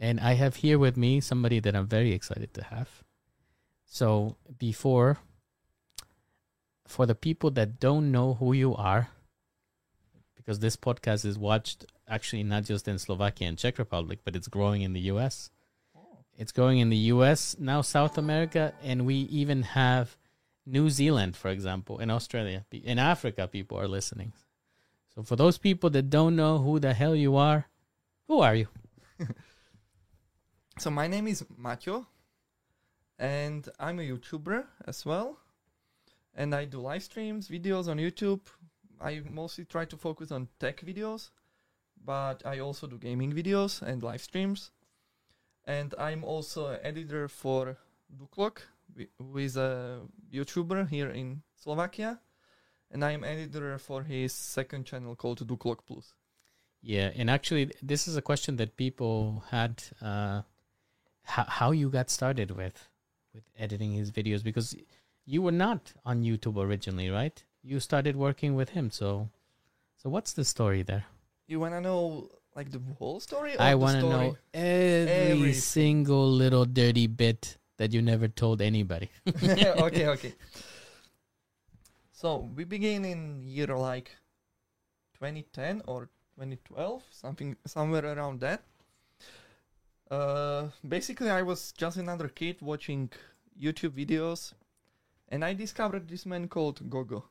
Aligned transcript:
And 0.00 0.18
I 0.18 0.32
have 0.32 0.56
here 0.56 0.78
with 0.78 0.96
me 0.96 1.20
somebody 1.20 1.60
that 1.60 1.76
I'm 1.76 1.86
very 1.86 2.12
excited 2.12 2.54
to 2.54 2.64
have. 2.64 2.88
So 3.84 4.36
before, 4.58 5.18
for 6.86 7.04
the 7.04 7.14
people 7.14 7.50
that 7.52 7.78
don't 7.78 8.10
know 8.10 8.34
who 8.34 8.54
you 8.54 8.74
are, 8.74 9.10
because 10.34 10.60
this 10.60 10.74
podcast 10.74 11.26
is 11.26 11.38
watched 11.38 11.84
actually 12.08 12.42
not 12.42 12.64
just 12.64 12.88
in 12.88 12.98
Slovakia 12.98 13.48
and 13.48 13.58
Czech 13.58 13.78
Republic, 13.78 14.20
but 14.24 14.34
it's 14.34 14.48
growing 14.48 14.80
in 14.80 14.94
the 14.94 15.00
US. 15.12 15.50
It's 16.36 16.50
growing 16.50 16.78
in 16.78 16.88
the 16.88 17.12
US, 17.12 17.56
now 17.58 17.82
South 17.82 18.16
America, 18.16 18.72
and 18.82 19.04
we 19.04 19.14
even 19.14 19.62
have 19.62 20.16
New 20.64 20.88
Zealand, 20.88 21.36
for 21.36 21.50
example, 21.50 21.98
in 21.98 22.10
Australia. 22.10 22.64
In 22.72 22.98
Africa, 22.98 23.46
people 23.46 23.78
are 23.78 23.86
listening. 23.86 24.32
So 25.14 25.22
for 25.22 25.36
those 25.36 25.58
people 25.58 25.90
that 25.90 26.08
don't 26.08 26.36
know 26.36 26.56
who 26.58 26.78
the 26.78 26.94
hell 26.94 27.14
you 27.14 27.36
are, 27.36 27.66
who 28.28 28.40
are 28.40 28.54
you? 28.54 28.68
So 30.78 30.90
my 30.90 31.06
name 31.06 31.26
is 31.26 31.44
Maťo, 31.60 32.06
and 33.18 33.68
I'm 33.78 33.98
a 33.98 34.02
YouTuber 34.02 34.64
as 34.86 35.04
well. 35.04 35.38
And 36.34 36.54
I 36.54 36.64
do 36.64 36.80
live 36.80 37.02
streams, 37.02 37.48
videos 37.48 37.88
on 37.88 37.98
YouTube. 37.98 38.40
I 39.00 39.20
mostly 39.30 39.64
try 39.64 39.84
to 39.84 39.96
focus 39.96 40.30
on 40.30 40.48
tech 40.58 40.80
videos, 40.80 41.30
but 42.02 42.46
I 42.46 42.60
also 42.60 42.86
do 42.86 42.96
gaming 42.96 43.32
videos 43.32 43.82
and 43.82 44.02
live 44.02 44.22
streams. 44.22 44.70
And 45.66 45.94
I'm 45.98 46.24
also 46.24 46.68
an 46.68 46.80
editor 46.82 47.28
for 47.28 47.76
Duklok, 48.16 48.62
who 49.18 49.38
is 49.38 49.56
a 49.56 50.00
YouTuber 50.32 50.88
here 50.88 51.10
in 51.10 51.42
Slovakia. 51.56 52.20
And 52.90 53.04
I'm 53.04 53.22
editor 53.22 53.78
for 53.78 54.02
his 54.02 54.32
second 54.32 54.86
channel 54.86 55.14
called 55.14 55.46
Duklok 55.46 55.80
Plus. 55.86 56.14
Yeah, 56.82 57.10
and 57.14 57.28
actually, 57.28 57.70
this 57.82 58.08
is 58.08 58.16
a 58.16 58.22
question 58.22 58.56
that 58.56 58.76
people 58.76 59.44
had: 59.50 59.82
uh, 60.00 60.42
how 61.22 61.44
how 61.44 61.70
you 61.70 61.90
got 61.90 62.10
started 62.10 62.50
with 62.50 62.88
with 63.34 63.44
editing 63.58 63.92
his 63.92 64.10
videos 64.10 64.42
because 64.42 64.74
you 65.26 65.42
were 65.42 65.52
not 65.52 65.92
on 66.04 66.22
YouTube 66.22 66.56
originally, 66.56 67.10
right? 67.10 67.42
You 67.62 67.78
started 67.80 68.16
working 68.16 68.54
with 68.54 68.70
him, 68.70 68.90
so 68.90 69.28
so 69.96 70.08
what's 70.10 70.32
the 70.32 70.44
story 70.44 70.82
there? 70.82 71.04
You 71.46 71.60
wanna 71.60 71.80
know 71.80 72.30
like 72.56 72.70
the 72.70 72.80
whole 72.98 73.20
story? 73.20 73.54
Or 73.56 73.60
I 73.62 73.74
want 73.74 74.00
to 74.00 74.08
know 74.08 74.36
every 74.52 75.12
Every- 75.32 75.52
single 75.52 76.28
little 76.30 76.64
dirty 76.64 77.06
bit 77.06 77.56
that 77.76 77.92
you 77.92 78.02
never 78.02 78.28
told 78.28 78.60
anybody. 78.60 79.08
okay, 79.42 80.08
okay. 80.08 80.34
So 82.12 82.50
we 82.54 82.64
begin 82.64 83.04
in 83.04 83.42
year 83.42 83.68
like 83.68 84.10
2010 85.14 85.82
or 85.86 86.10
2012, 86.36 87.02
something 87.10 87.56
somewhere 87.66 88.04
around 88.04 88.40
that. 88.40 88.62
Uh, 90.10 90.68
basically, 90.86 91.30
I 91.30 91.42
was 91.42 91.72
just 91.72 91.96
another 91.96 92.28
kid 92.28 92.56
watching 92.60 93.10
YouTube 93.60 93.90
videos, 93.90 94.54
and 95.28 95.44
I 95.44 95.54
discovered 95.54 96.08
this 96.08 96.26
man 96.26 96.48
called 96.48 96.90
Gogo. 96.90 97.24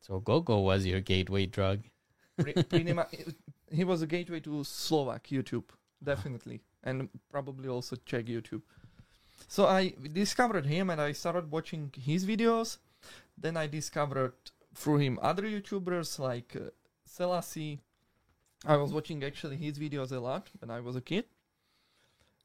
so 0.00 0.20
Gogo 0.20 0.58
was 0.60 0.84
your 0.84 1.00
gateway 1.00 1.46
drug. 1.46 1.80
Pretty 2.36 2.92
much, 2.92 3.14
he 3.70 3.84
was 3.84 4.02
a 4.02 4.06
gateway 4.06 4.40
to 4.40 4.64
Slovak 4.64 5.28
YouTube, 5.28 5.64
definitely, 6.02 6.60
and 6.82 7.08
probably 7.30 7.68
also 7.68 7.96
Czech 8.04 8.26
YouTube. 8.26 8.62
So 9.48 9.66
I 9.66 9.94
discovered 10.12 10.66
him 10.66 10.90
and 10.90 11.00
I 11.00 11.12
started 11.12 11.50
watching 11.50 11.92
his 11.98 12.24
videos. 12.24 12.78
Then 13.36 13.56
I 13.56 13.66
discovered 13.66 14.34
through 14.74 14.98
him 14.98 15.18
other 15.22 15.42
YouTubers 15.42 16.18
like 16.18 16.56
uh, 16.56 16.70
Selassie. 17.04 17.80
I 18.64 18.76
was 18.76 18.92
watching 18.92 19.24
actually 19.24 19.56
his 19.56 19.78
videos 19.78 20.12
a 20.12 20.20
lot 20.20 20.48
when 20.60 20.70
I 20.70 20.80
was 20.80 20.96
a 20.96 21.00
kid. 21.00 21.24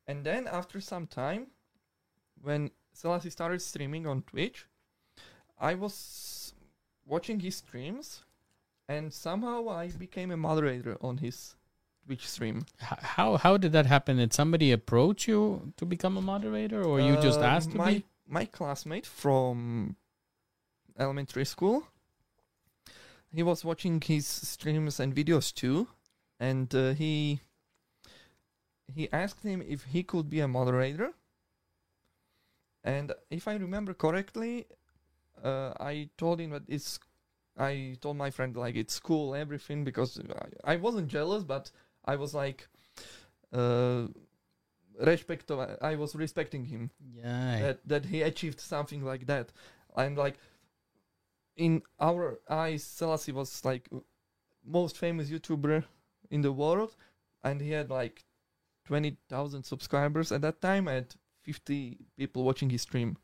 And 0.08 0.24
then 0.24 0.48
after 0.48 0.80
some 0.80 1.06
time, 1.08 1.48
when 2.42 2.72
Selassie 2.94 3.30
started 3.30 3.62
streaming 3.62 4.08
on 4.08 4.22
Twitch, 4.24 4.66
I 5.60 5.74
was 5.74 6.54
watching 7.06 7.40
his 7.40 7.58
streams 7.58 8.24
and 8.88 9.14
somehow 9.14 9.68
I 9.70 9.90
became 9.90 10.32
a 10.32 10.38
moderator 10.38 10.98
on 11.02 11.18
his 11.18 11.56
Twitch 12.06 12.28
stream. 12.28 12.66
How 12.80 13.36
how 13.36 13.58
did 13.58 13.74
that 13.74 13.86
happen? 13.86 14.16
Did 14.18 14.34
somebody 14.34 14.72
approach 14.72 15.28
you 15.28 15.74
to 15.76 15.86
become 15.86 16.16
a 16.16 16.22
moderator, 16.22 16.82
or 16.82 17.02
you 17.02 17.16
just 17.22 17.40
Uh, 17.40 17.44
asked 17.44 17.72
to 17.72 17.78
my 17.78 17.94
be? 17.96 18.06
my 18.26 18.46
classmate 18.46 19.06
from 19.06 19.98
elementary 20.98 21.44
school. 21.46 21.84
He 23.30 23.44
was 23.44 23.66
watching 23.66 24.00
his 24.00 24.26
streams 24.26 25.02
and 25.02 25.14
videos 25.14 25.54
too, 25.54 25.90
and 26.40 26.74
uh, 26.74 26.94
he 26.94 27.42
he 28.94 29.12
asked 29.12 29.44
him 29.44 29.62
if 29.62 29.84
he 29.86 30.04
could 30.04 30.30
be 30.30 30.40
a 30.40 30.48
moderator. 30.48 31.14
And 32.84 33.12
if 33.30 33.48
I 33.48 33.56
remember 33.56 33.94
correctly, 33.94 34.66
uh, 35.44 35.74
I 35.80 36.10
told 36.18 36.40
him 36.40 36.52
that 36.52 36.64
it's. 36.68 37.00
I 37.58 37.98
told 38.02 38.18
my 38.18 38.30
friend 38.30 38.56
like 38.56 38.76
it's 38.76 39.00
cool 39.00 39.34
everything 39.34 39.84
because 39.84 40.20
I, 40.66 40.74
I 40.74 40.76
wasn't 40.76 41.08
jealous, 41.08 41.44
but 41.44 41.72
I 42.06 42.16
was 42.16 42.36
like, 42.36 42.68
uh, 43.52 44.08
respect. 45.00 45.52
I 45.82 45.96
was 45.96 46.16
respecting 46.16 46.66
him 46.66 46.92
Yeah. 47.14 47.60
that 47.62 47.88
that 47.88 48.06
he 48.06 48.22
achieved 48.22 48.60
something 48.60 49.04
like 49.04 49.26
that 49.28 49.52
and 49.96 50.18
like 50.18 50.38
in 51.56 51.82
our 52.00 52.40
eyes 52.50 52.84
selassie 52.84 53.32
was 53.32 53.64
like 53.66 53.90
most 54.66 54.98
famous 54.98 55.30
youtuber 55.30 55.84
in 56.30 56.42
the 56.42 56.52
world 56.52 56.96
and 57.44 57.62
he 57.62 57.72
had 57.72 57.90
like 57.90 58.24
20000 58.88 59.64
subscribers 59.64 60.32
at 60.32 60.42
that 60.42 60.62
time 60.62 60.88
and 60.88 61.16
50 61.44 61.98
people 62.18 62.44
watching 62.44 62.70
his 62.70 62.82
stream 62.82 63.18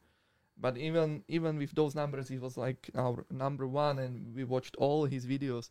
but 0.57 0.77
even 0.77 1.23
even 1.27 1.57
with 1.57 1.71
those 1.75 1.95
numbers 1.95 2.27
he 2.29 2.37
was 2.37 2.57
like 2.57 2.89
our 2.95 3.25
number 3.31 3.67
one 3.67 3.99
and 3.99 4.35
we 4.35 4.43
watched 4.43 4.75
all 4.77 5.05
his 5.05 5.25
videos 5.25 5.69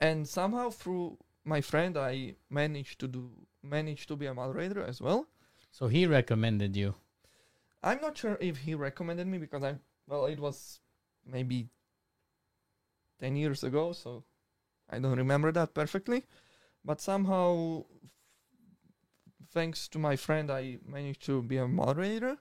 and 0.00 0.28
somehow 0.28 0.70
through 0.70 1.18
my 1.44 1.60
friend 1.60 1.96
i 1.96 2.34
managed 2.50 2.98
to 3.00 3.08
do 3.08 3.30
managed 3.62 4.08
to 4.08 4.16
be 4.16 4.26
a 4.26 4.34
moderator 4.34 4.82
as 4.82 5.00
well 5.00 5.26
So 5.76 5.88
he 5.88 6.06
recommended 6.06 6.74
you. 6.76 6.94
I'm 7.82 8.00
not 8.00 8.16
sure 8.16 8.38
if 8.40 8.56
he 8.64 8.74
recommended 8.74 9.26
me 9.26 9.38
because 9.38 9.62
I'm 9.62 9.80
well, 10.08 10.26
it 10.26 10.40
was 10.40 10.80
maybe 11.26 11.68
ten 13.20 13.36
years 13.36 13.62
ago, 13.62 13.92
so 13.92 14.24
I 14.88 14.98
don't 14.98 15.18
remember 15.18 15.52
that 15.52 15.74
perfectly. 15.74 16.24
But 16.84 17.00
somehow, 17.00 17.84
thanks 19.56 19.88
to 19.88 19.98
my 19.98 20.16
friend, 20.16 20.50
I 20.50 20.76
managed 20.86 21.24
to 21.24 21.40
be 21.40 21.56
a 21.56 21.66
moderator, 21.66 22.36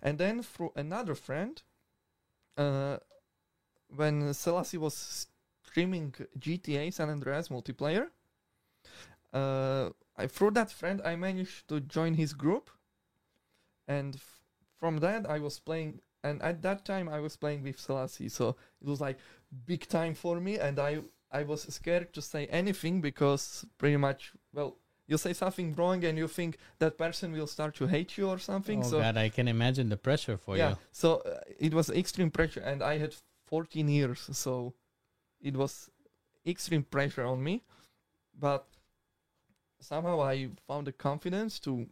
and 0.00 0.16
then 0.16 0.42
through 0.42 0.72
another 0.74 1.14
friend, 1.14 1.62
uh, 2.56 2.96
when 3.94 4.32
Selassie 4.32 4.78
was 4.78 5.26
streaming 5.62 6.14
GTA 6.38 6.90
San 6.90 7.10
Andreas 7.10 7.48
multiplayer, 7.50 8.08
uh, 9.34 9.90
I 10.16 10.26
through 10.26 10.52
that 10.52 10.70
friend 10.72 11.02
I 11.04 11.16
managed 11.16 11.68
to 11.68 11.80
join 11.80 12.14
his 12.14 12.32
group, 12.32 12.70
and 13.86 14.16
f- 14.16 14.40
from 14.80 15.00
that 15.00 15.28
I 15.28 15.38
was 15.40 15.60
playing. 15.60 16.00
And 16.24 16.42
at 16.42 16.62
that 16.62 16.86
time 16.86 17.10
I 17.10 17.20
was 17.20 17.36
playing 17.36 17.62
with 17.62 17.78
Selassie, 17.78 18.30
so 18.30 18.56
it 18.80 18.88
was 18.88 19.02
like 19.02 19.18
big 19.66 19.86
time 19.86 20.14
for 20.14 20.40
me, 20.40 20.58
and 20.58 20.78
I 20.78 21.02
I 21.30 21.42
was 21.42 21.62
scared 21.74 22.14
to 22.14 22.22
say 22.22 22.46
anything 22.46 23.02
because 23.02 23.66
pretty 23.76 23.98
much 23.98 24.32
well 24.54 24.78
you 25.08 25.18
say 25.18 25.32
something 25.32 25.74
wrong 25.74 26.04
and 26.04 26.16
you 26.18 26.28
think 26.28 26.58
that 26.78 26.96
person 26.96 27.32
will 27.32 27.46
start 27.46 27.74
to 27.76 27.86
hate 27.86 28.16
you 28.18 28.28
or 28.28 28.38
something. 28.38 28.80
oh 28.80 28.88
so 28.90 28.98
God, 29.00 29.16
I 29.16 29.30
can 29.30 29.48
imagine 29.48 29.88
the 29.88 29.96
pressure 29.96 30.36
for 30.36 30.56
yeah, 30.56 30.70
you. 30.70 30.76
so 30.92 31.16
uh, 31.16 31.40
it 31.58 31.74
was 31.74 31.90
extreme 31.90 32.30
pressure, 32.30 32.60
and 32.60 32.82
I 32.82 32.98
had 32.98 33.14
14 33.46 33.88
years, 33.88 34.28
so 34.32 34.74
it 35.40 35.56
was 35.56 35.90
extreme 36.46 36.84
pressure 36.84 37.24
on 37.24 37.42
me. 37.42 37.64
But 38.38 38.66
somehow 39.80 40.22
I 40.22 40.50
found 40.66 40.86
the 40.86 40.92
confidence 40.92 41.58
to, 41.60 41.86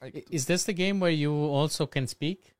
like, 0.00 0.26
Is 0.30 0.46
this 0.46 0.64
the 0.64 0.72
game 0.72 0.98
where 0.98 1.10
you 1.10 1.32
also 1.32 1.86
can 1.86 2.06
speak? 2.08 2.54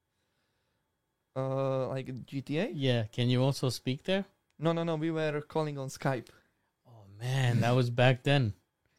uh, 1.37 1.89
like 1.89 2.07
GTA. 2.27 2.73
Yeah. 2.75 3.05
Can 3.05 3.29
you 3.29 3.43
also 3.43 3.69
speak 3.69 4.05
there? 4.05 4.25
No, 4.59 4.73
no, 4.73 4.85
no. 4.85 4.97
We 4.97 5.11
were 5.11 5.41
calling 5.41 5.79
on 5.79 5.89
Skype. 5.89 6.29
Oh 6.87 7.05
man, 7.19 7.61
that 7.61 7.71
was 7.75 7.91
back 7.91 8.23
then. 8.23 8.53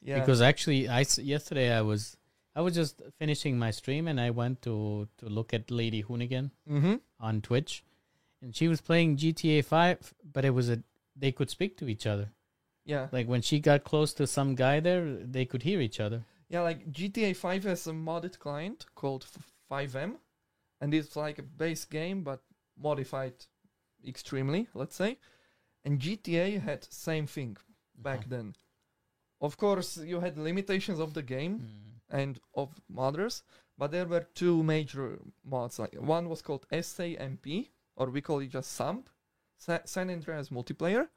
Yeah, 0.04 0.20
Because 0.20 0.42
actually, 0.42 0.90
I 0.90 1.06
yesterday 1.18 1.72
I 1.72 1.82
was 1.82 2.18
I 2.56 2.62
was 2.62 2.76
just 2.76 3.02
finishing 3.18 3.58
my 3.58 3.72
stream 3.72 4.08
and 4.08 4.20
I 4.20 4.30
went 4.32 4.62
to 4.64 5.08
to 5.20 5.26
look 5.28 5.54
at 5.54 5.72
Lady 5.72 6.04
Hoonigan 6.04 6.52
mm-hmm. 6.70 6.96
on 7.20 7.42
Twitch, 7.42 7.84
and 8.42 8.56
she 8.56 8.68
was 8.68 8.82
playing 8.82 9.18
GTA 9.18 9.64
Five, 9.64 10.14
but 10.24 10.46
it 10.46 10.52
was 10.52 10.70
a 10.70 10.84
they 11.16 11.32
could 11.32 11.50
speak 11.50 11.78
to 11.78 11.88
each 11.88 12.06
other. 12.06 12.30
yeah, 12.86 13.08
Like 13.12 13.28
when 13.28 13.42
she 13.42 13.60
got 13.60 13.84
close 13.84 14.14
to 14.16 14.28
some 14.28 14.56
guy 14.56 14.80
there, 14.80 15.06
they 15.06 15.46
could 15.46 15.64
hear 15.64 15.80
each 15.80 16.00
other. 16.00 16.26
yeah. 16.50 16.62
Like 16.62 16.92
GTA 16.92 17.36
5 17.36 17.64
has 17.64 17.88
a 17.88 17.92
modded 17.92 18.40
client 18.40 18.86
called 18.96 19.26
FiveM, 19.72 20.18
and 20.82 20.94
it's 20.94 21.16
like 21.16 21.40
a 21.40 21.44
base 21.44 21.86
game 21.86 22.24
but 22.24 22.42
modified 22.78 23.34
extremely. 24.06 24.68
Let's 24.74 24.96
say, 24.96 25.18
and 25.86 26.00
GTA 26.00 26.62
had 26.62 26.92
same 26.92 27.28
thing. 27.28 27.58
back 27.96 28.28
then. 28.28 28.56
Of 29.44 29.58
course, 29.58 29.98
you 29.98 30.22
had 30.22 30.38
limitations 30.38 31.00
of 31.00 31.14
the 31.14 31.22
game, 31.36 31.54
Mm. 31.60 32.20
and 32.22 32.40
of 32.56 32.70
modders, 32.90 33.44
but 33.78 33.92
there 33.92 34.06
were 34.14 34.26
two 34.42 34.64
major 34.64 35.20
mods. 35.44 35.80
Like 35.80 35.96
one 36.16 36.30
was 36.30 36.42
called 36.42 36.66
SAMP, 36.72 37.46
or 37.98 38.10
we 38.10 38.22
call 38.22 38.40
it 38.40 38.52
just 38.58 38.72
SAMP, 38.72 39.10
Sa- 39.58 39.86
San 39.86 40.10
Andreas 40.10 40.50
Multiplayer, 40.50 41.10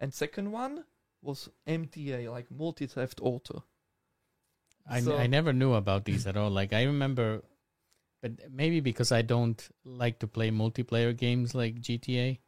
and 0.00 0.14
second 0.14 0.50
one 0.52 0.84
was 1.20 1.48
MTA, 1.66 2.28
like 2.30 2.50
Multi 2.50 2.86
Theft 2.86 3.20
Auto. 3.22 3.64
I, 4.86 5.00
So- 5.00 5.16
I 5.16 5.26
never 5.26 5.52
knew 5.52 5.74
about 5.74 6.04
these 6.04 6.26
at 6.26 6.36
all. 6.36 6.50
Like 6.50 6.72
I 6.72 6.82
remember, 6.84 7.42
but 8.22 8.32
maybe 8.50 8.80
because 8.80 9.12
I 9.12 9.22
don't 9.22 9.60
like 9.84 10.18
to 10.20 10.26
play 10.26 10.50
multiplayer 10.50 11.16
games 11.16 11.54
like 11.54 11.80
GTA, 11.80 12.38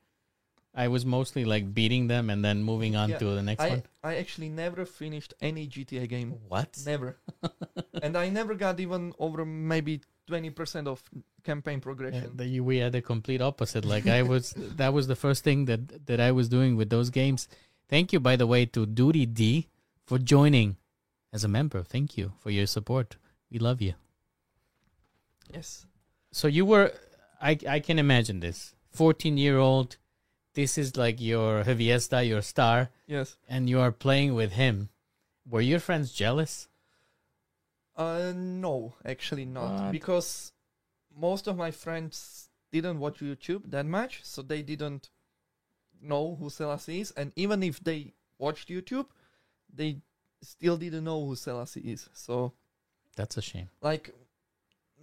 I 0.77 0.89
was 0.89 1.07
mostly 1.07 1.45
like 1.45 1.73
beating 1.73 2.07
them 2.09 2.29
and 2.29 2.45
then 2.45 2.63
moving 2.63 2.97
on 2.97 3.09
Yeah, 3.11 3.19
to 3.19 3.25
the 3.35 3.43
next 3.43 3.63
I 3.65 3.69
one. 3.71 3.83
I 4.05 4.17
actually 4.17 4.51
never 4.51 4.85
finished 4.85 5.33
any 5.41 5.67
GTA 5.67 6.07
game. 6.07 6.35
What? 6.49 6.79
Never. 6.85 7.17
and 8.03 8.17
I 8.17 8.29
never 8.29 8.55
got 8.55 8.79
even 8.79 9.13
over 9.19 9.45
maybe 9.47 10.01
20% 10.31 10.87
of 10.87 11.03
campaign 11.45 11.79
Yeah, 11.79 11.83
progression. 11.83 12.37
the, 12.37 12.61
we 12.61 12.77
had 12.79 12.93
the 12.93 13.01
complete 13.01 13.41
opposite. 13.41 13.85
Like 13.87 14.07
I 14.07 14.23
was, 14.23 14.53
that 14.77 14.93
was 14.93 15.07
the 15.07 15.17
first 15.17 15.45
thing 15.45 15.65
that 15.65 16.07
that 16.07 16.21
I 16.21 16.31
was 16.33 16.49
doing 16.49 16.77
with 16.77 16.91
those 16.91 17.09
games. 17.11 17.49
Thank 17.89 18.13
you, 18.13 18.21
by 18.21 18.37
the 18.37 18.47
way, 18.47 18.67
to 18.67 18.85
Duty 18.85 19.25
D 19.27 19.69
for 20.05 20.19
joining 20.19 20.77
as 21.33 21.45
a 21.45 21.49
member. 21.49 21.83
Thank 21.83 22.19
you 22.19 22.33
for 22.43 22.51
your 22.51 22.67
support. 22.67 23.17
We 23.51 23.59
love 23.59 23.81
you. 23.81 23.95
yes. 25.53 25.87
So 26.33 26.49
you 26.49 26.65
were, 26.67 26.93
I 27.41 27.57
I 27.77 27.81
can 27.81 27.99
imagine 27.99 28.41
this. 28.41 28.75
Fourteen 28.91 29.39
year 29.39 29.59
old, 29.59 29.97
this 30.57 30.77
is 30.79 30.97
like 30.97 31.21
your 31.21 31.63
Javiesta, 31.65 32.27
your 32.27 32.43
star, 32.43 32.89
Yes. 33.07 33.37
and 33.49 33.69
you 33.71 33.79
are 33.79 33.93
playing 33.93 34.35
with 34.35 34.53
him. 34.53 34.89
Were 35.49 35.61
your 35.61 35.79
friends 35.81 36.13
jealous? 36.13 36.69
Uh, 37.95 38.33
no, 38.35 38.95
actually 39.05 39.45
not. 39.45 39.73
What? 39.85 39.93
Because 39.93 40.53
most 41.15 41.47
of 41.47 41.57
my 41.57 41.71
friends 41.71 42.49
didn't 42.73 42.99
watch 42.99 43.21
YouTube 43.21 43.71
that 43.71 43.87
much, 43.87 44.21
so 44.25 44.43
they 44.43 44.63
didn't 44.63 45.11
know 46.03 46.37
who 46.39 46.51
Selassie 46.51 47.01
is. 47.01 47.11
And 47.13 47.33
even 47.37 47.63
if 47.63 47.81
they 47.81 48.15
watched 48.39 48.69
YouTube, 48.69 49.07
they 49.73 50.01
still 50.43 50.77
didn't 50.77 51.05
know 51.05 51.25
who 51.27 51.37
Selassie 51.37 51.81
is. 51.93 52.09
So, 52.13 52.53
That's 53.17 53.37
a 53.37 53.43
shame. 53.43 53.69
like, 53.83 54.11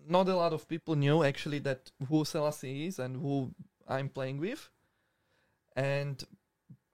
not 0.08 0.28
a 0.28 0.36
lot 0.36 0.54
of 0.54 0.68
people 0.68 0.96
knew 0.96 1.24
actually 1.24 1.60
that 1.60 1.92
who 2.10 2.26
Selassie 2.26 2.88
is 2.88 3.00
and 3.00 3.16
who 3.16 3.54
I'm 3.88 4.10
playing 4.10 4.40
with. 4.40 4.70
And 5.76 6.24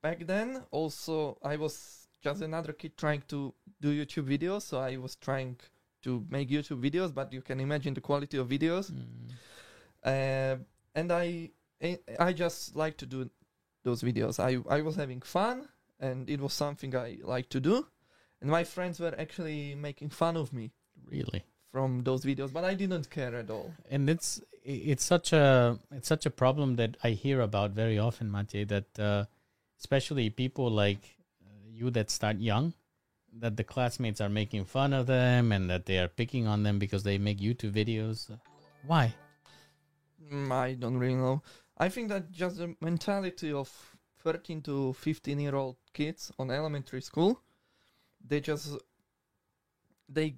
back 0.02 0.26
then, 0.26 0.62
also, 0.70 1.38
I 1.42 1.56
was 1.56 2.06
just 2.22 2.42
another 2.42 2.72
kid 2.72 2.96
trying 2.96 3.22
to 3.28 3.54
do 3.80 4.04
YouTube 4.04 4.26
videos, 4.28 4.62
so 4.62 4.78
I 4.78 4.96
was 4.96 5.16
trying 5.16 5.56
to 6.02 6.24
make 6.30 6.48
YouTube 6.50 6.80
videos, 6.82 7.12
but 7.14 7.32
you 7.32 7.42
can 7.42 7.60
imagine 7.60 7.94
the 7.94 8.00
quality 8.00 8.36
of 8.38 8.48
videos. 8.48 8.90
Mm. 8.92 9.30
Uh, 10.02 10.56
and 10.94 11.12
I, 11.12 11.50
I- 12.18 12.32
just 12.32 12.74
like 12.76 12.96
to 12.98 13.06
do 13.06 13.30
those 13.84 14.02
videos. 14.02 14.38
I, 14.40 14.58
I 14.74 14.82
was 14.82 14.96
having 14.96 15.20
fun, 15.22 15.68
and 15.98 16.28
it 16.28 16.40
was 16.40 16.52
something 16.52 16.94
I 16.96 17.18
like 17.22 17.48
to 17.50 17.60
do. 17.60 17.86
And 18.40 18.50
my 18.50 18.64
friends 18.64 18.98
were 19.00 19.14
actually 19.18 19.74
making 19.74 20.10
fun 20.10 20.36
of 20.36 20.52
me 20.52 20.72
Really. 21.06 21.44
from 21.70 22.02
those 22.04 22.24
videos, 22.24 22.52
but 22.52 22.64
I 22.64 22.74
didn't 22.74 23.10
care 23.10 23.34
at 23.34 23.50
all. 23.50 23.74
and 23.90 24.08
it's 24.08 24.40
it's 24.64 25.04
such 25.04 25.32
a 25.32 25.78
it's 25.90 26.08
such 26.08 26.26
a 26.26 26.30
problem 26.30 26.76
that 26.76 26.96
I 27.02 27.10
hear 27.10 27.40
about 27.40 27.72
very 27.72 27.98
often, 27.98 28.30
Matej. 28.30 28.68
That 28.68 28.98
uh, 28.98 29.24
especially 29.78 30.30
people 30.30 30.70
like 30.70 31.16
uh, 31.44 31.68
you 31.68 31.90
that 31.90 32.10
start 32.10 32.38
young, 32.38 32.74
that 33.38 33.56
the 33.56 33.64
classmates 33.64 34.20
are 34.20 34.28
making 34.28 34.64
fun 34.64 34.92
of 34.92 35.06
them 35.06 35.52
and 35.52 35.70
that 35.70 35.86
they 35.86 35.98
are 35.98 36.08
picking 36.08 36.46
on 36.46 36.62
them 36.62 36.78
because 36.78 37.02
they 37.02 37.18
make 37.18 37.38
YouTube 37.38 37.72
videos. 37.72 38.30
Why? 38.86 39.14
Mm, 40.32 40.52
I 40.52 40.74
don't 40.74 40.98
really 40.98 41.16
know. 41.16 41.42
I 41.78 41.88
think 41.88 42.08
that 42.10 42.30
just 42.30 42.58
the 42.58 42.74
mentality 42.80 43.52
of 43.52 43.70
13 44.22 44.62
to 44.62 44.92
15 44.92 45.40
year 45.40 45.54
old 45.54 45.76
kids 45.94 46.30
on 46.38 46.50
elementary 46.50 47.00
school, 47.00 47.40
they 48.26 48.40
just 48.40 48.76
they 50.08 50.34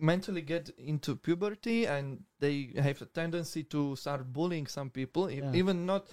mentally 0.00 0.40
get 0.42 0.70
into 0.78 1.16
puberty 1.16 1.86
and 1.86 2.24
they 2.38 2.72
have 2.76 3.00
a 3.02 3.06
tendency 3.06 3.62
to 3.64 3.96
start 3.96 4.32
bullying 4.32 4.66
some 4.66 4.90
people, 4.90 5.30
Yeah. 5.30 5.52
even 5.54 5.86
not 5.86 6.06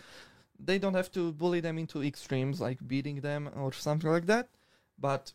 they 0.60 0.80
don't 0.80 0.96
have 0.96 1.12
to 1.12 1.32
bully 1.34 1.60
them 1.60 1.78
into 1.78 2.02
extremes 2.04 2.60
like 2.60 2.80
beating 2.88 3.22
them 3.22 3.50
or 3.56 3.72
something 3.72 4.10
like 4.12 4.26
that, 4.26 4.50
but 4.98 5.34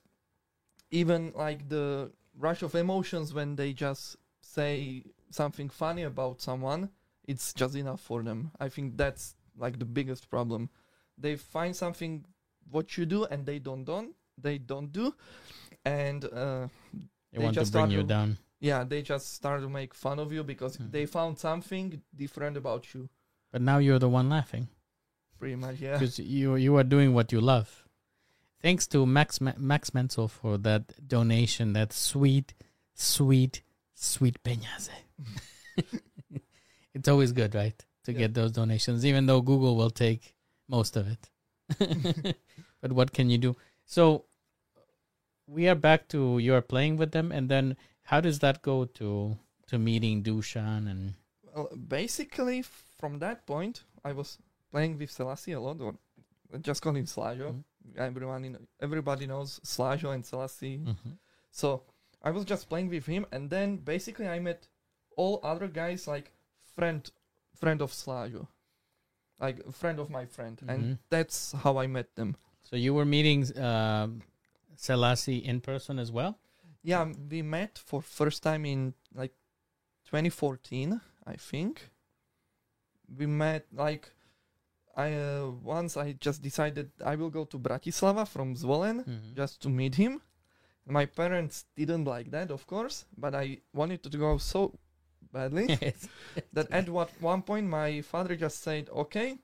even 0.90 1.32
like 1.37 1.69
the 1.69 2.10
rush 2.38 2.62
of 2.62 2.75
emotions 2.75 3.32
when 3.34 3.56
they 3.56 3.72
just 3.72 4.16
say 4.40 5.04
something 5.31 5.69
funny 5.69 6.02
about 6.02 6.40
someone 6.40 6.90
it's 7.28 7.52
just 7.52 7.76
enough 7.76 8.00
for 8.00 8.22
them. 8.25 8.50
I 8.58 8.69
think 8.69 8.96
that's 8.96 9.37
like 9.56 9.78
the 9.78 9.84
biggest 9.84 10.28
problem. 10.28 10.69
They 11.16 11.37
find 11.37 11.75
something 11.76 12.25
what 12.70 12.96
you 12.99 13.06
do 13.06 13.25
and 13.26 13.46
they 13.46 13.60
don't 13.60 13.84
don't 13.84 14.14
they 14.37 14.58
don't 14.58 14.93
do, 14.93 15.14
and 15.84 16.25
uh, 16.25 16.66
They, 17.32 17.38
They 17.38 17.44
want 17.44 17.56
to 17.56 17.70
bring 17.73 17.90
you 17.90 17.99
to- 18.02 18.05
down. 18.06 18.38
yeah, 18.61 18.84
they 18.84 19.02
just 19.02 19.32
start 19.34 19.62
to 19.62 19.69
make 19.69 19.94
fun 19.94 20.19
of 20.19 20.32
you 20.32 20.43
because 20.44 20.76
Mhm. 20.76 20.90
they 20.93 21.06
found 21.06 21.38
something 21.38 22.02
different 22.14 22.56
about 22.56 22.93
you. 22.94 23.08
But 23.50 23.62
now 23.62 23.79
you're 23.79 23.99
the 23.99 24.08
one 24.08 24.29
laughing 24.29 24.69
Pretty 25.38 25.56
much, 25.56 25.81
yeah. 25.81 25.94
because 25.99 26.19
you 26.19 26.56
you 26.56 26.76
are 26.76 26.84
doing 26.84 27.14
what 27.14 27.32
you 27.32 27.40
love. 27.40 27.88
Thanks 28.61 28.87
to 28.88 29.05
Max 29.06 29.40
Ma- 29.40 29.58
Max 29.58 29.93
Menzel 29.94 30.29
for 30.29 30.56
that 30.58 31.06
donation. 31.08 31.73
That 31.73 31.93
sweet, 31.93 32.55
sweet, 32.94 33.62
sweet 33.94 34.43
peñase. 34.44 34.90
it's 36.94 37.08
always 37.08 37.32
good, 37.32 37.55
right, 37.55 37.85
to 38.05 38.12
Yeah. 38.12 38.19
get 38.19 38.35
those 38.35 38.52
donations, 38.52 39.05
even 39.05 39.26
though 39.26 39.40
Google 39.40 39.76
will 39.76 39.90
take 39.90 40.35
most 40.69 40.96
of 40.96 41.08
it. 41.08 41.31
but 42.81 42.93
what 42.93 43.12
can 43.12 43.31
you 43.31 43.38
do? 43.38 43.56
So 43.85 44.26
we 45.52 45.69
are 45.69 45.75
back 45.88 46.08
to 46.08 46.38
you 46.38 46.54
are 46.54 46.62
playing 46.75 46.96
with 46.96 47.12
them, 47.12 47.31
and 47.32 47.49
then 47.49 47.76
how 48.10 48.20
does 48.20 48.38
that 48.40 48.62
go 48.62 48.84
to 48.99 49.37
to 49.69 49.78
meeting 49.78 50.22
Dushan 50.22 50.88
and 50.90 51.14
Well, 51.54 51.69
basically, 51.76 52.62
from 53.00 53.19
that 53.19 53.46
point, 53.46 53.84
I 54.04 54.12
was 54.12 54.38
playing 54.70 54.99
with 54.99 55.10
Selassie 55.10 55.52
a 55.52 55.60
lot, 55.60 55.81
or 55.81 55.94
just 56.60 56.81
call 56.82 56.96
him 56.96 57.04
Slajo. 57.06 57.49
Mhm. 57.52 57.64
Everyone, 57.96 58.44
in, 58.44 58.56
everybody 58.81 59.26
knows 59.26 59.60
Slajo 59.64 60.14
and 60.14 60.25
Selassie. 60.25 60.78
Mhm. 60.78 61.19
So 61.50 61.82
I 62.22 62.31
was 62.31 62.44
just 62.44 62.69
playing 62.69 62.88
with 62.88 63.06
him, 63.06 63.26
and 63.32 63.50
then 63.50 63.76
basically 63.84 64.28
I 64.28 64.38
met 64.40 64.66
all 65.16 65.40
other 65.43 65.68
guys 65.68 66.06
like 66.06 66.32
friend, 66.75 67.02
friend 67.54 67.82
of 67.82 67.92
Slajo, 67.92 68.47
like 69.38 69.59
friend 69.73 69.99
of 69.99 70.09
my 70.09 70.25
friend, 70.26 70.56
Mhm. 70.59 70.68
and 70.75 70.99
that's 71.11 71.52
how 71.52 71.76
I 71.85 71.87
met 71.87 72.14
them. 72.14 72.37
So 72.62 72.76
you 72.76 72.94
were 72.94 73.04
meeting 73.04 73.40
um, 73.59 74.23
Selassie 74.76 75.38
in 75.45 75.61
person 75.61 75.99
as 75.99 76.11
well? 76.11 76.38
Yeah, 76.83 77.12
we 77.31 77.43
met 77.43 77.79
for 77.79 78.02
first 78.02 78.43
time 78.43 78.64
in 78.67 78.95
like 79.14 79.33
2014, 80.07 81.00
I 81.26 81.37
think. 81.37 81.91
We 83.19 83.26
met 83.26 83.67
like 83.73 84.11
I 84.97 85.14
uh, 85.14 85.50
once 85.62 85.97
I 85.97 86.12
just 86.12 86.43
decided 86.43 86.91
I 87.05 87.17
will 87.17 87.31
go 87.31 87.45
to 87.47 87.59
Bratislava 87.59 88.26
from 88.26 88.55
Zvolen 88.57 89.05
Mhm. 89.05 89.35
just 89.35 89.61
to 89.62 89.69
meet 89.69 89.95
him. 89.95 90.21
My 90.87 91.07
parents 91.07 91.64
didn't 91.76 92.05
like 92.05 92.31
that, 92.33 92.50
of 92.50 92.67
course, 92.67 93.05
but 93.17 93.35
I 93.35 93.61
wanted 93.73 94.02
to 94.02 94.19
go 94.19 94.38
so 94.38 94.79
badly 95.33 95.67
Yes. 95.81 96.09
that 96.52 96.71
at 96.71 96.88
what 96.88 97.11
one 97.21 97.43
point 97.43 97.69
my 97.69 98.02
father 98.02 98.35
just 98.37 98.62
said, 98.62 98.88
"Okay, 98.91 99.38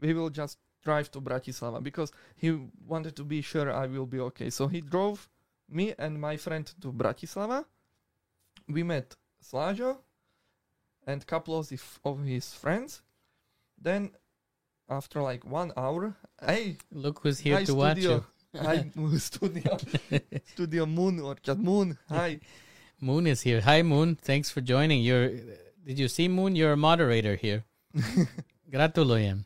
we 0.00 0.12
will 0.12 0.30
just 0.30 0.58
drive 0.82 1.10
to 1.12 1.20
Bratislava," 1.20 1.82
because 1.82 2.12
he 2.36 2.50
wanted 2.86 3.16
to 3.16 3.24
be 3.24 3.40
sure 3.42 3.72
I 3.72 3.86
will 3.86 4.06
be 4.06 4.20
okay. 4.20 4.50
So 4.50 4.68
he 4.68 4.80
drove 4.80 5.28
me 5.68 5.94
and 5.98 6.20
my 6.20 6.36
friend 6.36 6.66
to 6.80 6.92
Bratislava. 6.92 7.64
We 8.68 8.82
met 8.82 9.16
Slajo 9.42 9.98
and 11.06 11.26
couple 11.26 11.58
of 11.58 11.68
his, 11.68 11.82
of 12.04 12.24
his 12.24 12.52
friends. 12.52 13.02
Then, 13.80 14.12
after 14.88 15.20
like 15.22 15.44
one 15.44 15.72
hour, 15.76 16.16
hey, 16.40 16.76
Look 16.92 17.20
who's 17.22 17.40
here 17.40 17.64
to 17.64 17.74
watch 17.74 17.98
you. 17.98 18.24
hi 18.56 18.90
studio, 19.16 19.78
studio 20.44 20.86
Moon 20.86 21.20
or 21.20 21.36
just 21.42 21.58
Moon, 21.58 21.98
hi. 22.08 22.40
Moon 23.02 23.26
is 23.26 23.40
here. 23.40 23.60
Hi, 23.62 23.82
Moon. 23.82 24.14
Thanks 24.14 24.48
for 24.48 24.60
joining. 24.60 25.02
You're. 25.02 25.30
Did 25.84 25.98
you 25.98 26.06
see 26.06 26.28
Moon? 26.28 26.54
You're 26.54 26.74
a 26.74 26.76
moderator 26.76 27.34
here. 27.34 27.64
Gratulujem. 28.70 29.44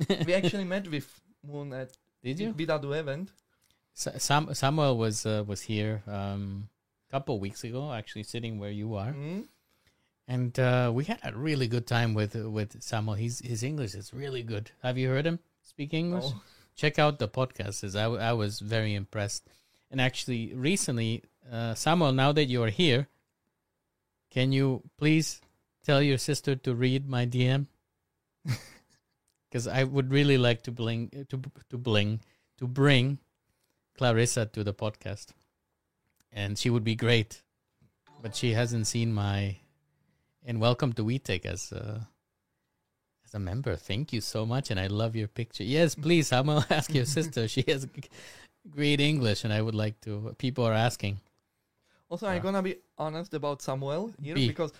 we 0.26 0.34
actually 0.34 0.64
met 0.74 0.88
with 0.88 1.08
Moon 1.46 1.72
at 1.72 1.90
Did 2.22 2.40
you? 2.40 2.54
Event. 2.58 3.30
Sa- 3.94 4.18
Sam- 4.18 4.54
Samuel 4.54 4.96
was 4.96 5.26
uh, 5.26 5.44
was 5.46 5.62
here 5.62 6.02
um, 6.06 6.68
a 7.08 7.10
couple 7.12 7.38
weeks 7.40 7.64
ago, 7.64 7.92
actually 7.92 8.22
sitting 8.24 8.58
where 8.58 8.70
you 8.70 8.94
are, 8.94 9.12
Mm. 9.12 9.44
and 10.28 10.58
uh, 10.58 10.90
we 10.94 11.04
had 11.04 11.18
a 11.24 11.32
really 11.36 11.66
good 11.68 11.86
time 11.86 12.14
with 12.14 12.34
with 12.34 12.80
Samuel. 12.82 13.14
He's 13.14 13.40
his 13.40 13.62
English 13.62 13.94
is 13.94 14.12
really 14.12 14.42
good. 14.42 14.70
Have 14.82 14.98
you 14.98 15.08
heard 15.08 15.26
him 15.26 15.38
speak 15.62 15.92
English? 15.94 16.24
Oh. 16.26 16.42
check 16.76 16.98
out 16.98 17.18
the 17.18 17.26
podcast. 17.28 17.82
I, 17.96 18.02
w- 18.06 18.22
I 18.22 18.32
was 18.34 18.60
very 18.60 18.94
impressed. 18.94 19.42
And 19.90 20.00
actually, 20.00 20.54
recently, 20.54 21.24
uh, 21.50 21.74
Samuel, 21.74 22.12
now 22.12 22.30
that 22.32 22.44
you're 22.46 22.70
here, 22.70 23.08
Can 24.30 24.52
you 24.52 24.82
please 24.98 25.40
tell 25.82 26.02
your 26.02 26.18
sister 26.18 26.54
to 26.54 26.74
read 26.74 27.08
my 27.08 27.24
DM? 27.26 27.66
Because 29.48 29.66
I 29.66 29.84
would 29.84 30.10
really 30.10 30.36
like 30.36 30.62
to 30.64 30.72
bling 30.72 31.08
to 31.30 31.40
to 31.70 31.78
bling 31.78 32.20
to 32.58 32.66
bring 32.66 33.18
Clarissa 33.96 34.46
to 34.46 34.62
the 34.62 34.74
podcast, 34.74 35.28
and 36.32 36.58
she 36.58 36.70
would 36.70 36.84
be 36.84 36.94
great. 36.94 37.42
But 38.20 38.36
she 38.36 38.52
hasn't 38.52 38.86
seen 38.86 39.12
my. 39.12 39.56
And 40.44 40.60
welcome 40.60 40.92
to 40.94 41.04
WeTech 41.04 41.44
as 41.44 41.72
a, 41.72 42.08
as 43.24 43.34
a 43.34 43.38
member. 43.38 43.76
Thank 43.76 44.12
you 44.12 44.20
so 44.20 44.46
much, 44.46 44.70
and 44.70 44.80
I 44.80 44.86
love 44.86 45.14
your 45.14 45.28
picture. 45.28 45.64
Yes, 45.64 45.94
please, 45.94 46.32
I'm 46.32 46.46
gonna 46.46 46.66
ask 46.70 46.92
your 46.92 47.04
sister. 47.04 47.48
She 47.48 47.64
has 47.68 47.86
great 48.70 49.00
English, 49.00 49.44
and 49.44 49.52
I 49.52 49.62
would 49.62 49.74
like 49.74 50.00
to. 50.02 50.34
People 50.38 50.64
are 50.64 50.74
asking. 50.74 51.20
Also, 52.08 52.26
Yeah. 52.26 52.32
I'm 52.32 52.38
uh. 52.38 52.42
gonna 52.42 52.62
be 52.62 52.76
honest 52.96 53.34
about 53.34 53.62
Samuel 53.62 54.12
here 54.22 54.34
Be. 54.34 54.48
because 54.48 54.72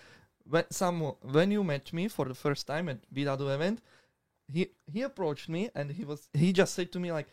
when 0.49 0.65
Samuel, 0.71 1.17
when 1.21 1.51
you 1.51 1.63
met 1.63 1.93
me 1.93 2.07
for 2.07 2.25
the 2.25 2.35
first 2.35 2.65
time 2.67 2.89
at 2.89 2.97
BW 3.13 3.53
event, 3.53 3.81
he 4.51 4.69
he 4.91 5.01
approached 5.01 5.49
me 5.49 5.69
and 5.75 5.91
he 5.91 6.05
was 6.05 6.27
he 6.33 6.51
just 6.53 6.73
said 6.73 6.91
to 6.93 6.99
me 6.99 7.11
like, 7.11 7.27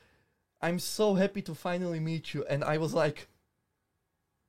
"I'm 0.60 0.78
so 0.78 1.14
happy 1.14 1.42
to 1.42 1.54
finally 1.54 2.00
meet 2.00 2.34
you," 2.34 2.44
and 2.48 2.62
I 2.64 2.78
was 2.78 2.92
like, 2.94 3.28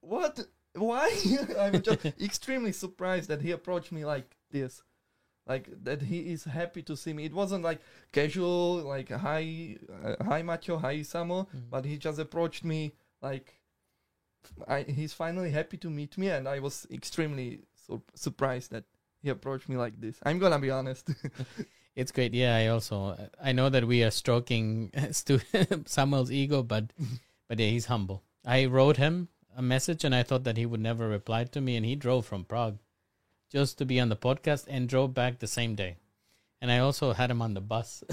"What? 0.01 0.47
Why?" 0.73 1.09
I'm 1.59 1.81
just 1.81 2.05
extremely 2.21 2.71
surprised 2.71 3.29
that 3.29 3.41
he 3.41 3.51
approached 3.51 3.91
me 3.91 4.05
like 4.05 4.37
this. 4.51 4.81
Like 5.47 5.69
that, 5.83 6.01
he 6.01 6.31
is 6.33 6.43
happy 6.43 6.81
to 6.83 6.97
see 6.97 7.13
me. 7.13 7.23
It 7.25 7.33
wasn't 7.33 7.63
like 7.63 7.79
casual, 8.11 8.83
like 8.83 9.09
hi, 9.09 9.77
uh, 10.03 10.21
hi 10.23 10.41
Macho, 10.41 10.77
hi 10.77 10.97
Samo, 10.99 11.47
Mhm. 11.47 11.69
but 11.69 11.85
he 11.85 11.97
just 11.97 12.19
approached 12.19 12.63
me 12.65 12.91
like 13.21 13.53
I, 14.67 14.83
he's 14.83 15.13
finally 15.13 15.51
happy 15.51 15.77
to 15.77 15.89
meet 15.89 16.17
me, 16.17 16.29
and 16.29 16.47
I 16.47 16.59
was 16.59 16.85
extremely 16.91 17.61
sur- 17.87 18.01
surprised 18.13 18.71
that 18.71 18.83
he 19.21 19.29
approached 19.29 19.69
me 19.69 19.77
like 19.77 19.99
this. 19.99 20.19
I'm 20.23 20.39
gonna 20.39 20.59
be 20.59 20.69
honest. 20.69 21.09
It's 21.97 22.11
great. 22.11 22.35
Yeah, 22.35 22.55
I 22.55 22.67
also 22.67 23.17
I 23.43 23.53
know 23.53 23.69
that 23.69 23.87
we 23.87 24.03
are 24.03 24.11
stroking 24.11 24.91
Stu- 25.11 25.41
Samuel's 25.87 26.31
ego, 26.31 26.61
but 26.61 26.93
but 27.49 27.57
yeah, 27.57 27.69
he's 27.69 27.87
humble. 27.87 28.21
I 28.45 28.65
wrote 28.65 28.97
him 28.97 29.29
a 29.57 29.63
message, 29.63 30.03
and 30.03 30.13
I 30.13 30.21
thought 30.21 30.43
that 30.43 30.57
he 30.57 30.67
would 30.67 30.79
never 30.79 31.09
reply 31.09 31.45
to 31.45 31.59
me, 31.59 31.75
and 31.75 31.83
he 31.83 31.95
drove 31.95 32.27
from 32.27 32.45
Prague 32.45 32.77
just 33.51 33.79
to 33.79 33.85
be 33.85 33.99
on 33.99 34.09
the 34.09 34.15
podcast 34.15 34.65
and 34.67 34.87
drove 34.87 35.15
back 35.15 35.39
the 35.39 35.47
same 35.47 35.73
day. 35.73 35.97
And 36.61 36.71
I 36.71 36.77
also 36.79 37.13
had 37.13 37.31
him 37.31 37.41
on 37.41 37.55
the 37.55 37.61
bus. 37.61 38.03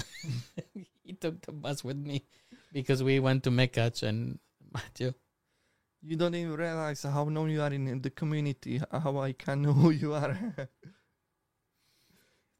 he 1.03 1.13
took 1.13 1.41
the 1.41 1.51
bus 1.51 1.83
with 1.83 1.97
me 1.97 2.25
because 2.73 3.03
we 3.03 3.19
went 3.19 3.43
to 3.43 3.51
Mekach 3.51 4.01
and 4.01 4.39
Matthew. 4.73 5.13
you 6.01 6.15
don't 6.15 6.33
even 6.33 6.55
realize 6.55 7.03
how 7.03 7.25
known 7.25 7.51
you 7.51 7.61
are 7.61 7.71
in, 7.71 7.87
in 7.87 8.01
the 8.01 8.09
community, 8.09 8.81
how 8.91 9.19
I 9.19 9.33
can 9.33 9.61
know 9.61 9.73
who 9.73 9.91
you 9.91 10.15
are. 10.15 10.35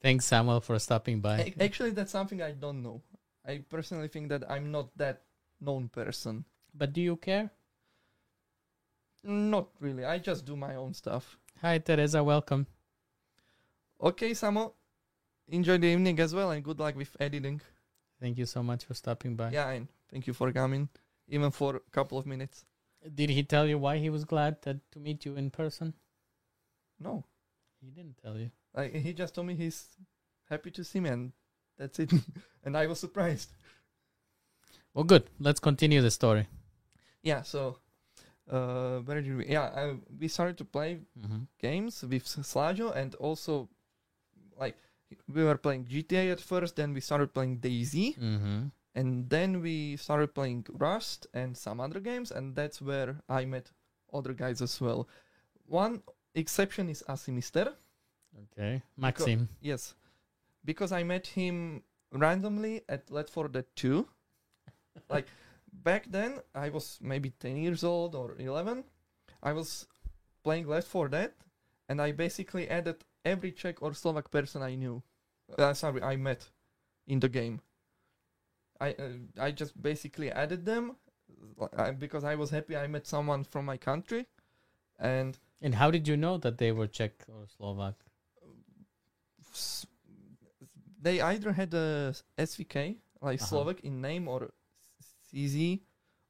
Thanks, 0.06 0.26
Samuel, 0.26 0.62
for 0.62 0.78
stopping 0.78 1.20
by. 1.20 1.40
Ac- 1.42 1.56
Actually, 1.60 1.90
that's 1.90 2.12
something 2.12 2.40
I 2.40 2.52
don't 2.52 2.84
know. 2.84 3.02
I 3.44 3.64
personally 3.68 4.08
think 4.08 4.30
that 4.30 4.44
I'm 4.48 4.72
not 4.72 4.96
that 4.98 5.24
known 5.60 5.90
person. 5.90 6.46
But 6.76 6.94
do 6.94 7.02
you 7.02 7.16
care? 7.16 7.50
Not 9.24 9.70
really. 9.80 10.06
I 10.06 10.20
just 10.20 10.46
do 10.46 10.56
my 10.56 10.76
own 10.76 10.94
stuff. 10.94 11.40
Hi, 11.60 11.80
Teresa. 11.80 12.24
Welcome. 12.24 12.68
Okay, 14.00 14.30
Samo. 14.34 14.74
Enjoy 15.48 15.80
the 15.80 15.88
evening 15.88 16.20
as 16.20 16.36
well, 16.36 16.52
and 16.52 16.64
good 16.64 16.78
luck 16.78 16.96
with 16.96 17.18
editing. 17.20 17.60
Thank 18.22 18.38
you 18.38 18.46
so 18.46 18.62
much 18.62 18.86
for 18.86 18.94
stopping 18.94 19.36
by. 19.36 19.50
Yeah, 19.50 19.70
and 19.72 19.88
thank 20.12 20.28
you 20.28 20.34
for 20.34 20.52
coming, 20.52 20.88
even 21.28 21.50
for 21.50 21.78
a 21.78 21.90
couple 21.92 22.20
of 22.20 22.28
minutes. 22.28 22.64
Did 23.16 23.32
he 23.32 23.42
tell 23.42 23.66
you 23.66 23.80
why 23.80 23.98
he 23.98 24.12
was 24.12 24.24
glad 24.24 24.62
that, 24.66 24.78
to 24.92 25.00
meet 25.00 25.26
you 25.26 25.36
in 25.36 25.50
person? 25.50 25.96
No, 27.00 27.24
He 27.86 27.92
didn't 27.92 28.18
tell 28.22 28.36
you. 28.38 28.50
like 28.74 28.94
he 28.96 29.14
just 29.14 29.36
told 29.36 29.46
me 29.48 29.54
he's 29.56 29.86
happy 30.50 30.72
to 30.72 30.84
see 30.84 31.00
me, 31.00 31.10
and 31.10 31.32
that's 31.78 32.00
it. 32.00 32.12
and 32.64 32.76
I 32.76 32.88
was 32.88 33.00
surprised. 33.00 33.50
Well, 34.94 35.04
good. 35.04 35.24
Let's 35.40 35.60
continue 35.60 36.02
the 36.02 36.12
story. 36.12 36.48
Yeah. 37.22 37.42
So, 37.44 37.78
uh, 38.50 39.00
where 39.00 39.22
did 39.22 39.38
we? 39.38 39.46
Yeah, 39.48 39.70
I, 39.76 39.96
we 40.20 40.28
started 40.28 40.58
to 40.58 40.66
play 40.66 41.00
Mm-hmm. 41.20 41.44
games 41.60 42.04
with 42.04 42.26
Slajo, 42.26 42.96
and 42.96 43.14
also, 43.16 43.70
like, 44.60 44.78
we 45.28 45.44
were 45.44 45.58
playing 45.58 45.86
GTA 45.86 46.32
at 46.32 46.40
first. 46.42 46.76
Then 46.76 46.94
we 46.94 47.02
started 47.02 47.34
playing 47.34 47.60
DayZ, 47.60 48.18
Mm-hmm. 48.18 48.60
and 48.96 49.30
then 49.30 49.62
we 49.62 49.98
started 49.98 50.34
playing 50.34 50.66
Rust 50.74 51.28
and 51.34 51.56
some 51.58 51.80
other 51.80 52.00
games, 52.00 52.32
and 52.32 52.56
that's 52.56 52.82
where 52.82 53.22
I 53.30 53.46
met 53.46 53.72
other 54.14 54.34
guys 54.34 54.62
as 54.62 54.80
well. 54.82 55.08
One 55.68 56.02
exception 56.36 56.90
is 56.90 57.04
Asimister. 57.08 57.74
Okay. 58.52 58.84
Maxim. 58.98 59.50
Yes, 59.62 59.96
because 60.64 60.92
I 60.92 61.04
met 61.04 61.28
him 61.28 61.84
randomly 62.12 62.82
at 62.90 63.10
Left 63.10 63.30
4 63.30 63.48
Dead 63.48 63.66
2. 63.76 64.08
like 65.10 65.28
back 65.72 66.06
then, 66.10 66.40
I 66.54 66.70
was 66.70 67.00
maybe 67.02 67.32
10 67.32 67.58
years 67.58 67.84
old 67.84 68.16
or 68.16 68.36
11. 68.38 68.84
I 69.42 69.54
was 69.54 69.88
playing 70.44 70.68
Left 70.68 70.88
4 70.88 71.10
Dead, 71.10 71.32
and 71.88 72.02
I 72.02 72.12
basically 72.12 72.68
added 72.70 73.04
every 73.24 73.52
Czech 73.52 73.82
or 73.82 73.94
Slovak 73.94 74.32
person 74.32 74.62
I 74.62 74.76
knew. 74.76 75.02
Uh, 75.58 75.74
sorry, 75.74 76.02
I 76.02 76.16
met 76.16 76.50
in 77.08 77.20
the 77.20 77.30
game. 77.30 77.62
I 78.82 78.92
uh, 78.92 79.10
I 79.40 79.52
just 79.52 79.82
basically 79.82 80.32
added 80.32 80.66
them 80.66 80.98
uh, 81.62 81.92
because 81.92 82.24
I 82.24 82.36
was 82.36 82.50
happy 82.50 82.76
I 82.76 82.88
met 82.88 83.08
someone 83.08 83.44
from 83.44 83.66
my 83.66 83.78
country, 83.78 84.28
and 85.00 85.38
And 85.62 85.76
how 85.76 85.90
did 85.92 86.08
you 86.08 86.18
know 86.18 86.38
that 86.38 86.58
they 86.58 86.72
were 86.72 86.88
Czech 86.88 87.26
or 87.28 87.48
Slovak? 87.48 87.96
they 91.02 91.22
either 91.22 91.54
had 91.54 91.74
a 91.74 92.14
SVK 92.38 92.98
like 93.22 93.40
Uh-huh. 93.42 93.46
Slovak 93.46 93.80
in 93.84 94.02
name 94.02 94.28
or 94.28 94.50
CZ, 95.30 95.82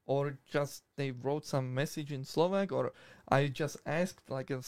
or 0.06 0.38
just 0.50 0.84
they 0.96 1.10
wrote 1.10 1.44
some 1.46 1.72
message 1.74 2.12
in 2.12 2.24
Slovak, 2.24 2.72
or 2.72 2.92
I 3.28 3.48
just 3.48 3.78
asked 3.86 4.28
like 4.30 4.50
a 4.50 4.60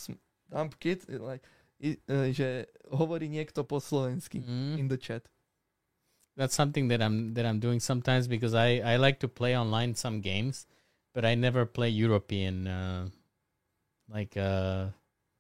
dumb 0.51 0.71
kid 0.81 1.05
uh, 1.13 1.21
like 1.23 1.43
i- 1.83 1.99
uh, 2.09 2.33
že 2.33 2.67
hovorí 2.91 3.29
niekto 3.29 3.63
po 3.69 3.79
slovensky 3.79 4.43
Mm. 4.43 4.79
in 4.79 4.87
the 4.89 4.97
chat. 4.99 5.29
That's 6.37 6.55
something 6.55 6.87
that 6.89 7.03
I'm 7.03 7.35
that 7.35 7.45
I'm 7.45 7.59
doing 7.59 7.81
sometimes 7.83 8.29
because 8.31 8.55
I 8.55 8.79
I 8.81 8.97
like 8.97 9.19
to 9.21 9.29
play 9.29 9.59
online 9.59 9.95
some 9.99 10.23
games, 10.23 10.67
but 11.13 11.27
I 11.27 11.35
never 11.35 11.67
play 11.67 11.91
European 11.91 12.67
uh, 12.71 13.11
like 14.11 14.37
uh, 14.37 14.87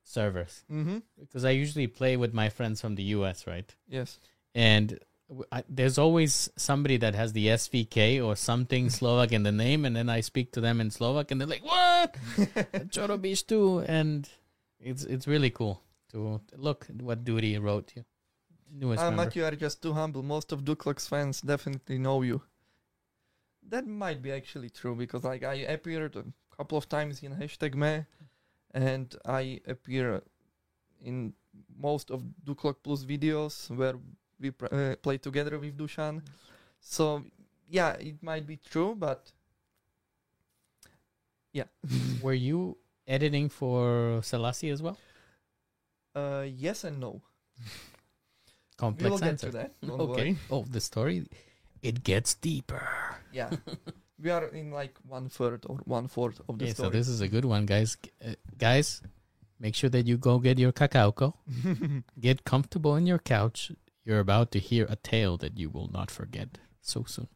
servers 0.04 0.64
Mm-hmm. 0.70 0.98
because 1.18 1.44
I 1.44 1.50
usually 1.50 1.86
play 1.86 2.16
with 2.16 2.32
my 2.34 2.48
friends 2.48 2.80
from 2.80 2.94
the 2.94 3.02
US, 3.16 3.46
right? 3.46 3.68
Yes. 3.88 4.18
and 4.54 4.98
I, 5.52 5.62
there's 5.68 5.98
always 5.98 6.48
somebody 6.56 6.96
that 6.98 7.14
has 7.14 7.34
the 7.34 7.48
SVK 7.48 8.24
or 8.24 8.34
something 8.34 8.88
Slovak 8.98 9.30
in 9.32 9.42
the 9.42 9.52
name, 9.52 9.84
and 9.84 9.94
then 9.94 10.08
I 10.08 10.20
speak 10.22 10.52
to 10.52 10.60
them 10.62 10.80
in 10.80 10.90
Slovak, 10.90 11.30
and 11.30 11.36
they're 11.38 11.48
like, 11.56 11.62
"What? 11.64 12.16
Chorobish 12.88 13.44
too?" 13.46 13.80
And 13.84 14.24
it's 14.80 15.04
it's 15.04 15.28
really 15.28 15.50
cool 15.50 15.82
to 16.12 16.40
look 16.56 16.86
at 16.88 17.02
what 17.02 17.24
Duty 17.28 17.58
wrote 17.60 17.92
you. 17.94 18.04
Newest 18.72 19.02
Uh, 19.04 19.10
member. 19.12 19.24
Matt, 19.28 19.36
you 19.36 19.44
are 19.44 19.52
just 19.52 19.82
too 19.84 19.92
humble. 19.92 20.22
Most 20.24 20.48
of 20.52 20.64
Duklux 20.64 21.06
fans 21.06 21.42
definitely 21.44 21.98
know 21.98 22.22
you. 22.24 22.40
That 23.68 23.86
might 23.86 24.22
be 24.22 24.32
actually 24.32 24.70
true 24.70 24.94
because 24.96 25.24
like 25.24 25.44
I 25.44 25.54
appeared 25.68 26.16
a 26.16 26.24
couple 26.56 26.78
of 26.78 26.88
times 26.88 27.22
in 27.22 27.36
hashtag 27.36 27.74
me, 27.74 28.04
and 28.74 29.14
I 29.24 29.60
appear 29.66 30.22
in 31.02 31.32
most 31.78 32.10
of 32.10 32.22
Duklok 32.44 32.76
Plus 32.82 33.04
videos 33.04 33.70
where 33.74 33.94
we 34.40 34.50
pr- 34.50 34.72
uh, 34.72 34.96
play 35.02 35.18
together 35.18 35.58
with 35.58 35.76
Dushan. 35.76 36.22
So 36.80 37.24
yeah, 37.68 37.92
it 37.94 38.22
might 38.22 38.46
be 38.46 38.56
true, 38.56 38.94
but 38.94 39.32
yeah. 41.52 41.64
Were 42.22 42.34
you 42.34 42.76
editing 43.06 43.48
for 43.48 44.20
Selassie 44.22 44.70
as 44.70 44.82
well? 44.82 44.98
uh, 46.14 46.44
yes 46.46 46.84
and 46.84 46.98
no. 47.00 47.22
Complex 48.76 49.04
We 49.04 49.10
Complex 49.10 49.10
will 49.10 49.18
get 49.18 49.28
answer. 49.28 49.46
to 49.46 49.52
that. 49.52 49.72
Okay. 49.90 50.06
worry. 50.06 50.36
Oh, 50.50 50.64
the 50.68 50.80
story, 50.80 51.26
it 51.82 52.02
gets 52.04 52.34
deeper. 52.34 52.82
Yeah. 53.32 53.50
we 54.20 54.30
are 54.30 54.46
in 54.46 54.70
like 54.70 54.98
one 55.06 55.28
third 55.28 55.64
or 55.66 55.76
one 55.84 56.08
fourth 56.08 56.40
of 56.48 56.58
the 56.58 56.66
Okay, 56.66 56.74
so 56.74 56.90
this 56.90 57.08
is 57.08 57.20
a 57.20 57.28
good 57.28 57.44
one, 57.44 57.66
guys. 57.66 57.96
Uh, 58.24 58.34
guys, 58.56 59.02
make 59.60 59.74
sure 59.74 59.90
that 59.90 60.06
you 60.06 60.16
go 60.16 60.38
get 60.38 60.58
your 60.58 60.72
cacao. 60.72 61.34
Get 62.20 62.44
comfortable 62.44 62.96
in 62.96 63.06
your 63.06 63.18
couch. 63.18 63.72
You're 64.04 64.20
about 64.20 64.50
to 64.52 64.58
hear 64.58 64.86
a 64.88 64.96
tale 64.96 65.36
that 65.38 65.58
you 65.58 65.70
will 65.70 65.88
not 65.92 66.10
forget 66.10 66.58
so 66.80 67.04
soon. 67.06 67.28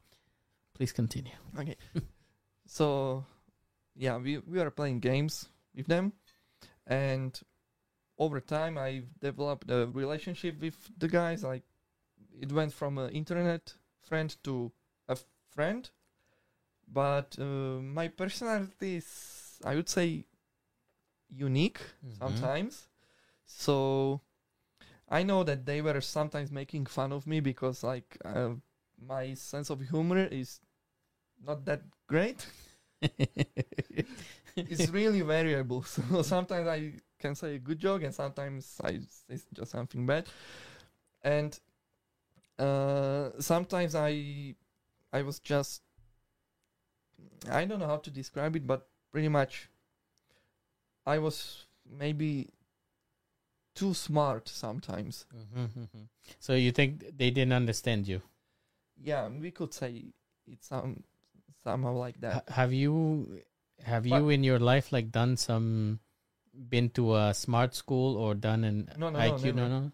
Please 0.74 0.92
continue. 0.92 1.32
Okay. 1.58 1.76
so, 2.66 3.24
yeah, 3.94 4.16
we 4.16 4.38
we 4.38 4.58
are 4.60 4.70
playing 4.70 5.00
games 5.00 5.48
with 5.74 5.86
them, 5.86 6.12
and 6.86 7.38
over 8.18 8.40
time 8.40 8.78
I've 8.78 9.08
developed 9.20 9.70
a 9.70 9.86
relationship 9.86 10.60
with 10.60 10.76
the 10.98 11.08
guys. 11.08 11.44
Like, 11.44 11.62
it 12.40 12.50
went 12.50 12.72
from 12.72 12.98
an 12.98 13.10
internet 13.10 13.74
friend 14.02 14.34
to 14.44 14.72
a 15.08 15.16
friend, 15.50 15.88
but 16.92 17.36
uh, 17.40 17.80
my 17.82 18.08
personality 18.08 18.96
is, 18.96 19.58
I 19.64 19.76
would 19.76 19.88
say, 19.88 20.26
unique 21.30 21.80
Mm-hmm. 22.06 22.44
sometimes. 22.44 22.88
So 23.46 24.20
I 25.08 25.22
know 25.22 25.44
that 25.44 25.66
they 25.66 25.82
were 25.82 26.00
sometimes 26.00 26.50
making 26.52 26.86
fun 26.86 27.12
of 27.12 27.26
me 27.26 27.40
because 27.40 27.82
like 27.84 28.16
uh, 28.24 28.50
my 29.00 29.34
sense 29.34 29.70
of 29.70 29.80
humor 29.80 30.24
is 30.26 30.60
not 31.44 31.64
that 31.66 31.82
great. 32.08 32.46
it's 34.66 34.88
really 34.88 35.22
variable. 35.22 35.82
So 35.86 36.22
sometimes 36.22 36.68
I 36.68 36.94
can 37.18 37.34
say 37.34 37.56
a 37.56 37.58
good 37.58 37.78
joke 37.78 38.02
and 38.02 38.14
sometimes 38.14 38.80
I 38.82 39.00
say 39.28 39.38
just 39.54 39.72
something 39.72 40.06
bad. 40.06 40.26
And 41.22 41.58
uh, 42.58 43.30
sometimes 43.40 43.94
I 43.94 44.54
I 45.12 45.22
was 45.22 45.40
just 45.40 45.82
I 47.50 47.64
don't 47.64 47.78
know 47.80 47.86
how 47.86 47.96
to 47.98 48.10
describe 48.10 48.56
it, 48.56 48.66
but 48.66 48.86
pretty 49.10 49.28
much 49.28 49.68
I 51.06 51.18
was 51.18 51.66
maybe 51.98 52.48
too 53.74 53.94
smart 53.94 54.48
sometimes. 54.48 55.26
Mhm, 55.34 55.68
mhm. 55.78 56.08
So 56.38 56.54
you 56.54 56.72
think 56.72 57.16
they 57.16 57.30
didn't 57.30 57.52
understand 57.52 58.06
you? 58.06 58.22
Yeah, 58.96 59.28
we 59.28 59.50
could 59.50 59.72
say 59.74 60.12
it's 60.46 60.68
some 60.68 61.02
somehow 61.64 61.92
like 61.94 62.20
that. 62.20 62.32
Ha- 62.34 62.54
have 62.54 62.72
you 62.72 63.42
have 63.82 64.04
But- 64.08 64.18
you 64.18 64.28
in 64.30 64.44
your 64.44 64.58
life 64.60 64.92
like 64.92 65.10
done 65.10 65.36
some 65.36 65.98
been 66.68 66.90
to 66.90 67.16
a 67.16 67.32
smart 67.34 67.74
school 67.74 68.16
or 68.16 68.34
done 68.34 68.62
an 68.64 68.88
No, 68.98 69.08
no, 69.10 69.18
no, 69.18 69.32
IQ? 69.32 69.44
No, 69.44 69.52
never. 69.52 69.68
no. 69.68 69.92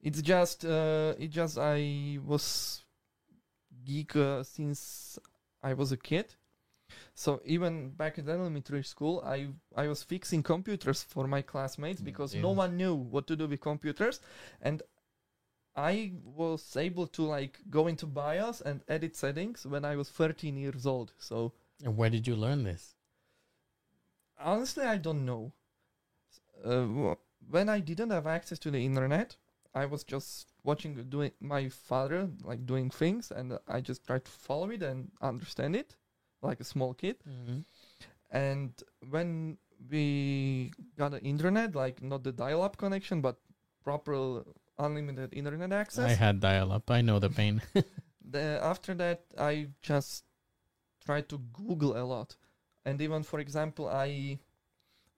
It's 0.00 0.22
just 0.22 0.64
uh, 0.64 1.14
it 1.18 1.28
just 1.28 1.58
I 1.58 2.18
was 2.24 2.84
geek 3.84 4.14
uh, 4.16 4.44
since 4.44 5.18
I 5.62 5.74
was 5.74 5.90
a 5.92 5.96
kid. 5.96 6.34
So 7.18 7.40
even 7.44 7.90
back 7.90 8.18
at 8.18 8.28
elementary 8.28 8.84
school, 8.84 9.22
I 9.24 9.48
I 9.74 9.88
was 9.88 10.02
fixing 10.04 10.42
computers 10.42 11.02
for 11.02 11.26
my 11.26 11.42
classmates 11.42 12.00
Mm, 12.00 12.04
because 12.04 12.34
no 12.36 12.50
one 12.50 12.76
knew 12.76 12.94
what 12.94 13.26
to 13.28 13.36
do 13.36 13.46
with 13.48 13.60
computers, 13.60 14.20
and 14.60 14.82
I 15.74 16.12
was 16.24 16.76
able 16.76 17.06
to 17.08 17.22
like 17.22 17.58
go 17.70 17.86
into 17.86 18.06
BIOS 18.06 18.60
and 18.60 18.82
edit 18.88 19.16
settings 19.16 19.64
when 19.66 19.84
I 19.84 19.96
was 19.96 20.10
13 20.10 20.56
years 20.56 20.86
old. 20.86 21.12
So 21.18 21.52
And 21.84 21.96
where 21.96 22.10
did 22.10 22.26
you 22.26 22.36
learn 22.36 22.64
this? 22.64 22.94
honestly, 24.38 24.84
I 24.84 24.98
don't 24.98 25.24
know. 25.24 25.52
Uh, 26.64 27.14
when 27.48 27.68
I 27.68 27.80
didn't 27.80 28.10
have 28.10 28.26
access 28.26 28.58
to 28.60 28.70
the 28.70 28.84
internet, 28.84 29.36
I 29.74 29.86
was 29.86 30.04
just 30.04 30.48
watching 30.64 30.94
doing 31.08 31.32
my 31.40 31.68
father 31.68 32.30
like 32.42 32.66
doing 32.66 32.90
things, 32.90 33.30
and 33.30 33.58
I 33.68 33.80
just 33.80 34.04
tried 34.06 34.24
to 34.24 34.30
follow 34.30 34.70
it 34.70 34.82
and 34.82 35.10
understand 35.20 35.76
it, 35.76 35.96
like 36.42 36.60
a 36.60 36.64
small 36.64 36.94
kid. 36.94 37.16
Mhm. 37.26 37.64
And 38.30 38.72
when 39.10 39.58
we 39.90 40.72
got 40.96 41.12
the 41.12 41.20
internet, 41.22 41.74
like 41.74 42.02
not 42.02 42.24
the 42.24 42.32
dial-up 42.32 42.76
connection, 42.76 43.20
but 43.20 43.36
proper 43.84 44.42
unlimited 44.78 45.32
internet 45.32 45.72
access. 45.72 46.04
I 46.10 46.14
had 46.14 46.40
dial 46.40 46.72
up. 46.72 46.90
I 46.90 47.00
know 47.02 47.18
the 47.18 47.30
pain. 47.30 47.62
the, 48.24 48.58
after 48.62 48.94
that 48.94 49.24
I 49.38 49.68
just 49.82 50.24
tried 51.04 51.28
to 51.28 51.38
Google 51.52 51.96
a 51.96 52.04
lot, 52.04 52.36
and 52.84 53.00
even 53.00 53.22
for 53.22 53.38
example, 53.40 53.88
I 53.88 54.38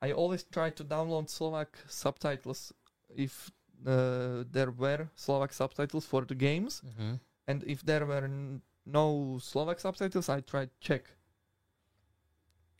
I 0.03 0.13
always 0.13 0.45
tried 0.45 0.77
to 0.77 0.85
download 0.85 1.29
Slovak 1.31 1.75
subtitles 1.89 2.73
if 3.17 3.51
uh, 3.87 4.45
there 4.51 4.71
were 4.71 5.09
Slovak 5.17 5.53
subtitles 5.53 6.05
for 6.05 6.25
the 6.27 6.35
games, 6.35 6.83
Mhm. 6.85 7.19
and 7.49 7.65
if 7.65 7.83
there 7.83 8.05
were 8.07 8.25
n- 8.27 8.61
no 8.89 9.39
Slovak 9.41 9.81
subtitles, 9.81 10.29
I 10.29 10.41
tried 10.41 10.71
Czech, 10.81 11.05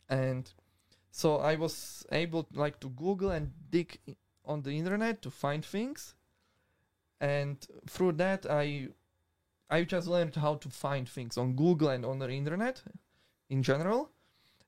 and 0.09 0.51
so 1.11 1.37
I 1.37 1.55
was 1.55 2.05
able 2.11 2.47
like 2.53 2.79
to 2.81 2.89
Google 2.89 3.31
and 3.31 3.51
dig 3.69 3.99
on 4.45 4.61
the 4.63 4.71
internet 4.71 5.21
to 5.21 5.29
find 5.29 5.63
things, 5.63 6.15
and 7.21 7.57
through 7.87 8.13
that 8.13 8.45
I 8.49 8.89
I 9.69 9.83
just 9.83 10.07
learned 10.07 10.35
how 10.35 10.55
to 10.55 10.69
find 10.69 11.07
things 11.07 11.37
on 11.37 11.55
Google 11.55 11.89
and 11.89 12.03
on 12.05 12.19
the 12.19 12.29
internet 12.29 12.81
in 13.49 13.61
general. 13.61 14.11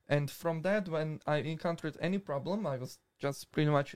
And 0.08 0.30
from 0.30 0.62
that, 0.62 0.89
when 0.89 1.21
I 1.25 1.38
encountered 1.38 1.97
any 1.99 2.19
problem, 2.19 2.67
I 2.67 2.77
was 2.77 2.99
just 3.17 3.51
pretty 3.51 3.71
much 3.71 3.95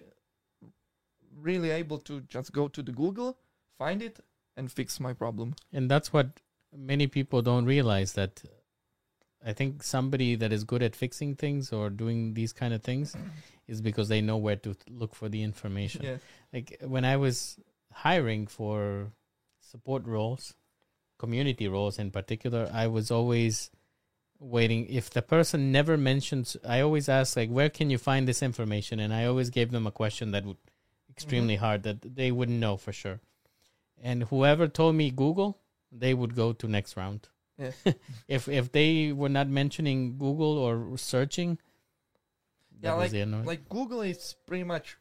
really 1.38 1.70
able 1.70 2.00
to 2.00 2.22
just 2.22 2.54
go 2.54 2.68
to 2.70 2.82
the 2.82 2.92
Google, 2.92 3.38
find 3.78 4.02
it, 4.02 4.20
and 4.58 4.72
fix 4.72 5.00
my 5.00 5.14
problem. 5.14 5.56
And 5.74 5.92
that's 5.92 6.14
what 6.14 6.40
many 6.78 7.08
people 7.08 7.42
don't 7.42 7.66
realize 7.66 8.14
that 8.14 8.44
I 9.46 9.54
think 9.54 9.84
somebody 9.84 10.36
that 10.36 10.52
is 10.52 10.64
good 10.64 10.82
at 10.82 10.96
fixing 10.96 11.36
things 11.36 11.72
or 11.72 11.90
doing 11.90 12.34
these 12.34 12.52
kind 12.52 12.74
of 12.74 12.82
things 12.84 13.16
is 13.68 13.82
because 13.82 14.10
they 14.10 14.22
know 14.22 14.38
where 14.38 14.56
to 14.58 14.76
look 14.90 15.16
for 15.16 15.30
the 15.30 15.44
information. 15.44 16.04
Yeah. 16.04 16.18
Like 16.52 16.78
when 16.82 17.06
I 17.06 17.18
was 17.18 17.58
hiring 17.94 18.48
for 18.48 19.12
support 19.62 20.06
roles, 20.06 20.56
community 21.20 21.68
roles 21.68 22.00
in 22.00 22.12
particular, 22.12 22.70
I 22.74 22.88
was 22.88 23.12
always 23.12 23.70
waiting 24.40 24.86
if 24.88 25.10
the 25.12 25.22
person 25.22 25.72
never 25.72 25.96
mentions 25.96 26.58
I 26.68 26.82
always 26.82 27.08
ask 27.08 27.38
like 27.38 27.50
where 27.50 27.70
can 27.70 27.90
you 27.90 27.98
find 27.98 28.28
this 28.28 28.44
information 28.44 29.00
and 29.00 29.14
I 29.14 29.26
always 29.26 29.50
gave 29.50 29.72
them 29.72 29.88
a 29.88 29.92
question 29.92 30.32
that 30.32 30.44
would 30.44 30.58
mm-hmm. 30.58 31.12
extremely 31.12 31.56
hard 31.56 31.84
that 31.84 32.16
they 32.16 32.32
wouldn't 32.32 32.60
know 32.60 32.76
for 32.76 32.92
sure. 32.92 33.22
And 34.02 34.24
whoever 34.24 34.68
told 34.68 34.96
me 34.96 35.10
Google, 35.10 35.58
they 35.92 36.14
would 36.14 36.36
go 36.36 36.54
to 36.54 36.68
next 36.68 36.98
round. 36.98 37.30
Yeah. 37.58 37.72
if 38.28 38.48
if 38.48 38.72
they 38.72 39.12
were 39.12 39.30
not 39.30 39.48
mentioning 39.48 40.18
Google 40.18 40.58
or 40.58 40.98
searching, 40.98 41.58
that 42.82 42.90
Yeah, 42.90 42.96
was 42.96 43.12
the 43.12 43.22
end 43.22 43.34
of 43.34 43.42
it. 43.42 43.48
Like 43.48 43.70
Google 43.70 44.02
is 44.02 44.36
pretty 44.46 44.64
much 44.64 44.98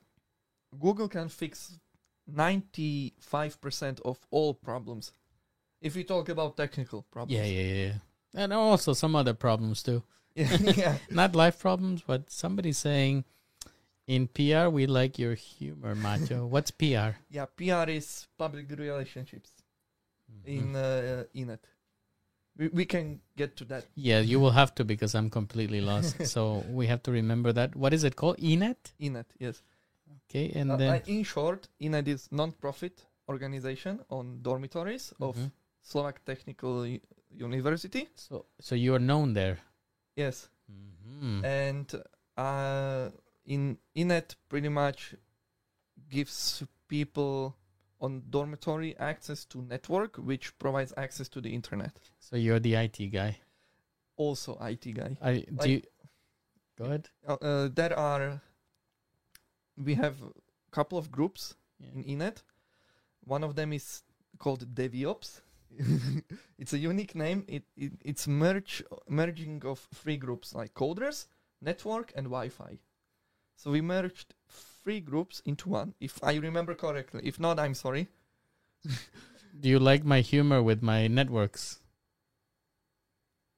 Google 0.79 1.09
can 1.09 1.29
fix 1.29 1.79
95% 2.33 4.01
of 4.05 4.18
all 4.31 4.55
problems. 4.55 5.12
If 5.81 5.94
we 5.94 6.05
talk 6.05 6.29
about 6.29 6.57
technical 6.57 7.03
problems. 7.03 7.33
yeah, 7.38 7.44
yeah, 7.44 7.75
yeah, 7.75 7.87
yeah. 7.87 7.99
And 8.42 8.53
also 8.53 8.92
some 8.94 9.14
other 9.14 9.35
problems 9.35 9.83
too. 9.83 10.03
Yeah. 10.37 10.57
yeah. 10.77 10.99
Not 11.11 11.37
life 11.37 11.61
problems, 11.61 12.03
but 12.05 12.29
somebody 12.29 12.73
saying 12.73 13.25
in 14.09 14.27
PR 14.27 14.68
we 14.68 14.87
like 14.87 15.16
your 15.16 15.35
humor, 15.35 15.94
Macho. 15.94 16.44
What's 16.47 16.73
PR? 16.73 17.14
Yeah, 17.31 17.47
PR 17.57 17.88
is 17.88 18.27
public 18.37 18.68
relationships 18.70 19.53
in 20.44 20.73
Mhm. 20.73 20.77
uh, 20.77 21.25
in 21.35 21.51
it. 21.51 21.66
We, 22.57 22.68
we 22.68 22.85
can 22.85 23.20
get 23.37 23.57
to 23.57 23.64
that. 23.66 23.85
Yeah, 23.97 24.20
you 24.20 24.38
will 24.40 24.53
have 24.53 24.75
to 24.77 24.85
because 24.85 25.14
I'm 25.18 25.29
completely 25.31 25.81
lost. 25.81 26.16
so 26.35 26.64
we 26.70 26.87
have 26.87 27.03
to 27.03 27.11
remember 27.12 27.53
that. 27.53 27.75
What 27.75 27.92
is 27.92 28.05
it 28.05 28.14
called? 28.16 28.38
ENET? 28.38 28.92
In 28.99 29.16
it, 29.16 29.27
yes. 29.38 29.62
Okay, 30.31 30.53
and 30.61 30.70
Uh, 30.70 30.77
then 30.77 30.94
uh, 30.94 31.01
in 31.07 31.25
short, 31.25 31.68
INET 31.81 32.07
is 32.09 32.29
non-profit 32.31 33.07
organization 33.29 33.99
on 34.09 34.42
dormitories 34.42 35.12
of 35.20 35.37
Mhm. 35.37 35.51
Slovak 35.83 36.25
Technical 36.25 36.87
U- 36.87 37.01
University. 37.31 38.09
so 38.14 38.47
so 38.61 38.75
you 38.75 38.94
are 38.94 39.03
known 39.03 39.35
there. 39.35 39.59
Yes, 40.16 40.49
Mhm. 40.70 41.42
and 41.44 41.88
uh, 42.37 43.11
in 43.47 43.79
INET 43.97 44.37
pretty 44.49 44.68
much 44.70 45.14
gives 46.09 46.62
people 46.88 47.55
on 48.04 48.22
dormitory 48.30 48.96
access 48.98 49.44
to 49.46 49.62
network, 49.62 50.16
which 50.16 50.56
provides 50.58 50.92
access 50.96 51.28
to 51.30 51.40
the 51.40 51.52
internet. 51.54 51.98
So 52.20 52.36
you're 52.36 52.60
the 52.60 52.74
IT 52.74 52.98
guy. 53.12 53.38
Also, 54.16 54.58
IT 54.60 54.94
guy. 54.94 55.16
I 55.22 55.32
do. 55.34 55.44
Like- 55.58 55.68
you, 55.70 55.82
go 56.78 56.84
ahead. 56.84 57.08
Uh, 57.26 57.36
uh, 57.40 57.68
there 57.74 57.98
are 57.98 58.42
we 59.76 59.94
have 59.94 60.16
a 60.22 60.30
couple 60.70 60.98
of 60.98 61.10
groups 61.10 61.54
Yeah. 61.78 61.90
in 61.94 62.04
INET. 62.04 62.42
One 63.24 63.44
of 63.44 63.54
them 63.54 63.72
is 63.72 64.02
called 64.38 64.74
DevOps. 64.74 65.40
it's 66.58 66.72
a 66.72 66.78
unique 66.78 67.14
name. 67.14 67.44
It, 67.48 67.64
it 67.76 67.92
it's 68.04 68.28
merge 68.28 68.84
merging 69.08 69.64
of 69.64 69.78
three 69.94 70.16
groups 70.16 70.54
like 70.54 70.74
coders, 70.74 71.26
network, 71.60 72.12
and 72.16 72.26
Wi-Fi. 72.26 72.78
So 73.56 73.70
we 73.70 73.80
merged 73.80 74.34
three 74.85 75.01
groups 75.01 75.40
into 75.44 75.68
one, 75.70 75.94
if 75.99 76.23
I 76.23 76.35
remember 76.37 76.75
correctly. 76.75 77.23
If 77.25 77.40
not, 77.40 77.59
I'm 77.59 77.75
sorry. 77.75 78.09
Do 79.61 79.68
you 79.68 79.79
like 79.79 80.05
my 80.05 80.20
humor 80.20 80.62
with 80.62 80.83
my 80.83 81.07
networks? 81.09 81.81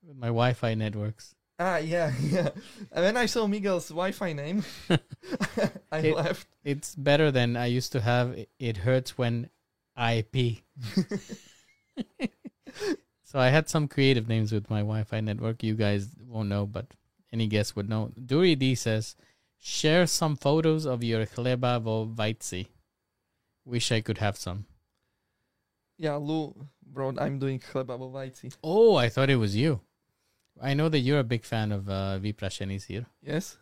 With 0.07 0.17
my 0.17 0.29
Wi-Fi 0.29 0.75
networks. 0.75 1.35
Ah, 1.59 1.79
yeah, 1.79 2.13
yeah. 2.21 2.51
And 2.93 3.05
when 3.05 3.17
I 3.17 3.27
saw 3.27 3.47
Miguel's 3.47 3.89
Wi-Fi 3.89 4.33
name, 4.35 4.63
I 5.91 5.99
It- 5.99 6.15
left. 6.17 6.47
It's 6.65 6.95
better 6.95 7.31
than 7.31 7.57
I 7.57 7.67
used 7.67 7.93
to 7.93 8.01
have. 8.01 8.31
It- 8.33 8.51
It 8.59 8.77
hurts 8.79 9.19
when 9.19 9.51
IP. 9.99 10.63
so 13.25 13.39
I 13.41 13.49
had 13.49 13.69
some 13.69 13.89
creative 13.89 14.29
names 14.29 14.53
with 14.53 14.69
my 14.71 14.81
Wi-Fi 14.81 15.21
network. 15.21 15.63
You 15.63 15.75
guys 15.75 16.09
won't 16.29 16.49
know, 16.51 16.67
but 16.67 16.87
any 17.33 17.47
guess 17.47 17.75
would 17.75 17.89
know. 17.89 18.13
Duri 18.15 18.55
D 18.55 18.75
says, 18.75 19.17
"Share 19.59 20.07
some 20.07 20.37
photos 20.37 20.87
of 20.87 21.03
your 21.03 21.27
chleba 21.27 21.81
vo 21.83 22.07
vajci. 22.07 22.69
Wish 23.65 23.91
I 23.93 24.01
could 24.01 24.19
have 24.19 24.37
some." 24.37 24.67
Yeah, 25.99 26.17
Lou, 26.17 26.69
bro, 26.83 27.15
I'm 27.19 27.39
doing 27.39 27.59
chleba 27.59 27.97
vo 27.99 28.11
vajci. 28.11 28.55
Oh, 28.63 28.97
I 28.97 29.09
thought 29.09 29.31
it 29.31 29.37
was 29.37 29.57
you. 29.57 29.81
I 30.61 30.75
know 30.75 30.89
that 30.89 31.01
you're 31.01 31.19
a 31.21 31.25
big 31.25 31.45
fan 31.45 31.73
of 31.73 31.89
uh, 31.89 32.19
vyprašený 32.19 32.77
sír. 32.81 33.07
Yes. 33.23 33.59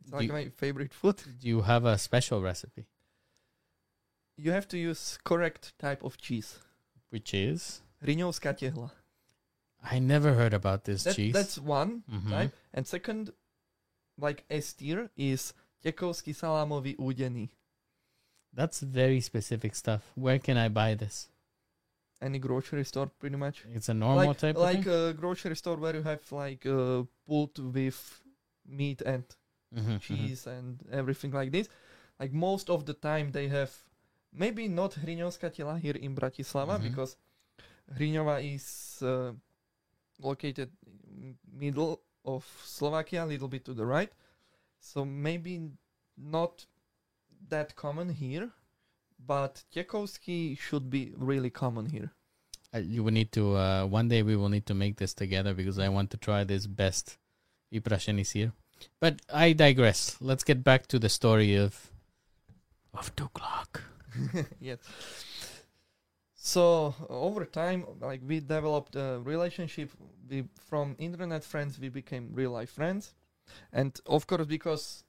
It's 0.00 0.10
Do 0.10 0.16
like 0.16 0.26
you- 0.28 0.32
my 0.32 0.48
favorite 0.50 0.92
food. 0.94 1.16
Do 1.40 1.48
you 1.48 1.62
have 1.62 1.84
a 1.84 1.98
special 1.98 2.42
recipe? 2.42 2.86
you 4.40 4.52
have 4.52 4.68
to 4.68 4.78
use 4.78 5.18
correct 5.24 5.72
type 5.80 6.00
of 6.04 6.16
cheese. 6.16 6.58
Which 7.10 7.34
is 7.34 7.80
Hriňovská 8.04 8.54
tehla. 8.56 8.92
I 9.82 9.98
never 9.98 10.34
heard 10.34 10.54
about 10.54 10.84
this 10.84 11.02
That, 11.04 11.16
cheese. 11.16 11.32
that's 11.32 11.58
one 11.58 12.04
Mhm. 12.08 12.30
type. 12.30 12.52
And 12.72 12.86
second, 12.86 13.32
like 14.18 14.44
S 14.50 14.74
tier, 14.74 15.10
is 15.16 15.54
tekovský 15.82 16.34
salámový 16.34 16.96
údený. 16.98 17.48
That's 18.52 18.82
very 18.82 19.20
specific 19.20 19.74
stuff. 19.74 20.02
Where 20.16 20.38
can 20.38 20.58
I 20.58 20.68
buy 20.68 20.94
this? 20.96 21.28
Any 22.20 22.38
grocery 22.38 22.84
store, 22.84 23.06
pretty 23.18 23.36
much. 23.36 23.62
It's 23.70 23.88
a 23.88 23.94
normal 23.94 24.34
like 24.34 24.38
type 24.38 24.56
of 24.56 24.62
like 24.62 24.86
a 24.86 25.14
grocery 25.14 25.54
store 25.54 25.76
where 25.76 25.94
you 25.94 26.02
have 26.02 26.20
like 26.32 26.66
uh, 26.66 27.04
pulled 27.26 27.58
with 27.58 28.22
meat 28.66 29.02
and 29.06 29.22
Mhm, 29.70 29.84
mhm. 29.84 30.00
cheese 30.00 30.46
and 30.48 30.80
everything 30.90 31.30
like 31.30 31.52
this. 31.52 31.68
Like 32.18 32.32
most 32.32 32.70
of 32.70 32.86
the 32.88 32.94
time 32.94 33.30
they 33.30 33.46
have 33.48 33.70
maybe 34.32 34.66
not 34.66 34.96
Hriňovská 34.96 35.52
tehla 35.52 35.76
here 35.78 35.94
in 36.00 36.16
Bratislava 36.16 36.80
Mhm. 36.80 36.90
because 36.90 37.16
Hriňova 37.94 38.40
is 38.42 38.98
uh, 39.04 39.36
located 40.18 40.72
in 41.06 41.36
middle 41.46 42.00
of 42.28 42.44
Slovakia, 42.64 43.24
a 43.24 43.26
little 43.26 43.48
bit 43.48 43.64
to 43.64 43.72
the 43.72 43.86
right. 43.86 44.12
So 44.80 45.04
maybe 45.04 45.72
not 46.16 46.66
that 47.48 47.74
common 47.74 48.10
here, 48.10 48.50
but 49.26 49.64
Tekovsky 49.74 50.58
should 50.58 50.90
be 50.90 51.12
really 51.16 51.50
common 51.50 51.86
here. 51.86 52.12
Uh, 52.74 52.78
you 52.78 53.02
will 53.02 53.12
need 53.12 53.32
to 53.32 53.56
uh, 53.56 53.86
one 53.86 54.08
day 54.08 54.22
we 54.22 54.36
will 54.36 54.50
need 54.50 54.66
to 54.66 54.74
make 54.74 54.96
this 54.96 55.14
together 55.14 55.54
because 55.54 55.78
I 55.78 55.88
want 55.88 56.10
to 56.10 56.18
try 56.18 56.44
this 56.44 56.66
best 56.66 57.16
Iprašený 57.72 58.24
sír. 58.28 58.52
But 59.00 59.22
I 59.32 59.54
digress. 59.54 60.16
Let's 60.20 60.44
get 60.44 60.62
back 60.62 60.86
to 60.88 60.98
the 60.98 61.08
story 61.08 61.56
of 61.56 61.90
of 62.92 63.14
Duklok. 63.16 63.82
yes. 64.60 64.78
So 66.48 66.94
over 67.10 67.44
time, 67.44 67.84
like 68.00 68.22
we 68.26 68.40
developed 68.40 68.96
a 68.96 69.20
relationship. 69.22 69.90
We 70.30 70.44
from 70.70 70.96
internet 70.98 71.44
friends 71.44 71.78
we 71.78 71.90
became 71.90 72.30
real 72.32 72.52
life 72.52 72.70
friends, 72.70 73.12
and 73.70 73.92
of 74.06 74.26
course 74.26 74.46
because 74.46 75.04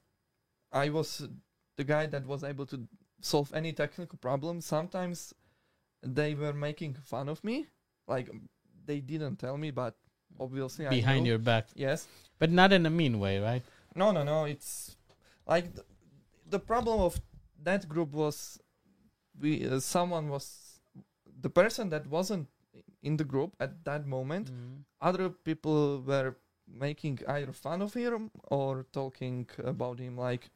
I 0.73 0.89
was 0.89 1.29
the 1.77 1.85
guy 1.85 2.07
that 2.07 2.25
was 2.25 2.43
able 2.43 2.65
to 2.65 2.77
solve 3.21 3.53
any 3.53 3.71
technical 3.71 4.17
problem. 4.17 4.59
Sometimes 4.59 5.33
they 6.03 6.35
were 6.35 6.51
making 6.51 6.95
fun 6.95 7.29
of 7.29 7.41
me, 7.41 7.67
like 8.05 8.29
they 8.85 8.99
didn't 8.99 9.37
tell 9.37 9.57
me, 9.57 9.71
but 9.71 9.95
obviously 10.41 10.87
I 10.87 10.89
Behind 10.89 11.25
your 11.25 11.37
back. 11.37 11.67
yes. 11.73 12.05
But 12.37 12.51
not 12.51 12.73
in 12.73 12.85
a 12.85 12.89
mean 12.89 13.17
way, 13.17 13.39
right? 13.39 13.63
No, 13.95 14.11
no, 14.11 14.23
no. 14.23 14.43
It's 14.43 14.97
like 15.47 15.73
th- 15.73 15.87
the 16.49 16.59
problem 16.59 16.99
of 16.99 17.21
that 17.63 17.87
group 17.87 18.11
was 18.11 18.59
we 19.39 19.65
uh, 19.65 19.79
someone 19.79 20.27
was 20.27 20.68
the 21.41 21.49
person 21.49 21.89
that 21.89 22.07
wasn't 22.07 22.47
in 23.01 23.17
the 23.17 23.23
group 23.23 23.55
at 23.59 23.83
that 23.85 24.05
moment. 24.05 24.51
Mm. 24.51 24.83
Other 25.01 25.29
people 25.29 26.01
were 26.01 26.35
making 26.67 27.19
either 27.27 27.51
fun 27.51 27.81
of 27.81 27.93
him 27.93 28.31
or 28.43 28.85
talking 28.91 29.47
about 29.63 29.99
him 29.99 30.17
like 30.17 30.49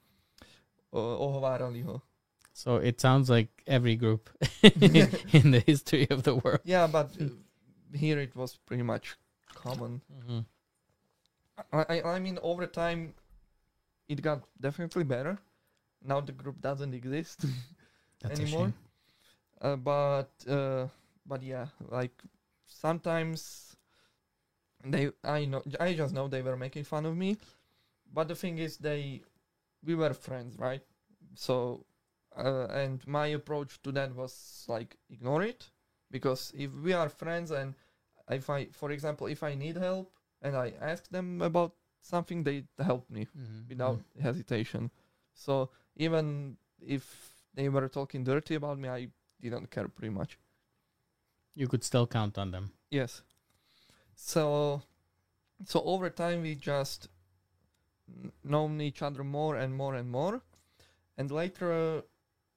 uh, 0.93 0.97
ohovárali 0.97 1.83
ho. 1.83 2.01
So 2.53 2.75
it 2.75 3.01
sounds 3.01 3.29
like 3.29 3.63
every 3.65 3.95
group 3.95 4.29
in 4.63 5.51
the 5.51 5.63
history 5.65 6.07
of 6.09 6.23
the 6.23 6.35
world. 6.35 6.59
Yeah, 6.63 6.87
but 6.87 7.11
uh, 7.19 7.25
here 7.93 8.19
it 8.19 8.35
was 8.35 8.57
pretty 8.57 8.83
much 8.83 9.15
common. 9.55 10.01
Mhm. 10.11 10.45
I, 11.71 11.85
I 11.89 12.01
I 12.15 12.19
mean 12.19 12.37
over 12.41 12.67
time 12.67 13.13
it 14.07 14.21
got 14.21 14.43
definitely 14.59 15.03
better. 15.03 15.39
Now 16.05 16.21
the 16.21 16.31
group 16.31 16.61
doesn't 16.61 16.93
exist. 16.93 17.45
Anymore? 18.29 18.71
Uh, 19.63 19.77
but 19.77 20.31
uh, 20.49 20.87
but 21.25 21.43
yeah, 21.43 21.67
like 21.89 22.21
sometimes 22.67 23.77
they 24.85 25.11
I 25.23 25.45
know 25.45 25.63
I 25.79 25.93
just 25.93 26.13
know 26.13 26.27
they 26.29 26.43
were 26.43 26.57
making 26.57 26.85
fun 26.85 27.05
of 27.05 27.15
me, 27.17 27.37
but 28.13 28.27
the 28.27 28.35
thing 28.35 28.59
is 28.59 28.77
they 28.77 29.23
we 29.83 29.95
were 29.95 30.13
friends, 30.13 30.57
right? 30.57 30.81
So 31.35 31.85
uh, 32.37 32.67
and 32.71 33.05
my 33.07 33.27
approach 33.27 33.81
to 33.83 33.91
that 33.93 34.15
was 34.15 34.65
like 34.67 34.97
ignore 35.09 35.43
it 35.43 35.69
because 36.11 36.53
if 36.57 36.71
we 36.73 36.93
are 36.93 37.09
friends 37.09 37.51
and 37.51 37.75
if 38.29 38.49
I 38.49 38.67
for 38.71 38.91
example 38.91 39.27
if 39.27 39.43
I 39.43 39.55
need 39.55 39.77
help 39.77 40.13
and 40.41 40.55
I 40.57 40.73
ask 40.81 41.09
them 41.09 41.41
about 41.41 41.73
something 42.01 42.43
they 42.43 42.65
help 42.79 43.09
me 43.09 43.27
Mhm, 43.35 43.69
without 43.69 44.01
mhm. 44.01 44.03
hesitation. 44.21 44.91
So 45.33 45.69
even 45.95 46.57
if 46.79 47.05
they 47.53 47.69
were 47.69 47.87
talking 47.89 48.23
dirty 48.23 48.55
about 48.55 48.79
me, 48.79 48.89
I 48.89 49.09
didn't 49.49 49.71
care 49.71 49.87
pretty 49.87 50.13
much. 50.13 50.37
You 51.55 51.67
could 51.67 51.83
still 51.83 52.07
count 52.07 52.37
on 52.37 52.51
them. 52.51 52.71
Yes. 52.89 53.21
So, 54.15 54.81
so 55.65 55.81
over 55.83 56.09
time 56.09 56.41
we 56.41 56.55
just 56.55 57.09
known 58.43 58.81
each 58.81 59.01
other 59.01 59.23
more 59.23 59.55
and 59.55 59.75
more 59.75 59.95
and 59.95 60.09
more, 60.09 60.41
and 61.17 61.31
later, 61.31 62.03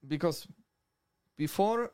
because 0.07 0.47
before, 1.37 1.91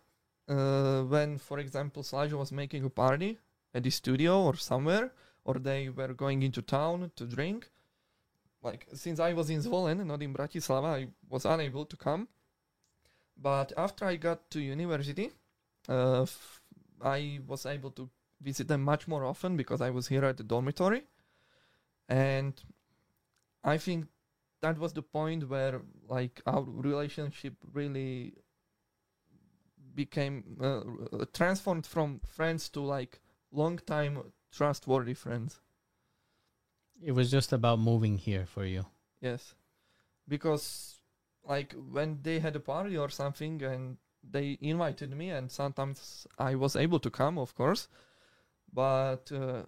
uh, 0.48 1.02
when 1.04 1.38
for 1.38 1.60
example 1.60 2.04
Slajo 2.04 2.34
was 2.34 2.52
making 2.52 2.84
a 2.84 2.90
party 2.90 3.38
at 3.74 3.84
the 3.84 3.90
studio 3.90 4.44
or 4.44 4.56
somewhere, 4.56 5.12
or 5.46 5.56
they 5.56 5.90
were 5.90 6.14
going 6.14 6.44
into 6.44 6.62
town 6.62 7.12
to 7.16 7.26
drink, 7.26 7.70
like 8.62 8.88
since 8.94 9.20
I 9.20 9.34
was 9.34 9.50
in 9.50 9.62
Zvolen, 9.62 10.06
not 10.06 10.22
in 10.22 10.34
Bratislava, 10.34 10.86
I 10.86 11.08
was 11.30 11.46
unable 11.46 11.86
to 11.86 11.98
come. 11.98 12.28
But 13.38 13.74
after 13.78 14.06
I 14.06 14.16
got 14.16 14.50
to 14.52 14.60
university, 14.62 15.32
uh, 15.90 16.24
f- 16.24 16.62
I 17.02 17.40
was 17.46 17.66
able 17.66 17.92
to 17.92 18.10
visit 18.42 18.68
them 18.68 18.84
much 18.84 19.08
more 19.08 19.26
often 19.26 19.58
because 19.58 19.82
I 19.82 19.90
was 19.90 20.08
here 20.08 20.24
at 20.26 20.38
the 20.38 20.44
dormitory. 20.44 21.04
And 22.08 22.62
I 23.64 23.78
think 23.78 24.08
that 24.62 24.78
was 24.78 24.94
the 24.94 25.02
point 25.02 25.50
where 25.50 25.82
like 26.08 26.42
our 26.46 26.64
relationship 26.64 27.56
really 27.74 28.34
became 29.96 30.44
uh, 30.62 31.26
transformed 31.34 31.86
from 31.86 32.20
friends 32.26 32.70
to 32.70 32.82
like 32.82 33.22
long 33.52 33.78
time 33.80 34.32
trustworthy 34.52 35.14
friends. 35.14 35.60
It 37.02 37.12
was 37.12 37.30
just 37.30 37.52
about 37.52 37.80
moving 37.80 38.18
here 38.18 38.46
for 38.46 38.66
you. 38.66 38.86
Yes. 39.22 39.56
Because 40.28 41.00
like 41.48 41.74
when 41.92 42.20
they 42.24 42.40
had 42.40 42.56
a 42.56 42.60
party 42.60 42.98
or 42.98 43.10
something 43.10 43.62
and 43.64 43.98
they 44.32 44.58
invited 44.62 45.12
me 45.16 45.30
and 45.30 45.52
sometimes 45.52 46.26
I 46.38 46.56
was 46.56 46.76
able 46.76 47.00
to 47.00 47.10
come 47.10 47.38
of 47.38 47.54
course. 47.56 47.88
But 48.74 49.32
uh, 49.32 49.64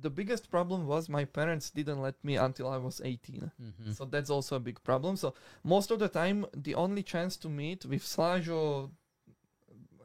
the 0.00 0.10
biggest 0.10 0.50
problem 0.50 0.86
was 0.86 1.08
my 1.08 1.24
parents 1.24 1.70
didn't 1.70 2.00
let 2.00 2.22
me 2.24 2.36
until 2.36 2.68
I 2.68 2.76
was 2.76 3.00
18 3.04 3.50
Mhm. 3.60 3.94
so 3.96 4.04
that's 4.04 4.30
also 4.30 4.56
a 4.56 4.60
big 4.60 4.82
problem. 4.84 5.16
So 5.16 5.34
most 5.64 5.90
of 5.90 5.98
the 5.98 6.08
time 6.08 6.46
the 6.54 6.74
only 6.74 7.02
chance 7.02 7.36
to 7.38 7.48
meet 7.48 7.84
with 7.84 8.02
Slajo 8.02 8.90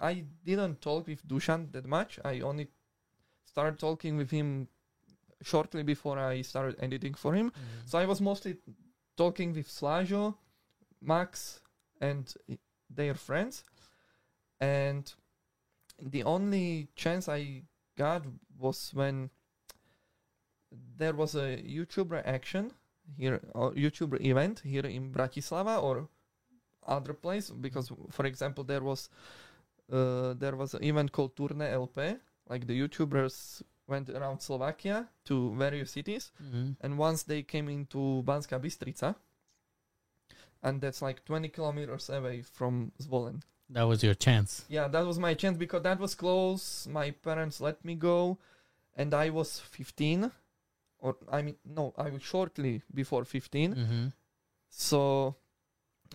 I 0.01 0.25
didn't 0.43 0.81
talk 0.81 1.07
with 1.07 1.25
Dushan 1.27 1.71
that 1.71 1.85
much. 1.85 2.19
I 2.25 2.41
only 2.41 2.67
started 3.45 3.79
talking 3.79 4.17
with 4.17 4.29
him 4.31 4.67
shortly 5.41 5.83
before 5.83 6.17
I 6.19 6.41
started 6.41 6.75
editing 6.79 7.13
for 7.13 7.33
him. 7.33 7.51
Mhm. 7.51 7.87
so 7.89 7.99
I 7.99 8.05
was 8.05 8.19
mostly 8.19 8.57
talking 9.17 9.53
with 9.53 9.67
Slajo, 9.67 10.35
Max, 11.01 11.59
and 12.01 12.33
their 12.89 13.13
friends. 13.13 13.63
And 14.59 15.11
the 16.01 16.23
only 16.23 16.87
chance 16.95 17.29
I 17.29 17.63
got 17.97 18.23
was 18.57 18.91
when 18.93 19.29
there 20.97 21.13
was 21.13 21.35
a 21.35 21.57
YouTuber 21.57 22.21
action 22.25 22.71
here, 23.17 23.39
or 23.53 23.71
YouTuber 23.73 24.21
event 24.21 24.61
here 24.65 24.85
in 24.85 25.11
Bratislava 25.11 25.81
or 25.81 26.09
other 26.87 27.13
place. 27.13 27.49
Because, 27.49 27.91
for 28.11 28.25
example, 28.25 28.63
there 28.63 28.81
was 28.81 29.09
uh, 29.91 30.33
there 30.33 30.55
was 30.55 30.73
an 30.73 30.83
event 30.83 31.11
called 31.11 31.35
Turne 31.35 31.61
LP. 31.61 32.15
Like 32.49 32.67
the 32.67 32.79
YouTubers 32.79 33.61
went 33.87 34.09
around 34.09 34.41
Slovakia 34.41 35.07
to 35.25 35.53
various 35.55 35.91
cities 35.91 36.31
Mhm. 36.41 36.75
and 36.81 36.97
once 36.97 37.23
they 37.23 37.43
came 37.43 37.69
into 37.69 38.23
Banská 38.25 38.59
Bystrica, 38.59 39.15
and 40.63 40.81
that's 40.81 41.01
like 41.01 41.23
20 41.25 41.49
kilometers 41.49 42.09
away 42.09 42.41
from 42.41 42.91
Zvolen. 42.99 43.41
That 43.69 43.83
was 43.83 44.03
your 44.03 44.15
chance. 44.15 44.65
Yeah, 44.69 44.87
that 44.87 45.05
was 45.05 45.17
my 45.19 45.33
chance 45.33 45.57
because 45.57 45.83
that 45.83 45.99
was 45.99 46.15
close. 46.15 46.87
My 46.87 47.11
parents 47.11 47.61
let 47.61 47.83
me 47.85 47.95
go, 47.95 48.37
and 48.95 49.13
I 49.13 49.29
was 49.29 49.59
15, 49.59 50.31
or 50.99 51.17
I 51.31 51.41
mean, 51.41 51.57
no, 51.65 51.93
I 51.97 52.09
was 52.09 52.21
shortly 52.21 52.81
before 52.93 53.25
15. 53.25 53.75
Mhm. 53.75 54.13
So 54.69 55.35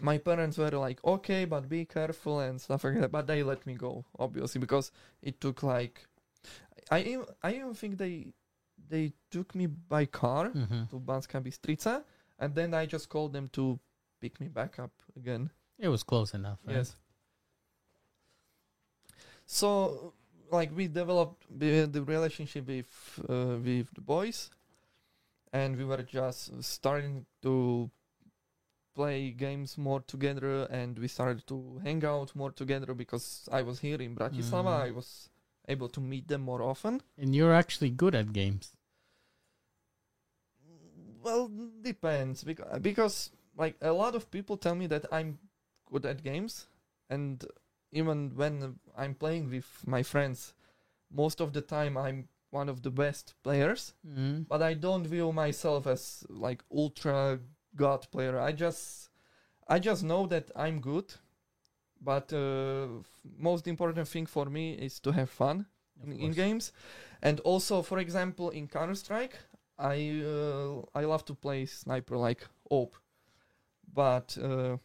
my 0.01 0.19
parents 0.19 0.59
were 0.59 0.71
like, 0.71 1.03
okay, 1.05 1.45
but 1.45 1.69
be 1.69 1.85
careful 1.85 2.41
and 2.41 2.61
stuff 2.61 2.85
like 2.85 3.01
that. 3.01 3.11
But 3.11 3.27
they 3.27 3.43
let 3.43 3.67
me 3.67 3.75
go, 3.75 4.05
obviously, 4.19 4.61
because 4.61 4.91
it 5.23 5.41
took 5.41 5.63
like, 5.63 6.07
I 6.91 7.01
even, 7.03 7.27
I 7.43 7.55
even 7.55 7.75
think 7.75 7.99
they 7.99 8.33
they 8.89 9.13
took 9.31 9.55
me 9.55 9.67
by 9.67 10.07
car 10.07 10.51
Mhm. 10.51 10.89
to 10.91 10.99
Banská 10.99 11.41
Bystrica, 11.43 12.05
and 12.39 12.55
then 12.55 12.75
I 12.75 12.87
just 12.87 13.09
called 13.09 13.33
them 13.33 13.49
to 13.51 13.79
pick 14.21 14.41
me 14.41 14.49
back 14.49 14.79
up 14.79 14.91
again. 15.17 15.51
It 15.79 15.89
was 15.89 16.03
close 16.03 16.35
enough. 16.35 16.59
Right? 16.67 16.77
Yes. 16.77 16.97
So, 19.47 20.15
like, 20.51 20.75
we 20.75 20.89
developed 20.89 21.47
the, 21.51 21.87
the 21.87 22.03
relationship 22.03 22.67
with 22.67 23.21
uh, 23.29 23.59
with 23.63 23.89
the 23.95 24.01
boys, 24.01 24.51
and 25.53 25.77
we 25.77 25.85
were 25.85 26.03
just 26.03 26.63
starting 26.63 27.27
to 27.43 27.91
play 28.95 29.31
games 29.31 29.79
more 29.79 30.01
together, 30.01 30.65
and 30.65 30.99
we 30.99 31.09
started 31.09 31.47
to 31.47 31.81
hang 31.85 32.05
out 32.05 32.35
more 32.35 32.51
together 32.53 32.95
because 32.95 33.49
I 33.53 33.63
was 33.63 33.79
here 33.81 34.01
in 34.03 34.15
Bratislava. 34.15 34.75
Mhm. 34.79 34.87
I 34.89 34.91
was 34.91 35.30
able 35.71 35.89
to 35.89 36.01
meet 36.01 36.29
them 36.29 36.43
more 36.43 36.63
often. 36.63 37.01
And 37.17 37.35
you're 37.35 37.55
actually 37.55 37.91
good 37.91 38.15
at 38.15 38.33
games. 38.33 38.73
Well, 41.23 41.51
depends 41.83 42.45
because 42.45 42.81
because 42.81 43.31
like 43.57 43.77
a 43.83 43.93
lot 43.93 44.15
of 44.15 44.31
people 44.31 44.57
tell 44.57 44.75
me 44.75 44.87
that 44.89 45.07
I'm 45.13 45.39
good 45.91 46.07
at 46.07 46.23
games, 46.23 46.67
and 47.09 47.45
even 47.93 48.33
when 48.35 48.79
I'm 48.97 49.15
playing 49.15 49.51
with 49.51 49.69
my 49.87 50.03
friends, 50.03 50.55
most 51.13 51.41
of 51.41 51.53
the 51.53 51.61
time 51.61 51.97
I'm 51.97 52.29
one 52.51 52.69
of 52.69 52.83
the 52.83 52.91
best 52.91 53.35
players. 53.43 53.95
Mm. 54.07 54.49
But 54.49 54.63
I 54.63 54.75
don't 54.75 55.07
view 55.07 55.33
myself 55.33 55.87
as 55.87 56.25
like 56.29 56.63
ultra 56.75 57.41
god 57.77 58.11
player. 58.11 58.39
I 58.39 58.53
just 58.53 59.11
I 59.69 59.79
just 59.79 60.03
know 60.03 60.27
that 60.27 60.51
I'm 60.57 60.81
good. 60.81 61.15
But 62.01 62.33
uh, 62.33 62.87
most 63.39 63.67
important 63.67 64.09
thing 64.09 64.27
for 64.27 64.47
me 64.47 64.73
is 64.73 65.01
to 65.01 65.13
have 65.13 65.29
fun 65.31 65.67
in, 66.03 66.13
in 66.13 66.33
games, 66.33 66.73
and 67.23 67.41
also, 67.41 67.83
for 67.83 67.99
example, 67.99 68.51
in 68.51 68.69
Counter 68.69 68.95
Strike, 68.95 69.37
I 69.79 70.23
uh, 70.25 70.83
I 70.95 71.05
love 71.05 71.25
to 71.27 71.35
play 71.35 71.67
sniper 71.67 72.17
like 72.17 72.47
AWP, 72.71 72.93
but 73.93 74.37
uh, 74.39 74.79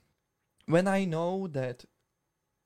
when 0.67 0.87
I 0.87 1.05
know 1.05 1.47
that 1.47 1.85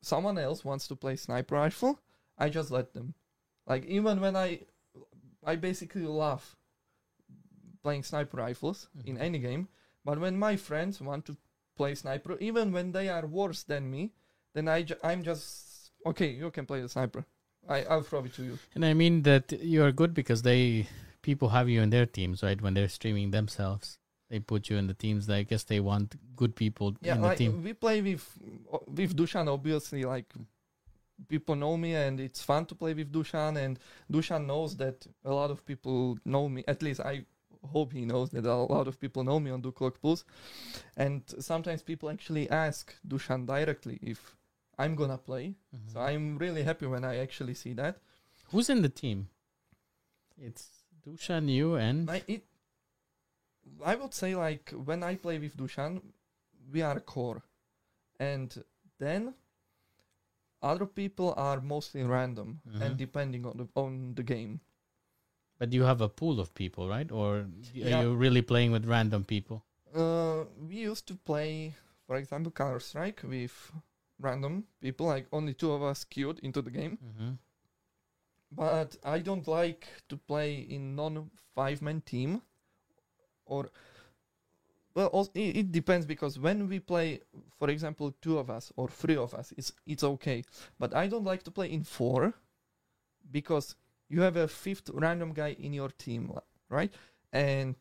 someone 0.02 0.38
else 0.38 0.66
wants 0.66 0.88
to 0.88 0.96
play 0.96 1.16
sniper 1.16 1.56
rifle, 1.56 2.00
I 2.38 2.50
just 2.50 2.72
let 2.72 2.94
them. 2.94 3.14
Like 3.68 3.86
even 3.86 4.20
when 4.20 4.36
I 4.36 4.62
I 5.46 5.56
basically 5.58 6.06
love 6.08 6.56
playing 7.84 8.04
sniper 8.04 8.38
rifles 8.38 8.90
in 9.06 9.16
Mhm. 9.18 9.22
any 9.22 9.40
game, 9.40 9.68
but 10.04 10.20
when 10.20 10.38
my 10.38 10.56
friends 10.58 11.02
want 11.02 11.26
to 11.26 11.38
play 11.76 11.96
sniper, 11.96 12.38
even 12.40 12.72
when 12.72 12.92
they 12.92 13.10
are 13.10 13.26
worse 13.28 13.64
than 13.64 13.90
me, 13.90 14.14
then 14.54 14.68
I 14.68 14.84
ju- 14.84 15.02
I'm 15.04 15.24
just 15.24 15.92
okay. 16.06 16.30
You 16.30 16.52
can 16.52 16.66
play 16.66 16.82
the 16.82 16.90
sniper. 16.90 17.26
I 17.68 17.84
I'll 17.84 18.04
throw 18.04 18.24
it 18.26 18.34
to 18.36 18.44
you. 18.44 18.60
And 18.76 18.86
I 18.86 18.94
mean 18.94 19.24
that 19.24 19.52
you're 19.52 19.92
good 19.92 20.14
because 20.14 20.42
they 20.42 20.88
people 21.22 21.50
have 21.50 21.70
you 21.70 21.82
in 21.82 21.90
their 21.90 22.06
teams, 22.06 22.42
right? 22.44 22.60
When 22.62 22.74
they're 22.74 22.90
streaming 22.90 23.32
themselves, 23.32 23.98
they 24.30 24.40
put 24.40 24.70
you 24.70 24.78
in 24.78 24.88
the 24.88 24.94
teams. 24.94 25.30
I 25.30 25.44
guess 25.44 25.64
they 25.64 25.80
want 25.80 26.16
good 26.36 26.56
people 26.56 26.96
Yeah, 27.02 27.16
in 27.16 27.22
the 27.22 27.28
like 27.28 27.38
team. 27.38 27.64
we 27.64 27.74
play 27.74 28.02
with 28.02 28.26
with 28.88 29.16
Dushan. 29.16 29.48
Obviously, 29.48 30.04
like 30.04 30.34
people 31.28 31.56
know 31.56 31.76
me, 31.78 31.96
and 31.96 32.20
it's 32.20 32.42
fun 32.42 32.66
to 32.68 32.76
play 32.76 32.94
with 32.94 33.12
Dushan. 33.12 33.58
And 33.58 33.80
Dushan 34.12 34.46
knows 34.46 34.78
that 34.78 35.06
a 35.26 35.34
lot 35.34 35.52
of 35.52 35.66
people 35.66 36.18
know 36.26 36.48
me. 36.50 36.64
At 36.68 36.82
least 36.82 37.02
I 37.02 37.26
hope 37.74 37.92
he 37.92 38.06
knows 38.06 38.30
that 38.30 38.46
a 38.46 38.54
lot 38.56 38.88
of 38.88 39.00
people 39.00 39.24
know 39.26 39.40
me 39.40 39.52
on 39.52 39.62
Duklok 39.62 39.96
Plus. 40.02 40.24
And 40.96 41.22
sometimes 41.40 41.84
people 41.84 42.10
actually 42.10 42.50
ask 42.50 42.96
Dushan 43.06 43.46
directly 43.46 44.00
if 44.02 44.36
I'm 44.80 44.96
gonna 44.96 45.18
play. 45.18 45.56
Mhm. 45.76 45.92
So 45.94 46.00
I'm 46.02 46.38
really 46.38 46.63
happy 46.63 46.88
when 46.88 47.04
I 47.04 47.18
actually 47.18 47.54
see 47.54 47.74
that. 47.74 48.00
Who's 48.52 48.70
in 48.70 48.82
the 48.82 48.89
team? 48.89 49.28
It's 50.38 50.86
Dushan, 51.06 51.50
you, 51.50 51.76
and 51.76 52.10
I, 52.10 52.24
it, 52.28 52.44
I 53.86 53.96
would 53.96 54.13
say 54.13 54.36
like 54.36 54.72
when 54.72 55.04
I 55.04 55.15
play 55.15 55.38
with 55.39 55.58
Dushan, 55.58 56.02
we 56.72 56.82
are 56.82 57.00
core, 57.02 57.42
and 58.20 58.63
then 59.00 59.34
other 60.62 60.86
people 60.86 61.34
are 61.38 61.62
mostly 61.62 62.04
random 62.04 62.62
Mhm. 62.68 62.82
and 62.82 62.98
depending 62.98 63.46
on 63.46 63.58
the 63.58 63.68
on 63.76 64.15
the 64.15 64.24
game. 64.24 64.60
but 65.62 65.74
you 65.74 65.84
have 65.84 66.00
a 66.00 66.08
pool 66.08 66.39
of 66.39 66.54
people, 66.54 66.88
right? 66.88 67.12
Or 67.12 67.39
are 67.39 67.50
Yeah. 67.74 68.02
you 68.02 68.15
really 68.15 68.42
playing 68.42 68.72
with 68.72 68.86
random 68.86 69.26
people? 69.26 69.65
Uh, 69.94 70.46
we 70.70 70.76
used 70.92 71.06
to 71.08 71.15
play, 71.15 71.74
for 72.08 72.15
example, 72.15 72.50
Counter 72.50 72.80
Strike 72.80 73.24
with 73.24 73.72
random 74.19 74.65
people, 74.82 75.08
like 75.08 75.27
only 75.32 75.53
two 75.53 75.71
of 75.71 75.82
us 75.84 76.03
queued 76.03 76.39
into 76.39 76.62
the 76.62 76.71
game. 76.71 76.97
Mm-hmm. 77.03 77.32
but 78.51 78.97
I 79.03 79.19
don't 79.19 79.47
like 79.47 79.88
to 80.10 80.17
play 80.17 80.55
in 80.60 80.95
non 80.95 81.29
five 81.55 81.82
man 81.82 82.01
team 82.01 82.41
or 83.45 83.69
well 84.95 85.29
it 85.36 85.71
depends 85.71 86.05
because 86.05 86.39
when 86.39 86.67
we 86.67 86.79
play 86.79 87.21
for 87.58 87.69
example 87.69 88.13
two 88.21 88.38
of 88.39 88.49
us 88.49 88.71
or 88.75 88.88
three 88.88 89.17
of 89.17 89.34
us 89.34 89.53
it's 89.58 89.71
it's 89.86 90.03
okay 90.03 90.43
but 90.79 90.95
I 90.95 91.08
don't 91.08 91.25
like 91.25 91.43
to 91.43 91.51
play 91.51 91.71
in 91.71 91.84
four 91.84 92.34
because 93.32 93.75
you 94.10 94.21
have 94.21 94.36
a 94.36 94.47
fifth 94.47 94.89
random 94.93 95.34
guy 95.34 95.55
in 95.60 95.73
your 95.73 95.89
team 95.89 96.32
right 96.69 96.91
and 97.32 97.75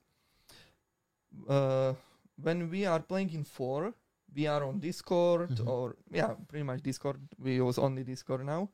uh, 1.48 1.94
when 2.42 2.68
we 2.70 2.85
are 2.85 3.01
playing 3.01 3.33
in 3.33 3.44
four 3.44 3.94
we 4.35 4.47
are 4.47 4.62
on 4.64 4.79
discord 4.81 5.51
Mhm. 5.51 5.67
or 5.69 5.97
yeah 6.11 6.35
pretty 6.49 6.64
much 6.64 6.83
discord 6.83 7.19
we 7.38 7.57
use 7.57 7.79
only 7.79 8.05
discord 8.05 8.45
now 8.47 8.69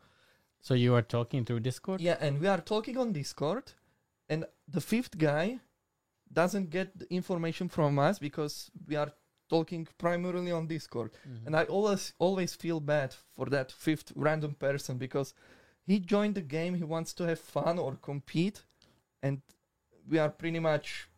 So 0.61 0.75
you 0.75 0.95
are 0.95 1.03
talking 1.07 1.45
through 1.45 1.61
Discord? 1.61 2.01
yeah, 2.01 2.17
and 2.27 2.41
we 2.41 2.49
are 2.49 2.63
talking 2.63 2.97
on 2.97 3.13
Discord, 3.13 3.65
and 4.31 4.47
the 4.75 4.81
fifth 4.81 5.19
guy 5.19 5.61
doesn't 6.33 6.71
get 6.71 6.89
the 6.99 7.07
information 7.15 7.69
from 7.69 7.99
us 7.99 8.19
because 8.19 8.71
we 8.89 8.97
are 8.97 9.13
talking 9.51 9.87
primarily 9.99 10.53
on 10.53 10.67
Discord. 10.67 11.11
Mhm. 11.13 11.47
And 11.47 11.55
I 11.55 11.65
always 11.69 12.15
always 12.19 12.55
feel 12.57 12.81
bad 12.81 13.13
for 13.35 13.47
that 13.51 13.73
fifth 13.73 14.13
random 14.17 14.55
person 14.55 14.99
because 14.99 15.35
he 15.87 16.01
joined 16.01 16.35
the 16.35 16.47
game, 16.57 16.75
he 16.79 16.85
wants 16.85 17.13
to 17.15 17.25
have 17.25 17.41
fun 17.41 17.79
or 17.79 17.97
compete, 18.01 18.65
and 19.23 19.43
we 20.11 20.19
are 20.19 20.31
pretty 20.31 20.61
much 20.61 21.11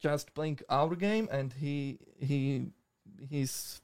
just 0.00 0.34
playing 0.34 0.58
our 0.68 0.96
game, 0.96 1.28
and 1.30 1.52
he 1.52 1.98
he 2.18 2.72
he's 3.28 3.80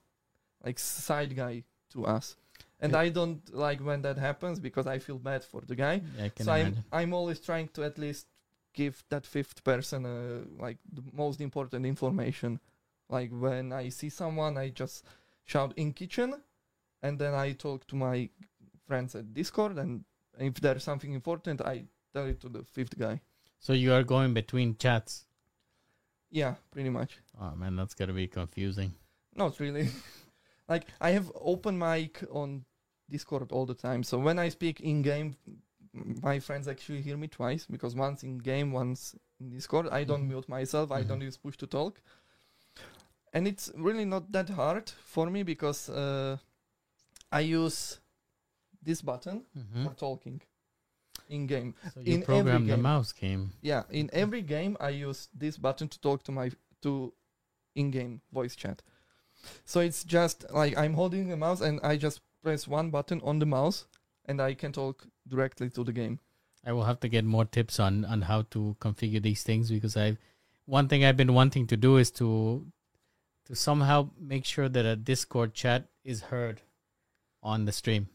like 0.64 0.78
side 0.78 1.34
guy 1.36 1.64
to 1.92 2.06
us. 2.06 2.36
And. 2.80 2.94
I 2.94 3.08
don't 3.08 3.42
like 3.52 3.80
when 3.80 4.02
that 4.02 4.18
happens 4.18 4.60
because 4.60 4.86
I 4.86 4.98
feel 5.00 5.18
bad 5.18 5.42
for 5.42 5.62
the 5.66 5.74
guy. 5.74 6.00
Yeah, 6.16 6.24
I 6.26 6.28
can 6.28 6.46
so 6.46 6.52
I'm 6.52 6.60
imagine. 6.60 6.84
I'm 6.92 7.12
always 7.12 7.40
trying 7.40 7.68
to 7.74 7.82
at 7.82 7.98
least 7.98 8.28
give 8.72 9.02
that 9.08 9.26
fifth 9.26 9.64
person 9.64 10.06
uh, 10.06 10.62
like 10.62 10.78
the 10.92 11.02
most 11.12 11.40
important 11.40 11.84
information. 11.84 12.60
Like 13.08 13.30
when 13.30 13.72
I 13.72 13.88
see 13.88 14.10
someone, 14.10 14.56
I 14.56 14.68
just 14.68 15.04
shout 15.44 15.72
in 15.76 15.92
kitchen, 15.92 16.40
and 17.02 17.18
then 17.18 17.34
I 17.34 17.52
talk 17.52 17.86
to 17.88 17.96
my 17.96 18.28
friends 18.86 19.14
at 19.16 19.34
Discord, 19.34 19.76
and 19.78 20.04
if 20.38 20.54
there's 20.60 20.84
something 20.84 21.12
important, 21.12 21.60
I 21.60 21.84
tell 22.14 22.26
it 22.26 22.40
to 22.40 22.48
the 22.48 22.62
fifth 22.62 22.96
guy. 22.98 23.20
So 23.58 23.72
you 23.72 23.92
are 23.92 24.04
going 24.04 24.34
between 24.34 24.76
chats. 24.76 25.24
Yeah, 26.30 26.54
pretty 26.70 26.90
much. 26.90 27.18
Oh 27.40 27.56
man, 27.56 27.74
that's 27.74 27.94
gotta 27.94 28.12
be 28.12 28.28
confusing. 28.28 28.94
Not 29.34 29.60
really. 29.60 29.88
like 30.68 30.86
I 31.00 31.10
have 31.10 31.30
open 31.34 31.78
mic 31.78 32.22
on 32.32 32.64
Discord 33.10 33.52
all 33.52 33.66
the 33.66 33.74
time. 33.74 34.02
So 34.02 34.18
when 34.18 34.38
I 34.38 34.48
speak 34.50 34.80
in 34.80 35.02
game, 35.02 35.36
my 36.22 36.38
friends 36.40 36.68
actually 36.68 37.00
hear 37.02 37.16
me 37.16 37.28
twice 37.28 37.66
because 37.66 37.94
once 37.94 38.22
in 38.22 38.38
game, 38.38 38.72
once 38.72 39.14
in 39.40 39.50
Discord. 39.50 39.88
I 39.88 40.04
don't 40.04 40.24
Mhm. 40.24 40.28
mute 40.28 40.48
myself. 40.48 40.90
I 40.90 41.02
don't 41.02 41.20
Mhm. 41.20 41.24
use 41.26 41.36
push 41.38 41.56
to 41.58 41.66
talk. 41.66 42.00
And 43.32 43.46
it's 43.46 43.70
really 43.76 44.04
not 44.04 44.32
that 44.32 44.48
hard 44.50 44.90
for 44.90 45.30
me 45.30 45.42
because 45.42 45.88
uh, 45.88 46.36
I 47.30 47.40
use 47.40 48.00
this 48.82 49.02
button 49.02 49.44
Mhm. 49.56 49.84
for 49.84 49.94
talking 49.94 50.40
in 51.28 51.46
game. 51.46 51.74
So 51.94 52.00
you 52.00 52.06
in 52.14 52.22
every 52.22 52.24
program 52.26 52.66
the 52.66 52.74
game. 52.74 52.82
mouse 52.82 53.12
game. 53.12 53.50
Yeah, 53.60 53.84
in 53.90 54.08
every 54.12 54.42
game 54.42 54.76
I 54.80 54.90
use 54.90 55.28
this 55.34 55.58
button 55.58 55.88
to 55.88 56.00
talk 56.00 56.22
to 56.24 56.32
my 56.32 56.50
to 56.82 57.12
in-game 57.74 58.20
voice 58.32 58.56
chat. 58.56 58.82
So 59.64 59.80
it's 59.80 60.04
just 60.04 60.44
like 60.50 60.76
I'm 60.76 60.94
holding 60.94 61.28
the 61.28 61.36
mouse 61.36 61.60
and 61.60 61.80
I 61.82 61.96
just 61.96 62.20
press 62.42 62.66
one 62.66 62.90
button 62.90 63.20
on 63.24 63.38
the 63.38 63.46
mouse 63.46 63.86
and 64.26 64.40
I 64.40 64.54
can 64.54 64.72
talk 64.72 65.06
directly 65.26 65.70
to 65.70 65.84
the 65.84 65.92
game. 65.92 66.20
I 66.64 66.72
will 66.72 66.84
have 66.84 67.00
to 67.00 67.08
get 67.08 67.24
more 67.24 67.44
tips 67.44 67.80
on 67.80 68.04
on 68.04 68.22
how 68.22 68.42
to 68.50 68.76
configure 68.80 69.22
these 69.22 69.42
things 69.42 69.70
because 69.70 69.96
I 69.96 70.16
one 70.66 70.88
thing 70.88 71.04
I've 71.04 71.16
been 71.16 71.34
wanting 71.34 71.66
to 71.68 71.76
do 71.76 71.96
is 71.96 72.10
to 72.12 72.66
to 73.46 73.54
somehow 73.56 74.10
make 74.20 74.44
sure 74.44 74.68
that 74.68 74.84
a 74.84 74.96
Discord 74.96 75.54
chat 75.54 75.86
is 76.04 76.20
heard 76.22 76.60
on 77.42 77.64
the 77.64 77.72
stream. 77.72 78.08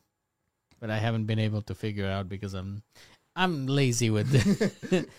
But 0.80 0.92
I 0.92 0.98
haven't 0.98 1.26
been 1.26 1.40
able 1.40 1.62
to 1.64 1.74
figure 1.74 2.08
out 2.08 2.30
because 2.30 2.54
I'm 2.54 2.84
I'm 3.36 3.66
lazy 3.66 4.10
with 4.10 4.30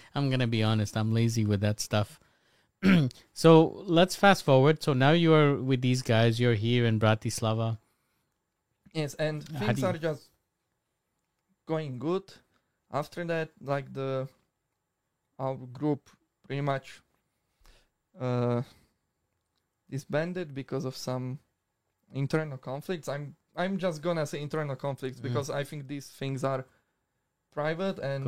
I'm 0.15 0.31
to 0.31 0.47
be 0.47 0.63
honest, 0.63 0.97
I'm 0.97 1.13
lazy 1.13 1.45
with 1.45 1.61
that 1.63 1.81
stuff. 1.81 2.21
so, 3.33 3.83
let's 3.87 4.15
fast 4.17 4.45
forward. 4.45 4.83
So 4.83 4.93
now 4.93 5.13
you 5.13 5.33
are 5.35 5.55
with 5.57 5.81
these 5.81 6.03
guys, 6.03 6.39
you're 6.39 6.55
here 6.55 6.85
in 6.87 6.99
Bratislava. 7.01 7.79
Yes, 8.93 9.15
and 9.15 9.47
How 9.49 9.67
things 9.67 9.81
you- 9.81 9.87
are 9.87 9.99
just 9.99 10.31
going 11.67 11.99
good. 11.99 12.25
After 12.93 13.25
that, 13.25 13.51
like 13.61 13.93
the 13.93 14.29
our 15.39 15.57
group 15.57 16.11
pretty 16.47 16.61
much 16.61 17.01
uh 18.21 18.63
disbanded 19.91 20.55
because 20.55 20.85
of 20.85 20.97
some 20.97 21.39
internal 22.13 22.59
conflicts. 22.59 23.09
I'm 23.09 23.35
I'm 23.57 23.79
just 23.79 24.03
gonna 24.03 24.27
say 24.27 24.41
internal 24.41 24.77
conflicts 24.77 25.19
Mhm. 25.19 25.23
because 25.23 25.51
I 25.51 25.65
think 25.65 25.89
these 25.89 26.07
things 26.09 26.45
are 26.45 26.67
private 27.53 27.99
and 27.99 28.27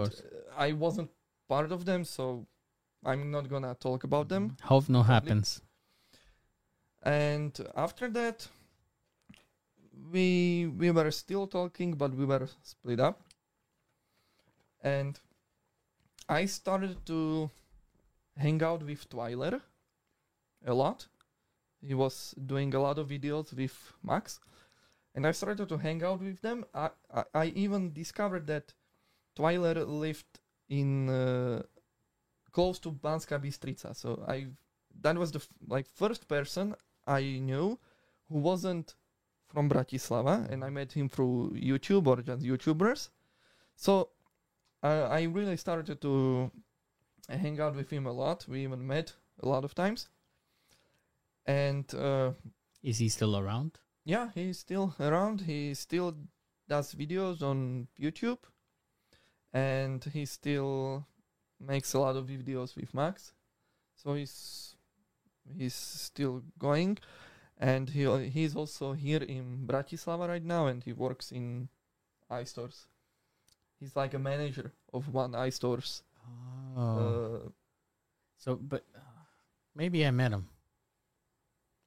I 0.57 0.73
wasn't 0.73 1.11
part 1.49 1.71
of 1.71 1.85
them, 1.85 2.05
so 2.05 2.47
I'm 3.07 3.31
not 3.31 3.49
gonna 3.49 3.75
talk 3.75 4.05
about 4.05 4.29
them. 4.29 4.57
Hope 4.63 4.89
no 4.89 5.03
happens. 5.03 5.63
And 7.03 7.57
after 7.77 8.11
that, 8.11 8.49
we 10.13 10.67
we 10.77 10.91
were 10.91 11.11
still 11.13 11.47
talking, 11.47 11.93
but 11.95 12.13
we 12.15 12.25
were 12.25 12.49
split 12.63 12.99
up. 12.99 13.23
And 14.83 15.21
I 16.29 16.47
started 16.47 17.07
to 17.07 17.51
hang 18.37 18.63
out 18.63 18.83
with 18.83 19.09
Twiler 19.09 19.61
a 20.67 20.75
lot. 20.75 21.07
He 21.81 21.95
was 21.95 22.35
doing 22.45 22.75
a 22.75 22.81
lot 22.81 22.99
of 22.99 23.09
videos 23.09 23.55
with 23.55 23.77
Max, 24.03 24.41
and 25.15 25.27
I 25.27 25.31
started 25.31 25.69
to 25.69 25.79
hang 25.79 26.03
out 26.03 26.21
with 26.21 26.41
them. 26.41 26.65
I 26.75 26.91
I, 27.15 27.25
I 27.35 27.45
even 27.55 27.93
discovered 27.93 28.49
that 28.49 28.75
Twiler 29.39 29.87
lived 29.87 30.41
in 30.69 31.09
uh, 31.09 31.63
close 32.57 32.79
to 32.85 32.91
Banska 33.05 33.37
Bystrica, 33.45 33.91
so 34.03 34.09
I 34.37 34.39
that 35.05 35.17
was 35.23 35.31
the 35.37 35.41
f- 35.45 35.49
like 35.75 35.87
first 36.03 36.23
person 36.35 36.67
I 37.21 37.23
knew 37.49 37.67
who 38.29 38.39
wasn't 38.51 38.89
from 39.53 39.69
Bratislava, 39.69 40.35
and 40.51 40.65
I 40.65 40.71
met 40.71 40.91
him 40.99 41.09
through 41.09 41.35
YouTube 41.71 42.07
or 42.11 42.17
just 42.29 42.43
YouTubers. 42.51 43.11
So 43.77 43.93
uh, 44.83 45.07
I 45.19 45.21
really 45.37 45.57
started 45.57 46.01
to 46.01 46.51
hang 47.29 47.61
out 47.61 47.75
with 47.77 47.91
him 47.91 48.07
a 48.07 48.13
lot. 48.23 48.47
We 48.49 48.59
even 48.65 48.87
met 48.87 49.09
a 49.43 49.47
lot 49.53 49.65
of 49.65 49.73
times, 49.75 50.09
and 51.47 51.85
uh, 51.95 52.33
Is 52.83 52.99
he 52.99 53.09
still 53.09 53.35
around? 53.37 53.71
yeah, 54.05 54.31
he's 54.35 54.59
still 54.59 54.95
around. 55.01 55.41
He 55.43 55.75
still 55.75 56.11
does 56.69 56.95
videos 56.95 57.43
on 57.43 57.89
YouTube, 58.01 58.39
and 59.53 60.03
he 60.13 60.25
still 60.27 61.07
makes 61.61 61.95
a 61.95 61.99
lot 61.99 62.17
of 62.17 62.27
videos 62.27 62.77
with 62.77 62.93
Max. 62.95 63.33
So 63.97 64.15
he's 64.15 64.75
he's 65.57 65.75
still 65.75 66.43
going, 66.59 66.99
and 67.59 67.89
he 67.91 68.05
he's 68.29 68.55
also 68.57 68.93
here 68.93 69.23
in 69.23 69.67
Bratislava 69.67 70.29
right 70.29 70.45
now, 70.45 70.67
and 70.67 70.83
he 70.83 70.93
works 70.93 71.33
in 71.33 71.69
iStores. 72.31 72.87
He's 73.81 73.95
like 73.97 74.15
a 74.15 74.19
manager 74.19 74.73
of 74.93 75.13
one 75.13 75.33
iStores. 75.33 76.03
Oh. 76.77 77.43
Uh, 77.47 77.49
so, 78.39 78.57
but 78.57 78.85
uh, 78.95 79.01
maybe 79.75 80.05
I 80.07 80.11
met 80.11 80.33
him, 80.33 80.49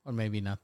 or 0.05 0.11
maybe 0.13 0.41
not. 0.41 0.59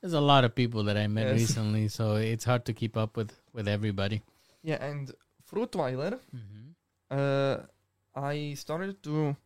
There's 0.00 0.14
a 0.14 0.20
lot 0.20 0.44
of 0.44 0.54
people 0.54 0.84
that 0.84 0.96
I 0.96 1.06
met 1.06 1.26
Yes. 1.28 1.40
recently, 1.40 1.88
so 1.88 2.16
it's 2.16 2.44
hard 2.44 2.64
to 2.66 2.72
keep 2.72 2.96
up 2.96 3.16
with 3.16 3.32
with 3.52 3.68
everybody. 3.68 4.22
yeah, 4.62 4.82
and 4.84 5.12
Fruitweiler. 5.50 6.18
Mm-hmm. 6.34 6.70
uh, 7.10 7.56
I 8.14 8.54
started 8.54 9.02
to 9.04 9.36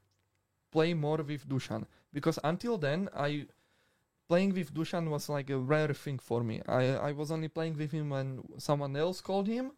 play 0.71 0.95
more 0.95 1.19
with 1.19 1.49
Dushan 1.49 1.87
because 2.13 2.39
until 2.45 2.79
then 2.79 3.09
I 3.15 3.47
playing 4.29 4.55
with 4.55 4.75
Dushan 4.75 5.09
was 5.11 5.29
like 5.29 5.51
a 5.51 5.59
rare 5.59 5.95
thing 5.95 6.19
for 6.19 6.43
me. 6.43 6.63
I 6.67 6.85
I 7.09 7.13
was 7.13 7.31
only 7.31 7.49
playing 7.49 7.77
with 7.79 7.93
him 7.93 8.11
when 8.11 8.43
someone 8.59 8.97
else 8.97 9.21
called 9.21 9.47
him, 9.47 9.73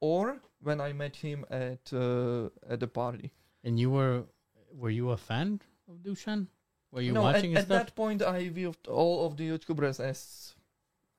or 0.00 0.40
when 0.62 0.80
I 0.80 0.92
met 0.92 1.16
him 1.16 1.44
at 1.50 1.92
uh, 1.92 2.48
at 2.68 2.80
the 2.80 2.88
party. 2.88 3.30
And 3.64 3.78
you 3.78 3.90
were, 3.90 4.24
were 4.72 4.90
you 4.90 5.10
a 5.10 5.16
fan 5.16 5.60
of 5.88 6.02
Dushan? 6.02 6.48
Were 6.92 7.02
you 7.02 7.12
no, 7.14 7.22
watching 7.22 7.50
his 7.52 7.60
at 7.64 7.68
that 7.68 7.94
point 7.94 8.22
I 8.22 8.48
viewed 8.48 8.86
all 8.88 9.26
of 9.26 9.36
the 9.36 9.48
YouTubers 9.50 10.00
as 10.00 10.54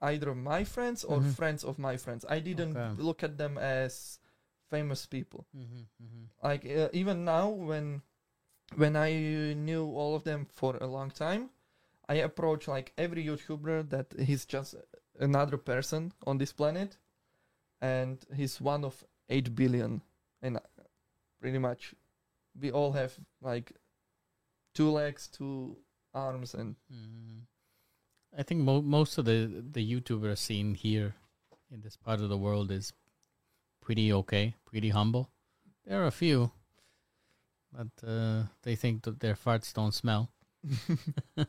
either 0.01 0.33
my 0.33 0.63
friends 0.63 1.03
or 1.03 1.19
Mhm. 1.19 1.35
friends 1.35 1.63
of 1.63 1.77
my 1.77 1.95
friends. 1.97 2.25
I 2.27 2.39
didn't 2.39 2.75
Okay. 2.75 3.01
look 3.01 3.23
at 3.23 3.37
them 3.37 3.57
as 3.57 4.19
famous 4.71 5.05
people. 5.05 5.45
Mm-hmm, 5.55 5.83
mm-hmm. 6.03 6.23
like 6.47 6.65
uh, 6.65 6.89
even 6.93 7.25
now 7.25 7.49
when 7.49 8.01
when 8.75 8.95
I 8.95 9.11
knew 9.53 9.85
all 9.99 10.15
of 10.15 10.23
them 10.23 10.47
for 10.49 10.77
a 10.77 10.87
long 10.87 11.11
time, 11.11 11.49
I 12.09 12.15
approach 12.23 12.67
like 12.67 12.93
every 12.97 13.23
YouTuber 13.25 13.89
that 13.89 14.07
he's 14.27 14.45
just 14.45 14.75
another 15.19 15.57
person 15.57 16.13
on 16.25 16.37
this 16.37 16.53
planet, 16.53 16.97
and 17.81 18.17
he's 18.35 18.61
one 18.61 18.85
of 18.85 19.03
eight 19.29 19.55
billion, 19.55 20.01
and 20.41 20.57
uh, 20.57 20.61
pretty 21.41 21.59
much 21.59 21.93
we 22.61 22.71
all 22.71 22.91
have 22.93 23.11
like 23.41 23.73
two 24.73 24.89
legs, 24.91 25.27
two 25.27 25.77
arms, 26.13 26.53
and 26.53 26.75
Mm. 26.91 27.47
I 28.37 28.43
think 28.43 28.61
mo- 28.61 28.81
most 28.81 29.17
of 29.17 29.25
the 29.25 29.63
the 29.73 29.83
YouTuber 29.83 30.37
scene 30.37 30.75
here 30.75 31.15
in 31.69 31.81
this 31.81 31.97
part 31.97 32.21
of 32.21 32.29
the 32.29 32.37
world 32.37 32.71
is 32.71 32.93
pretty 33.91 34.13
okay, 34.13 34.55
pretty 34.63 34.87
humble. 34.87 35.29
There 35.85 36.01
are 36.01 36.07
a 36.07 36.11
few, 36.11 36.51
but 37.73 37.87
uh, 38.07 38.43
they 38.63 38.77
think 38.77 39.03
that 39.03 39.19
their 39.19 39.35
farts 39.35 39.73
don't 39.73 39.93
smell. 39.93 40.31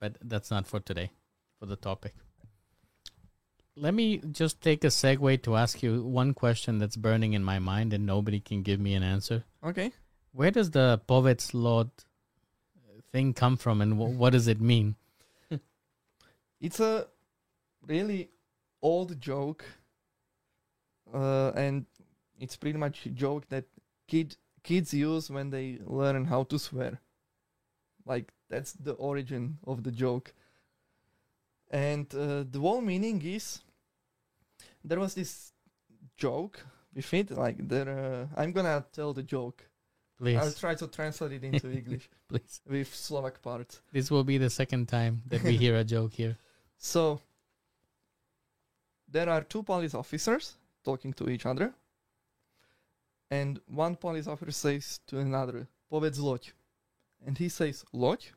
But 0.00 0.16
that's 0.22 0.50
not 0.50 0.66
for 0.66 0.80
today, 0.80 1.10
for 1.58 1.66
the 1.66 1.76
topic. 1.76 2.14
Let 3.76 3.92
me 3.92 4.22
just 4.32 4.62
take 4.62 4.84
a 4.84 4.86
segue 4.86 5.42
to 5.42 5.56
ask 5.56 5.82
you 5.82 6.02
one 6.02 6.32
question 6.32 6.78
that's 6.78 6.96
burning 6.96 7.34
in 7.34 7.44
my 7.44 7.58
mind 7.58 7.92
and 7.92 8.06
nobody 8.06 8.40
can 8.40 8.62
give 8.62 8.80
me 8.80 8.94
an 8.94 9.02
answer. 9.02 9.44
okay. 9.62 9.92
Where 10.32 10.50
does 10.50 10.70
the 10.70 11.02
Povedz 11.06 11.52
Loď 11.52 11.90
thing 13.12 13.34
come 13.34 13.58
from 13.58 13.82
and 13.82 13.92
wh- 13.98 14.18
what 14.18 14.32
does 14.32 14.48
it 14.48 14.62
mean? 14.62 14.94
It's 16.60 16.80
a 16.80 17.08
really 17.86 18.30
old 18.80 19.20
joke, 19.20 19.64
uh, 21.12 21.52
and 21.54 21.86
it's 22.38 22.56
pretty 22.56 22.78
much 22.78 23.06
a 23.06 23.10
joke 23.10 23.48
that 23.48 23.64
kid 24.08 24.36
kids 24.62 24.92
use 24.92 25.30
when 25.30 25.50
they 25.50 25.78
learn 25.84 26.24
how 26.24 26.44
to 26.44 26.58
swear. 26.58 27.00
Like 28.06 28.32
that's 28.48 28.72
the 28.72 28.92
origin 28.92 29.58
of 29.66 29.84
the 29.84 29.90
joke, 29.90 30.34
and 31.70 32.06
uh, 32.14 32.44
the 32.50 32.60
whole 32.60 32.80
meaning 32.80 33.22
is 33.22 33.60
there 34.84 34.98
was 34.98 35.14
this 35.14 35.52
joke 36.16 36.64
with 36.94 37.12
it. 37.14 37.30
Like 37.30 37.68
there, 37.68 37.88
uh, 37.88 38.40
I'm 38.40 38.52
gonna 38.52 38.84
tell 38.92 39.12
the 39.12 39.22
joke. 39.22 39.66
Please, 40.18 40.36
I'll 40.36 40.52
try 40.52 40.74
to 40.74 40.86
translate 40.86 41.32
it 41.32 41.44
into 41.44 41.70
English 41.80 42.10
please. 42.28 42.60
with 42.68 42.94
Slovak 42.94 43.40
parts. 43.40 43.80
This 43.92 44.10
will 44.10 44.24
be 44.24 44.38
the 44.38 44.50
second 44.50 44.88
time 44.88 45.22
that 45.28 45.42
we 45.42 45.56
hear 45.56 45.76
a 45.76 45.84
joke 45.84 46.12
here. 46.12 46.36
So 46.82 47.20
there 49.06 49.28
are 49.28 49.42
two 49.42 49.62
police 49.62 49.92
officers 49.92 50.56
talking 50.84 51.12
to 51.14 51.28
each 51.28 51.46
other, 51.46 51.74
and 53.30 53.60
one 53.66 53.96
police 53.96 54.26
officer 54.26 54.52
says 54.52 55.00
to 55.06 55.18
another, 55.18 55.68
"Povedz 55.90 56.18
loď," 56.18 56.52
and 57.26 57.38
he 57.38 57.48
says 57.48 57.84
"loď," 57.92 58.32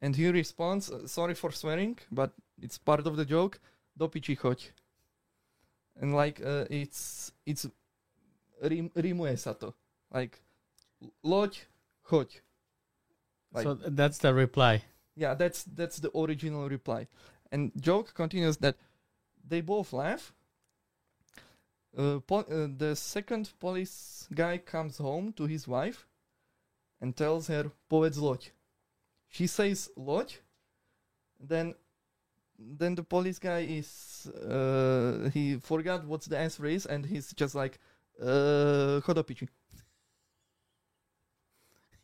and 0.00 0.16
he 0.16 0.28
responds, 0.30 0.90
"Uh, 0.90 1.06
"Sorry 1.06 1.34
for 1.34 1.50
swearing, 1.52 1.98
but 2.10 2.32
it's 2.60 2.78
part 2.78 3.06
of 3.06 3.16
the 3.16 3.24
joke. 3.24 3.60
Do 3.96 4.08
piči 4.08 4.36
choď." 4.36 4.70
And 6.00 6.14
like 6.14 6.40
uh, 6.44 6.66
it's 6.70 7.32
it's 7.46 7.66
rim, 8.62 8.90
rimuje 8.90 9.38
sa 9.38 9.54
to 9.54 9.72
like 10.12 10.40
loď 11.24 11.64
choď. 12.04 12.40
Like, 13.52 13.64
so 13.64 13.74
that's 13.74 14.18
the 14.18 14.34
reply. 14.34 14.84
yeah, 15.16 15.34
that's 15.34 15.64
that's 15.64 15.98
the 15.98 16.10
original 16.12 16.68
reply. 16.68 17.08
And 17.50 17.72
joke 17.80 18.12
continues 18.14 18.58
that 18.58 18.76
they 19.48 19.62
both 19.62 19.92
laugh. 19.92 20.34
Uh, 21.96 22.18
uh, 22.30 22.68
the 22.76 22.94
second 22.94 23.50
police 23.58 24.28
guy 24.34 24.58
comes 24.58 24.98
home 24.98 25.32
to 25.32 25.46
his 25.46 25.66
wife 25.66 26.06
and 27.00 27.16
tells 27.16 27.46
her 27.48 27.70
povedz 27.90 28.18
loď. 28.18 28.50
She 29.28 29.46
says 29.46 29.90
loď. 29.96 30.38
Then 31.40 31.74
then 32.58 32.94
the 32.94 33.02
police 33.02 33.38
guy 33.38 33.60
is 33.60 34.26
uh, 34.26 35.30
he 35.32 35.56
forgot 35.56 36.06
what's 36.06 36.26
the 36.26 36.38
answer 36.38 36.66
is 36.66 36.86
and 36.86 37.06
he's 37.06 37.32
just 37.34 37.54
like 37.54 37.78
uh. 38.22 39.00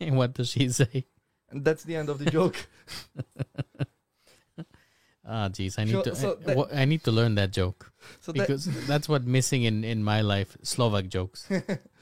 And 0.01 0.17
what 0.17 0.35
does 0.35 0.51
she 0.51 0.69
say? 0.69 1.07
And 1.51 1.65
that's 1.65 1.85
the 1.85 1.97
end 1.97 2.09
of 2.09 2.19
the 2.19 2.31
joke. 2.31 2.57
Ah, 5.25 5.49
geez, 5.49 5.79
I 5.79 5.85
need 5.85 5.93
So- 5.93 6.03
to. 6.03 6.15
so 6.17 6.39
I, 6.47 6.55
that- 6.55 6.75
I 6.75 6.85
need 6.85 7.05
to 7.05 7.13
learn 7.13 7.35
that 7.37 7.53
joke 7.53 7.93
So 8.21 8.33
that, 8.33 8.41
because 8.43 8.67
that's 8.91 9.09
what 9.09 9.25
missing 9.25 9.63
in 9.63 9.85
in 9.85 10.03
my 10.03 10.21
life. 10.21 10.57
Slovak 10.63 11.09
jokes. 11.09 11.47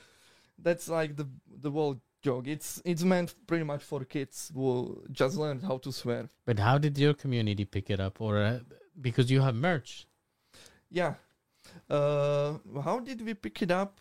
that's 0.58 0.88
like 0.88 1.16
the 1.16 1.28
the 1.46 1.70
whole 1.70 2.00
joke. 2.22 2.46
It's 2.48 2.80
it's 2.84 3.02
meant 3.04 3.34
pretty 3.46 3.64
much 3.64 3.82
for 3.84 4.04
kids 4.04 4.50
who 4.54 5.02
just 5.12 5.36
learned 5.36 5.62
how 5.64 5.78
to 5.84 5.92
swear. 5.92 6.28
But 6.46 6.58
how 6.58 6.78
did 6.78 6.96
your 6.98 7.14
community 7.14 7.64
pick 7.64 7.90
it 7.90 8.00
up? 8.00 8.20
Or 8.20 8.38
uh, 8.38 8.60
because 9.00 9.30
you 9.30 9.40
have 9.42 9.54
merch? 9.54 10.06
Yeah. 10.90 11.14
Uh, 11.88 12.56
how 12.82 13.00
did 13.00 13.20
we 13.20 13.34
pick 13.34 13.60
it 13.62 13.70
up? 13.70 14.00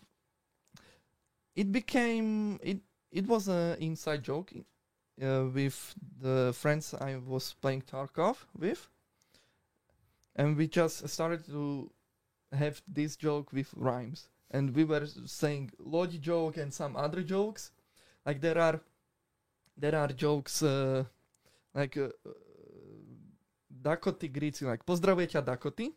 It 1.54 1.72
became 1.72 2.58
it. 2.62 2.80
It 3.12 3.26
was 3.26 3.48
an 3.48 3.76
inside 3.80 4.22
joke 4.22 4.52
uh, 5.20 5.44
with 5.52 5.94
the 6.20 6.52
friends 6.56 6.94
I 6.94 7.16
was 7.16 7.54
playing 7.60 7.82
Tarkov 7.82 8.36
with, 8.56 8.88
and 10.36 10.56
we 10.56 10.66
just 10.68 11.08
started 11.08 11.44
to 11.46 11.90
have 12.52 12.82
this 12.86 13.16
joke 13.16 13.52
with 13.52 13.72
rhymes. 13.76 14.28
And 14.50 14.74
we 14.74 14.82
were 14.84 15.06
saying 15.26 15.70
Lodi 15.78 16.18
joke 16.18 16.56
and 16.56 16.74
some 16.74 16.96
other 16.96 17.22
jokes. 17.22 17.70
Like 18.26 18.40
there 18.40 18.58
are 18.58 18.80
there 19.78 19.94
are 19.94 20.08
jokes 20.08 20.62
uh, 20.62 21.04
like 21.74 21.96
uh, 21.96 22.10
uh, 22.26 22.32
Dakoti 23.82 24.28
Grici 24.28 24.66
like 24.66 24.84
pozdravuje 24.84 25.30
ťa 25.30 25.42
Dakoti. 25.44 25.92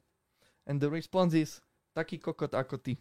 And 0.67 0.79
the 0.79 0.89
response 0.89 1.34
is 1.34 1.61
taký 1.95 2.19
kokot 2.21 2.53
ako 2.53 2.77
ty 2.77 2.97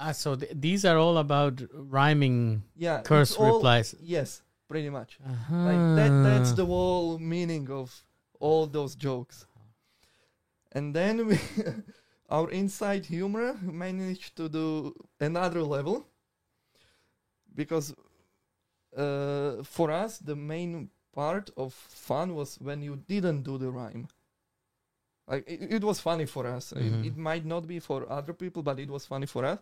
Ah, 0.00 0.12
so 0.12 0.34
th- 0.34 0.52
these 0.56 0.84
are 0.84 0.96
all 0.96 1.18
about 1.18 1.60
rhyming 1.72 2.62
yeah 2.76 3.02
curse 3.02 3.36
all- 3.36 3.56
replies. 3.60 3.94
yes 4.00 4.42
pretty 4.68 4.88
much. 4.90 5.18
Uh-huh. 5.20 5.56
like 5.56 5.84
that 5.96 6.12
that's 6.24 6.52
the 6.52 6.64
whole 6.64 7.18
meaning 7.18 7.68
of 7.70 7.92
all 8.40 8.66
those 8.66 8.94
jokes 8.96 9.44
and 10.72 10.94
then 10.94 11.26
we 11.26 11.38
our 12.30 12.50
inside 12.50 13.06
humor 13.06 13.54
managed 13.62 14.36
to 14.36 14.48
do 14.48 14.94
another 15.20 15.62
level 15.62 16.06
because 17.54 17.94
uh, 18.96 19.62
for 19.62 19.90
us 19.90 20.18
the 20.18 20.36
main 20.36 20.90
part 21.12 21.50
of 21.56 21.72
fun 21.74 22.34
was 22.34 22.56
when 22.60 22.82
you 22.82 22.96
didn't 23.08 23.42
do 23.42 23.58
the 23.58 23.70
rhyme 23.70 24.06
like 25.28 25.44
it, 25.48 25.72
it 25.78 25.84
was 25.84 26.00
funny 26.00 26.26
for 26.26 26.46
us 26.46 26.72
It- 26.72 26.78
Mhm. 26.92 27.04
it, 27.06 27.16
might 27.16 27.44
not 27.44 27.66
be 27.66 27.78
for 27.80 28.08
other 28.10 28.32
people 28.32 28.62
but 28.62 28.78
it 28.78 28.88
was 28.90 29.06
funny 29.06 29.26
for 29.26 29.44
us 29.44 29.58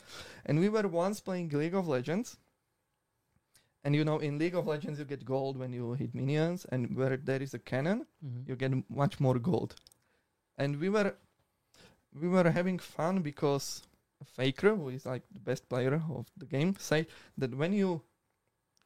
and 0.46 0.59
we 0.61 0.68
were 0.68 0.86
once 0.88 1.20
playing 1.20 1.48
league 1.50 1.74
of 1.74 1.88
legends 1.88 2.36
and 3.84 3.94
you 3.94 4.04
know 4.04 4.18
in 4.18 4.38
league 4.38 4.54
of 4.54 4.66
legends 4.66 4.98
you 4.98 5.04
get 5.04 5.24
gold 5.24 5.56
when 5.56 5.72
you 5.72 5.92
hit 5.94 6.14
minions 6.14 6.66
and 6.72 6.94
where 6.96 7.16
there 7.16 7.42
is 7.42 7.54
a 7.54 7.59
cannon 7.59 8.06
Mhm. 8.24 8.48
you 8.48 8.56
get 8.56 8.72
much 8.90 9.20
more 9.20 9.38
gold. 9.38 9.74
And 10.59 10.78
we 10.78 10.90
were 10.90 11.14
we 12.20 12.28
were 12.28 12.50
having 12.50 12.78
fun 12.78 13.22
because 13.22 13.82
Faker, 14.24 14.74
who 14.74 14.88
is 14.90 15.06
like 15.06 15.22
the 15.32 15.40
best 15.40 15.68
player 15.68 15.94
of 15.94 16.26
the 16.36 16.46
game, 16.46 16.74
said 16.78 17.06
that 17.38 17.54
when 17.54 17.72
you 17.72 18.02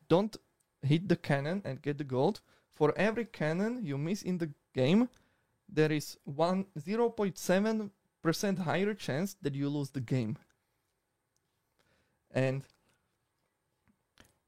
don't 0.09 0.37
hit 0.83 1.09
the 1.09 1.17
cannon 1.17 1.63
and 1.65 1.81
get 1.81 1.99
the 1.99 2.05
gold, 2.05 2.41
for 2.71 2.93
every 2.97 3.25
cannon 3.25 3.81
you 3.83 3.97
miss 3.97 4.23
in 4.23 4.39
the 4.39 4.51
game, 4.75 5.09
there 5.69 5.91
is 5.91 6.19
one 6.25 6.67
zero 6.79 7.09
point 7.09 7.39
seven 7.39 7.91
percent 8.23 8.59
higher 8.59 8.95
chance 8.95 9.37
that 9.43 9.55
you 9.55 9.69
lose 9.69 9.91
the 9.91 10.01
game. 10.01 10.37
And 12.31 12.63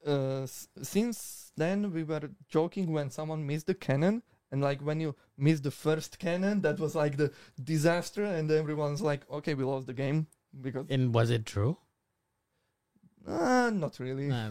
uh, 0.07 0.43
s- 0.43 0.69
since 0.83 1.53
then 1.57 1.93
we 1.93 2.05
were 2.05 2.31
joking 2.49 2.93
when 2.93 3.11
someone 3.11 3.47
missed 3.47 3.67
the 3.67 3.75
cannon 3.75 4.23
and 4.55 4.63
like 4.67 4.81
when 4.89 5.01
you 5.05 5.15
miss 5.47 5.61
the 5.67 5.71
first 5.77 6.19
cannon 6.25 6.61
that 6.67 6.79
was 6.85 6.95
like 7.03 7.17
the 7.23 7.31
disaster 7.71 8.25
and 8.25 8.51
everyone's 8.57 9.03
like 9.11 9.23
okay 9.39 9.55
we 9.61 9.65
lost 9.71 9.87
the 9.93 9.97
game 10.01 10.27
because 10.67 10.87
And 10.97 11.13
was 11.19 11.31
it 11.37 11.45
true? 11.55 11.77
uh, 13.27 13.71
not 13.73 13.99
really 13.99 14.27
Nah, 14.29 14.51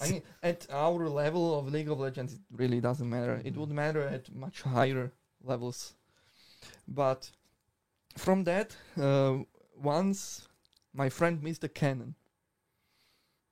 I 0.00 0.10
mean, 0.10 0.22
at 0.42 0.66
our 0.72 1.08
level 1.08 1.58
of 1.58 1.70
League 1.74 1.90
of 1.90 2.00
Legends, 2.00 2.32
it 2.34 2.40
really 2.50 2.80
doesn't 2.80 3.08
matter. 3.08 3.40
It 3.44 3.56
would 3.58 3.70
matter 3.70 4.00
at 4.16 4.34
much 4.34 4.62
higher 4.62 5.12
levels. 5.44 5.94
But 6.88 7.30
from 8.16 8.44
that, 8.44 8.74
uh, 9.08 9.34
once 9.76 10.48
my 10.94 11.08
friend 11.10 11.42
missed 11.42 11.62
a 11.64 11.68
cannon. 11.68 12.14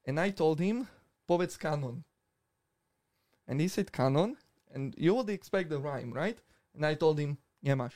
And 0.07 0.19
I 0.19 0.31
told 0.31 0.59
him, 0.61 0.89
povedz 1.29 1.59
kanon. 1.59 2.05
And 3.47 3.61
he 3.61 3.69
said 3.69 3.93
kanon. 3.93 4.37
And 4.75 4.95
you 4.99 5.15
would 5.15 5.31
expect 5.31 5.71
the 5.71 5.79
rhyme, 5.79 6.13
right? 6.13 6.39
And 6.75 6.85
I 6.85 6.95
told 6.95 7.19
him, 7.19 7.39
nemáš. 7.65 7.93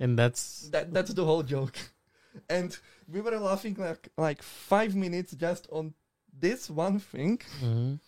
and 0.00 0.18
that's 0.18 0.68
That, 0.70 0.92
that's 0.92 1.12
the 1.14 1.24
whole 1.24 1.42
joke. 1.42 1.76
And 2.48 2.76
we 3.06 3.20
were 3.20 3.38
laughing 3.38 3.74
like, 3.78 4.08
like 4.16 4.42
five 4.42 4.94
minutes 4.94 5.32
just 5.34 5.66
on 5.70 5.92
this 6.32 6.70
one 6.70 6.98
thing. 6.98 7.38
Mhm. 7.62 7.98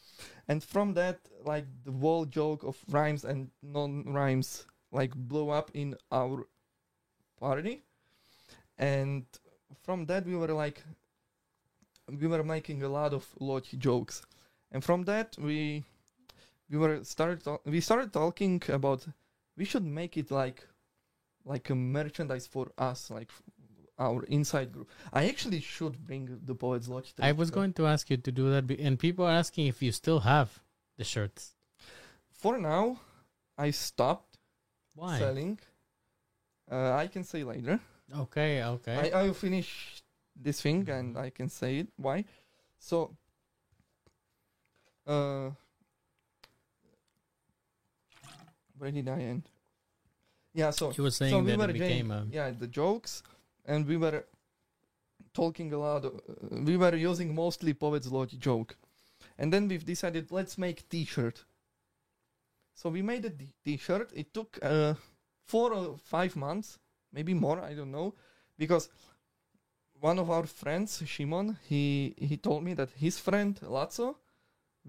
and 0.49 0.63
from 0.63 0.95
that 0.95 1.19
like 1.45 1.67
the 1.85 1.93
whole 1.93 2.25
joke 2.27 2.63
of 2.65 2.77
rhymes 2.89 3.25
and 3.25 3.51
non-rhymes 3.63 4.67
like 4.93 5.13
blew 5.15 5.51
up 5.51 5.71
in 5.75 5.97
our 6.13 6.47
party 7.41 7.83
and 8.79 9.25
from 9.83 10.07
that 10.07 10.25
we 10.27 10.37
were 10.37 10.53
like 10.65 10.83
we 12.21 12.27
were 12.27 12.43
making 12.45 12.83
a 12.83 12.89
lot 12.89 13.13
of 13.13 13.25
Loki 13.41 13.77
jokes 13.77 14.23
and 14.73 14.83
from 14.85 15.05
that 15.05 15.37
we 15.39 15.85
we 16.75 16.81
were 16.83 17.05
started 17.05 17.39
tal- 17.45 17.63
we 17.75 17.81
started 17.89 18.13
talking 18.13 18.61
about 18.79 19.07
we 19.57 19.65
should 19.71 19.87
make 20.01 20.17
it 20.23 20.31
like 20.31 20.59
like 21.53 21.71
a 21.71 21.75
merchandise 21.75 22.47
for 22.55 22.67
us 22.89 23.01
like 23.17 23.31
f- 23.37 23.43
our 24.07 24.25
inside 24.37 24.69
group 24.75 24.89
i 25.13 25.23
actually 25.33 25.61
should 25.61 25.97
bring 26.09 26.25
the 26.51 26.55
poets 26.65 26.89
lodge 26.89 27.11
I 27.31 27.33
was 27.43 27.51
going 27.59 27.73
to 27.75 27.87
ask 27.95 28.11
you 28.11 28.19
to 28.27 28.33
do 28.41 28.51
that, 28.53 28.67
be- 28.67 28.83
and 28.87 28.99
people 28.99 29.25
are 29.25 29.37
asking 29.45 29.69
if 29.73 29.79
you 29.85 29.93
still 29.93 30.21
have 30.33 30.49
the 30.99 31.05
shirts. 31.13 31.43
for 32.43 32.55
now 32.59 32.85
i 33.67 33.71
stopped 33.71 34.33
Why? 35.03 35.19
selling. 35.19 35.55
Uh, 36.77 36.93
I 37.03 37.07
can 37.15 37.25
say 37.31 37.41
later. 37.45 37.79
Okay, 38.25 38.53
okay. 38.75 38.97
I, 39.03 39.19
I 39.19 39.23
will 39.25 39.39
finish 39.47 39.69
this 40.47 40.59
thing 40.65 40.89
and 40.97 41.19
I 41.25 41.29
can 41.39 41.49
say 41.49 41.71
it. 41.83 41.89
Why? 42.07 42.25
So, 42.79 42.97
uh, 45.07 45.51
where 48.79 48.91
did 48.91 49.09
I 49.09 49.21
end? 49.21 49.49
Yeah, 50.53 50.71
so 50.71 50.93
you 50.97 51.03
were 51.03 51.11
saying 51.11 51.33
so 51.33 51.41
we 51.41 51.57
were 51.57 51.67
doing 51.67 51.79
became 51.79 52.11
a. 52.11 52.27
yeah 52.31 52.51
the 52.51 52.69
jokes, 52.69 53.23
and 53.65 53.87
we 53.87 53.97
were 53.97 54.25
talking 55.33 55.73
a 55.73 55.79
lot. 55.79 56.05
Uh, 56.05 56.11
we 56.51 56.77
were 56.77 56.95
using 56.95 57.35
mostly 57.35 57.75
Povedz 57.75 58.09
Loď 58.11 58.39
joke, 58.39 58.77
and 59.39 59.53
then 59.53 59.69
we've 59.69 59.85
decided 59.85 60.31
let's 60.31 60.57
make 60.57 60.89
T-shirt. 60.89 61.45
So 62.75 62.91
we 62.91 63.03
made 63.03 63.25
a 63.25 63.31
t- 63.31 63.53
T-shirt. 63.65 64.11
It 64.15 64.33
took 64.33 64.59
uh, 64.63 64.95
four 65.47 65.73
or 65.73 65.97
five 65.99 66.37
months, 66.37 66.79
maybe 67.13 67.35
more. 67.35 67.61
I 67.61 67.75
don't 67.75 67.93
know, 67.93 68.15
because 68.57 68.89
one 70.01 70.19
of 70.19 70.31
our 70.31 70.47
friends, 70.47 71.03
Shimon, 71.05 71.59
he 71.69 72.15
he 72.17 72.37
told 72.37 72.63
me 72.63 72.75
that 72.75 72.91
his 72.91 73.19
friend 73.19 73.59
Lazo 73.63 74.19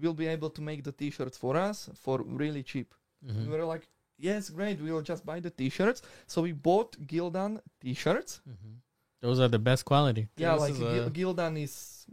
will 0.00 0.14
be 0.14 0.26
able 0.26 0.50
to 0.50 0.62
make 0.62 0.84
the 0.84 0.92
T-shirts 0.92 1.38
for 1.38 1.56
us 1.56 1.90
for 1.94 2.22
really 2.22 2.62
cheap. 2.62 2.94
Mhm. 3.26 3.42
We 3.46 3.48
were 3.48 3.64
like, 3.64 3.88
yes, 4.18 4.50
great. 4.50 4.80
We 4.80 4.90
will 4.92 5.02
just 5.02 5.24
buy 5.24 5.40
the 5.40 5.50
T-shirts. 5.50 6.02
So 6.26 6.42
we 6.42 6.52
bought 6.52 6.92
Gildan 7.06 7.60
T-shirts. 7.80 8.40
Mhm. 8.48 8.76
Those 9.20 9.40
are 9.40 9.48
the 9.48 9.58
best 9.58 9.84
quality. 9.84 10.28
Yeah, 10.36 10.52
This 10.52 10.60
like 10.60 10.72
is 10.72 10.78
Gil- 10.78 11.10
Gildan 11.34 11.56
is 11.62 12.06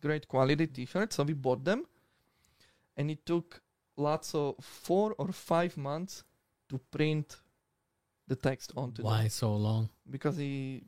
great 0.00 0.26
quality 0.26 0.66
T-shirts. 0.66 1.16
So 1.16 1.22
we 1.24 1.34
bought 1.34 1.64
them, 1.64 1.84
and 2.96 3.10
it 3.10 3.24
took 3.26 3.62
lots 3.96 4.34
of 4.34 4.56
four 4.64 5.14
or 5.18 5.32
five 5.32 5.76
months 5.76 6.24
to 6.68 6.78
print 6.90 7.36
the 8.26 8.36
text 8.36 8.72
onto 8.76 9.02
why 9.02 9.22
them 9.22 9.28
so 9.30 9.54
long? 9.56 9.88
because 10.08 10.36
he 10.36 10.82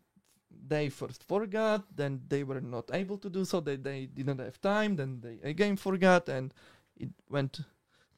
they 0.68 0.88
first 0.90 1.24
forgot, 1.24 1.84
then 1.96 2.20
they 2.28 2.44
were 2.44 2.60
not 2.60 2.90
able 2.94 3.18
to 3.18 3.28
do 3.30 3.44
so. 3.44 3.60
They 3.60 3.76
they 3.76 4.06
didn't 4.06 4.38
have 4.38 4.60
time. 4.60 4.96
Then 4.96 5.20
they 5.20 5.38
again 5.42 5.76
forgot, 5.76 6.28
and 6.28 6.52
it 6.96 7.10
went 7.28 7.60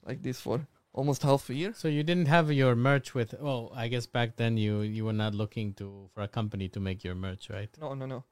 like 0.06 0.20
this 0.22 0.40
for 0.40 0.66
almost 0.94 1.22
half 1.22 1.50
a 1.50 1.54
year. 1.54 1.72
So 1.74 1.88
you 1.88 2.02
didn't 2.02 2.26
have 2.26 2.50
your 2.52 2.74
merch 2.74 3.14
with. 3.14 3.34
Well, 3.40 3.72
I 3.74 3.88
guess 3.88 4.06
back 4.06 4.36
then 4.36 4.56
you 4.56 4.80
you 4.80 5.04
were 5.04 5.12
not 5.24 5.34
looking 5.34 5.74
to 5.74 6.08
for 6.14 6.22
a 6.22 6.28
company 6.28 6.68
to 6.70 6.80
make 6.80 7.04
your 7.04 7.14
merch, 7.14 7.50
right? 7.50 7.68
No, 7.80 7.94
no, 7.94 8.06
no. 8.06 8.24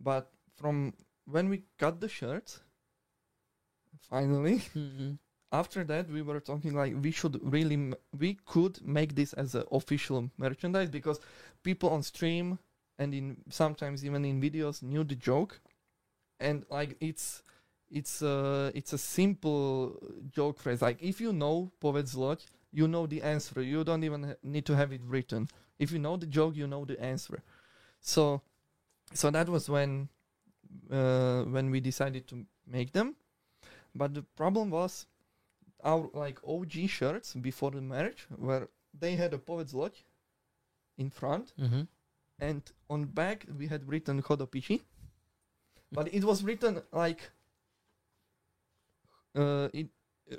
But 0.00 0.30
from 0.56 0.94
when 1.24 1.48
we 1.48 1.62
got 1.78 2.00
the 2.00 2.08
shirts, 2.08 2.60
finally, 4.00 4.58
Mm-hmm. 4.76 5.12
after 5.52 5.84
that 5.84 6.08
we 6.10 6.22
were 6.22 6.40
talking 6.40 6.74
like 6.74 6.94
we 7.02 7.10
should 7.10 7.38
really 7.42 7.74
m- 7.74 7.94
we 8.18 8.34
could 8.46 8.80
make 8.86 9.14
this 9.14 9.32
as 9.34 9.54
an 9.54 9.64
official 9.70 10.30
merchandise 10.38 10.90
because 10.90 11.20
people 11.62 11.90
on 11.90 12.02
stream 12.02 12.58
and 12.98 13.14
in 13.14 13.36
sometimes 13.50 14.04
even 14.04 14.24
in 14.24 14.40
videos 14.40 14.82
knew 14.82 15.04
the 15.04 15.14
joke, 15.16 15.60
and 16.40 16.64
like 16.70 16.96
it's 17.00 17.42
it's 17.92 18.22
uh 18.22 18.70
it's 18.74 18.92
a 18.92 18.98
simple 18.98 19.98
joke 20.30 20.58
phrase 20.58 20.80
like 20.80 20.98
if 21.02 21.20
you 21.20 21.32
know 21.32 21.70
povedz 21.80 22.14
loď, 22.16 22.40
you 22.72 22.88
know 22.88 23.06
the 23.06 23.22
answer. 23.22 23.60
You 23.60 23.84
don't 23.84 24.02
even 24.02 24.34
need 24.42 24.64
to 24.66 24.74
have 24.74 24.92
it 24.92 25.02
written. 25.04 25.48
If 25.78 25.92
you 25.92 25.98
know 25.98 26.16
the 26.16 26.26
joke, 26.26 26.56
you 26.56 26.66
know 26.66 26.84
the 26.86 26.98
answer. 27.00 27.42
So 28.00 28.40
so 29.12 29.30
that 29.30 29.48
was 29.48 29.68
when 29.68 30.08
uh, 30.90 31.42
when 31.44 31.70
we 31.70 31.80
decided 31.80 32.26
to 32.28 32.46
make 32.66 32.92
them. 32.92 33.14
But 33.94 34.14
the 34.14 34.22
problem 34.36 34.70
was 34.70 35.06
our 35.84 36.08
like 36.14 36.38
OG 36.46 36.88
shirts 36.88 37.34
before 37.34 37.72
the 37.72 37.82
merge 37.82 38.26
where 38.38 38.68
they 38.98 39.16
had 39.16 39.34
a 39.34 39.38
Povedz 39.38 39.74
loď 39.74 39.92
in 40.96 41.10
front 41.10 41.52
Mm-hmm. 41.58 41.82
and 42.40 42.62
on 42.88 43.04
back 43.04 43.46
we 43.58 43.66
had 43.66 43.86
written 43.88 44.22
Chodopichi. 44.22 44.80
But 45.90 46.08
it 46.14 46.24
was 46.24 46.42
written 46.42 46.80
like 46.92 47.30
uh, 49.34 49.68
it 49.72 49.88
uh, 50.30 50.36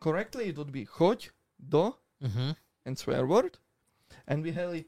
correctly 0.00 0.48
it 0.48 0.56
would 0.58 0.72
be 0.72 0.84
choď 0.86 1.30
do 1.68 1.94
Mm-hmm. 2.22 2.50
and 2.84 2.98
swear 2.98 3.26
word, 3.26 3.58
and 4.26 4.42
we 4.42 4.50
had 4.52 4.74
it. 4.74 4.86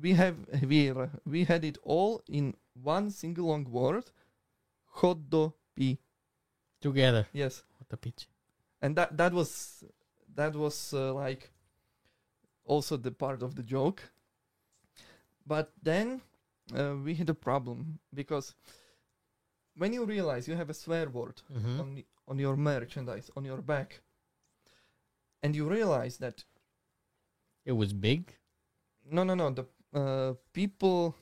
We 0.00 0.12
have 0.14 0.36
we 0.68 0.92
we 1.26 1.44
had 1.44 1.64
it 1.64 1.76
all 1.84 2.22
in 2.28 2.54
one 2.72 3.10
single 3.10 3.46
long 3.48 3.64
word, 3.70 4.10
hodopi. 4.96 5.98
Together. 6.80 7.26
Yes, 7.34 7.62
What 7.78 7.88
the 7.90 7.96
pitch? 7.98 8.26
and 8.80 8.96
that 8.96 9.14
that 9.18 9.32
was 9.34 9.84
that 10.34 10.54
was 10.56 10.94
uh, 10.94 11.12
like 11.12 11.50
also 12.64 12.96
the 12.96 13.10
part 13.10 13.42
of 13.42 13.54
the 13.54 13.62
joke. 13.62 14.00
But 15.46 15.72
then 15.82 16.22
uh, 16.74 16.94
we 17.04 17.14
had 17.14 17.28
a 17.28 17.34
problem 17.34 17.98
because 18.14 18.54
when 19.76 19.92
you 19.92 20.06
realize 20.06 20.48
you 20.48 20.54
have 20.56 20.70
a 20.70 20.74
swear 20.74 21.10
word 21.10 21.42
Mm-hmm. 21.52 21.80
on 21.80 21.94
the, 21.94 22.06
on 22.30 22.38
your 22.38 22.56
merchandise 22.56 23.30
on 23.36 23.44
your 23.44 23.60
back, 23.62 24.00
and 25.42 25.54
you 25.56 25.68
realize 25.68 26.16
that 26.18 26.44
It 27.64 27.72
was 27.72 27.92
big. 27.92 28.22
no 29.16 29.24
no 29.24 29.34
no 29.34 29.50
the 29.50 29.64
uh, 30.00 30.34
people 30.52 31.14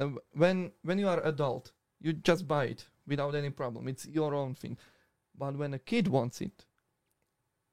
uh, 0.00 0.08
when 0.32 0.72
when 0.82 0.98
you 0.98 1.08
are 1.08 1.22
adult 1.32 1.72
you 2.00 2.12
just 2.28 2.46
buy 2.48 2.64
it 2.74 2.88
without 3.06 3.34
any 3.34 3.50
problem. 3.50 3.88
It's 3.88 4.06
your 4.06 4.34
own 4.34 4.54
thing. 4.54 4.78
But 5.38 5.56
when 5.56 5.74
a 5.74 5.78
kid 5.78 6.08
wants 6.08 6.40
it 6.40 6.66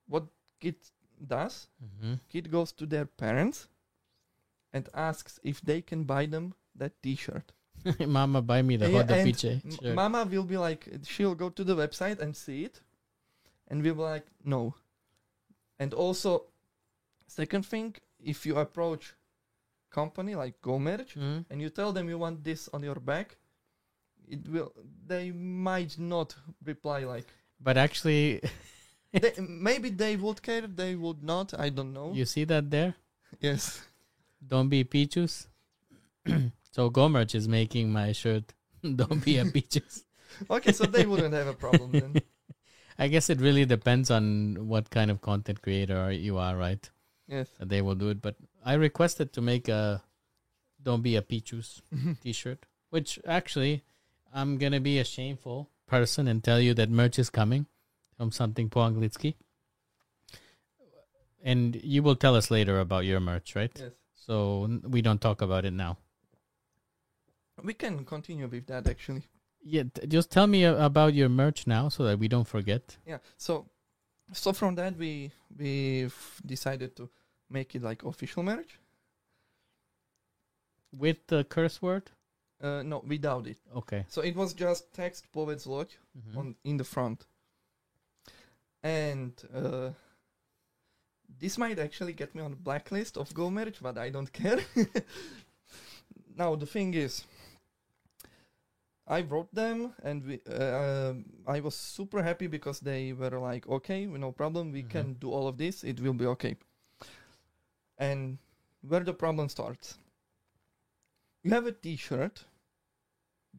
what 0.08 0.26
kid 0.60 0.76
does? 1.28 1.68
Mm-hmm. 1.84 2.14
kid 2.30 2.52
goes 2.52 2.72
to 2.74 2.86
their 2.86 3.06
parents 3.06 3.68
and 4.74 4.90
asks 4.94 5.40
if 5.44 5.62
they 5.62 5.82
can 5.82 6.04
buy 6.04 6.26
them 6.28 6.54
that 6.76 7.02
t-shirt 7.04 7.54
Mama, 8.08 8.42
buy 8.42 8.62
me 8.62 8.76
the 8.78 8.90
Yeah, 8.90 8.98
Hot 8.98 9.08
the 9.08 9.16
and 9.16 9.26
Piche 9.26 9.46
M- 9.66 9.72
shirt. 9.72 9.96
mama 9.96 10.26
will 10.26 10.44
be 10.44 10.58
like 10.58 10.88
she'll 11.04 11.36
go 11.36 11.50
to 11.50 11.64
the 11.64 11.76
website 11.76 12.20
and 12.20 12.36
see 12.36 12.64
it 12.66 12.80
and 13.68 13.82
we'll 13.84 13.96
be 13.96 14.02
like 14.02 14.26
no 14.44 14.76
and 15.80 15.94
also 15.94 16.46
second 17.28 17.66
thing 17.66 17.96
if 18.24 18.46
you 18.46 18.58
approach 18.58 19.14
company 19.90 20.36
like 20.36 20.62
go 20.62 20.78
merch 20.80 21.16
Mhm. 21.16 21.46
and 21.50 21.62
you 21.62 21.70
tell 21.70 21.92
them 21.94 22.08
you 22.10 22.18
want 22.18 22.44
this 22.44 22.70
on 22.74 22.84
your 22.84 23.00
back 23.00 23.38
it 24.28 24.48
will 24.48 24.72
they 25.08 25.32
might 25.32 25.98
not 25.98 26.36
reply 26.64 27.00
like 27.04 27.28
But 27.64 27.78
actually, 27.78 28.42
they, 29.14 29.34
maybe 29.40 29.90
they 29.90 30.16
would 30.18 30.42
care 30.42 30.66
they 30.68 30.96
would 30.96 31.22
not 31.24 31.54
i 31.60 31.70
don't 31.70 31.94
know 31.94 32.14
you 32.14 32.26
see 32.26 32.46
that 32.46 32.70
there? 32.70 32.94
yes 33.40 33.82
Don't 34.48 34.70
be 34.70 34.84
Pichus. 34.84 35.48
so 36.72 36.90
Gomerch 36.90 37.36
is 37.36 37.48
making 37.48 37.92
my 37.92 38.12
shirt. 38.12 38.54
Don't 38.82 39.24
be 39.24 39.38
a 39.38 39.46
Pichus. 39.46 40.04
okay 40.50 40.72
so 40.72 40.86
they 40.86 41.06
wouldn't 41.06 41.34
have 41.34 41.48
a 41.48 41.54
problem 41.54 41.92
then 41.92 42.22
I 42.98 43.08
guess 43.08 43.30
it 43.30 43.42
really 43.42 43.66
depends 43.66 44.12
on 44.12 44.68
what 44.68 44.90
kind 44.90 45.10
of 45.12 45.22
content 45.22 45.62
creator 45.62 46.12
you 46.12 46.38
are, 46.38 46.56
right? 46.56 46.90
yes 47.28 47.48
they 47.60 47.82
will 47.82 47.96
do 47.96 48.10
it. 48.10 48.22
But 48.22 48.36
I 48.64 48.74
requested 48.74 49.34
to 49.34 49.42
make 49.42 49.68
a 49.70 50.04
"Don't 50.82 51.02
be 51.02 51.16
a 51.16 51.22
Pichus" 51.22 51.82
T-shirt, 52.22 52.66
which 52.90 53.20
actually 53.26 53.84
I'm 54.34 54.58
gonna 54.58 54.80
be 54.80 55.00
a 55.00 55.04
shameful 55.04 55.70
person 55.88 56.28
and 56.28 56.44
tell 56.44 56.60
you 56.60 56.74
that 56.76 56.90
merch 56.90 57.18
is 57.20 57.30
coming 57.30 57.66
from 58.18 58.32
something 58.32 58.70
po 58.70 58.82
anglicky. 58.82 59.36
And 61.44 61.76
you 61.84 62.04
will 62.04 62.16
tell 62.16 62.36
us 62.36 62.52
later 62.52 62.80
about 62.80 63.06
your 63.06 63.20
merch, 63.20 63.56
right? 63.56 63.72
yes 63.76 63.94
So 64.14 64.80
we 64.88 65.02
don't 65.02 65.20
talk 65.20 65.42
about 65.42 65.66
it 65.66 65.74
now. 65.74 65.98
We 67.64 67.74
can 67.74 68.06
continue 68.06 68.48
with 68.48 68.66
that 68.68 68.88
actually 68.88 69.24
Yeah, 69.64 69.84
t- 69.94 70.08
just 70.08 70.32
tell 70.32 70.48
me 70.48 70.64
a- 70.66 70.86
about 70.86 71.14
your 71.14 71.30
merch 71.30 71.68
now 71.68 71.90
so 71.90 72.04
that 72.04 72.18
we 72.20 72.28
don't 72.28 72.48
forget. 72.48 72.98
Yeah. 73.06 73.20
So, 73.38 73.66
so 74.34 74.54
from 74.54 74.76
that 74.76 74.98
we 74.98 75.32
we 75.60 76.10
decided 76.46 76.96
to 76.96 77.10
make 77.50 77.76
it 77.76 77.84
like 77.84 78.04
official 78.08 78.44
marriage. 78.44 78.80
With 80.92 81.18
the 81.28 81.44
curse 81.44 81.82
word? 81.82 82.12
Uh, 82.62 82.84
no, 82.84 83.00
without 83.08 83.48
it. 83.48 83.58
Okay. 83.76 84.06
So 84.10 84.22
it 84.22 84.36
was 84.36 84.54
just 84.54 84.94
text 84.94 85.26
Povedz 85.32 85.66
loď 85.68 85.88
Mhm. 86.16 86.38
on 86.38 86.56
in 86.64 86.78
the 86.78 86.84
front. 86.84 87.26
And 88.84 89.34
uh, 89.54 89.92
this 91.40 91.58
might 91.58 91.80
actually 91.80 92.14
get 92.14 92.34
me 92.36 92.42
on 92.42 92.52
the 92.52 92.58
blacklist 92.58 93.18
of 93.18 93.30
GoMerch, 93.34 93.82
but 93.82 93.98
I 93.98 94.10
don't 94.12 94.32
care. 94.42 94.60
now 96.36 96.56
the 96.56 96.66
thing 96.66 96.94
is, 96.94 97.24
I 99.12 99.22
wrote 99.22 99.54
them, 99.54 99.94
and 100.04 100.24
we, 100.26 100.40
uh, 100.48 101.14
I 101.46 101.60
was 101.60 101.76
super 101.76 102.24
happy 102.24 102.48
because 102.48 102.80
they 102.80 103.12
were 103.12 103.38
like, 103.40 103.68
"Okay, 103.68 104.06
no 104.06 104.32
problem, 104.32 104.72
we 104.72 104.84
Mhm. 104.84 104.90
can 104.90 105.14
do 105.20 105.32
all 105.32 105.48
of 105.48 105.58
this. 105.58 105.84
It 105.84 106.00
will 106.00 106.14
be 106.14 106.26
okay." 106.26 106.56
And 107.98 108.38
where 108.82 109.04
the 109.04 109.14
problem 109.14 109.50
starts, 109.50 109.98
you 111.44 111.52
have 111.52 111.68
a 111.68 111.74
T-shirt 111.74 112.46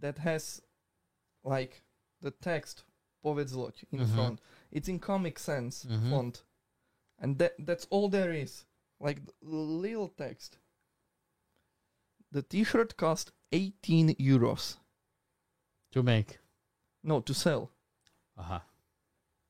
that 0.01 0.19
has 0.19 0.63
like 1.45 1.83
the 2.23 2.31
text 2.31 2.85
Povedz 3.23 3.53
loď 3.53 3.85
in 3.91 4.01
Mhm. 4.01 4.15
front. 4.15 4.41
It's 4.71 4.89
in 4.89 4.99
Comic 5.01 5.39
Sans 5.39 5.85
Mhm. 5.85 6.11
font, 6.11 6.45
and 7.19 7.39
that 7.39 7.55
that's 7.59 7.87
all 7.91 8.09
there 8.09 8.33
is. 8.33 8.65
Like 9.01 9.21
little 9.43 10.09
text. 10.09 10.59
The 12.31 12.43
T-shirt 12.43 12.97
cost 12.97 13.33
18 13.53 14.15
euros. 14.19 14.79
To 15.93 16.03
make. 16.03 16.39
No, 17.03 17.21
to 17.21 17.35
sell. 17.35 17.71
Aha. 18.39 18.63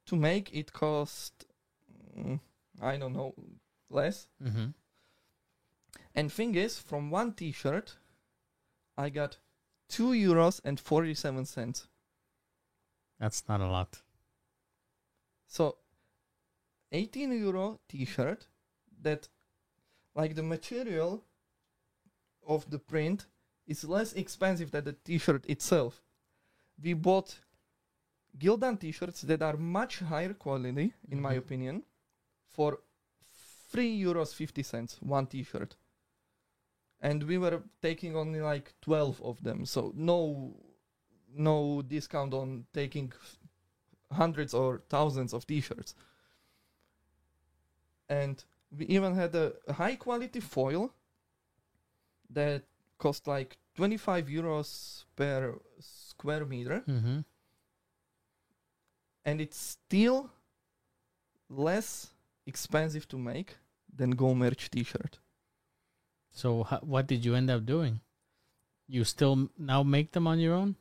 To 0.06 0.16
make 0.16 0.54
it 0.54 0.72
cost, 0.72 1.46
mm, 2.18 2.40
I 2.80 2.96
don't 2.96 3.14
know, 3.14 3.34
less. 3.88 4.28
Mm-hmm. 4.42 4.66
And 6.14 6.32
thing 6.32 6.54
is, 6.54 6.78
from 6.78 7.10
one 7.10 7.32
T-shirt, 7.32 7.96
I 8.98 9.08
got 9.08 9.38
two 9.88 10.10
euros 10.10 10.60
and 10.64 10.78
forty-seven 10.78 11.46
cents. 11.46 11.86
That's 13.18 13.44
not 13.48 13.60
a 13.60 13.68
lot. 13.68 14.02
So, 15.46 15.76
18 16.90 17.32
euro 17.32 17.78
T-shirt 17.88 18.46
that, 19.00 19.28
like 20.14 20.34
the 20.34 20.42
material 20.42 21.24
of 22.46 22.70
the 22.70 22.78
print 22.78 23.26
is 23.66 23.84
less 23.84 24.12
expensive 24.12 24.70
than 24.70 24.84
the 24.84 24.92
T-shirt 24.92 25.46
itself. 25.46 26.02
We 26.82 26.94
bought 26.94 27.38
Gildan 28.38 28.78
T-shirts 28.80 29.22
that 29.22 29.42
are 29.42 29.56
much 29.56 30.00
higher 30.00 30.34
quality, 30.34 30.92
in 31.10 31.20
my 31.20 31.34
Mhm. 31.34 31.38
opinion, 31.38 31.82
for 32.48 32.80
three 33.70 33.98
euros 34.02 34.34
fifty 34.34 34.62
cents 34.62 35.00
one 35.00 35.26
T-shirt, 35.26 35.76
and 37.00 37.22
we 37.24 37.38
were 37.38 37.62
taking 37.80 38.16
only 38.16 38.40
like 38.40 38.74
twelve 38.80 39.20
of 39.22 39.42
them. 39.42 39.64
So 39.66 39.92
no, 39.94 40.56
no 41.28 41.82
discount 41.82 42.34
on 42.34 42.66
taking 42.72 43.12
hundreds 44.10 44.54
or 44.54 44.82
thousands 44.88 45.32
of 45.32 45.46
t-shirts 45.46 45.94
and 48.08 48.44
we 48.76 48.84
even 48.86 49.14
had 49.14 49.34
a, 49.34 49.52
a 49.66 49.72
high 49.72 49.96
quality 49.96 50.40
foil 50.40 50.92
that 52.30 52.62
cost 52.98 53.26
like 53.26 53.56
25 53.74 54.26
euros 54.26 55.04
per 55.16 55.58
square 56.22 56.44
meter 56.54 56.78
Mm-hmm. 56.88 57.18
and 59.24 59.40
it's 59.40 59.58
still 59.58 60.30
less 61.48 62.08
expensive 62.46 63.06
to 63.08 63.18
make 63.18 63.56
than 63.98 64.10
go 64.22 64.34
merch 64.34 64.70
t-shirt 64.70 65.18
So 66.30 66.64
ho- 66.64 66.80
what 66.92 67.06
did 67.08 67.24
you 67.26 67.34
end 67.34 67.50
up 67.50 67.66
doing? 67.66 68.00
You 68.88 69.04
still 69.04 69.32
m- 69.32 69.50
now 69.58 69.82
make 69.82 70.12
them 70.12 70.26
on 70.26 70.38
your 70.44 70.54
own? 70.62 70.76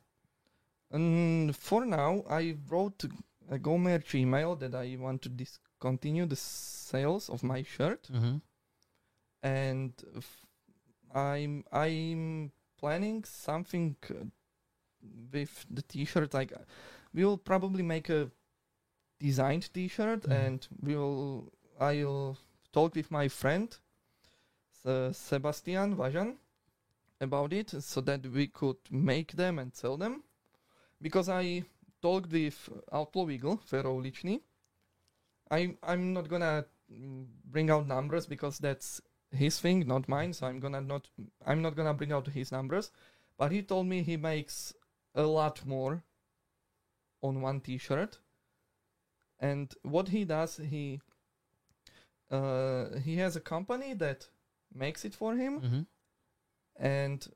and 0.96 1.56
for 1.66 1.80
now 1.86 2.10
i 2.40 2.54
wrote 2.70 3.04
a 3.50 3.58
go 3.66 3.74
merch 3.78 4.14
email 4.14 4.50
that 4.62 4.74
i 4.74 4.86
want 5.04 5.22
to 5.22 5.30
discontinue 5.42 6.26
the 6.32 6.36
sales 6.36 7.28
of 7.34 7.42
my 7.52 7.60
shirt 7.74 8.02
Mm-hmm. 8.14 8.36
and 9.42 9.92
f- 10.16 10.38
I'm 11.14 11.54
I'm 11.86 12.52
planning 12.80 13.24
something 13.24 13.96
with 15.32 15.66
the 15.70 15.82
t-shirt. 15.82 16.34
Like 16.34 16.52
we 17.14 17.24
will 17.24 17.38
probably 17.38 17.82
make 17.82 18.08
a 18.08 18.30
designed 19.18 19.72
t-shirt, 19.72 20.22
Mhm. 20.22 20.46
and 20.46 20.68
we'll 20.80 21.52
I'll 21.80 22.36
talk 22.72 22.94
with 22.94 23.10
my 23.10 23.28
friend 23.28 23.76
uh, 24.84 25.12
Sebastian 25.12 25.96
Vajan 25.96 26.36
about 27.20 27.52
it, 27.52 27.70
so 27.82 28.00
that 28.00 28.26
we 28.26 28.46
could 28.48 28.78
make 28.90 29.32
them 29.32 29.58
and 29.58 29.74
sell 29.74 29.96
them. 29.96 30.22
Because 31.00 31.28
I 31.28 31.64
talked 32.00 32.32
with 32.32 32.68
Outlaw 32.92 33.28
Eagle, 33.30 33.56
Fero 33.58 33.98
Uličný. 34.00 34.40
I 35.50 35.76
I'm 35.82 36.12
not 36.12 36.28
gonna 36.28 36.64
mm, 36.90 37.26
bring 37.44 37.70
out 37.70 37.86
numbers 37.86 38.26
because 38.26 38.58
that's 38.58 39.00
his 39.30 39.60
thing, 39.60 39.86
not 39.86 40.08
mine. 40.08 40.32
So 40.32 40.46
I'm 40.46 40.60
gonna 40.60 40.80
not 40.80 41.08
I'm 41.46 41.62
not 41.62 41.76
gonna 41.76 41.94
bring 41.94 42.12
out 42.12 42.26
his 42.28 42.50
numbers, 42.52 42.90
but 43.38 43.52
he 43.52 43.62
told 43.62 43.86
me 43.86 44.02
he 44.02 44.16
makes 44.16 44.74
a 45.14 45.22
lot 45.22 45.64
more 45.66 46.02
on 47.22 47.40
one 47.40 47.60
T-shirt. 47.60 48.18
And 49.40 49.74
what 49.82 50.08
he 50.08 50.24
does, 50.24 50.56
he 50.56 51.00
uh, 52.30 52.98
he 53.04 53.16
has 53.16 53.36
a 53.36 53.40
company 53.40 53.94
that 53.94 54.28
makes 54.74 55.04
it 55.04 55.14
for 55.14 55.34
him, 55.34 55.60
hmm 55.60 55.80
and 56.76 57.28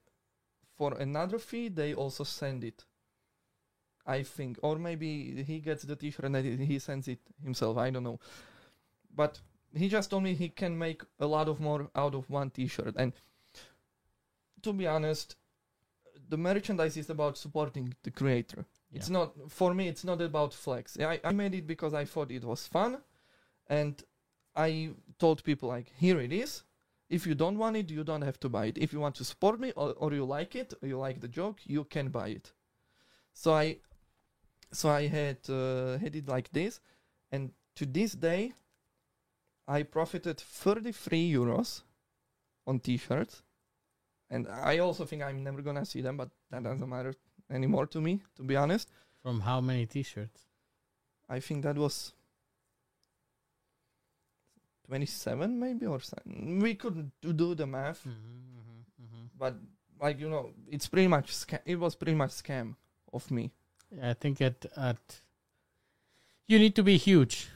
for 0.77 0.95
another 0.95 1.39
fee, 1.39 1.69
they 1.69 1.95
also 1.95 2.25
send 2.25 2.65
it. 2.65 2.85
I 4.07 4.23
think, 4.23 4.59
or 4.63 4.77
maybe 4.77 5.43
he 5.43 5.59
gets 5.59 5.83
the 5.83 5.97
T-shirt 5.97 6.25
and 6.25 6.37
he 6.61 6.79
sends 6.79 7.09
it 7.09 7.19
himself. 7.43 7.77
I 7.77 7.91
don't 7.91 8.05
know, 8.05 8.21
but 9.15 9.41
he 9.75 9.89
just 9.89 10.11
told 10.11 10.23
me 10.23 10.35
he 10.35 10.49
can 10.49 10.79
make 10.79 11.03
a 11.19 11.27
lot 11.27 11.49
of 11.49 11.61
more 11.61 11.91
out 11.95 12.15
of 12.15 12.31
one 12.31 12.51
T-shirt. 12.51 12.95
And 12.97 13.13
to 14.63 14.73
be 14.73 14.87
honest, 14.87 15.37
the 16.29 16.37
merchandise 16.37 16.97
is 16.97 17.11
about 17.11 17.39
supporting 17.39 17.95
the 18.03 18.11
creator. 18.11 18.65
It's 18.93 19.11
not 19.11 19.35
for 19.49 19.75
me. 19.75 19.89
It's 19.89 20.05
not 20.05 20.21
about 20.23 20.55
flex. 20.55 20.97
I, 20.99 21.21
I 21.23 21.33
made 21.33 21.55
it 21.55 21.67
because 21.67 21.93
I 21.93 22.05
thought 22.05 22.31
it 22.31 22.45
was 22.45 22.67
fun, 22.67 22.99
and 23.69 24.03
I 24.55 24.91
told 25.19 25.45
people 25.45 25.69
like, 25.69 25.93
here 25.97 26.19
it 26.21 26.33
is. 26.33 26.63
If 27.09 27.27
you 27.27 27.35
don't 27.35 27.59
want 27.59 27.77
it, 27.77 27.91
you 27.91 28.03
don't 28.03 28.23
have 28.23 28.41
to 28.41 28.49
buy 28.49 28.67
it. 28.67 28.79
If 28.79 28.93
you 28.93 28.99
want 28.99 29.15
to 29.17 29.25
support 29.25 29.61
me 29.61 29.73
or, 29.77 29.93
or 29.93 30.13
you 30.13 30.25
like 30.25 30.57
it, 30.57 30.75
or 30.83 30.89
you 30.89 30.99
like 30.99 31.21
the 31.21 31.29
joke, 31.29 31.61
you 31.65 31.85
can 31.85 32.09
buy 32.09 32.29
it. 32.29 32.53
So 33.33 33.53
I, 33.53 33.79
so 34.73 34.89
I 34.89 35.07
had 35.07 35.39
uh, 35.49 35.99
had 35.99 36.17
it 36.17 36.27
like 36.27 36.51
this, 36.53 36.81
and 37.31 37.53
to 37.77 37.87
this 37.87 38.13
day, 38.13 38.55
I 39.69 39.83
profited 39.83 40.39
33 40.39 41.33
euros 41.33 41.83
on 42.67 42.81
T-shirts, 42.81 43.43
and 44.31 44.47
I 44.49 44.79
also 44.79 45.05
think 45.05 45.23
I'm 45.23 45.43
never 45.45 45.63
gonna 45.63 45.85
see 45.85 46.01
them, 46.01 46.17
but 46.17 46.31
that 46.51 46.63
doesn't 46.63 46.89
matter 46.89 47.15
anymore 47.51 47.87
to 47.87 48.01
me, 48.01 48.23
to 48.37 48.43
be 48.43 48.57
honest. 48.57 48.89
From 49.23 49.41
how 49.41 49.61
many 49.61 49.87
T-shirts? 49.87 50.43
I 51.29 51.41
think 51.41 51.63
that 51.65 51.77
was 51.77 52.13
27 54.87 55.59
maybe 55.59 55.87
or 55.87 56.01
something. 56.01 56.61
We 56.61 56.75
couldn't 56.75 57.13
do- 57.21 57.55
the 57.55 57.67
math, 57.67 58.05
Mm-hmm, 58.05 59.05
mm-hmm. 59.05 59.25
but 59.39 59.55
like 60.01 60.21
you 60.21 60.29
know, 60.29 60.53
it's 60.71 60.87
pretty 60.89 61.09
much 61.09 61.33
scam. 61.33 61.61
it 61.65 61.77
was 61.77 61.95
pretty 61.97 62.15
much 62.15 62.31
scam 62.31 62.77
of 63.13 63.29
me. 63.31 63.53
Yeah, 63.91 64.11
I 64.11 64.15
think 64.15 64.41
at 64.41 64.67
at 64.77 65.21
you 66.47 66.59
need 66.59 66.75
to 66.77 66.83
be 66.83 66.97
huge 66.97 67.49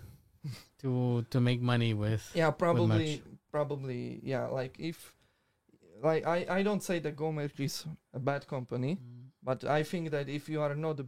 to 0.81 1.25
to 1.31 1.41
make 1.41 1.61
money 1.61 1.95
with. 1.95 2.31
Yeah, 2.35 2.51
probably 2.51 3.23
probably 3.53 4.21
yeah, 4.25 4.47
like 4.47 4.75
if 4.79 5.15
like 6.03 6.27
I 6.27 6.59
I 6.59 6.63
don't 6.63 6.83
say 6.83 6.99
that 7.01 7.17
GoMerch 7.17 7.61
is 7.61 7.87
a 8.15 8.19
bad 8.19 8.47
company, 8.47 8.97
Mm. 8.97 9.31
but 9.43 9.65
I 9.65 9.83
think 9.83 10.11
that 10.11 10.29
if 10.29 10.49
you 10.49 10.61
are 10.63 10.75
not 10.75 11.01
a 11.01 11.07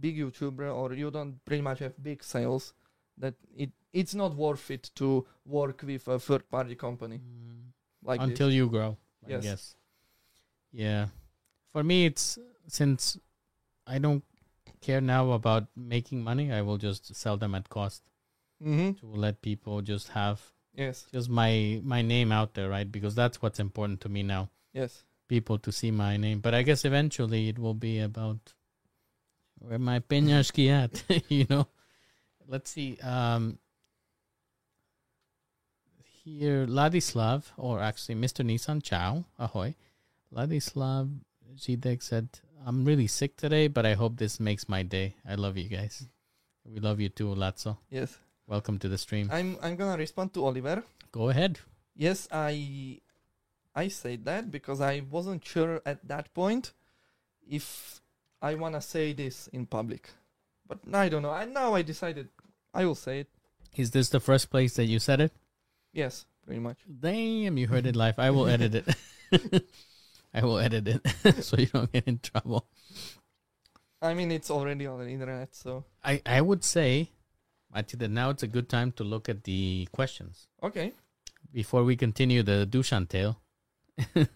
big 0.00 0.16
YouTuber 0.18 0.74
or 0.74 0.92
you 0.94 1.10
don't 1.10 1.44
pretty 1.44 1.62
much 1.62 1.78
have 1.80 1.94
big 2.02 2.22
sales, 2.22 2.72
that 3.18 3.34
it 3.56 3.70
it's 3.92 4.14
not 4.14 4.34
worth 4.34 4.70
it 4.70 4.90
to 4.94 5.26
work 5.44 5.82
with 5.82 6.06
a 6.08 6.18
third 6.18 6.48
party 6.50 6.74
company 6.74 7.18
Mm. 7.18 7.72
like 8.02 8.20
until 8.20 8.48
this. 8.48 8.56
you 8.56 8.68
grow. 8.68 8.96
I 9.26 9.30
Yes. 9.30 9.42
guess. 9.44 9.76
Yeah. 10.72 11.08
For 11.72 11.82
me, 11.82 12.06
it's 12.06 12.38
since 12.68 13.18
I 13.86 13.98
don't 13.98 14.24
care 14.80 15.00
now 15.00 15.30
about 15.32 15.66
making 15.76 16.22
money, 16.22 16.52
I 16.52 16.60
will 16.62 16.78
just 16.78 17.14
sell 17.14 17.36
them 17.36 17.54
at 17.54 17.68
cost 17.68 18.02
Mm-hmm. 18.62 18.92
to 19.00 19.06
let 19.06 19.42
people 19.42 19.82
just 19.82 20.08
have 20.08 20.40
Yes. 20.76 21.06
just 21.12 21.28
my 21.28 21.80
my 21.82 22.02
name 22.02 22.30
out 22.32 22.54
there, 22.54 22.68
right? 22.68 22.90
Because 22.90 23.14
that's 23.14 23.40
what's 23.40 23.58
important 23.58 24.00
to 24.02 24.08
me 24.08 24.22
now. 24.22 24.50
Yes. 24.72 25.04
People 25.28 25.58
to 25.58 25.72
see 25.72 25.90
my 25.90 26.16
name. 26.16 26.40
But 26.40 26.54
I 26.54 26.62
guess 26.62 26.84
eventually 26.84 27.48
it 27.48 27.58
will 27.58 27.74
be 27.74 27.98
about 28.00 28.52
where 29.58 29.78
my 29.78 30.00
peñašky 30.00 30.68
at, 30.70 31.02
you 31.30 31.46
know. 31.48 31.66
Let's 32.46 32.70
see. 32.70 32.98
Um 33.02 33.58
here 36.24 36.66
Ladislav, 36.66 37.44
or 37.56 37.80
actually 37.80 38.16
Mr. 38.16 38.44
Nissan 38.44 38.82
Chow, 38.82 39.24
ahoy. 39.38 39.74
Ladislav 40.34 41.10
Zidek 41.56 42.02
said, 42.02 42.28
I'm 42.66 42.84
really 42.84 43.06
sick 43.06 43.36
today, 43.36 43.68
but 43.68 43.86
I 43.86 43.94
hope 43.94 44.16
this 44.16 44.40
makes 44.40 44.68
my 44.68 44.82
day. 44.82 45.14
I 45.26 45.36
love 45.36 45.56
you 45.56 45.68
guys. 45.68 46.06
We 46.64 46.80
love 46.80 47.00
you 47.00 47.08
too, 47.08 47.28
Lazzo. 47.28 47.78
Yes. 47.90 48.18
Welcome 48.48 48.78
to 48.78 48.88
the 48.88 48.96
stream. 48.96 49.28
I'm 49.32 49.58
I'm 49.60 49.74
gonna 49.74 49.98
respond 49.98 50.32
to 50.34 50.44
Oliver. 50.44 50.84
Go 51.10 51.30
ahead. 51.30 51.58
Yes, 51.96 52.28
I 52.30 53.00
I 53.74 53.88
said 53.88 54.24
that 54.26 54.52
because 54.52 54.80
I 54.80 55.02
wasn't 55.10 55.44
sure 55.44 55.82
at 55.84 56.06
that 56.06 56.32
point 56.32 56.72
if 57.42 58.00
I 58.40 58.54
wanna 58.54 58.80
say 58.80 59.12
this 59.14 59.48
in 59.48 59.66
public. 59.66 60.10
But 60.64 60.78
I 60.92 61.08
don't 61.08 61.22
know. 61.22 61.32
I 61.32 61.44
now 61.44 61.74
I 61.74 61.82
decided 61.82 62.28
I 62.72 62.84
will 62.84 62.94
say 62.94 63.20
it. 63.20 63.28
Is 63.74 63.90
this 63.90 64.10
the 64.10 64.20
first 64.20 64.48
place 64.48 64.76
that 64.76 64.84
you 64.84 65.00
said 65.00 65.20
it? 65.20 65.32
Yes, 65.92 66.24
pretty 66.44 66.60
much. 66.60 66.78
Damn, 66.86 67.58
you 67.58 67.66
heard 67.66 67.84
it 67.84 67.96
live. 67.96 68.16
I 68.16 68.30
will 68.30 68.46
edit 68.46 68.76
it. 68.76 69.66
I 70.32 70.44
will 70.44 70.58
edit 70.58 70.86
it 70.86 71.42
so 71.42 71.56
you 71.56 71.66
don't 71.66 71.90
get 71.90 72.06
in 72.06 72.20
trouble. 72.20 72.68
I 74.00 74.14
mean 74.14 74.30
it's 74.30 74.52
already 74.52 74.86
on 74.86 75.00
the 75.00 75.08
internet, 75.08 75.56
so 75.56 75.84
I, 76.04 76.22
I 76.24 76.40
would 76.42 76.62
say, 76.62 77.10
Mati, 77.72 77.96
that 77.96 78.08
now 78.10 78.30
it's 78.30 78.42
a 78.42 78.46
good 78.46 78.68
time 78.68 78.92
to 78.92 79.04
look 79.04 79.28
at 79.28 79.44
the 79.44 79.88
questions. 79.92 80.48
okay. 80.62 80.92
Before 81.52 81.84
we 81.84 81.96
continue 81.96 82.42
the 82.42 82.66
Dushan 82.70 83.08
tale. 83.08 83.40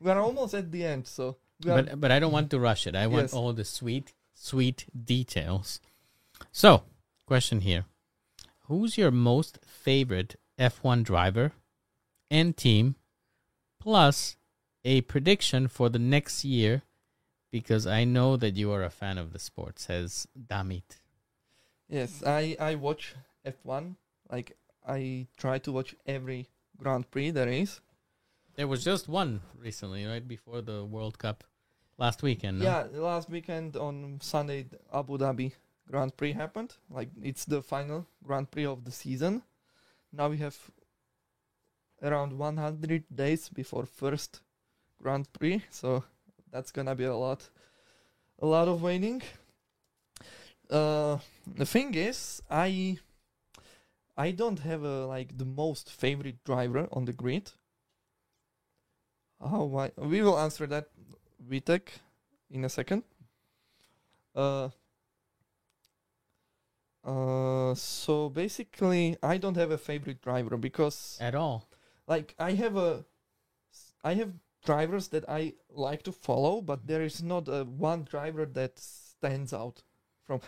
We 0.00 0.10
are 0.10 0.20
almost 0.20 0.54
at 0.54 0.70
the 0.70 0.84
end, 0.84 1.06
so 1.06 1.36
are, 1.66 1.82
But 1.82 2.00
but 2.00 2.10
I 2.12 2.18
don't 2.20 2.32
want 2.32 2.50
to 2.50 2.58
rush 2.60 2.86
it. 2.86 2.94
I 2.94 3.06
want 3.06 3.24
Yes. 3.24 3.34
all 3.34 3.52
the 3.52 3.64
sweet, 3.64 4.14
sweet 4.34 4.86
details. 5.14 5.80
So, 6.52 6.84
question 7.26 7.60
here. 7.62 7.86
Who's 8.66 8.96
your 8.98 9.10
most 9.10 9.58
favorite 9.64 10.36
F1 10.58 11.02
driver 11.02 11.52
and 12.30 12.56
team 12.56 12.94
plus 13.80 14.36
a 14.84 15.00
prediction 15.02 15.66
for 15.68 15.88
the 15.88 15.98
next 15.98 16.44
year 16.44 16.82
because 17.50 17.86
I 17.86 18.04
know 18.04 18.36
that 18.36 18.56
you 18.56 18.70
are 18.72 18.84
a 18.84 18.90
fan 18.90 19.18
of 19.18 19.32
the 19.32 19.38
sport, 19.38 19.78
says 19.78 20.28
Damit. 20.36 21.00
Yes, 21.88 22.22
I 22.24 22.56
I 22.60 22.74
watch 22.74 23.14
F1. 23.44 23.96
Like 24.30 24.56
I 24.86 25.26
try 25.36 25.58
to 25.58 25.72
watch 25.72 25.94
every 26.06 26.48
Grand 26.76 27.10
Prix 27.10 27.30
there 27.30 27.48
is. 27.48 27.80
There 28.56 28.66
was 28.66 28.82
just 28.84 29.08
one 29.08 29.40
recently, 29.56 30.04
right 30.06 30.26
before 30.26 30.62
the 30.62 30.84
World 30.84 31.18
Cup 31.18 31.44
last 31.96 32.22
weekend. 32.22 32.58
no? 32.58 32.64
Yeah, 32.64 32.86
last 32.92 33.30
weekend 33.30 33.76
on 33.76 34.18
Sunday, 34.20 34.66
Abu 34.92 35.18
Dhabi 35.18 35.52
Grand 35.90 36.16
Prix 36.16 36.32
happened. 36.32 36.74
Like 36.90 37.10
it's 37.22 37.44
the 37.44 37.62
final 37.62 38.06
Grand 38.24 38.50
Prix 38.50 38.66
of 38.66 38.84
the 38.84 38.90
season. 38.92 39.42
Now 40.12 40.28
we 40.28 40.38
have 40.38 40.56
around 42.02 42.38
100 42.38 43.04
days 43.14 43.48
before 43.48 43.86
first 43.86 44.40
Grand 45.02 45.32
Prix, 45.32 45.62
so 45.70 46.04
that's 46.50 46.72
gonna 46.72 46.94
be 46.94 47.04
a 47.04 47.16
lot, 47.16 47.48
a 48.40 48.46
lot 48.46 48.68
of 48.68 48.82
waiting. 48.82 49.22
Uh, 50.70 51.18
the 51.46 51.64
thing 51.64 51.94
is, 51.94 52.42
I, 52.50 52.98
I 54.16 54.32
don't 54.32 54.60
have 54.60 54.82
a 54.82 55.06
like 55.06 55.36
the 55.38 55.46
most 55.46 55.90
favorite 55.90 56.44
driver 56.44 56.88
on 56.92 57.04
the 57.06 57.12
grid. 57.12 57.52
How 59.40 59.70
I, 59.76 59.92
we 59.96 60.20
will 60.20 60.38
answer 60.38 60.66
that, 60.66 60.88
Vitek, 61.48 61.88
in 62.50 62.64
a 62.64 62.68
second. 62.68 63.04
Uh, 64.34 64.68
uh, 67.04 67.74
so 67.74 68.28
basically, 68.28 69.16
I 69.22 69.38
don't 69.38 69.56
have 69.56 69.70
a 69.70 69.78
favorite 69.78 70.20
driver 70.20 70.56
because, 70.56 71.16
At 71.20 71.34
all. 71.34 71.68
like, 72.06 72.34
I 72.38 72.52
have 72.52 72.76
a, 72.76 73.04
I 74.04 74.14
have 74.14 74.32
drivers 74.64 75.08
that 75.08 75.28
I 75.28 75.54
like 75.70 76.02
to 76.02 76.12
follow, 76.12 76.60
but 76.60 76.86
there 76.86 77.02
is 77.02 77.22
not 77.22 77.48
a 77.48 77.64
one 77.64 78.04
driver 78.04 78.44
that 78.44 78.78
stands 78.78 79.52
out 79.52 79.82
from. 80.28 80.40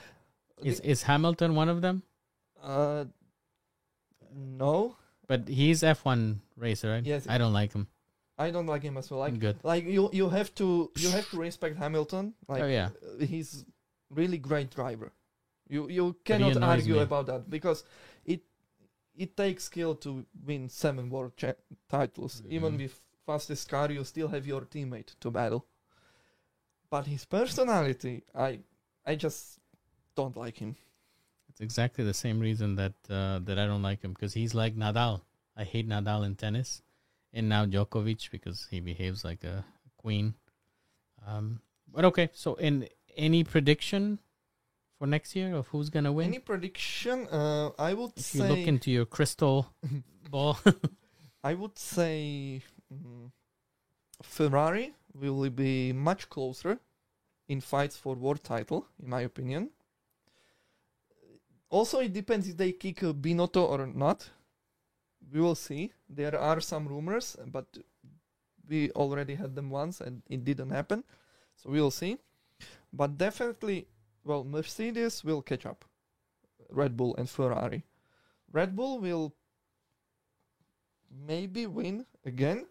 Is 0.62 0.78
is 0.80 1.02
Hamilton 1.04 1.54
one 1.56 1.68
of 1.68 1.80
them? 1.80 2.02
uh, 2.62 3.04
no, 4.34 4.96
But 5.26 5.48
he's 5.48 5.82
F1 5.82 6.38
racer, 6.56 6.90
right? 6.90 7.04
Yes. 7.04 7.26
I 7.28 7.38
don't 7.38 7.52
like 7.52 7.72
him. 7.72 7.86
I 8.38 8.50
don't 8.50 8.66
like 8.66 8.82
him 8.82 8.96
as 8.96 9.10
well. 9.10 9.20
Like, 9.20 9.38
Good. 9.38 9.58
like 9.62 9.84
you, 9.84 10.08
you 10.12 10.28
have 10.28 10.54
to, 10.56 10.90
you 10.96 11.10
have 11.10 11.28
to 11.30 11.36
respect 11.38 11.76
Hamilton. 11.78 12.34
Like, 12.48 12.62
oh 12.62 12.66
yeah. 12.66 12.88
uh, 13.20 13.24
he's 13.24 13.64
really 14.10 14.38
great 14.38 14.70
driver. 14.70 15.12
You 15.68 15.88
you 15.88 16.16
cannot 16.24 16.56
argue 16.62 16.94
me. 16.94 17.00
about 17.00 17.26
that 17.26 17.48
because 17.48 17.84
it 18.24 18.40
it 19.14 19.36
takes 19.36 19.64
skill 19.64 19.94
to 19.96 20.24
win 20.46 20.68
seven 20.68 21.08
world 21.10 21.36
cha- 21.36 21.60
titles. 21.88 22.42
Even 22.48 22.74
Mhm. 22.74 22.78
with 22.82 23.00
fastest 23.24 23.68
car, 23.68 23.90
you 23.92 24.02
still 24.04 24.28
have 24.28 24.46
your 24.46 24.62
teammate 24.62 25.14
to 25.20 25.30
battle. 25.30 25.64
But 26.90 27.06
his 27.06 27.24
personality, 27.24 28.24
I 28.34 28.60
I 29.06 29.14
just 29.14 29.59
don't 30.20 30.36
like 30.36 30.58
him. 30.58 30.76
It's 31.48 31.60
exactly 31.60 32.04
the 32.04 32.14
same 32.14 32.38
reason 32.40 32.76
that 32.76 32.94
uh, 33.08 33.40
that 33.46 33.58
I 33.58 33.66
don't 33.66 33.82
like 33.82 34.02
him 34.02 34.12
because 34.12 34.34
he's 34.34 34.54
like 34.54 34.76
Nadal. 34.76 35.22
I 35.56 35.64
hate 35.64 35.88
Nadal 35.88 36.24
in 36.24 36.34
tennis, 36.36 36.82
and 37.32 37.48
now 37.48 37.66
Djokovic 37.66 38.30
because 38.30 38.68
he 38.70 38.80
behaves 38.80 39.24
like 39.24 39.44
a 39.44 39.64
queen. 39.96 40.34
Um, 41.26 41.60
but 41.92 42.04
okay, 42.04 42.30
so 42.32 42.54
in 42.54 42.88
any 43.16 43.42
prediction 43.44 44.20
for 44.98 45.06
next 45.06 45.34
year 45.34 45.54
of 45.54 45.66
who's 45.68 45.90
gonna 45.90 46.12
win? 46.12 46.28
Any 46.28 46.38
prediction? 46.38 47.26
Uh, 47.28 47.70
I 47.78 47.94
would 47.94 48.12
if 48.16 48.24
say 48.24 48.38
you 48.38 48.44
look 48.44 48.68
into 48.68 48.90
your 48.90 49.06
crystal 49.06 49.66
ball, 50.30 50.58
I 51.50 51.54
would 51.54 51.78
say 51.78 52.62
mm, 52.92 53.30
Ferrari 54.22 54.94
will 55.14 55.50
be 55.50 55.92
much 55.92 56.28
closer 56.28 56.78
in 57.48 57.60
fights 57.60 57.96
for 57.96 58.14
world 58.14 58.44
title, 58.44 58.86
in 59.02 59.08
my 59.10 59.22
opinion. 59.22 59.70
Also, 61.70 62.00
it 62.00 62.12
depends 62.12 62.48
if 62.48 62.56
they 62.56 62.72
kick 62.72 63.02
uh, 63.02 63.12
Binotto 63.12 63.62
or 63.68 63.86
not. 63.86 64.28
We 65.32 65.40
will 65.40 65.54
see. 65.54 65.92
There 66.08 66.38
are 66.38 66.60
some 66.60 66.88
rumors, 66.88 67.36
but 67.46 67.66
we 68.68 68.90
already 68.92 69.36
had 69.36 69.54
them 69.54 69.70
once 69.70 70.00
and 70.00 70.22
it 70.28 70.44
didn't 70.44 70.70
happen. 70.70 71.04
So 71.56 71.70
we'll 71.70 71.90
see. 71.92 72.18
But 72.92 73.16
definitely, 73.16 73.86
well, 74.24 74.44
Mercedes 74.44 75.22
will 75.22 75.42
catch 75.42 75.64
up. 75.64 75.84
Red 76.70 76.96
Bull 76.96 77.14
and 77.16 77.28
Ferrari. 77.28 77.84
Red 78.52 78.74
Bull 78.74 78.98
will 78.98 79.34
maybe 81.26 81.66
win 81.66 82.06
again. 82.24 82.66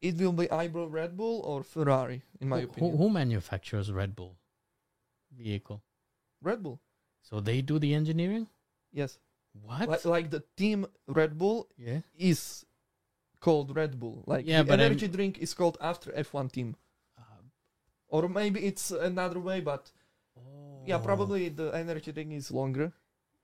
It 0.00 0.16
will 0.16 0.32
be 0.32 0.50
either 0.50 0.86
Red 0.86 1.16
Bull 1.16 1.40
or 1.44 1.62
Ferrari, 1.62 2.22
in 2.40 2.48
my 2.48 2.60
who, 2.60 2.64
opinion. 2.66 2.96
who 2.96 3.08
manufactures 3.08 3.92
Red 3.92 4.16
Bull 4.16 4.36
vehicle? 5.36 5.82
Red 6.42 6.62
Bull, 6.62 6.80
So 7.22 7.40
they 7.40 7.62
do 7.62 7.78
the 7.78 7.94
engineering. 7.94 8.46
yes. 8.92 9.18
What? 9.66 9.86
Like, 9.88 10.04
like 10.06 10.30
the 10.30 10.42
team 10.56 10.86
Red 11.06 11.36
Bull 11.38 11.68
yeah. 11.76 12.00
is 12.16 12.64
called 13.38 13.76
Red 13.76 14.00
Bull. 14.00 14.24
Like 14.26 14.46
Yeah, 14.46 14.62
the 14.62 14.68
but 14.70 14.80
I'm- 14.80 14.86
energy 14.92 15.08
drink 15.08 15.38
is 15.38 15.52
called 15.52 15.76
after 15.80 16.10
F1 16.12 16.50
team. 16.50 16.74
Uh, 17.18 17.22
Or 18.08 18.28
maybe 18.30 18.60
it's 18.64 18.90
another 18.90 19.38
way, 19.40 19.60
but 19.60 19.90
yeah, 20.86 20.96
oh. 20.96 21.00
probably 21.00 21.50
the 21.50 21.68
energy 21.74 22.12
drink 22.12 22.32
is 22.32 22.50
longer. 22.50 22.92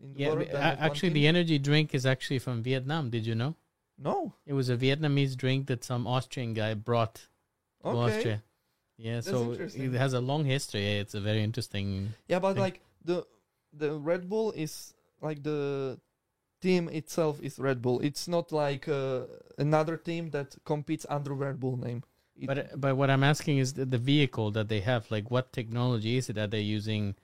In 0.00 0.14
the 0.14 0.20
Yeah, 0.20 0.34
but, 0.34 0.54
uh, 0.54 0.76
actually, 0.86 1.10
team. 1.10 1.14
the 1.20 1.26
energy 1.26 1.58
drink 1.58 1.94
is 1.94 2.06
actually 2.06 2.38
from 2.38 2.62
Vietnam. 2.62 3.10
Did 3.10 3.26
you 3.26 3.34
know? 3.34 3.54
no. 3.98 4.32
It 4.46 4.54
was 4.54 4.68
a 4.70 4.76
Vietnamese 4.78 5.36
drink 5.36 5.66
that 5.66 5.84
some 5.84 6.06
Austrian 6.06 6.54
guy 6.54 6.72
brought 6.74 7.16
to 7.82 7.88
Okay. 7.88 7.98
Austria. 8.16 8.42
Yeah, 8.96 9.16
That's 9.16 9.26
so 9.28 9.52
it 9.52 9.92
has 9.92 10.12
a 10.14 10.20
long 10.20 10.44
history. 10.46 10.86
It's 11.02 11.14
a 11.14 11.20
very 11.20 11.42
interesting. 11.42 12.14
Yeah, 12.28 12.38
but 12.38 12.54
thing. 12.54 12.62
like 12.62 12.80
the 13.04 13.26
the 13.72 13.92
Red 13.98 14.28
Bull 14.28 14.52
is 14.52 14.94
like 15.20 15.42
the 15.42 15.98
team 16.60 16.88
itself 16.88 17.40
is 17.42 17.58
Red 17.58 17.80
Bull. 17.82 18.00
It's 18.00 18.26
not 18.28 18.50
like 18.52 18.88
uh, 18.88 19.22
another 19.58 19.96
team 19.96 20.30
that 20.30 20.56
competes 20.64 21.06
under 21.08 21.32
Red 21.34 21.60
Bull 21.60 21.76
name. 21.76 22.02
It- 22.36 22.46
But 22.46 22.80
but 22.80 22.96
what 22.96 23.10
I'm 23.10 23.24
asking 23.24 23.58
is 23.58 23.72
the, 23.74 23.84
the 23.84 23.98
vehicle 23.98 24.50
that 24.52 24.68
they 24.68 24.80
have. 24.80 25.10
Like, 25.10 25.30
what 25.30 25.52
technology 25.52 26.16
is 26.16 26.28
it? 26.30 26.38
Are 26.38 26.46
they're 26.46 26.60
using 26.60 27.14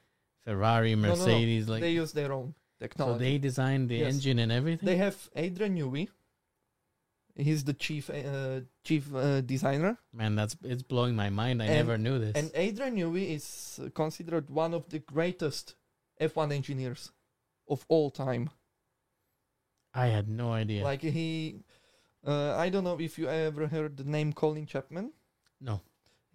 Ferrari, 0.44 0.94
no, 0.94 1.02
no. 1.02 1.08
Mercedes? 1.16 1.68
Like, 1.68 1.80
they 1.82 1.92
use 1.92 2.12
their 2.12 2.32
own 2.32 2.54
technology. 2.80 3.14
so 3.14 3.18
they 3.24 3.38
design 3.38 3.86
the 3.86 3.96
Yes. 3.98 4.14
engine 4.14 4.38
and 4.40 4.50
everything. 4.52 4.86
They 4.86 4.96
have 4.96 5.16
Adrian 5.36 5.76
Newey. 5.78 6.08
He's 7.36 7.64
the 7.64 7.72
chief 7.74 8.10
uh, 8.10 8.60
chief 8.84 9.12
uh, 9.12 9.40
designer, 9.40 9.98
Man, 10.12 10.36
that's 10.36 10.56
it's 10.62 10.84
blowing 10.84 11.16
my 11.16 11.30
mind. 11.30 11.60
I 11.62 11.66
And- 11.66 11.74
never 11.74 11.98
knew 11.98 12.18
this. 12.20 12.34
and 12.36 12.50
Adrian 12.54 12.94
Newey 12.96 13.30
is 13.34 13.80
considered 13.94 14.50
one 14.50 14.72
of 14.72 14.88
the 14.90 15.00
greatest 15.00 15.74
F1 16.20 16.52
engineers 16.52 17.12
of 17.68 17.84
all 17.88 18.10
time. 18.10 18.50
I 19.92 20.06
had 20.06 20.28
no 20.28 20.52
idea. 20.52 20.84
Like 20.84 21.02
he, 21.02 21.60
uh, 22.26 22.56
I 22.56 22.68
don't 22.68 22.84
know 22.84 22.98
if 22.98 23.18
you 23.18 23.28
ever 23.28 23.68
heard 23.68 23.96
the 23.96 24.04
name 24.04 24.32
Colin 24.32 24.66
Chapman. 24.66 25.12
no. 25.60 25.80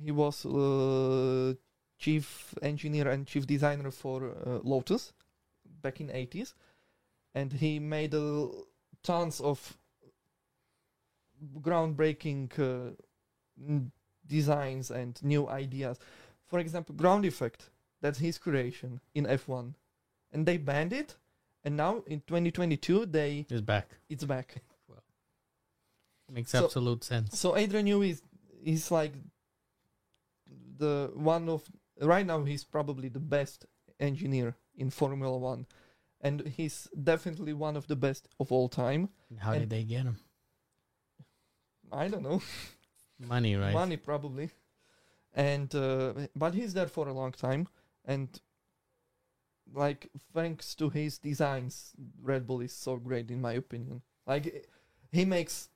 He 0.02 0.12
was 0.12 0.46
uh, 0.46 1.54
chief 1.98 2.56
engineer 2.62 3.10
and 3.10 3.28
chief 3.28 3.46
designer 3.46 3.92
for 3.92 4.30
uh, 4.30 4.60
Lotus 4.64 5.12
back 5.82 6.00
in 6.00 6.08
80s, 6.08 6.54
and 7.36 7.52
he 7.52 7.80
made 7.80 8.16
tons 9.04 9.42
of 9.42 9.78
groundbreaking 11.60 12.50
uh, 12.60 12.92
designs 14.26 14.92
and 14.92 15.22
new 15.24 15.50
ideas. 15.50 16.00
For 16.48 16.60
example, 16.60 16.96
ground 16.96 17.26
effect. 17.26 17.70
That's 18.02 18.20
his 18.20 18.38
creation 18.38 19.02
in 19.14 19.26
F1, 19.26 19.74
and 20.32 20.45
they 20.45 20.58
banned 20.58 20.93
it. 20.93 21.16
And 21.64 21.76
now 21.76 22.04
in 22.08 22.22
2022, 22.22 23.06
they 23.08 23.45
It's 23.50 23.62
back. 23.62 23.97
it's 24.10 24.24
back. 24.24 24.62
Makes 26.32 26.52
So- 26.52 26.66
absolute 26.66 27.04
sense. 27.04 27.38
So 27.39 27.56
Adrian 27.58 27.86
Newey 27.88 28.12
is 28.12 28.22
is 28.64 28.91
like 28.91 29.14
the 30.78 31.12
one 31.16 31.50
of 31.50 31.64
right 32.02 32.26
now 32.26 32.43
he's 32.43 32.64
probably 32.64 33.10
the 33.10 33.20
best 33.20 33.66
engineer 34.00 34.56
in 34.76 34.89
Formula 34.89 35.38
One, 35.38 35.66
and 36.22 36.47
he's 36.47 36.88
definitely 37.04 37.54
one 37.54 37.76
of 37.76 37.88
the 37.88 37.95
best 37.95 38.28
of 38.39 38.52
all 38.52 38.70
time. 38.70 39.10
How 39.39 39.52
and- 39.54 39.62
did 39.62 39.70
they 39.70 39.84
get 39.84 40.04
him? 40.06 40.18
I 41.91 42.08
don't 42.08 42.22
know, 42.24 42.41
Money, 43.20 43.56
right? 43.56 43.74
money 43.74 43.97
probably, 43.97 44.52
and 45.34 45.74
uh, 45.74 46.14
but 46.36 46.54
he's 46.54 46.74
there 46.76 46.88
for 46.88 47.08
a 47.08 47.14
long 47.14 47.32
time, 47.32 47.68
and 48.10 48.28
like 49.74 50.10
thanks 50.34 50.74
to 50.76 50.89
his 50.89 51.18
designs, 51.20 51.93
Red 52.22 52.47
Bull 52.47 52.62
is 52.62 52.74
so 52.74 52.97
great 52.97 53.30
in 53.32 53.39
my 53.41 53.53
opinion. 53.53 54.01
Like 54.26 54.66
he 55.12 55.26
makes 55.26 55.70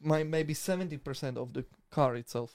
my 0.00 0.22
maybe 0.22 0.54
seventy 0.54 0.98
percent 0.98 1.38
of 1.38 1.52
the 1.54 1.64
car 1.90 2.14
itself. 2.16 2.54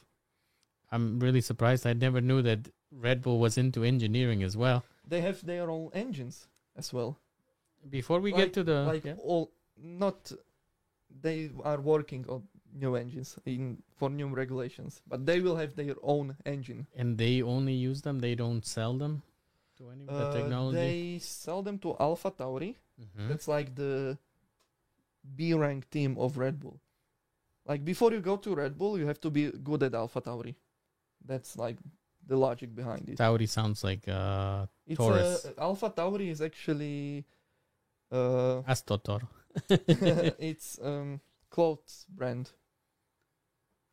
I'm 0.92 1.20
really 1.20 1.42
surprised. 1.42 1.88
I 1.88 1.94
never 1.94 2.22
knew 2.22 2.42
that 2.44 2.70
Red 2.92 3.22
Bull 3.24 3.40
was 3.40 3.58
into 3.58 3.84
engineering 3.84 4.44
as 4.44 4.56
well. 4.56 4.84
They 5.08 5.22
have 5.22 5.44
their 5.46 5.70
own 5.72 5.90
engines 5.94 6.48
as 6.78 6.94
well. 6.94 7.18
Before 7.90 8.20
we 8.22 8.32
Like- 8.32 8.42
get 8.46 8.54
to 8.54 8.64
the 8.64 8.84
like 8.84 9.04
yeah. 9.06 9.16
all 9.18 9.52
not 9.78 10.32
they 11.22 11.50
are 11.64 11.82
working 11.82 12.26
on 12.30 12.44
new 12.74 12.96
engines 12.96 13.38
in 13.46 13.78
for 13.96 14.10
new 14.10 14.28
regulations, 14.28 15.02
but 15.08 15.26
they 15.26 15.40
will 15.42 15.56
have 15.56 15.76
their 15.76 15.96
own 16.02 16.36
engine. 16.46 16.88
and 16.96 17.18
they 17.18 17.42
only 17.42 17.74
use 17.74 18.02
them. 18.02 18.20
They 18.20 18.36
don't 18.36 18.66
sell 18.66 18.98
them 18.98 19.22
to 19.78 19.90
any 19.90 20.06
the 20.06 20.28
Uh, 20.28 20.32
technology. 20.34 20.78
they 20.78 21.20
sell 21.20 21.62
them 21.64 21.78
to 21.80 21.96
Alpha 22.00 22.32
Tauri. 22.32 22.76
Mhm. 23.00 23.28
That's 23.28 23.48
like 23.48 23.76
the 23.76 24.18
B 25.36 25.54
rank 25.54 25.90
team 25.90 26.18
of 26.18 26.38
Red 26.38 26.60
Bull. 26.60 26.80
Like 27.66 27.84
before 27.86 28.12
you 28.14 28.22
go 28.22 28.38
to 28.38 28.56
Red 28.56 28.78
Bull, 28.78 28.98
you 29.00 29.08
have 29.08 29.20
to 29.22 29.30
be 29.30 29.52
good 29.52 29.84
at 29.84 29.94
Alpha 29.94 30.22
Tauri. 30.22 30.56
That's 31.26 31.56
like 31.58 31.78
the 32.28 32.36
logic 32.38 32.76
behind 32.76 33.10
it. 33.10 33.18
Tauri 33.18 33.48
sounds 33.48 33.84
like 33.84 34.08
uh, 34.08 34.66
It's 34.86 34.98
Taurus. 34.98 35.46
uh, 35.46 35.54
Alpha 35.58 35.90
Tauri 35.90 36.30
is 36.30 36.42
actually 36.42 37.26
uh, 38.12 38.62
Astotor. 38.68 39.22
it's 39.70 40.80
um 40.84 41.20
clothes 41.50 42.06
brand. 42.10 42.52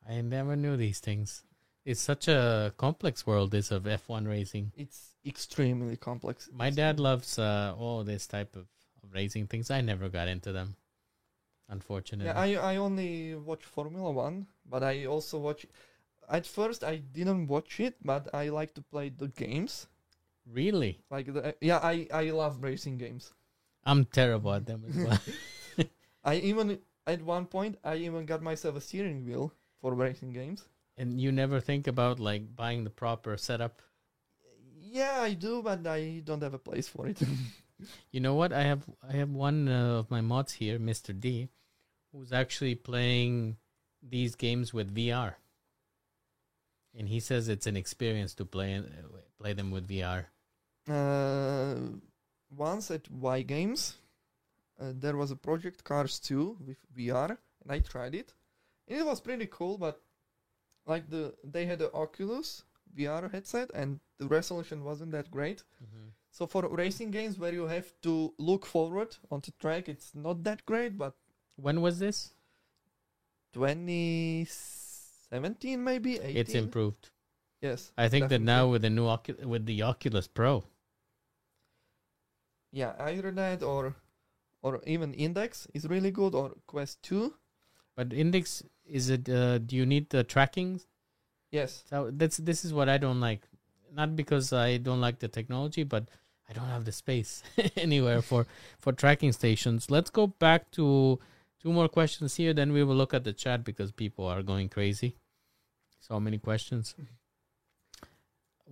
I 0.08 0.20
never 0.22 0.56
knew 0.56 0.76
these 0.76 1.00
things. 1.00 1.44
It's 1.84 2.00
such 2.00 2.28
a 2.28 2.74
complex 2.76 3.26
world, 3.26 3.50
this 3.50 3.70
of 3.70 3.84
F1 3.84 4.28
racing. 4.28 4.72
It's 4.76 5.14
extremely 5.24 5.96
complex. 5.96 6.48
My 6.52 6.70
dad 6.70 7.00
loves 7.00 7.38
uh, 7.38 7.74
all 7.78 8.04
this 8.04 8.26
type 8.26 8.54
of, 8.54 8.66
of 9.02 9.12
racing 9.12 9.46
things. 9.46 9.70
I 9.70 9.80
never 9.80 10.08
got 10.08 10.28
into 10.28 10.52
them, 10.52 10.76
unfortunately. 11.68 12.26
Yeah, 12.26 12.38
I 12.38 12.74
I 12.74 12.76
only 12.76 13.34
watch 13.34 13.64
Formula 13.64 14.10
One, 14.10 14.46
but 14.68 14.82
I 14.82 15.06
also 15.06 15.38
watch. 15.38 15.66
At 16.28 16.46
first, 16.46 16.84
I 16.84 16.96
didn't 16.96 17.48
watch 17.48 17.80
it, 17.80 17.96
but 18.04 18.28
I 18.34 18.48
like 18.50 18.74
to 18.74 18.82
play 18.82 19.08
the 19.08 19.28
games. 19.28 19.86
really? 20.46 21.00
Like 21.10 21.32
the 21.32 21.54
yeah, 21.60 21.78
I 21.82 22.06
I 22.12 22.30
love 22.30 22.62
racing 22.62 22.98
games. 22.98 23.32
I'm 23.84 24.04
terrible 24.04 24.52
at 24.52 24.66
them 24.66 24.84
as 24.88 24.96
well. 24.96 25.18
I 26.24 26.36
even 26.36 26.78
at 27.06 27.22
one 27.22 27.46
point 27.46 27.78
I 27.84 27.96
even 27.96 28.26
got 28.26 28.42
myself 28.42 28.76
a 28.76 28.80
steering 28.80 29.24
wheel 29.24 29.52
for 29.80 29.94
racing 29.94 30.32
games. 30.32 30.64
and 30.96 31.20
you 31.20 31.32
never 31.32 31.60
think 31.60 31.86
about 31.86 32.20
like 32.20 32.54
buying 32.56 32.84
the 32.84 32.90
proper 32.90 33.36
setup. 33.36 33.80
Yeah, 34.92 35.20
I 35.22 35.34
do, 35.34 35.62
but 35.62 35.86
I 35.86 36.20
don't 36.24 36.42
have 36.42 36.54
a 36.54 36.58
place 36.58 36.88
for 36.88 37.06
it. 37.08 37.18
You 38.12 38.20
know 38.20 38.34
what? 38.34 38.52
I 38.52 38.64
have 38.64 38.82
I 39.02 39.12
have 39.16 39.30
one 39.30 39.66
uh, 39.66 40.00
of 40.00 40.10
my 40.10 40.20
mods 40.20 40.52
here, 40.52 40.78
Mr. 40.78 41.18
D, 41.18 41.48
who's 42.12 42.30
actually 42.30 42.74
playing 42.74 43.56
these 44.02 44.34
games 44.34 44.74
with 44.74 44.94
VR. 44.94 45.36
And 46.94 47.08
he 47.08 47.20
says 47.20 47.48
it's 47.48 47.66
an 47.66 47.76
experience 47.76 48.34
to 48.34 48.44
play 48.44 48.76
uh, 48.76 48.82
play 49.38 49.54
them 49.54 49.70
with 49.70 49.88
VR. 49.88 50.26
uh, 50.88 51.74
once 52.54 52.90
at 52.90 53.10
Y 53.10 53.42
Games, 53.42 53.94
uh, 54.80 54.92
there 54.94 55.16
was 55.16 55.30
a 55.30 55.36
Project 55.36 55.84
Cars 55.84 56.18
2 56.20 56.58
with 56.66 56.78
VR, 56.96 57.38
and 57.62 57.72
I 57.72 57.78
tried 57.78 58.14
it. 58.14 58.34
It 58.90 59.06
was 59.06 59.20
pretty 59.20 59.46
cool, 59.46 59.78
but 59.78 60.02
like 60.84 61.08
the 61.08 61.32
they 61.44 61.64
had 61.64 61.78
the 61.78 61.92
Oculus 61.92 62.64
VR 62.98 63.30
headset, 63.30 63.70
and 63.72 64.00
the 64.18 64.26
resolution 64.26 64.82
wasn't 64.84 65.12
that 65.12 65.30
great. 65.30 65.62
Mm-hmm. 65.82 66.08
So 66.32 66.46
for 66.46 66.68
racing 66.68 67.10
games 67.12 67.38
where 67.38 67.52
you 67.52 67.68
have 67.68 67.92
to 68.02 68.34
look 68.38 68.66
forward 68.66 69.16
on 69.30 69.40
the 69.44 69.52
track, 69.60 69.88
it's 69.88 70.12
not 70.14 70.42
that 70.44 70.66
great. 70.66 70.98
But 70.98 71.14
When 71.56 71.80
was 71.80 71.98
this? 72.00 72.34
2017 73.52 75.84
maybe 75.84 76.18
18. 76.18 76.36
It's 76.36 76.54
improved. 76.54 77.10
Yes, 77.60 77.92
I 77.96 78.08
think 78.08 78.28
that 78.30 78.40
now 78.40 78.66
with 78.68 78.82
the 78.82 78.90
new 78.90 79.04
Ocu- 79.04 79.44
with 79.44 79.66
the 79.66 79.82
Oculus 79.82 80.26
Pro, 80.26 80.64
yeah, 82.72 82.94
either 82.98 83.30
that 83.30 83.62
or 83.62 83.94
or 84.62 84.82
even 84.86 85.14
Index 85.14 85.68
is 85.74 85.86
really 85.86 86.10
good 86.10 86.34
or 86.34 86.56
Quest 86.66 87.00
Two. 87.02 87.34
But 87.96 88.12
index 88.14 88.62
is 88.90 89.10
it? 89.10 89.28
Uh, 89.28 89.58
do 89.58 89.76
you 89.76 89.86
need 89.86 90.10
the 90.10 90.24
tracking? 90.24 90.80
Yes. 91.50 91.84
So 91.88 92.10
that's 92.12 92.36
this 92.36 92.64
is 92.64 92.72
what 92.72 92.88
I 92.88 92.98
don't 92.98 93.20
like. 93.20 93.42
Not 93.92 94.16
because 94.16 94.52
I 94.52 94.76
don't 94.76 95.00
like 95.00 95.18
the 95.18 95.28
technology, 95.28 95.84
but 95.84 96.08
I 96.48 96.52
don't 96.52 96.68
have 96.68 96.84
the 96.84 96.92
space 96.92 97.42
anywhere 97.76 98.22
for 98.22 98.46
for 98.78 98.92
tracking 98.92 99.32
stations. 99.32 99.90
Let's 99.90 100.10
go 100.10 100.26
back 100.26 100.70
to 100.72 101.18
two 101.62 101.72
more 101.72 101.88
questions 101.88 102.36
here. 102.36 102.52
Then 102.52 102.72
we 102.72 102.84
will 102.84 102.96
look 102.96 103.14
at 103.14 103.24
the 103.24 103.32
chat 103.32 103.64
because 103.64 103.92
people 103.92 104.26
are 104.26 104.42
going 104.42 104.68
crazy. 104.68 105.16
So 106.00 106.18
many 106.18 106.38
questions. 106.38 106.94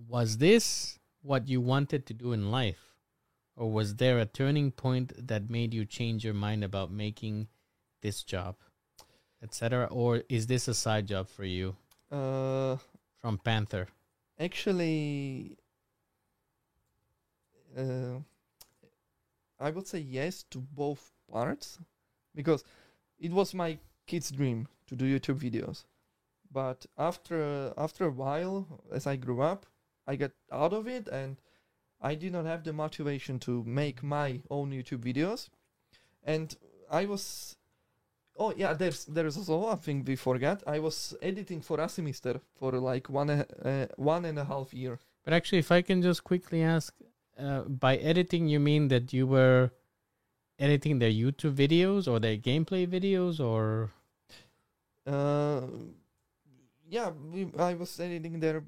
Was 0.07 0.37
this 0.37 0.99
what 1.21 1.47
you 1.47 1.61
wanted 1.61 2.05
to 2.07 2.13
do 2.13 2.31
in 2.31 2.51
life, 2.51 2.95
or 3.55 3.71
was 3.71 3.95
there 3.95 4.19
a 4.19 4.25
turning 4.25 4.71
point 4.71 5.27
that 5.27 5.49
made 5.49 5.73
you 5.73 5.85
change 5.85 6.23
your 6.23 6.33
mind 6.33 6.63
about 6.63 6.91
making 6.91 7.47
this 8.01 8.23
job, 8.23 8.55
etc.? 9.43 9.87
Or 9.91 10.23
is 10.29 10.47
this 10.47 10.67
a 10.67 10.73
side 10.73 11.07
job 11.07 11.27
for 11.27 11.45
you 11.45 11.75
Uh, 12.11 12.77
from 13.17 13.37
Panther? 13.37 13.87
actually, 14.39 15.57
uh, 17.77 18.19
I 19.59 19.69
would 19.71 19.87
say 19.87 19.99
yes 19.99 20.43
to 20.51 20.59
both 20.59 21.11
parts 21.31 21.79
because 22.33 22.63
it 23.19 23.31
was 23.31 23.53
my 23.53 23.77
kid's 24.07 24.31
dream 24.31 24.67
to 24.87 24.95
do 24.95 25.05
YouTube 25.05 25.39
videos. 25.39 25.83
But 26.51 26.85
after 26.97 27.73
after 27.77 28.05
a 28.05 28.11
while, 28.11 28.81
as 28.91 29.05
I 29.05 29.17
grew 29.17 29.41
up, 29.41 29.65
I 30.07 30.15
got 30.15 30.31
out 30.51 30.73
of 30.73 30.87
it 30.87 31.07
and 31.07 31.37
I 32.01 32.15
did 32.15 32.31
not 32.31 32.45
have 32.45 32.63
the 32.63 32.73
motivation 32.73 33.39
to 33.39 33.63
make 33.65 34.01
my 34.01 34.41
own 34.49 34.71
YouTube 34.71 35.03
videos. 35.03 35.49
And 36.23 36.55
I 36.89 37.05
was 37.05 37.55
Oh 38.41 38.53
yeah, 38.55 38.73
there's 38.73 39.03
there's 39.05 39.35
also 39.37 39.57
one 39.57 39.77
thing 39.77 40.05
we 40.07 40.15
forgot. 40.15 40.63
I 40.65 40.79
was 40.79 41.13
editing 41.21 41.61
for 41.61 41.77
Asimister 41.77 42.39
for 42.57 42.71
like 42.71 43.09
one 43.09 43.29
uh, 43.29 43.87
one 43.97 44.23
and 44.25 44.39
a 44.39 44.45
half 44.45 44.73
year. 44.73 44.97
But 45.25 45.33
actually, 45.33 45.59
if 45.59 45.71
I 45.71 45.81
can 45.81 46.01
just 46.01 46.23
quickly 46.23 46.63
ask, 46.63 46.93
uh, 47.37 47.61
by 47.63 47.97
editing, 47.97 48.47
you 48.47 48.59
mean 48.59 48.87
that 48.87 49.11
you 49.11 49.27
were 49.27 49.71
editing 50.57 50.99
their 50.99 51.11
YouTube 51.11 51.53
videos 51.55 52.07
or 52.07 52.19
their 52.19 52.37
gameplay 52.37 52.87
videos, 52.87 53.39
or 53.39 53.91
Uh, 55.05 55.61
yeah, 56.89 57.11
we, 57.33 57.47
I 57.57 57.73
was 57.73 57.99
editing 57.99 58.39
their. 58.39 58.63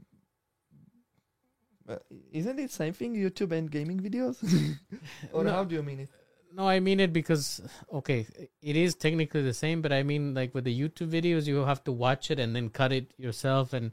Uh, 1.87 1.97
isn't 2.31 2.59
it 2.59 2.71
same 2.71 2.93
thing, 2.93 3.15
YouTube 3.15 3.51
and 3.51 3.69
gaming 3.71 3.99
videos? 3.99 4.37
or 5.33 5.43
No. 5.43 5.51
how 5.51 5.63
do 5.63 5.75
you 5.75 5.83
mean 5.83 5.99
it? 6.01 6.09
No? 6.53 6.67
I 6.67 6.79
mean 6.79 6.99
it 6.99 7.13
because 7.13 7.61
okay, 7.93 8.25
it 8.61 8.75
is 8.75 8.95
technically 8.95 9.41
the 9.41 9.53
same, 9.53 9.81
but 9.81 9.91
I 9.91 10.03
mean 10.03 10.33
like 10.33 10.53
with 10.53 10.63
the 10.65 10.79
YouTube 10.79 11.09
videos, 11.09 11.47
you 11.47 11.57
have 11.57 11.83
to 11.85 11.91
watch 11.91 12.31
it 12.31 12.39
and 12.39 12.55
then 12.55 12.69
cut 12.69 12.91
it 12.91 13.13
yourself, 13.17 13.73
and 13.73 13.91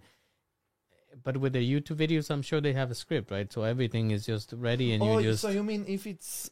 but 1.24 1.36
with 1.36 1.52
the 1.54 1.72
YouTube 1.72 1.96
videos, 1.96 2.30
I'm 2.30 2.42
sure 2.42 2.60
they 2.60 2.72
have 2.74 2.90
a 2.90 2.94
script, 2.94 3.30
right? 3.30 3.52
So 3.52 3.62
everything 3.62 4.10
is 4.10 4.26
just 4.26 4.52
ready, 4.56 4.92
and 4.92 5.02
oh, 5.02 5.18
you 5.18 5.30
just 5.30 5.42
so 5.42 5.48
you 5.50 5.62
mean 5.64 5.84
if 5.88 6.06
it's 6.06 6.50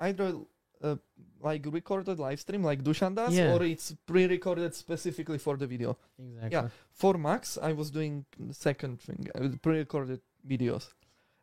either 0.00 0.34
uh, 0.82 0.96
like 1.40 1.66
recorded 1.66 2.18
live 2.18 2.40
stream 2.40 2.62
like 2.62 2.82
Dushan 2.82 3.14
does, 3.14 3.34
Yeah. 3.34 3.54
or 3.54 3.62
it's 3.64 3.94
pre-recorded 4.06 4.74
specifically 4.74 5.38
for 5.38 5.56
the 5.56 5.66
video? 5.66 5.98
exactly. 6.18 6.50
Yeah. 6.52 6.68
For 6.92 7.14
Max, 7.18 7.58
I 7.60 7.72
was 7.72 7.90
doing 7.90 8.24
the 8.38 8.54
second 8.54 9.00
thing, 9.00 9.28
uh, 9.34 9.48
pre-recorded 9.60 10.20
videos, 10.46 10.92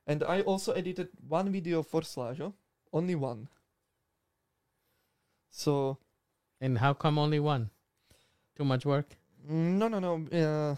and 0.08 0.24
I 0.24 0.42
also 0.42 0.72
edited 0.74 1.10
one 1.28 1.52
video 1.52 1.84
for 1.84 2.02
Slajo, 2.02 2.54
only 2.94 3.16
one. 3.16 3.50
So 5.56 5.98
And 6.62 6.78
how 6.78 6.94
come 6.94 7.18
only 7.18 7.40
one? 7.40 7.70
Too 8.56 8.66
much 8.66 8.86
work. 8.86 9.18
Mm, 9.50 9.78
No, 9.80 9.88
no, 9.88 10.00
no. 10.00 10.14
Uh, 10.42 10.76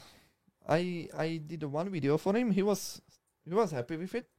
I 0.67 1.09
I 1.25 1.37
did 1.37 1.63
one 1.63 1.89
video 1.89 2.17
for 2.17 2.35
him. 2.35 2.51
He 2.51 2.63
was 2.63 3.01
he 3.45 3.53
was 3.53 3.71
happy 3.71 3.97
with 3.97 4.13
it, 4.15 4.29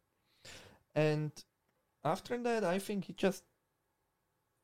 and 0.94 1.32
after 2.04 2.36
that, 2.42 2.64
I 2.64 2.78
think 2.78 3.06
he 3.06 3.14
just 3.14 3.44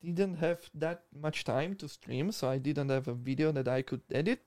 didn't 0.03 0.35
have 0.35 0.69
that 0.75 1.03
much 1.11 1.43
time 1.43 1.75
to 1.75 1.87
stream, 1.87 2.31
so 2.31 2.49
I 2.49 2.57
didn't 2.59 2.89
have 2.89 3.07
a 3.07 3.13
video 3.13 3.51
that 3.51 3.67
I 3.67 3.81
could 3.81 4.01
edit. 4.11 4.45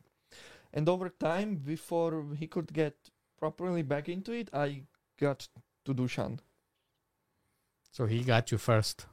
And 0.72 0.88
over 0.88 1.08
time, 1.08 1.56
before 1.56 2.12
he 2.38 2.46
could 2.46 2.72
get 2.72 2.94
properly 3.38 3.82
back 3.82 4.08
into 4.08 4.32
it, 4.32 4.48
I 4.52 4.84
got 5.18 5.48
to 5.84 5.94
Dushan 5.94 6.38
So 7.90 8.06
he 8.06 8.22
got 8.22 8.52
you 8.52 8.58
first. 8.58 9.06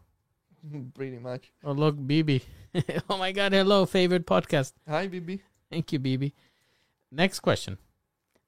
pretty 0.94 1.18
much. 1.18 1.52
Oh 1.64 1.72
look, 1.72 1.96
BB. 1.96 2.42
oh 3.10 3.18
my 3.18 3.32
God! 3.32 3.54
Hello, 3.54 3.86
favorite 3.86 4.26
podcast. 4.26 4.74
Hi, 4.88 5.08
Bibi. 5.08 5.42
Thank 5.70 5.94
you, 5.94 6.00
BB. 6.00 6.32
Next 7.12 7.40
question. 7.40 7.78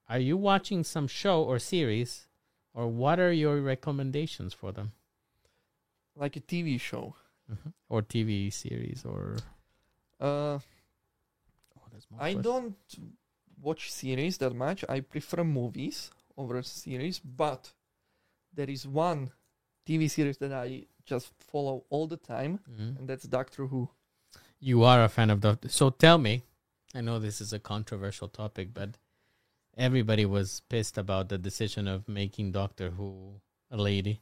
Are 0.09 0.19
you 0.19 0.37
watching 0.37 0.83
some 0.83 1.07
show 1.07 1.43
or 1.43 1.59
series, 1.59 2.27
or 2.73 2.87
what 2.87 3.19
are 3.19 3.31
your 3.31 3.61
recommendations 3.61 4.53
for 4.53 4.71
them? 4.71 4.91
Like 6.15 6.35
a 6.35 6.41
TV 6.41 6.79
show. 6.79 7.15
Or 7.89 8.01
TV 8.01 8.51
series, 8.51 9.05
or 9.05 9.37
Uh, 10.19 10.59
oh, 10.59 10.59
I 12.19 12.33
don't 12.33 12.75
watch 13.61 13.91
series 13.91 14.37
that 14.39 14.53
much. 14.53 14.83
I 14.89 14.99
prefer 14.99 15.43
movies 15.43 16.11
over 16.35 16.61
series, 16.61 17.19
but 17.19 17.71
there 18.53 18.69
is 18.69 18.85
one 18.87 19.31
TV 19.85 20.09
series 20.09 20.37
that 20.39 20.51
I 20.51 20.87
just 21.07 21.31
follow 21.39 21.85
all 21.89 22.05
the 22.07 22.17
time, 22.17 22.59
Mhm. 22.69 22.97
and 22.99 23.07
that's 23.09 23.23
Doctor 23.27 23.67
Who. 23.67 23.89
You 24.59 24.83
are 24.83 25.03
a 25.03 25.09
fan 25.09 25.29
of 25.31 25.39
Doctor. 25.39 25.69
So 25.69 25.89
tell 25.89 26.17
me, 26.17 26.43
I 26.93 27.01
know 27.01 27.17
this 27.19 27.41
is 27.41 27.53
a 27.53 27.59
controversial 27.59 28.27
topic, 28.27 28.73
but 28.73 28.97
everybody 29.77 30.25
was 30.25 30.61
pissed 30.69 30.97
about 30.97 31.29
the 31.29 31.37
decision 31.37 31.87
of 31.87 32.07
making 32.07 32.51
Doctor 32.51 32.91
Who 32.91 33.41
a 33.71 33.77
lady. 33.77 34.21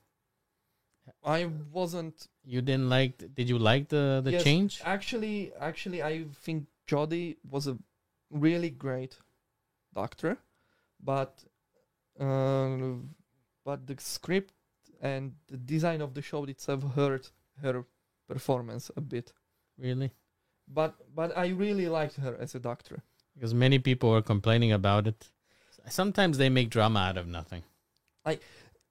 I 1.23 1.45
wasn't 1.71 2.27
You 2.43 2.61
didn't 2.61 2.89
like? 2.89 3.17
Did 3.35 3.47
you 3.49 3.57
like 3.59 3.89
the 3.89 4.21
the 4.23 4.31
Yes. 4.31 4.43
change? 4.43 4.81
actually. 4.83 5.53
Actually, 5.69 6.01
I 6.03 6.25
think 6.45 6.67
Jodie 6.87 7.37
was 7.55 7.67
a 7.67 7.77
really 8.29 8.69
great 8.85 9.13
doctor, 9.93 10.37
but 10.99 11.43
uh, 12.19 12.95
but 13.63 13.85
the 13.87 13.95
script 13.99 14.53
and 15.05 15.33
the 15.51 15.57
design 15.57 16.01
of 16.01 16.13
the 16.13 16.21
show 16.21 16.43
itself 16.45 16.81
hurt 16.95 17.31
her 17.61 17.85
performance 18.27 18.91
a 19.01 19.01
bit. 19.01 19.33
Really? 19.77 20.09
But 20.67 20.91
but 21.19 21.29
I 21.37 21.47
really 21.63 21.87
liked 21.99 22.17
her 22.25 22.35
as 22.45 22.55
a 22.55 22.59
doctor. 22.59 22.97
Because 23.35 23.53
many 23.53 23.79
people 23.79 24.09
were 24.09 24.25
complaining 24.33 24.71
about 24.71 25.07
it. 25.07 25.29
Sometimes 25.89 26.37
they 26.37 26.49
make 26.49 26.69
drama 26.69 26.99
out 26.99 27.17
of 27.17 27.27
nothing. 27.27 27.63
Like 28.25 28.41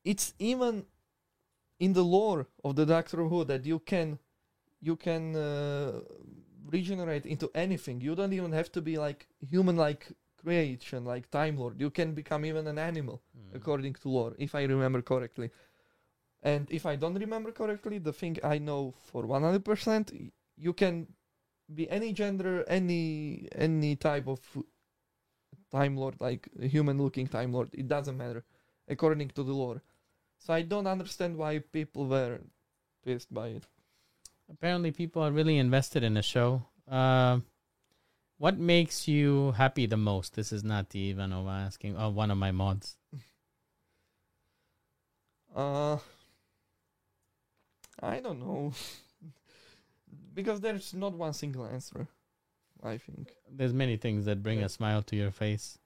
it's 0.04 0.34
even 0.38 0.84
in 1.80 1.92
the 1.94 2.04
lore 2.04 2.46
of 2.62 2.76
the 2.76 2.86
Doctor 2.86 3.24
Who 3.30 3.44
that 3.44 3.64
you 3.66 3.78
can 3.92 4.18
you 4.80 4.96
can 5.06 5.34
uh, 5.34 6.00
regenerate 6.76 7.26
into 7.26 7.50
anything. 7.66 8.00
You 8.00 8.14
don't 8.14 8.34
even 8.40 8.52
have 8.52 8.70
to 8.72 8.80
be 8.90 8.94
like 9.06 9.26
human 9.40 9.76
like 9.76 10.02
creation 10.44 11.04
like 11.12 11.30
Time 11.30 11.56
Lord. 11.58 11.80
You 11.80 11.90
can 11.90 12.14
become 12.14 12.44
even 12.44 12.66
an 12.72 12.78
animal 12.78 13.22
according 13.54 13.94
to 13.94 14.08
lore, 14.08 14.34
if 14.38 14.54
I 14.54 14.62
remember 14.64 15.00
correctly. 15.02 15.50
And 16.44 16.70
if 16.70 16.84
I 16.84 16.94
don't 16.96 17.14
remember 17.14 17.50
correctly, 17.52 17.98
the 17.98 18.12
thing 18.12 18.36
I 18.44 18.58
know 18.58 18.94
for 19.02 19.24
one 19.26 19.42
hundred 19.42 19.64
percent, 19.64 20.12
you 20.56 20.74
can 20.74 21.08
be 21.74 21.88
any 21.88 22.12
gender, 22.12 22.64
any 22.68 23.48
any 23.54 23.96
type 23.96 24.28
of 24.28 24.40
Time 25.72 25.96
Lord, 25.96 26.20
like 26.20 26.48
a 26.60 26.68
human 26.68 26.98
looking 27.02 27.26
Time 27.26 27.52
Lord. 27.52 27.70
It 27.72 27.88
doesn't 27.88 28.16
matter, 28.16 28.44
according 28.88 29.30
to 29.30 29.42
the 29.42 29.52
lore. 29.52 29.82
So 30.38 30.52
I 30.52 30.62
don't 30.62 30.86
understand 30.86 31.36
why 31.36 31.60
people 31.60 32.06
were 32.06 32.40
pissed 33.02 33.32
by 33.32 33.48
it. 33.48 33.64
Apparently, 34.50 34.92
people 34.92 35.22
are 35.22 35.32
really 35.32 35.56
invested 35.56 36.04
in 36.04 36.14
the 36.14 36.22
show. 36.22 36.66
Uh, 36.86 37.40
what 38.36 38.58
makes 38.58 39.08
you 39.08 39.52
happy 39.52 39.86
the 39.86 39.96
most? 39.96 40.34
This 40.34 40.52
is 40.52 40.62
not 40.62 40.90
the 40.90 41.14
Ivanova 41.14 41.64
asking. 41.66 41.96
Oh, 41.96 42.10
one 42.10 42.30
of 42.30 42.36
my 42.36 42.52
mods. 42.52 42.98
Uh, 45.56 45.98
I 48.02 48.20
don't 48.20 48.40
know. 48.40 48.72
because 50.34 50.60
there's 50.60 50.94
not 50.94 51.12
one 51.14 51.32
single 51.32 51.66
answer, 51.66 52.08
I 52.82 52.98
think. 52.98 53.32
There's 53.50 53.72
many 53.72 53.96
things 53.96 54.24
that 54.26 54.42
bring 54.42 54.58
Yeah. 54.60 54.66
a 54.66 54.68
smile 54.68 55.02
to 55.02 55.16
your 55.16 55.30
face. 55.30 55.78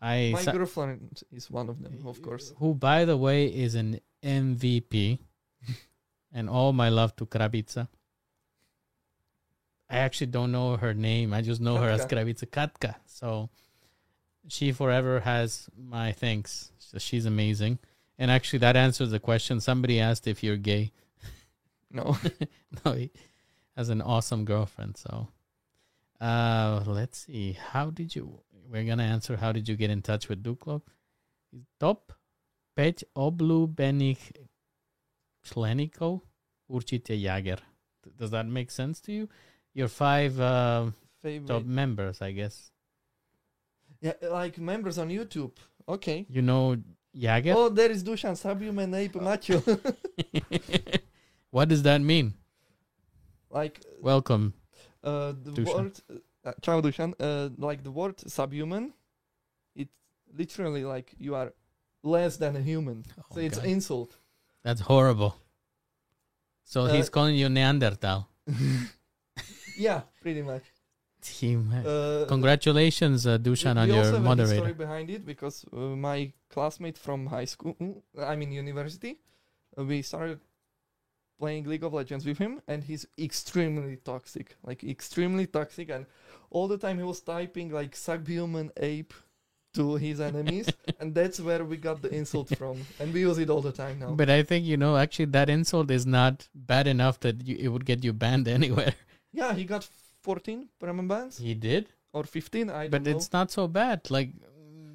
I 0.00 0.32
My 0.32 0.52
girlfriend 0.52 1.22
is 1.30 1.48
one 1.50 1.68
of 1.68 1.80
them, 1.82 2.00
of 2.06 2.20
course. 2.22 2.52
Who, 2.58 2.74
by 2.74 3.04
the 3.04 3.16
way, 3.16 3.46
is 3.46 3.76
an 3.76 4.00
MVP. 4.22 5.18
and 6.32 6.48
all 6.50 6.72
my 6.72 6.88
love 6.88 7.14
to 7.16 7.26
Krabica. 7.26 7.86
I 9.88 9.98
actually 9.98 10.28
don't 10.28 10.50
know 10.50 10.76
her 10.76 10.94
name. 10.94 11.34
I 11.34 11.42
just 11.42 11.60
know 11.60 11.76
her 11.76 11.88
as 11.88 12.06
Katka. 12.06 12.24
Krabica 12.24 12.46
Katka. 12.46 12.94
So 13.06 13.50
she 14.48 14.72
forever 14.72 15.20
has 15.20 15.68
my 15.76 16.12
thanks. 16.12 16.72
So 16.78 16.98
she's 16.98 17.26
amazing. 17.26 17.78
And 18.18 18.30
actually, 18.30 18.60
that 18.60 18.76
answers 18.76 19.10
the 19.10 19.20
question. 19.20 19.60
Somebody 19.60 20.00
asked 20.00 20.26
if 20.26 20.42
you're 20.42 20.56
gay. 20.56 20.92
No. 21.92 22.16
no, 22.84 22.92
he 22.92 23.10
has 23.76 23.88
an 23.88 24.02
awesome 24.02 24.44
girlfriend. 24.44 24.96
So, 24.96 25.28
uh, 26.20 26.82
let's 26.86 27.26
see. 27.26 27.52
How 27.52 27.90
did 27.90 28.16
you? 28.16 28.40
We're 28.70 28.84
gonna 28.84 29.04
answer. 29.04 29.36
How 29.36 29.52
did 29.52 29.68
you 29.68 29.76
get 29.76 29.90
in 29.90 30.02
touch 30.02 30.28
with 30.28 30.42
Duklok? 30.42 30.82
Top 31.78 32.12
peć 32.74 33.04
oblubenih 33.14 34.32
členikov 35.42 36.20
určite 36.68 37.20
Jager. 37.20 37.60
Does 38.18 38.30
that 38.30 38.46
make 38.46 38.70
sense 38.70 39.00
to 39.02 39.12
you? 39.12 39.28
Your 39.74 39.88
five 39.88 40.40
uh, 40.40 40.90
top 41.46 41.64
members, 41.64 42.22
I 42.22 42.32
guess. 42.32 42.72
Yeah, 44.00 44.14
like 44.22 44.58
members 44.58 44.98
on 44.98 45.08
YouTube. 45.08 45.52
Okay. 45.86 46.26
You 46.28 46.42
know 46.42 46.76
Jager. 47.14 47.54
Oh, 47.56 47.68
there 47.68 47.90
is 47.90 48.02
Dusan 48.02 48.36
Subhuman 48.36 48.94
Ape 48.94 49.20
Macho. 49.20 49.62
what 51.52 51.68
does 51.68 51.82
that 51.88 52.00
mean? 52.12 52.34
like 53.60 53.76
Welcome. 54.00 54.44
uh, 55.04 55.32
the 55.44 55.52
Dusan. 55.58 55.74
word. 55.76 55.94
Uh, 56.44 56.52
ciao, 56.64 56.80
Dusan. 56.80 57.10
Uh, 57.20 57.50
like 57.68 57.80
the 57.84 57.90
word 58.00 58.16
subhuman, 58.36 58.84
it's 59.76 59.92
literally 60.40 60.84
like 60.94 61.08
you 61.18 61.34
are 61.40 61.52
less 62.02 62.36
than 62.42 62.56
a 62.56 62.62
human. 62.70 63.04
Oh, 63.18 63.34
so 63.34 63.40
it's 63.40 63.58
God. 63.58 63.66
insult. 63.74 64.10
That's 64.64 64.80
horrible. 64.92 65.32
So 66.64 66.78
Uh, 66.86 66.92
he's 66.94 67.10
calling 67.10 67.36
you 67.36 67.48
Neanderthal. 67.48 68.20
yeah, 69.76 70.00
pretty 70.22 70.42
much. 70.42 70.62
Team. 71.20 71.70
Uh, 71.72 72.24
Congratulations, 72.26 73.26
uh, 73.26 73.38
Dushan, 73.38 73.76
on 73.76 73.86
your 73.88 73.96
have 74.02 74.06
a 74.06 74.18
history 74.18 74.20
moderator. 74.28 74.74
behind 74.74 75.10
it 75.10 75.24
because 75.24 75.64
uh, 75.72 75.76
my 76.08 76.32
classmate 76.48 76.98
from 76.98 77.26
high 77.26 77.44
school, 77.54 77.76
I 78.18 78.34
mean 78.34 78.50
university, 78.50 79.20
uh, 79.78 79.84
we 79.84 80.02
started 80.02 80.40
playing 81.42 81.64
League 81.72 81.82
of 81.88 81.92
Legends 82.00 82.24
with 82.30 82.38
him, 82.44 82.52
and 82.70 82.78
he's 82.88 83.04
extremely 83.28 83.96
toxic, 84.10 84.48
like 84.68 84.80
extremely 84.96 85.46
toxic, 85.58 85.88
and 85.96 86.06
all 86.50 86.66
the 86.74 86.78
time 86.84 86.96
he 87.02 87.06
was 87.12 87.20
typing 87.34 87.68
like 87.80 87.92
subhuman 87.96 88.68
ape 88.92 89.12
to 89.78 89.84
his 90.04 90.20
enemies, 90.30 90.66
and 91.00 91.08
that's 91.18 91.38
where 91.46 91.62
we 91.70 91.76
got 91.88 91.98
the 92.04 92.10
insult 92.20 92.48
from, 92.60 92.76
and 93.00 93.12
we 93.14 93.20
use 93.28 93.38
it 93.44 93.50
all 93.54 93.62
the 93.70 93.72
time 93.82 93.96
now. 94.04 94.10
But 94.22 94.30
I 94.38 94.40
think, 94.50 94.62
you 94.72 94.76
know, 94.82 94.92
actually 95.04 95.30
that 95.38 95.48
insult 95.58 95.90
is 95.98 96.04
not 96.18 96.34
bad 96.72 96.86
enough 96.86 97.16
that 97.26 97.36
you, 97.46 97.56
it 97.64 97.68
would 97.72 97.86
get 97.92 98.04
you 98.06 98.12
banned 98.24 98.46
anywhere. 98.58 98.94
yeah, 99.32 99.52
he 99.60 99.64
got 99.64 99.82
14 100.22 100.68
permanent 100.78 101.08
bans 101.08 101.38
He 101.38 101.54
did? 101.54 101.88
or 102.12 102.22
15, 102.24 102.70
I 102.70 102.82
don't 102.82 102.90
But 102.94 103.02
know. 103.04 103.10
it's 103.16 103.32
not 103.32 103.50
so 103.50 103.66
bad. 103.66 103.98
Like, 104.16 104.30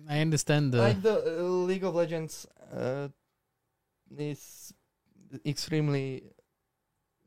I 0.07 0.21
understand 0.27 0.71
the. 0.73 0.77
like 0.87 1.01
the 1.01 1.17
uh, 1.17 1.43
League 1.69 1.83
of 1.83 1.93
Legends 1.95 2.45
uh, 2.71 3.07
is 4.17 4.71
extremely 5.45 6.23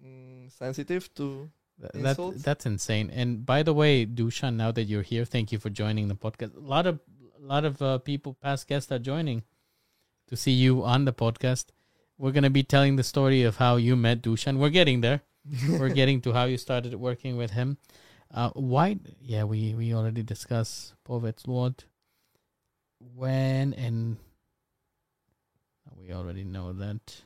mm, 0.04 0.50
sensitive 0.52 1.12
to. 1.14 1.50
that, 1.78 2.42
that's 2.42 2.66
insane. 2.66 3.10
And 3.10 3.46
by 3.46 3.62
the 3.62 3.72
way, 3.72 4.04
Dushan, 4.04 4.56
now 4.56 4.70
that 4.72 4.84
you're 4.84 5.02
here, 5.02 5.24
thank 5.24 5.50
you 5.50 5.58
for 5.58 5.70
joining 5.70 6.08
the 6.08 6.14
podcast. 6.14 6.56
A 6.56 6.60
lot 6.60 6.86
of 6.86 7.00
a 7.42 7.46
lot 7.46 7.64
of 7.64 7.80
uh, 7.80 7.98
people, 7.98 8.34
past 8.34 8.68
guests, 8.68 8.92
are 8.92 8.98
joining 8.98 9.44
to 10.28 10.36
see 10.36 10.52
you 10.52 10.84
on 10.84 11.04
the 11.04 11.12
podcast. 11.12 11.66
We're 12.18 12.32
gonna 12.32 12.50
be 12.50 12.62
telling 12.62 12.96
the 12.96 13.02
story 13.02 13.42
of 13.42 13.56
how 13.56 13.76
you 13.76 13.96
met 13.96 14.22
Dushan. 14.22 14.58
We're 14.58 14.70
getting 14.70 15.00
there. 15.00 15.22
We're 15.68 15.88
getting 15.88 16.20
to 16.22 16.32
how 16.32 16.44
you 16.44 16.58
started 16.58 16.94
working 16.94 17.36
with 17.36 17.52
him. 17.52 17.78
Uh, 18.32 18.50
why? 18.50 18.98
Yeah, 19.20 19.44
we 19.44 19.74
we 19.74 19.94
already 19.94 20.22
discussed 20.22 20.94
Povedz 21.04 21.46
Loď. 21.46 21.84
When 23.14 23.72
and 23.74 24.18
we 25.96 26.12
already 26.12 26.44
know 26.44 26.72
that. 26.74 27.22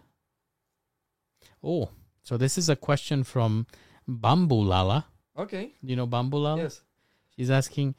Oh, 1.62 1.90
so 2.24 2.36
this 2.36 2.58
is 2.58 2.68
a 2.68 2.76
question 2.76 3.22
from 3.22 3.66
Bamboo 4.08 4.62
Lala. 4.62 5.06
okay. 5.38 5.74
You 5.82 5.94
know 5.96 6.06
Bamboo 6.06 6.38
Lala? 6.38 6.62
Yes. 6.62 6.82
She's 7.36 7.50
asking, 7.50 7.94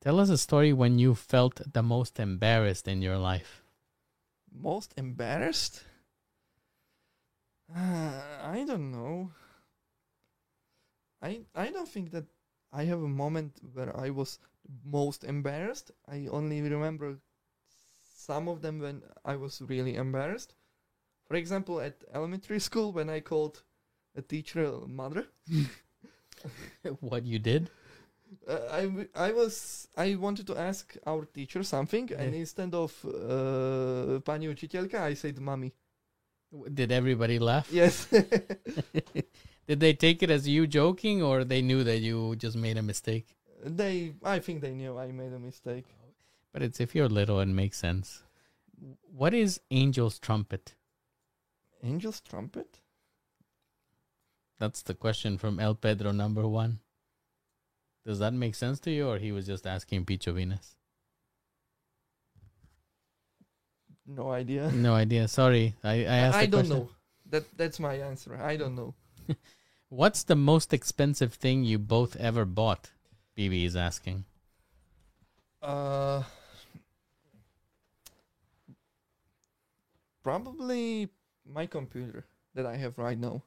tell 0.00 0.20
us 0.20 0.28
a 0.30 0.38
story 0.38 0.72
when 0.72 0.98
you 0.98 1.14
felt 1.14 1.60
the 1.72 1.82
most 1.82 2.20
embarrassed 2.20 2.86
in 2.86 3.02
your 3.02 3.18
life. 3.18 3.62
Most 4.52 4.94
embarrassed? 4.96 5.82
Uh, 7.74 8.20
I 8.44 8.64
don't 8.66 8.92
know. 8.92 9.30
I 11.22 11.40
I 11.54 11.70
don't 11.70 11.88
think 11.88 12.10
that 12.10 12.26
I 12.72 12.84
have 12.84 13.02
a 13.02 13.08
moment 13.08 13.60
where 13.72 13.96
I 13.96 14.10
was 14.10 14.38
most 14.84 15.24
embarrassed. 15.24 15.90
I 16.06 16.26
only 16.30 16.60
remember 16.60 17.18
some 18.14 18.48
of 18.48 18.60
them 18.60 18.80
when 18.80 19.02
I 19.24 19.36
was 19.36 19.62
really 19.62 19.94
embarrassed. 19.96 20.54
For 21.32 21.38
example, 21.38 21.80
at 21.80 21.94
elementary 22.12 22.60
school 22.60 22.92
when 22.92 23.08
I 23.08 23.20
called 23.20 23.62
a 24.14 24.20
teacher 24.20 24.64
a 24.64 24.86
mother. 24.86 25.28
what 27.00 27.24
you 27.24 27.38
did? 27.38 27.70
Uh, 28.46 28.58
I, 28.70 29.06
I 29.14 29.32
was 29.32 29.88
I 29.96 30.16
wanted 30.16 30.46
to 30.48 30.58
ask 30.58 30.94
our 31.06 31.24
teacher 31.24 31.62
something, 31.62 32.12
and 32.12 32.34
instead 32.34 32.74
of 32.74 32.92
uh, 33.06 34.20
pani 34.20 34.54
I 34.92 35.14
said 35.14 35.40
mommy. 35.40 35.72
Did 36.74 36.92
everybody 36.92 37.38
laugh? 37.38 37.68
Yes. 37.72 38.06
Did 39.66 39.80
they 39.80 39.94
take 39.94 40.22
it 40.22 40.30
as 40.30 40.46
you 40.46 40.66
joking 40.66 41.22
or 41.22 41.44
they 41.44 41.62
knew 41.62 41.82
that 41.82 42.00
you 42.00 42.36
just 42.36 42.58
made 42.58 42.76
a 42.76 42.82
mistake? 42.82 43.38
they, 43.64 44.12
I 44.22 44.38
think 44.38 44.60
they 44.60 44.74
knew 44.74 44.98
I 44.98 45.12
made 45.12 45.32
a 45.32 45.38
mistake. 45.38 45.86
But 46.52 46.60
it's 46.60 46.78
if 46.78 46.94
you're 46.94 47.08
little, 47.08 47.40
it 47.40 47.46
makes 47.46 47.78
sense. 47.78 48.22
What 49.10 49.32
is 49.32 49.62
Angel's 49.70 50.18
trumpet? 50.18 50.74
Angel's 51.82 52.20
trumpet? 52.20 52.80
That's 54.58 54.82
the 54.82 54.94
question 54.94 55.38
from 55.38 55.58
El 55.58 55.74
Pedro 55.74 56.12
number 56.12 56.46
one. 56.46 56.78
Does 58.06 58.18
that 58.20 58.32
make 58.32 58.54
sense 58.54 58.80
to 58.80 58.90
you, 58.90 59.08
or 59.08 59.18
he 59.18 59.32
was 59.32 59.46
just 59.46 59.66
asking 59.66 60.04
Picho 60.04 60.32
Venus? 60.32 60.76
No 64.06 64.30
idea. 64.30 64.70
No 64.72 64.94
idea. 64.94 65.28
Sorry, 65.28 65.74
I, 65.82 65.92
I 65.92 66.16
asked. 66.26 66.36
I 66.36 66.46
don't 66.46 66.66
question. 66.66 66.76
know. 66.76 66.90
That 67.30 67.56
that's 67.56 67.78
my 67.78 67.94
answer. 67.94 68.36
I 68.36 68.56
don't 68.56 68.74
know. 68.74 68.94
What's 69.88 70.24
the 70.24 70.36
most 70.36 70.72
expensive 70.72 71.34
thing 71.34 71.64
you 71.64 71.78
both 71.78 72.16
ever 72.16 72.44
bought? 72.44 72.90
BB 73.36 73.64
is 73.64 73.76
asking. 73.76 74.24
Uh, 75.62 76.22
probably 80.22 81.08
my 81.46 81.66
computer 81.66 82.24
that 82.54 82.66
I 82.66 82.76
have 82.76 82.98
right 82.98 83.18
now. 83.18 83.42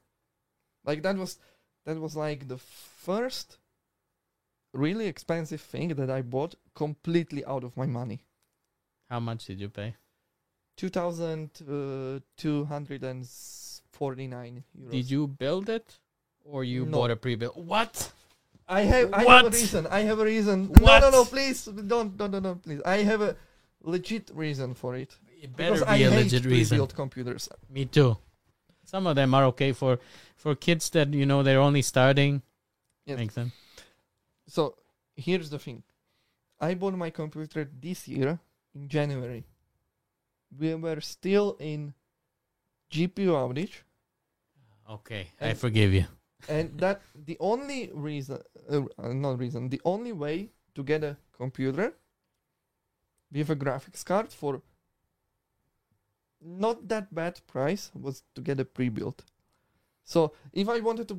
Like 0.83 1.01
that 1.03 1.17
was 1.17 1.39
that 1.85 1.99
was 1.99 2.15
like 2.15 2.47
the 2.47 2.57
first 2.57 3.57
really 4.73 5.07
expensive 5.07 5.61
thing 5.61 5.89
that 5.95 6.09
I 6.09 6.21
bought 6.21 6.55
completely 6.75 7.45
out 7.45 7.63
of 7.63 7.77
my 7.77 7.85
money. 7.85 8.21
How 9.09 9.19
much 9.19 9.45
did 9.45 9.59
you 9.59 9.69
pay? 9.69 9.95
Two 10.77 10.89
thousand 10.89 11.51
uh, 11.61 12.19
two 12.37 12.65
hundred 12.65 13.03
and 13.03 13.27
forty-nine 13.91 14.63
euros. 14.77 14.91
Did 14.91 15.09
you 15.09 15.27
build 15.27 15.69
it, 15.69 15.99
or 16.43 16.63
you 16.63 16.85
No. 16.85 16.91
bought 16.97 17.11
a 17.11 17.15
pre-built? 17.15 17.55
What? 17.55 18.11
I 18.67 18.81
have 18.81 19.13
I 19.13 19.23
have 19.23 19.45
a 19.45 19.49
reason. 19.49 19.87
I 19.87 19.99
have 20.01 20.19
a 20.19 20.25
reason. 20.25 20.67
What? 20.67 20.99
No, 21.01 21.11
no, 21.11 21.17
no, 21.17 21.25
please 21.25 21.65
don't, 21.65 22.17
don't, 22.17 22.31
don't, 22.31 22.43
don't, 22.43 22.61
please. 22.61 22.81
I 22.85 22.97
have 23.03 23.21
a 23.21 23.37
legit 23.83 24.31
reason 24.33 24.73
for 24.73 24.95
it. 24.95 25.15
It 25.45 25.55
better 25.55 25.73
because 25.79 25.87
be 25.87 26.05
I 26.05 26.07
a 26.07 26.11
hate 26.11 26.23
legit 26.23 26.45
reason. 26.45 26.87
computers. 27.01 27.49
Me 27.69 27.85
too. 27.85 28.17
Some 28.83 29.07
of 29.07 29.15
them 29.15 29.33
are 29.33 29.45
okay 29.51 29.71
for 29.81 29.99
for 30.43 30.55
kids 30.67 30.89
that 30.91 31.13
you 31.13 31.25
know 31.25 31.41
they're 31.43 31.63
only 31.69 31.81
starting. 31.81 32.41
Yes. 33.05 33.17
Makes 33.19 33.35
sense. 33.35 33.53
So 34.47 34.75
here's 35.15 35.49
the 35.49 35.59
thing. 35.59 35.83
I 36.59 36.73
bought 36.73 36.95
my 37.05 37.09
computer 37.09 37.67
this 37.87 38.07
year 38.07 38.39
in 38.73 38.87
January. 38.87 39.43
We 40.59 40.73
were 40.75 41.01
still 41.01 41.57
in 41.59 41.93
GPU 42.91 43.31
outage, 43.41 43.75
Okay, 44.89 45.27
I 45.41 45.53
forgive 45.53 45.93
you. 45.93 46.05
and 46.47 46.77
that 46.79 47.01
the 47.29 47.37
only 47.39 47.89
reason, 47.93 48.39
uh, 48.69 48.81
not 49.25 49.39
reason, 49.39 49.69
the 49.69 49.81
only 49.83 50.13
way 50.13 50.49
to 50.75 50.83
get 50.83 51.03
a 51.03 51.17
computer 51.35 51.93
with 53.31 53.49
a 53.49 53.55
graphics 53.55 54.05
card 54.05 54.31
for 54.31 54.61
not 56.45 56.87
that 56.87 57.13
bad 57.13 57.41
price 57.47 57.91
was 57.93 58.23
to 58.35 58.41
get 58.41 58.59
a 58.59 58.65
pre-built. 58.65 59.23
So 60.03 60.33
if 60.53 60.69
I 60.69 60.79
wanted 60.79 61.07
to 61.07 61.17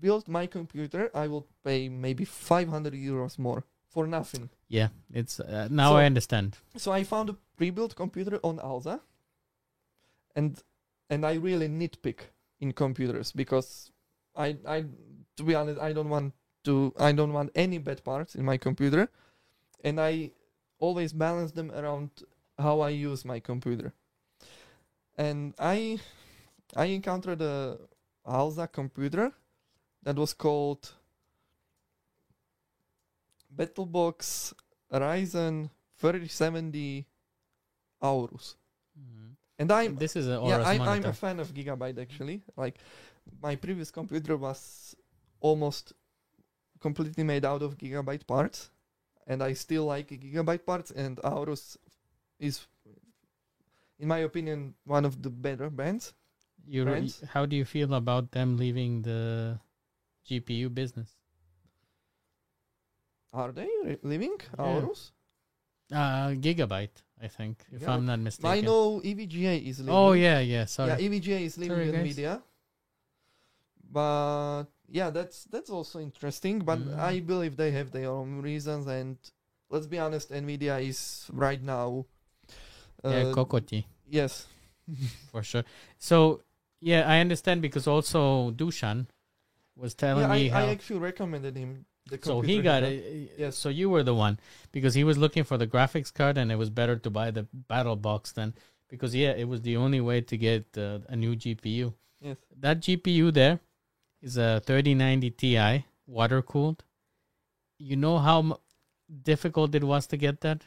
build 0.00 0.28
my 0.28 0.46
computer, 0.46 1.10
I 1.14 1.26
would 1.28 1.44
pay 1.62 1.88
maybe 1.88 2.24
500 2.24 2.94
euros 2.94 3.38
more 3.38 3.64
for 3.88 4.06
nothing. 4.06 4.48
Yeah, 4.68 4.88
it's 5.12 5.40
uh, 5.40 5.68
now 5.70 5.90
So- 5.90 5.96
I 5.96 6.04
understand. 6.06 6.56
So 6.76 6.92
I 6.92 7.04
found 7.04 7.30
a 7.30 7.36
pre-built 7.56 7.94
computer 7.96 8.40
on 8.42 8.58
Alza, 8.58 9.00
and 10.36 10.62
and 11.10 11.24
I 11.24 11.34
really 11.34 11.68
nitpick 11.68 12.20
in 12.60 12.72
computers 12.72 13.32
because 13.32 13.90
I 14.36 14.56
I 14.66 14.84
to 15.36 15.42
be 15.44 15.54
honest 15.54 15.80
I 15.80 15.92
don't 15.92 16.08
want 16.10 16.34
to 16.64 16.92
I 16.98 17.12
don't 17.12 17.32
want 17.32 17.50
any 17.54 17.78
bad 17.78 18.02
parts 18.04 18.34
in 18.34 18.44
my 18.44 18.56
computer, 18.58 19.08
and 19.84 20.00
I 20.00 20.32
always 20.78 21.12
balance 21.12 21.52
them 21.52 21.70
around 21.72 22.10
how 22.58 22.80
I 22.80 22.90
use 22.90 23.24
my 23.24 23.40
computer. 23.40 23.92
And 25.18 25.54
I 25.58 25.98
I 26.76 26.86
encountered 26.86 27.42
a 27.42 27.78
Alza 28.26 28.70
computer 28.70 29.32
that 30.04 30.16
was 30.16 30.32
called 30.32 30.94
BattleBox 33.54 34.54
Ryzen 34.92 35.70
3070 35.96 37.06
Aorus. 38.02 38.56
Mhm. 38.98 39.36
And 39.58 39.72
I'm 39.72 39.96
This 39.96 40.14
is 40.16 40.28
an 40.28 40.44
yeah, 40.44 40.62
I'm, 40.64 40.82
I'm 40.82 41.04
a 41.04 41.12
fan 41.12 41.40
of 41.40 41.52
Gigabyte 41.52 41.98
actually. 42.00 42.42
Like 42.56 42.78
my 43.42 43.56
previous 43.56 43.90
computer 43.90 44.36
was 44.36 44.94
almost 45.40 45.92
completely 46.80 47.24
made 47.24 47.44
out 47.44 47.62
of 47.62 47.76
Gigabyte 47.76 48.26
parts, 48.26 48.70
and 49.26 49.42
I 49.42 49.54
still 49.54 49.84
like 49.84 50.08
Gigabyte 50.08 50.64
parts. 50.64 50.90
And 50.92 51.18
Aorus 51.24 51.76
is, 52.38 52.66
in 53.98 54.08
my 54.08 54.18
opinion, 54.18 54.74
one 54.84 55.04
of 55.04 55.22
the 55.22 55.30
better 55.30 55.70
brands. 55.70 56.14
You, 56.66 56.84
Friends? 56.84 57.22
how 57.32 57.46
do 57.46 57.56
you 57.56 57.64
feel 57.64 57.94
about 57.94 58.30
them 58.32 58.56
leaving 58.56 59.02
the 59.02 59.58
GPU 60.28 60.68
business? 60.72 61.16
Are 63.32 63.52
they 63.52 63.68
re- 63.84 63.98
living 64.02 64.36
Yeah. 64.58 64.64
Aorus? 64.64 65.12
Uh, 65.90 66.34
Gigabyte, 66.36 67.02
I 67.22 67.28
think, 67.28 67.64
if 67.72 67.82
Yeah. 67.82 67.94
I'm 67.94 68.04
not 68.04 68.18
mistaken. 68.20 68.50
I 68.50 68.60
know 68.60 69.00
EVGA 69.00 69.56
is 69.66 69.78
living. 69.80 69.94
Oh 69.94 70.12
yeah, 70.12 70.40
yeah. 70.40 70.66
Sorry. 70.66 70.90
Yeah, 70.90 70.98
EVGA 70.98 71.40
is 71.40 71.56
leaving 71.56 71.76
Sorry, 71.76 71.92
Nvidia. 71.92 72.42
But 73.90 74.64
yeah, 74.88 75.10
that's 75.10 75.44
that's 75.44 75.70
also 75.70 75.98
interesting. 76.00 76.60
But 76.60 76.78
Mm. 76.80 76.98
I 76.98 77.20
believe 77.20 77.56
they 77.56 77.70
have 77.72 77.90
their 77.90 78.10
own 78.10 78.42
reasons, 78.42 78.86
and 78.86 79.16
let's 79.70 79.86
be 79.86 79.98
honest, 79.98 80.30
Nvidia 80.30 80.80
is 80.86 81.26
right 81.32 81.62
now. 81.62 82.04
Yeah, 83.04 83.10
uh, 83.10 83.34
Kokoti 83.34 83.84
yes. 84.10 84.46
for 85.30 85.42
sure. 85.42 85.64
So 85.98 86.42
yeah, 86.80 87.08
I 87.08 87.20
understand 87.20 87.62
because 87.62 87.86
also 87.86 88.50
Dushan 88.52 89.06
was 89.76 89.94
telling 89.94 90.24
yeah, 90.24 90.32
I, 90.32 90.38
me 90.38 90.48
how. 90.48 90.66
I 90.66 90.70
actually 90.70 91.00
recommended 91.00 91.56
him. 91.56 91.84
The 92.06 92.18
so 92.22 92.40
he 92.40 92.62
got 92.62 92.84
it. 92.84 93.32
Yes. 93.36 93.56
So 93.56 93.68
you 93.68 93.90
were 93.90 94.02
the 94.02 94.14
one 94.14 94.40
because 94.72 94.94
he 94.94 95.04
was 95.04 95.18
looking 95.18 95.44
for 95.44 95.58
the 95.58 95.66
graphics 95.66 96.12
card, 96.12 96.38
and 96.38 96.50
it 96.50 96.56
was 96.56 96.70
better 96.70 96.96
to 96.96 97.10
buy 97.10 97.30
the 97.30 97.46
battle 97.52 97.96
box 97.96 98.32
then 98.32 98.54
because 98.88 99.14
yeah, 99.14 99.32
it 99.32 99.46
was 99.46 99.62
the 99.62 99.76
only 99.76 100.00
way 100.00 100.20
to 100.22 100.36
get 100.36 100.66
uh, 100.76 101.00
a 101.08 101.16
new 101.16 101.36
GPU. 101.36 101.92
Yes. 102.20 102.36
That 102.58 102.80
GPU 102.80 103.32
there 103.32 103.60
is 104.22 104.36
a 104.36 104.62
3090 104.64 105.30
Ti, 105.30 105.84
water 106.06 106.42
cooled. 106.42 106.84
You 107.78 107.96
know 107.96 108.18
how 108.18 108.38
m- 108.40 108.54
difficult 109.22 109.74
it 109.74 109.84
was 109.84 110.06
to 110.08 110.16
get 110.16 110.40
that? 110.40 110.66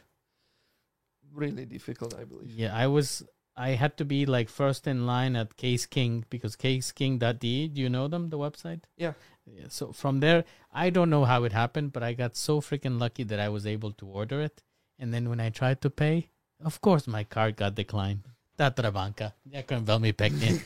Really 1.34 1.64
difficult, 1.64 2.14
I 2.14 2.24
believe. 2.24 2.50
Yeah, 2.50 2.74
I 2.74 2.86
was. 2.86 3.22
I 3.56 3.70
had 3.70 3.96
to 3.98 4.04
be 4.04 4.24
like 4.24 4.48
first 4.48 4.86
in 4.86 5.04
line 5.06 5.36
at 5.36 5.56
Caseking 5.56 6.24
because 6.30 6.56
caseking.de. 6.56 7.68
Do 7.68 7.80
you 7.80 7.90
know 7.90 8.08
them, 8.08 8.30
the 8.30 8.38
website? 8.38 8.84
Yeah. 8.96 9.12
Yeah, 9.44 9.64
So 9.68 9.92
from 9.92 10.20
there, 10.20 10.44
I 10.72 10.90
don't 10.90 11.10
know 11.10 11.24
how 11.24 11.44
it 11.44 11.52
happened, 11.52 11.92
but 11.92 12.02
I 12.02 12.12
got 12.14 12.36
so 12.36 12.60
freaking 12.60 13.00
lucky 13.00 13.24
that 13.24 13.40
I 13.40 13.48
was 13.48 13.66
able 13.66 13.92
to 13.92 14.06
order 14.06 14.40
it. 14.40 14.62
And 14.98 15.12
then 15.12 15.28
when 15.28 15.40
I 15.40 15.50
tried 15.50 15.80
to 15.82 15.90
pay, 15.90 16.30
of 16.64 16.80
course 16.80 17.06
my 17.06 17.24
card 17.24 17.56
got 17.56 17.74
declined. 17.74 18.22
Tatra 18.56 18.92
banka. 18.92 19.34
Ďakujem 19.48 19.84
veľmi 19.84 20.12
pekne. 20.14 20.62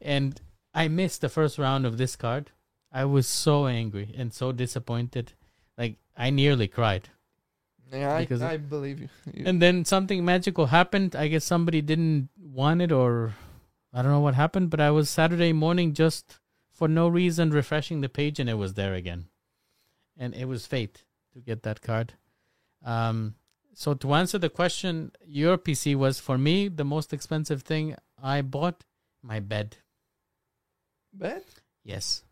and 0.00 0.40
I 0.74 0.88
missed 0.88 1.20
the 1.20 1.28
first 1.28 1.58
round 1.58 1.86
of 1.86 1.98
this 1.98 2.16
card. 2.16 2.50
I 2.92 3.04
was 3.04 3.26
so 3.26 3.66
angry 3.66 4.12
and 4.16 4.34
so 4.34 4.50
disappointed. 4.50 5.32
Like 5.78 5.96
I 6.16 6.30
nearly 6.30 6.66
cried. 6.66 7.08
Yeah, 7.92 8.14
I, 8.14 8.52
I 8.52 8.56
believe 8.56 9.00
you. 9.00 9.08
You- 9.34 9.44
And 9.46 9.60
then 9.60 9.84
something 9.84 10.24
magical 10.24 10.66
happened. 10.66 11.16
I 11.16 11.28
guess 11.28 11.44
somebody 11.44 11.80
didn't 11.82 12.28
want 12.40 12.82
it 12.82 12.92
or 12.92 13.34
I 13.92 14.02
don't 14.02 14.10
know 14.12 14.20
what 14.20 14.34
happened, 14.34 14.70
but 14.70 14.80
I 14.80 14.90
was 14.90 15.10
Saturday 15.10 15.52
morning 15.52 15.92
just 15.94 16.38
for 16.72 16.86
no 16.88 17.08
reason 17.08 17.50
refreshing 17.50 18.00
the 18.00 18.08
page 18.08 18.38
and 18.38 18.48
it 18.48 18.54
was 18.54 18.74
there 18.74 18.94
again. 18.94 19.26
And 20.16 20.34
it 20.34 20.46
was 20.46 20.66
fate 20.66 21.04
to 21.32 21.40
get 21.40 21.62
that 21.64 21.80
card. 21.82 22.14
Um 22.84 23.34
so 23.74 23.94
to 23.94 24.14
answer 24.14 24.38
the 24.38 24.50
question, 24.50 25.12
your 25.24 25.56
PC 25.56 25.94
was 25.96 26.20
for 26.20 26.36
me 26.36 26.68
the 26.68 26.84
most 26.84 27.12
expensive 27.12 27.62
thing 27.62 27.96
I 28.22 28.42
bought 28.42 28.84
my 29.22 29.40
bed. 29.40 29.76
Bed? 31.12 31.44
Yes. 31.84 32.22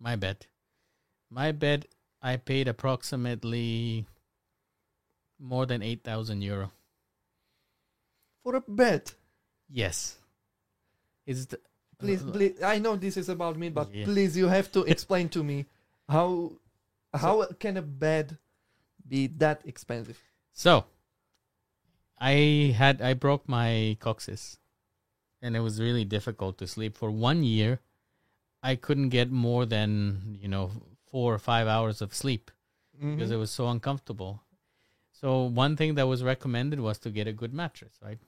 My 0.00 0.16
bed. 0.16 0.46
My 1.30 1.52
bed 1.52 1.86
I 2.22 2.36
paid 2.36 2.68
approximately 2.68 4.06
more 5.38 5.66
than 5.66 5.82
8,000 5.82 6.42
euro. 6.42 6.72
For 8.42 8.56
a 8.56 8.60
bed. 8.60 9.12
Yes. 9.68 10.16
Is 11.26 11.46
the, 11.46 11.60
Please, 11.98 12.22
please. 12.22 12.62
I 12.62 12.78
know 12.78 12.96
this 12.96 13.16
is 13.16 13.28
about 13.28 13.58
me, 13.58 13.68
but 13.70 13.92
Yeah. 13.92 14.04
please, 14.04 14.36
you 14.36 14.46
have 14.48 14.70
to 14.72 14.84
explain 14.94 15.28
to 15.30 15.42
me 15.42 15.66
how 16.08 16.52
how 17.12 17.44
can 17.58 17.76
a 17.76 17.82
bed 17.82 18.38
be 19.06 19.26
that 19.26 19.66
expensive? 19.66 20.22
So, 20.52 20.84
I 22.18 22.74
had 22.76 23.02
I 23.02 23.14
broke 23.14 23.48
my 23.48 23.96
coccyx, 24.00 24.58
and 25.42 25.56
it 25.56 25.60
was 25.60 25.80
really 25.80 26.04
difficult 26.04 26.58
to 26.58 26.66
sleep 26.66 26.96
for 26.96 27.10
one 27.10 27.42
year. 27.42 27.80
I 28.62 28.76
couldn't 28.76 29.10
get 29.10 29.30
more 29.30 29.66
than 29.66 30.38
you 30.40 30.48
know 30.48 30.70
four 31.10 31.34
or 31.34 31.38
five 31.38 31.66
hours 31.66 32.00
of 32.00 32.14
sleep 32.14 32.50
mm-hmm. 32.96 33.16
because 33.16 33.30
it 33.30 33.36
was 33.36 33.50
so 33.50 33.68
uncomfortable. 33.68 34.42
So 35.20 35.44
one 35.44 35.76
thing 35.76 35.94
that 35.96 36.06
was 36.06 36.22
recommended 36.22 36.78
was 36.80 36.98
to 37.00 37.10
get 37.10 37.26
a 37.26 37.32
good 37.32 37.52
mattress, 37.52 37.94
right? 38.02 38.18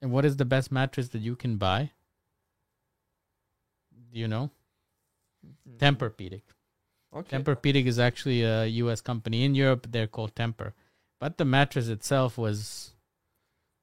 And 0.00 0.12
what 0.12 0.24
is 0.24 0.36
the 0.36 0.44
best 0.44 0.70
mattress 0.70 1.08
that 1.08 1.18
you 1.20 1.34
can 1.36 1.56
buy? 1.56 1.90
Do 4.12 4.18
you 4.18 4.28
know? 4.28 4.50
Mhm. 5.44 5.78
Tempur-Pedic. 5.78 6.42
Okay. 7.12 7.36
Tempur-Pedic 7.38 7.86
is 7.86 7.98
actually 7.98 8.42
a 8.42 8.66
U.S. 8.84 9.00
company. 9.00 9.44
In 9.44 9.54
Europe, 9.54 9.88
they're 9.90 10.06
called 10.06 10.34
Tempur, 10.34 10.72
but 11.18 11.36
the 11.38 11.44
mattress 11.44 11.88
itself 11.88 12.38
was, 12.38 12.92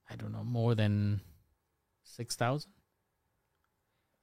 I 0.09 0.15
don't 0.15 0.31
know, 0.31 0.43
more 0.43 0.73
than 0.75 1.21
six 2.03 2.35
thousand. 2.35 2.71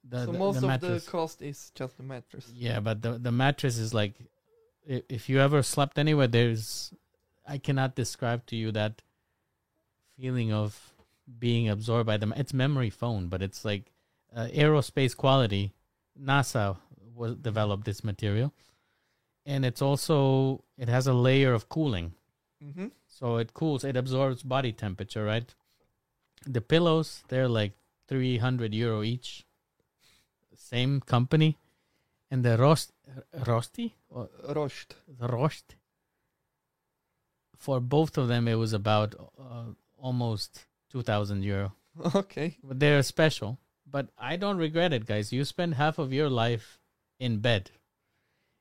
The, 0.03 0.25
so 0.25 0.31
the- 0.31 0.39
most 0.39 0.61
the 0.61 0.67
of 0.73 0.81
the 0.81 1.03
cost 1.07 1.41
is 1.41 1.71
just 1.75 1.97
the 1.97 2.03
mattress. 2.03 2.51
Yeah, 2.55 2.79
but 2.79 3.01
the 3.01 3.17
the 3.19 3.31
mattress 3.31 3.77
is 3.77 3.93
like, 3.93 4.13
if 4.85 5.29
you 5.29 5.39
ever 5.39 5.61
slept 5.63 5.97
anywhere, 5.99 6.27
there's, 6.27 6.93
I 7.47 7.57
cannot 7.57 7.95
describe 7.95 8.45
to 8.47 8.55
you 8.55 8.71
that 8.71 9.01
feeling 10.19 10.51
of 10.51 10.93
being 11.39 11.69
absorbed 11.69 12.07
by 12.07 12.17
them. 12.17 12.33
It's 12.35 12.53
memory 12.53 12.89
foam, 12.89 13.27
but 13.27 13.41
it's 13.41 13.63
like 13.65 13.91
uh, 14.35 14.47
aerospace 14.53 15.15
quality. 15.15 15.73
NASA 16.19 16.77
was 17.13 17.35
developed 17.35 17.85
this 17.85 18.03
material, 18.03 18.53
and 19.45 19.65
it's 19.65 19.81
also 19.81 20.63
it 20.77 20.87
has 20.89 21.07
a 21.07 21.13
layer 21.13 21.53
of 21.53 21.69
cooling, 21.69 22.13
Mm-hmm. 22.63 22.87
so 23.07 23.37
it 23.37 23.53
cools. 23.53 23.83
It 23.83 23.97
absorbs 23.97 24.41
body 24.43 24.71
temperature, 24.71 25.23
right? 25.25 25.53
The 26.47 26.61
pillows 26.61 27.23
they're 27.27 27.49
like 27.49 27.73
three 28.07 28.37
hundred 28.37 28.73
euro 28.73 29.03
each. 29.03 29.45
Same 30.55 31.01
company, 31.01 31.57
and 32.31 32.43
the 32.43 32.57
rost 32.57 32.91
rosti 33.45 33.93
or 34.09 34.29
Rost. 34.55 34.95
the 35.19 35.27
rost. 35.27 35.75
For 37.65 37.79
both 37.79 38.17
of 38.21 38.27
them, 38.27 38.47
it 38.47 38.55
was 38.55 38.73
about 38.73 39.15
uh, 39.39 39.73
almost 39.97 40.65
two 40.91 41.01
thousand 41.01 41.41
euro. 41.43 41.73
Okay. 42.21 42.57
But 42.63 42.79
they're 42.79 43.01
special. 43.03 43.57
But 43.89 44.09
I 44.31 44.35
don't 44.37 44.57
regret 44.57 44.91
it, 44.93 45.05
guys. 45.05 45.31
You 45.33 45.45
spend 45.45 45.73
half 45.75 45.97
of 45.97 46.11
your 46.13 46.29
life 46.29 46.77
in 47.19 47.39
bed, 47.39 47.71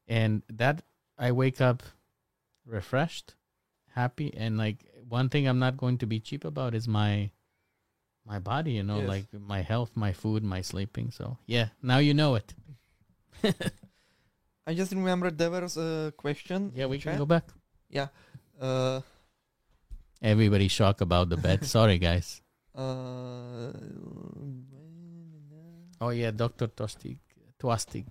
and 0.08 0.42
that 0.48 0.82
I 1.18 1.32
wake 1.32 1.60
up 1.60 1.82
refreshed, 2.64 3.34
happy, 3.94 4.32
and 4.34 4.56
like 4.56 4.78
one 5.08 5.28
thing 5.28 5.46
I'm 5.48 5.58
not 5.58 5.76
going 5.76 5.98
to 5.98 6.06
be 6.06 6.18
cheap 6.20 6.44
about 6.44 6.74
is 6.74 6.86
my 6.88 7.30
my 8.24 8.38
body. 8.38 8.72
You 8.78 8.84
know, 8.84 9.00
Yes. 9.00 9.08
like 9.14 9.26
my 9.54 9.60
health, 9.60 9.90
my 10.06 10.12
food, 10.12 10.42
my 10.44 10.62
sleeping. 10.62 11.10
So 11.10 11.36
yeah, 11.46 11.68
now 11.82 11.98
you 11.98 12.14
know 12.14 12.36
it. 12.40 12.54
I 14.66 14.72
just 14.72 14.92
remembered 14.92 15.36
there 15.36 15.50
was 15.50 15.76
a 15.76 16.12
question. 16.16 16.72
yeah, 16.74 16.86
we 16.86 16.96
can 16.98 17.12
chat. 17.12 17.18
go 17.18 17.26
back. 17.26 17.44
Uh, 18.64 19.00
Everybody 20.22 20.68
shocked 20.68 21.02
about 21.02 21.28
the 21.28 21.36
bet. 21.36 21.64
Sorry, 21.66 21.98
guys. 21.98 22.40
uh, 22.74 23.72
Oh 26.00 26.08
yeah, 26.10 26.30
Doctor 26.30 26.66
Tostik, 26.68 27.18
Twastik, 27.60 28.06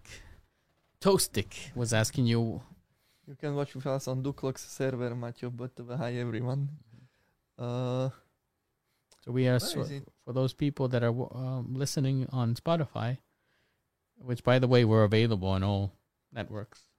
Toastik 1.02 1.76
was 1.76 1.92
asking 1.94 2.26
you. 2.28 2.62
you 3.28 3.36
can 3.36 3.56
watch 3.56 3.76
with 3.76 3.86
us 3.88 4.08
on 4.08 4.24
Duklok's 4.24 4.62
server, 4.62 5.12
Maťo, 5.16 5.52
but 5.56 5.72
uh, 5.80 5.98
hi 5.98 6.14
everyone. 6.16 6.70
Uh, 7.58 8.10
So 9.26 9.32
we 9.32 9.48
are 9.48 9.60
where 9.60 9.60
so, 9.60 9.86
for 10.26 10.34
those 10.34 10.54
people 10.54 10.88
that 10.90 11.04
are 11.04 11.16
um, 11.36 11.74
listening 11.76 12.28
on 12.32 12.56
Spotify, 12.56 13.18
which 14.18 14.44
by 14.44 14.60
the 14.60 14.68
way 14.68 14.86
we're 14.86 15.04
available 15.04 15.50
on 15.50 15.64
all 15.64 15.94
networks. 16.32 16.93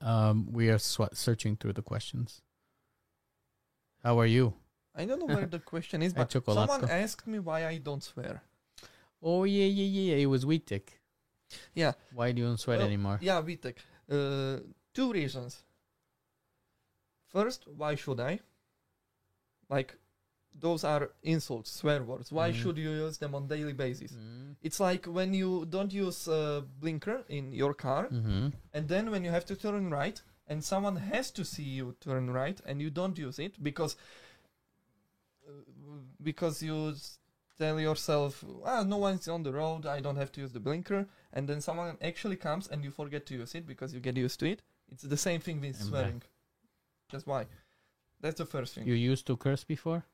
Um, 0.00 0.52
we 0.52 0.68
are 0.68 0.78
sw- 0.78 1.12
searching 1.12 1.56
through 1.56 1.72
the 1.74 1.82
questions. 1.82 2.42
How 4.02 4.18
are 4.20 4.26
you? 4.26 4.54
I 4.94 5.04
don't 5.04 5.18
know 5.20 5.34
where 5.34 5.46
the 5.46 5.58
question 5.72 6.02
is, 6.02 6.12
but 6.12 6.30
someone 6.32 6.88
asked 6.90 7.26
me 7.26 7.38
why 7.38 7.66
I 7.66 7.78
don't 7.78 8.02
swear. 8.02 8.42
Oh 9.22 9.44
yeah, 9.44 9.64
yeah, 9.64 10.12
yeah. 10.12 10.16
It 10.16 10.26
was 10.26 10.44
Vitek. 10.44 10.88
Yeah. 11.74 11.92
Why 12.14 12.32
do 12.32 12.40
you 12.40 12.46
don't 12.46 12.58
swear 12.60 12.78
Well, 12.78 12.86
anymore? 12.86 13.18
Yeah, 13.20 13.40
Vitek. 13.42 13.76
Uh, 14.10 14.60
two 14.94 15.12
reasons. 15.12 15.62
First, 17.26 17.66
why 17.68 17.94
should 17.94 18.20
I? 18.20 18.40
Like, 19.68 19.96
those 20.58 20.84
are 20.84 21.10
insults, 21.22 21.70
swear 21.70 22.02
words. 22.02 22.32
Why 22.32 22.50
Mhm. 22.50 22.54
should 22.60 22.78
you 22.78 22.90
use 22.90 23.18
them 23.18 23.34
on 23.34 23.46
daily 23.46 23.72
basis? 23.74 24.12
Mm. 24.12 24.56
It's 24.62 24.80
like 24.80 25.06
when 25.06 25.34
you 25.34 25.66
don't 25.66 25.92
use 25.92 26.28
a 26.28 26.64
blinker 26.80 27.24
in 27.28 27.52
your 27.52 27.74
car, 27.74 28.08
Mm-hmm. 28.08 28.48
and 28.72 28.88
then 28.88 29.10
when 29.10 29.22
you 29.24 29.30
have 29.30 29.44
to 29.46 29.56
turn 29.56 29.90
right, 29.90 30.22
and 30.48 30.64
someone 30.64 30.96
has 30.96 31.30
to 31.32 31.44
see 31.44 31.62
you 31.78 31.96
turn 32.00 32.30
right, 32.30 32.60
and 32.66 32.80
you 32.80 32.90
don't 32.90 33.18
use 33.18 33.38
it 33.38 33.62
because 33.62 33.96
uh, 35.48 35.50
because 36.22 36.62
you 36.62 36.90
s- 36.90 37.18
tell 37.58 37.78
yourself, 37.80 38.44
ah, 38.64 38.82
no 38.82 38.96
one's 38.98 39.28
on 39.28 39.42
the 39.42 39.52
road, 39.52 39.86
I 39.86 40.00
don't 40.00 40.16
have 40.16 40.32
to 40.32 40.40
use 40.40 40.52
the 40.52 40.60
blinker, 40.60 41.06
and 41.32 41.48
then 41.48 41.60
someone 41.60 41.96
actually 42.02 42.36
comes 42.36 42.68
and 42.68 42.84
you 42.84 42.90
forget 42.90 43.26
to 43.26 43.34
use 43.34 43.54
it 43.54 43.66
because 43.66 43.94
you 43.94 44.00
get 44.00 44.16
used 44.16 44.40
to 44.40 44.46
it. 44.46 44.62
It's 44.90 45.02
the 45.02 45.16
same 45.16 45.40
thing 45.40 45.60
with 45.60 45.76
swearing. 45.80 46.22
That's 47.10 47.26
why. 47.26 47.46
That's 48.20 48.38
the 48.38 48.46
first 48.46 48.74
thing. 48.74 48.86
You 48.86 48.94
used 48.94 49.26
to 49.26 49.36
curse 49.36 49.64
before? 49.64 50.04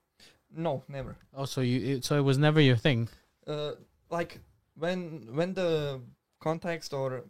No, 0.55 0.83
never. 0.89 1.17
Oh, 1.35 1.45
so 1.45 1.61
you 1.61 1.97
it, 1.97 2.05
so 2.05 2.17
it 2.19 2.23
was 2.23 2.39
never 2.39 2.61
your 2.61 2.77
thing. 2.77 3.09
uh, 3.47 3.73
like 4.11 4.41
when 4.77 5.29
when 5.35 5.55
the 5.55 6.01
context 6.41 6.93
or 6.93 7.25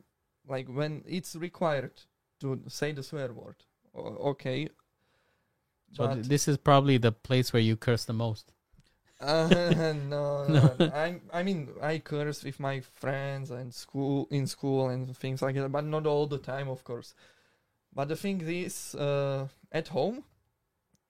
like 0.49 0.67
when 0.69 1.03
it's 1.07 1.37
required 1.37 1.93
to 2.41 2.61
say 2.69 2.93
the 2.93 3.03
swear 3.03 3.33
word 3.33 3.57
o- 3.95 4.31
okay 4.31 4.69
So 5.93 6.07
but 6.07 6.15
th- 6.15 6.27
this 6.27 6.49
is 6.49 6.57
probably 6.59 6.99
the 6.99 7.13
place 7.13 7.53
where 7.53 7.63
you 7.63 7.77
curse 7.77 8.05
the 8.05 8.13
most. 8.13 8.53
uh, 9.21 9.49
no, 10.09 10.49
No. 10.49 10.75
no. 10.79 10.79
I 10.93 11.21
I 11.33 11.43
mean 11.43 11.69
I 11.81 11.99
curse 11.99 12.43
with 12.45 12.59
my 12.61 12.81
friends 12.81 13.51
and 13.51 13.73
school 13.73 14.27
in 14.31 14.47
school 14.47 14.89
and 14.89 15.17
things 15.17 15.43
like 15.43 15.55
that 15.57 15.71
but 15.71 15.85
not 15.85 16.07
all 16.07 16.27
the 16.27 16.39
time 16.39 16.69
of 16.69 16.83
course 16.85 17.15
but 17.95 18.09
the 18.09 18.17
thing 18.17 18.41
is 18.43 18.95
uh, 18.97 19.49
at 19.73 19.89
home 19.89 20.25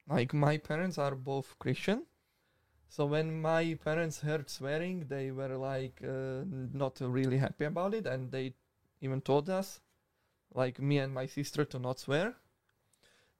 like 0.08 0.34
my 0.34 0.58
parents 0.58 0.98
are 0.98 1.14
both 1.14 1.58
Christian. 1.58 2.04
So 2.88 3.06
when 3.06 3.40
my 3.40 3.78
parents 3.82 4.20
heard 4.20 4.50
swearing 4.50 5.06
they 5.08 5.30
were 5.30 5.56
like 5.56 6.02
uh, 6.02 6.44
not 6.72 7.00
really 7.00 7.38
happy 7.38 7.64
about 7.64 7.94
it. 7.94 8.06
And 8.06 8.30
they 8.30 8.54
even 9.00 9.20
told 9.20 9.48
us 9.48 9.80
like 10.54 10.78
me 10.80 10.98
and 10.98 11.14
my 11.14 11.26
sister 11.26 11.64
to 11.64 11.78
not 11.78 11.98
swear. 11.98 12.34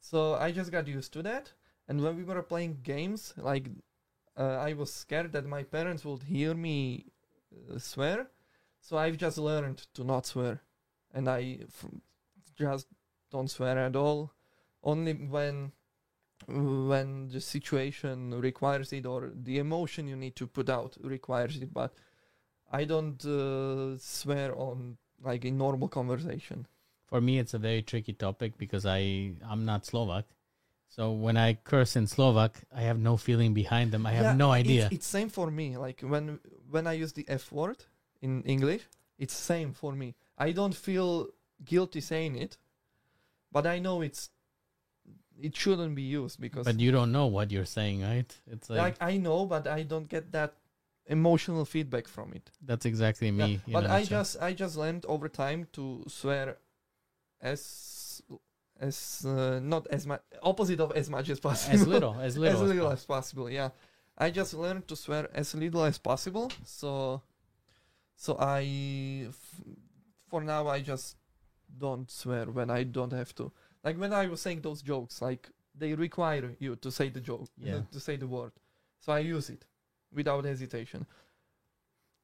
So 0.01 0.35
I 0.35 0.53
just 0.53 0.73
got 0.73 0.89
used 0.89 1.13
to 1.15 1.23
that. 1.23 1.53
And 1.89 2.03
when 2.03 2.17
we 2.17 2.25
were 2.25 2.43
playing 2.43 2.79
games 2.83 3.35
like 3.37 3.69
uh, 4.37 4.57
I 4.69 4.73
was 4.73 4.93
scared 4.93 5.33
that 5.33 5.47
my 5.47 5.63
parents 5.63 6.05
would 6.05 6.23
hear 6.23 6.55
me 6.55 7.07
uh, 7.71 7.79
swear. 7.79 8.29
So 8.81 8.97
I've 8.97 9.19
just 9.19 9.39
learned 9.39 9.87
to 9.95 10.05
not 10.05 10.27
swear. 10.27 10.63
And 11.13 11.29
I 11.29 11.59
f- 11.63 11.91
just 12.59 12.87
don't 13.31 13.51
swear 13.51 13.79
at 13.79 13.97
all. 13.97 14.33
Only 14.83 15.13
when 15.13 15.73
when 16.47 17.29
the 17.29 17.41
situation 17.41 18.39
requires 18.41 18.93
it 18.93 19.07
or 19.07 19.31
the 19.35 19.59
emotion 19.59 20.07
you 20.09 20.17
need 20.17 20.35
to 20.37 20.47
put 20.47 20.69
out 20.69 20.97
requires 21.03 21.57
it 21.59 21.73
but 21.73 21.93
i 22.73 22.85
don't 22.85 23.25
uh, 23.25 23.97
swear 23.99 24.55
on 24.57 24.97
like 25.25 25.45
in 25.45 25.57
normal 25.59 25.89
conversation 25.89 26.67
For 27.13 27.21
me, 27.21 27.37
it's 27.39 27.53
a 27.53 27.61
very 27.61 27.83
tricky 27.85 28.15
topic 28.17 28.57
because 28.57 28.89
I 28.89 29.37
I'm 29.45 29.69
not 29.69 29.85
Slovak. 29.85 30.25
So 30.89 31.13
when 31.13 31.37
I 31.37 31.61
curse 31.61 31.93
in 32.01 32.07
Slovak, 32.09 32.65
I 32.73 32.89
have 32.89 32.97
no 32.97 33.21
feeling 33.21 33.53
behind 33.53 33.93
them. 33.93 34.09
I 34.09 34.13
have 34.17 34.33
Yeah, 34.33 34.45
no 34.45 34.49
idea. 34.49 34.89
it's, 34.89 34.97
it's 35.05 35.09
same 35.13 35.29
for 35.29 35.53
me 35.53 35.77
like 35.77 36.01
when 36.01 36.41
when 36.73 36.89
i 36.89 36.95
use 36.97 37.13
the 37.13 37.29
f 37.29 37.53
word 37.53 37.85
in 38.25 38.41
english 38.49 38.89
it's 39.21 39.37
same 39.37 39.77
for 39.77 39.93
me 39.93 40.17
i 40.41 40.57
don't 40.57 40.73
feel 40.73 41.29
guilty 41.61 42.01
saying 42.01 42.33
it 42.41 42.57
but 43.53 43.65
i 43.69 43.77
know 43.79 44.01
it's 44.01 44.33
it 45.41 45.57
shouldn't 45.57 45.95
be 45.95 46.03
used 46.03 46.41
because 46.41 46.65
but 46.67 46.81
you 46.81 46.93
don't 46.93 47.13
know 47.13 47.27
what 47.27 47.51
you're 47.51 47.65
saying, 47.65 48.03
right? 48.03 48.31
It's 48.51 48.71
like, 48.71 48.79
like 48.79 48.97
I 49.01 49.17
know, 49.17 49.47
but 49.47 49.67
I 49.67 49.83
don't 49.83 50.09
get 50.09 50.33
that 50.33 50.55
emotional 51.07 51.65
feedback 51.65 52.07
from 52.07 52.33
it. 52.33 52.51
that's 52.65 52.87
exactly 52.87 53.31
me. 53.31 53.61
Yeah, 53.67 53.81
but 53.81 53.91
I 53.91 54.05
just 54.05 54.41
I 54.41 54.53
just 54.53 54.77
learned 54.77 55.05
over 55.07 55.29
time 55.29 55.67
to 55.73 56.05
swear 56.09 56.57
as 57.41 58.23
as 58.81 59.25
uh, 59.27 59.61
not 59.63 59.87
as 59.89 60.07
much 60.07 60.23
opposite 60.43 60.81
of 60.81 60.93
as 60.93 61.09
much 61.11 61.29
as 61.31 61.41
possible. 61.41 61.75
as 61.81 61.87
little 61.87 62.21
as 62.21 62.37
little 62.37 62.57
as 62.57 62.63
as 62.63 62.69
little 62.69 62.89
possible. 62.91 62.93
as 62.93 63.05
possible. 63.05 63.51
Yeah, 63.51 63.71
I 64.19 64.31
just 64.31 64.55
learned 64.55 64.89
to 64.89 64.97
swear 64.97 65.29
as 65.35 65.55
little 65.55 65.85
as 65.85 65.99
possible. 65.99 66.51
So 66.65 67.23
so 68.17 68.37
I 68.39 69.27
f- 69.29 69.61
for 70.29 70.43
now 70.43 70.69
I 70.69 70.81
just 70.81 71.17
don't 71.79 72.11
swear 72.11 72.47
when 72.47 72.71
I 72.71 72.85
don't 72.85 73.13
have 73.13 73.35
to. 73.37 73.53
Like 73.85 73.99
when 73.99 74.13
I 74.13 74.27
was 74.27 74.41
saying 74.41 74.61
those 74.63 74.83
jokes, 74.83 75.21
like 75.23 75.49
they 75.75 75.95
require 75.95 76.55
you 76.59 76.77
to 76.77 76.91
say 76.91 77.09
the 77.09 77.21
joke, 77.21 77.49
Yeah. 77.59 77.81
to 77.91 78.01
say 78.01 78.17
the 78.17 78.27
word. 78.27 78.53
So 79.01 79.13
I 79.13 79.19
use 79.21 79.51
it 79.51 79.65
without 80.13 80.45
hesitation. 80.45 81.07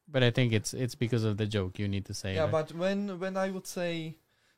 But 0.07 0.23
I 0.23 0.31
think 0.31 0.53
it's 0.53 0.73
it's 0.75 0.95
because 0.95 1.25
of 1.25 1.37
the 1.37 1.47
joke 1.47 1.79
you 1.79 1.89
need 1.89 2.05
to 2.07 2.15
say. 2.15 2.35
yeah, 2.35 2.47
but 2.47 2.73
when 2.73 3.19
when 3.19 3.37
I 3.37 3.51
would 3.51 3.67
say 3.67 4.17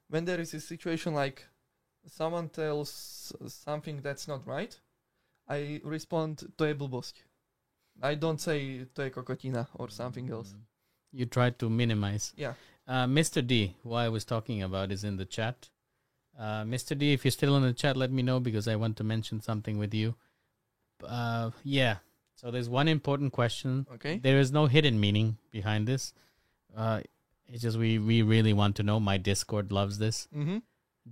when 0.08 0.24
there 0.24 0.40
is 0.40 0.54
a 0.54 0.60
situation 0.60 1.14
like 1.14 1.46
someone 2.06 2.48
tells 2.48 3.32
something 3.48 4.00
that's 4.02 4.28
not 4.28 4.46
right, 4.46 4.78
I 5.48 5.80
respond 5.84 6.38
to 6.58 6.66
je 6.66 6.74
blbosť. 6.74 7.14
I 8.02 8.14
don't 8.14 8.40
say 8.40 8.86
to 8.94 9.10
kokotina 9.10 9.66
or 9.74 9.90
something 9.90 10.30
else. 10.30 10.52
Mm. 10.52 10.60
You 11.12 11.26
try 11.26 11.50
to 11.50 11.68
minimize. 11.68 12.32
Yeah. 12.36 12.54
Uh, 12.86 13.06
Mr. 13.06 13.44
D, 13.46 13.74
who 13.82 13.94
I 13.94 14.08
was 14.08 14.24
talking 14.24 14.62
about, 14.62 14.92
is 14.92 15.04
in 15.04 15.16
the 15.16 15.24
chat. 15.26 15.68
Uh, 16.38 16.62
Mr. 16.64 16.96
D, 16.96 17.12
if 17.12 17.24
you're 17.24 17.32
still 17.32 17.56
in 17.56 17.62
the 17.62 17.72
chat, 17.72 17.96
let 17.96 18.10
me 18.10 18.22
know 18.22 18.40
because 18.40 18.66
I 18.66 18.76
want 18.76 18.96
to 18.98 19.04
mention 19.04 19.40
something 19.40 19.78
with 19.78 19.92
you. 19.92 20.14
Uh, 21.06 21.50
yeah. 21.62 21.96
So 22.34 22.50
there's 22.50 22.68
one 22.68 22.88
important 22.88 23.32
question. 23.32 23.86
Okay. 23.94 24.18
There 24.18 24.38
is 24.38 24.50
no 24.50 24.66
hidden 24.66 24.98
meaning 24.98 25.36
behind 25.50 25.86
this. 25.86 26.14
Uh, 26.74 27.02
it's 27.46 27.62
just 27.62 27.76
we, 27.76 27.98
we 27.98 28.22
really 28.22 28.52
want 28.52 28.76
to 28.76 28.82
know. 28.82 29.00
My 29.00 29.18
Discord 29.18 29.72
loves 29.72 29.98
this. 29.98 30.28
Mm-hmm. 30.34 30.58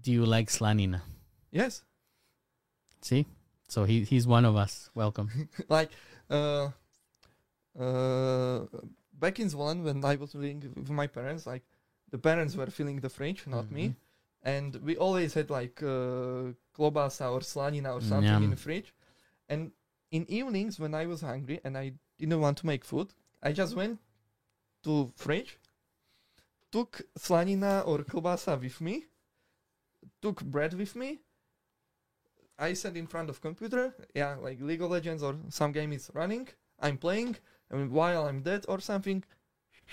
Do 0.00 0.12
you 0.12 0.24
like 0.24 0.48
slanina? 0.48 1.02
Yes. 1.50 1.82
See? 3.02 3.26
So 3.68 3.84
he 3.84 4.04
he's 4.04 4.26
one 4.26 4.44
of 4.44 4.56
us. 4.56 4.90
Welcome. 4.94 5.48
like 5.68 5.90
uh 6.30 6.70
uh 7.78 8.60
back 9.12 9.38
in 9.40 9.48
Zvolen 9.48 9.82
when 9.82 10.04
I 10.04 10.16
was 10.16 10.34
living 10.34 10.72
with 10.74 10.90
my 10.90 11.06
parents, 11.06 11.46
like 11.46 11.62
the 12.10 12.18
parents 12.18 12.56
were 12.56 12.66
feeling 12.66 13.00
the 13.00 13.08
fridge, 13.10 13.46
not 13.46 13.70
me. 13.70 13.94
And 14.43 14.77
we 14.77 14.97
always 14.97 15.35
had 15.35 15.51
like 15.51 15.82
uh 15.82 16.55
klobasa 16.77 17.31
or 17.32 17.40
slanina 17.40 17.94
or 17.94 18.01
something 18.01 18.43
in 18.44 18.51
the 18.51 18.56
fridge. 18.56 18.94
And 19.48 19.73
in 20.10 20.24
evenings 20.31 20.78
when 20.78 20.94
I 20.94 21.06
was 21.06 21.20
hungry 21.20 21.60
and 21.65 21.77
I 21.77 21.93
didn't 22.19 22.40
want 22.40 22.59
to 22.59 22.66
make 22.66 22.85
food, 22.85 23.15
I 23.43 23.52
just 23.52 23.74
went 23.77 23.98
to 24.85 25.12
fridge, 25.16 25.59
took 26.70 27.02
slanina 27.19 27.86
or 27.86 27.98
klobasa 27.98 28.60
with 28.60 28.81
me, 28.81 29.06
took 30.23 30.43
bread 30.44 30.74
with 30.74 30.94
me. 30.97 31.20
I 32.59 32.73
sat 32.73 32.97
in 32.97 33.06
front 33.06 33.31
of 33.31 33.40
computer, 33.40 33.94
yeah, 34.15 34.35
like 34.36 34.60
League 34.60 34.82
of 34.82 34.90
Legends 34.90 35.23
or 35.23 35.36
some 35.48 35.73
game 35.73 35.93
is 35.93 36.10
running. 36.12 36.48
I'm 36.81 36.97
playing, 36.97 37.36
and 37.70 37.90
while 37.90 38.27
I'm 38.27 38.43
dead 38.43 38.65
or 38.69 38.81
something, 38.81 39.23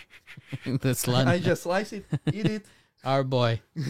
the 0.66 0.90
slanina. 0.90 1.28
I 1.28 1.40
just 1.40 1.64
slice 1.64 1.94
it, 1.94 2.06
eat 2.34 2.46
it. 2.46 2.66
Our 3.04 3.24
boy. 3.24 3.62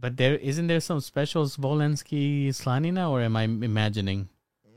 But 0.00 0.16
there 0.16 0.36
isn't 0.36 0.68
there 0.68 0.80
some 0.80 1.00
special 1.00 1.44
Zvolensky 1.46 2.48
slanina, 2.50 3.10
or 3.10 3.20
am 3.20 3.36
I 3.36 3.42
imagining? 3.44 4.28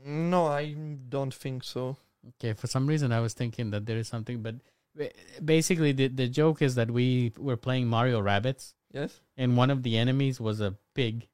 No, 0.04 0.46
I 0.46 0.74
don't 1.08 1.32
think 1.32 1.62
so. 1.62 1.96
Okay, 2.30 2.52
for 2.52 2.66
some 2.66 2.86
reason 2.88 3.12
I 3.12 3.20
was 3.20 3.32
thinking 3.34 3.70
that 3.70 3.86
there 3.86 3.96
is 3.96 4.08
something, 4.08 4.42
but 4.42 4.56
basically 5.44 5.92
the 5.92 6.08
the 6.08 6.28
joke 6.28 6.62
is 6.62 6.74
that 6.74 6.90
we 6.90 7.32
were 7.38 7.56
playing 7.56 7.86
Mario 7.86 8.20
Rabbits, 8.20 8.74
Yes. 8.92 9.20
and 9.36 9.56
one 9.56 9.70
of 9.70 9.82
the 9.84 9.96
enemies 9.96 10.40
was 10.40 10.60
a 10.60 10.74
pig, 10.94 11.28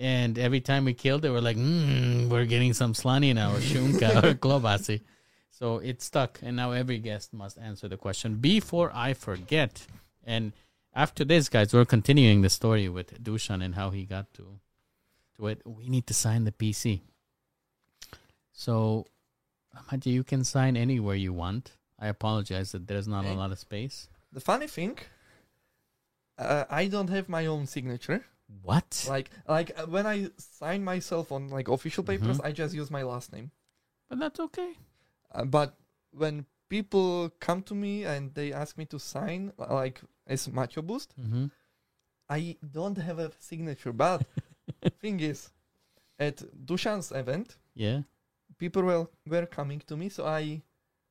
and 0.00 0.38
every 0.38 0.60
time 0.60 0.86
we 0.86 0.94
killed 0.94 1.24
it, 1.26 1.30
we're 1.30 1.40
like, 1.40 1.58
mm, 1.58 2.28
we're 2.30 2.46
getting 2.46 2.72
some 2.72 2.94
slanina 2.94 3.52
or 3.54 3.60
shunka 3.60 4.24
or 4.24 4.34
klobasi. 4.34 5.02
So 5.50 5.78
it 5.78 6.00
stuck, 6.02 6.40
and 6.42 6.56
now 6.56 6.72
every 6.72 6.98
guest 6.98 7.32
must 7.34 7.58
answer 7.58 7.88
the 7.88 7.96
question 7.98 8.36
before 8.36 8.90
I 8.94 9.12
forget. 9.12 9.86
And 10.26 10.52
after 10.94 11.24
this, 11.24 11.48
guys, 11.48 11.72
we're 11.74 11.84
continuing 11.84 12.42
the 12.42 12.50
story 12.50 12.88
with 12.88 13.22
Dushan 13.22 13.62
and 13.64 13.74
how 13.74 13.90
he 13.90 14.04
got 14.04 14.32
to 14.34 14.58
to 15.36 15.46
it. 15.48 15.62
We 15.66 15.88
need 15.88 16.06
to 16.06 16.14
sign 16.14 16.44
the 16.44 16.52
PC. 16.52 17.00
So, 18.52 19.06
Amadi, 19.76 20.10
you 20.10 20.24
can 20.24 20.44
sign 20.44 20.76
anywhere 20.76 21.16
you 21.16 21.32
want. 21.32 21.72
I 21.98 22.08
apologize 22.08 22.72
that 22.72 22.86
there's 22.86 23.08
not 23.08 23.24
a 23.24 23.32
lot 23.34 23.50
of 23.52 23.58
space. 23.58 24.08
The 24.32 24.40
funny 24.40 24.66
thing, 24.68 24.98
uh, 26.38 26.64
I 26.70 26.86
don't 26.86 27.08
have 27.10 27.28
my 27.28 27.46
own 27.46 27.66
signature. 27.66 28.24
What? 28.62 29.06
Like, 29.08 29.30
like 29.48 29.72
uh, 29.78 29.86
when 29.86 30.06
I 30.06 30.28
sign 30.38 30.84
myself 30.84 31.32
on 31.32 31.48
like 31.48 31.68
official 31.68 32.04
papers, 32.04 32.38
Mhm. 32.38 32.44
I 32.44 32.52
just 32.52 32.74
use 32.74 32.90
my 32.90 33.02
last 33.02 33.32
name. 33.32 33.50
But 34.08 34.18
that's 34.18 34.38
okay. 34.40 34.74
Uh, 35.32 35.44
but 35.44 35.74
when 36.12 36.46
people 36.68 37.30
come 37.40 37.62
to 37.62 37.74
me 37.74 38.04
and 38.04 38.34
they 38.34 38.52
ask 38.52 38.76
me 38.76 38.84
to 38.86 38.98
sign 38.98 39.52
like 39.56 40.02
as 40.26 40.48
Matoboost, 40.48 41.08
Mm-hmm. 41.20 41.46
I 42.28 42.56
don't 42.72 42.96
have 42.96 43.18
a 43.18 43.30
signature. 43.38 43.92
But 43.92 44.24
thing 45.00 45.20
is, 45.20 45.50
at 46.18 46.42
Dushan's 46.66 47.12
event, 47.12 47.56
Yeah. 47.74 48.02
people 48.58 48.82
were, 48.82 49.06
were 49.26 49.46
coming 49.46 49.80
to 49.86 49.96
me, 49.96 50.08
so 50.08 50.24
I 50.26 50.62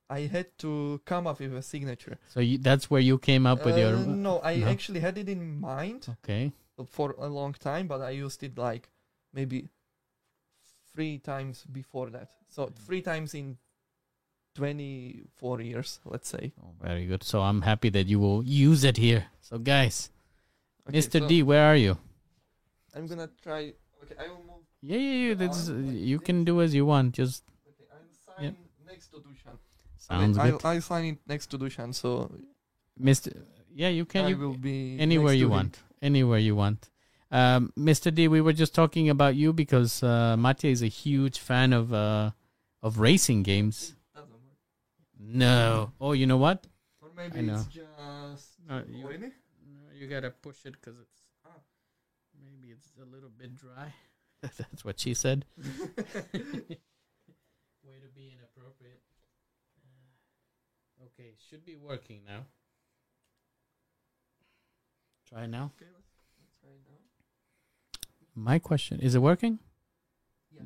I 0.09 0.21
had 0.27 0.47
to 0.59 1.01
come 1.05 1.27
up 1.27 1.39
with 1.39 1.53
a 1.55 1.61
signature. 1.61 2.17
So 2.29 2.39
you, 2.39 2.57
that's 2.57 2.89
where 2.89 3.01
you 3.01 3.17
came 3.17 3.45
up 3.47 3.65
with 3.65 3.77
your. 3.77 3.95
Uh, 3.95 4.05
no, 4.05 4.39
I 4.39 4.57
no? 4.57 4.67
actually 4.67 4.99
had 4.99 5.17
it 5.17 5.29
in 5.29 5.59
mind 5.61 6.07
Okay. 6.23 6.51
for 6.87 7.15
a 7.17 7.27
long 7.27 7.53
time, 7.53 7.87
but 7.87 8.01
I 8.01 8.11
used 8.11 8.43
it 8.43 8.57
like 8.57 8.89
maybe 9.33 9.69
three 10.93 11.17
times 11.19 11.63
before 11.71 12.09
that. 12.11 12.29
So 12.49 12.71
three 12.85 13.01
times 13.01 13.33
in 13.33 13.57
24 14.55 15.61
years, 15.61 15.99
let's 16.05 16.29
say. 16.29 16.53
Oh, 16.61 16.69
very 16.81 17.05
good. 17.05 17.23
So 17.23 17.41
I'm 17.41 17.61
happy 17.61 17.89
that 17.89 18.07
you 18.07 18.19
will 18.19 18.43
use 18.43 18.83
it 18.83 18.97
here. 18.97 19.25
So 19.41 19.57
guys, 19.57 20.09
Okay, 20.87 20.97
Mr. 20.99 21.19
so 21.21 21.27
D, 21.27 21.43
where 21.43 21.63
are 21.65 21.75
you? 21.75 21.97
I'm 22.95 23.07
gonna 23.07 23.29
try. 23.41 23.73
Okay, 24.03 24.15
I 24.19 24.27
will 24.27 24.43
move. 24.45 24.63
Yeah, 24.81 24.97
yeah, 24.97 25.27
yeah. 25.29 25.33
That's, 25.35 25.69
like 25.69 25.93
you 25.95 26.17
this. 26.17 26.25
can 26.25 26.43
do 26.43 26.61
as 26.61 26.73
you 26.75 26.85
want. 26.85 27.13
Just 27.13 27.43
Okay, 27.67 27.85
I'll 27.91 28.35
sign 28.37 28.55
next 28.85 29.07
to 29.11 29.17
Dushan. 29.17 29.57
sounds 29.97 30.37
okay, 30.37 30.51
good, 30.51 30.61
I'll, 30.65 30.71
I'll 30.75 30.81
sign 30.81 31.05
it 31.05 31.17
next 31.27 31.47
to 31.51 31.57
Dushan, 31.57 31.93
so 31.95 32.29
Mr. 33.01 33.35
Yeah, 33.73 33.89
you 33.89 34.05
can. 34.05 34.25
I 34.25 34.29
You, 34.29 34.37
will 34.37 34.57
be 34.57 34.97
anywhere 34.99 35.33
you 35.33 35.49
want. 35.49 35.79
Anywhere 36.01 36.37
you 36.39 36.55
want. 36.55 36.89
Um, 37.31 37.73
Mr. 37.79 38.13
D, 38.13 38.27
we 38.27 38.41
were 38.41 38.53
just 38.53 38.75
talking 38.75 39.09
about 39.09 39.35
you 39.35 39.53
because 39.53 40.03
uh, 40.03 40.35
Matej 40.37 40.69
is 40.71 40.83
a 40.83 40.87
huge 40.87 41.39
fan 41.39 41.73
of 41.73 41.91
uh, 41.91 42.31
of 42.83 42.99
racing 42.99 43.41
games. 43.43 43.95
No. 45.25 45.91
Oh, 46.01 46.11
you 46.11 46.27
know 46.27 46.37
what? 46.37 46.67
Or 47.01 47.09
maybe 47.15 47.39
I 47.39 47.41
know. 47.41 47.55
it's 47.55 47.65
just. 47.67 48.59
No, 48.67 48.83
you- 48.89 49.03
No, 49.03 49.91
you 49.93 50.07
gotta 50.07 50.31
push 50.31 50.65
it 50.65 50.73
because 50.73 50.99
it's 50.99 51.21
Ah. 51.45 51.59
maybe 52.41 52.71
it's 52.71 52.89
a 53.01 53.05
little 53.05 53.29
bit 53.29 53.55
dry. 53.55 53.93
That's 54.41 54.83
what 54.83 54.99
she 54.99 55.13
said. 55.13 55.45
Way 55.57 55.63
to 57.99 58.09
be 58.15 58.31
inappropriate. 58.35 59.01
Uh, 59.79 61.05
okay, 61.05 61.35
should 61.49 61.63
be 61.65 61.75
working 61.75 62.21
now. 62.27 62.45
Try 65.29 65.45
now. 65.47 65.71
Okay, 65.77 65.89
let's, 65.93 66.11
let's 66.39 66.53
try 66.59 66.69
it 66.69 66.81
now. 66.85 66.99
My 68.35 68.59
question 68.59 68.99
is 68.99 69.15
it 69.15 69.19
working? 69.21 69.59
Yeah. 70.51 70.63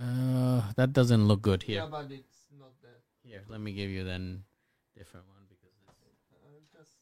Uh, 0.00 0.72
that 0.76 0.92
doesn't 0.92 1.26
look 1.28 1.42
good 1.42 1.62
here. 1.64 1.82
Yeah, 1.82 1.88
but 1.90 2.08
that. 2.08 2.24
Here, 3.30 3.44
let 3.48 3.60
me 3.60 3.70
give 3.70 3.90
you 3.90 4.02
then 4.02 4.42
different 4.98 5.24
one 5.28 5.46
because 5.48 5.70
this. 6.02 6.18
I'll 6.42 6.82
just 6.82 6.96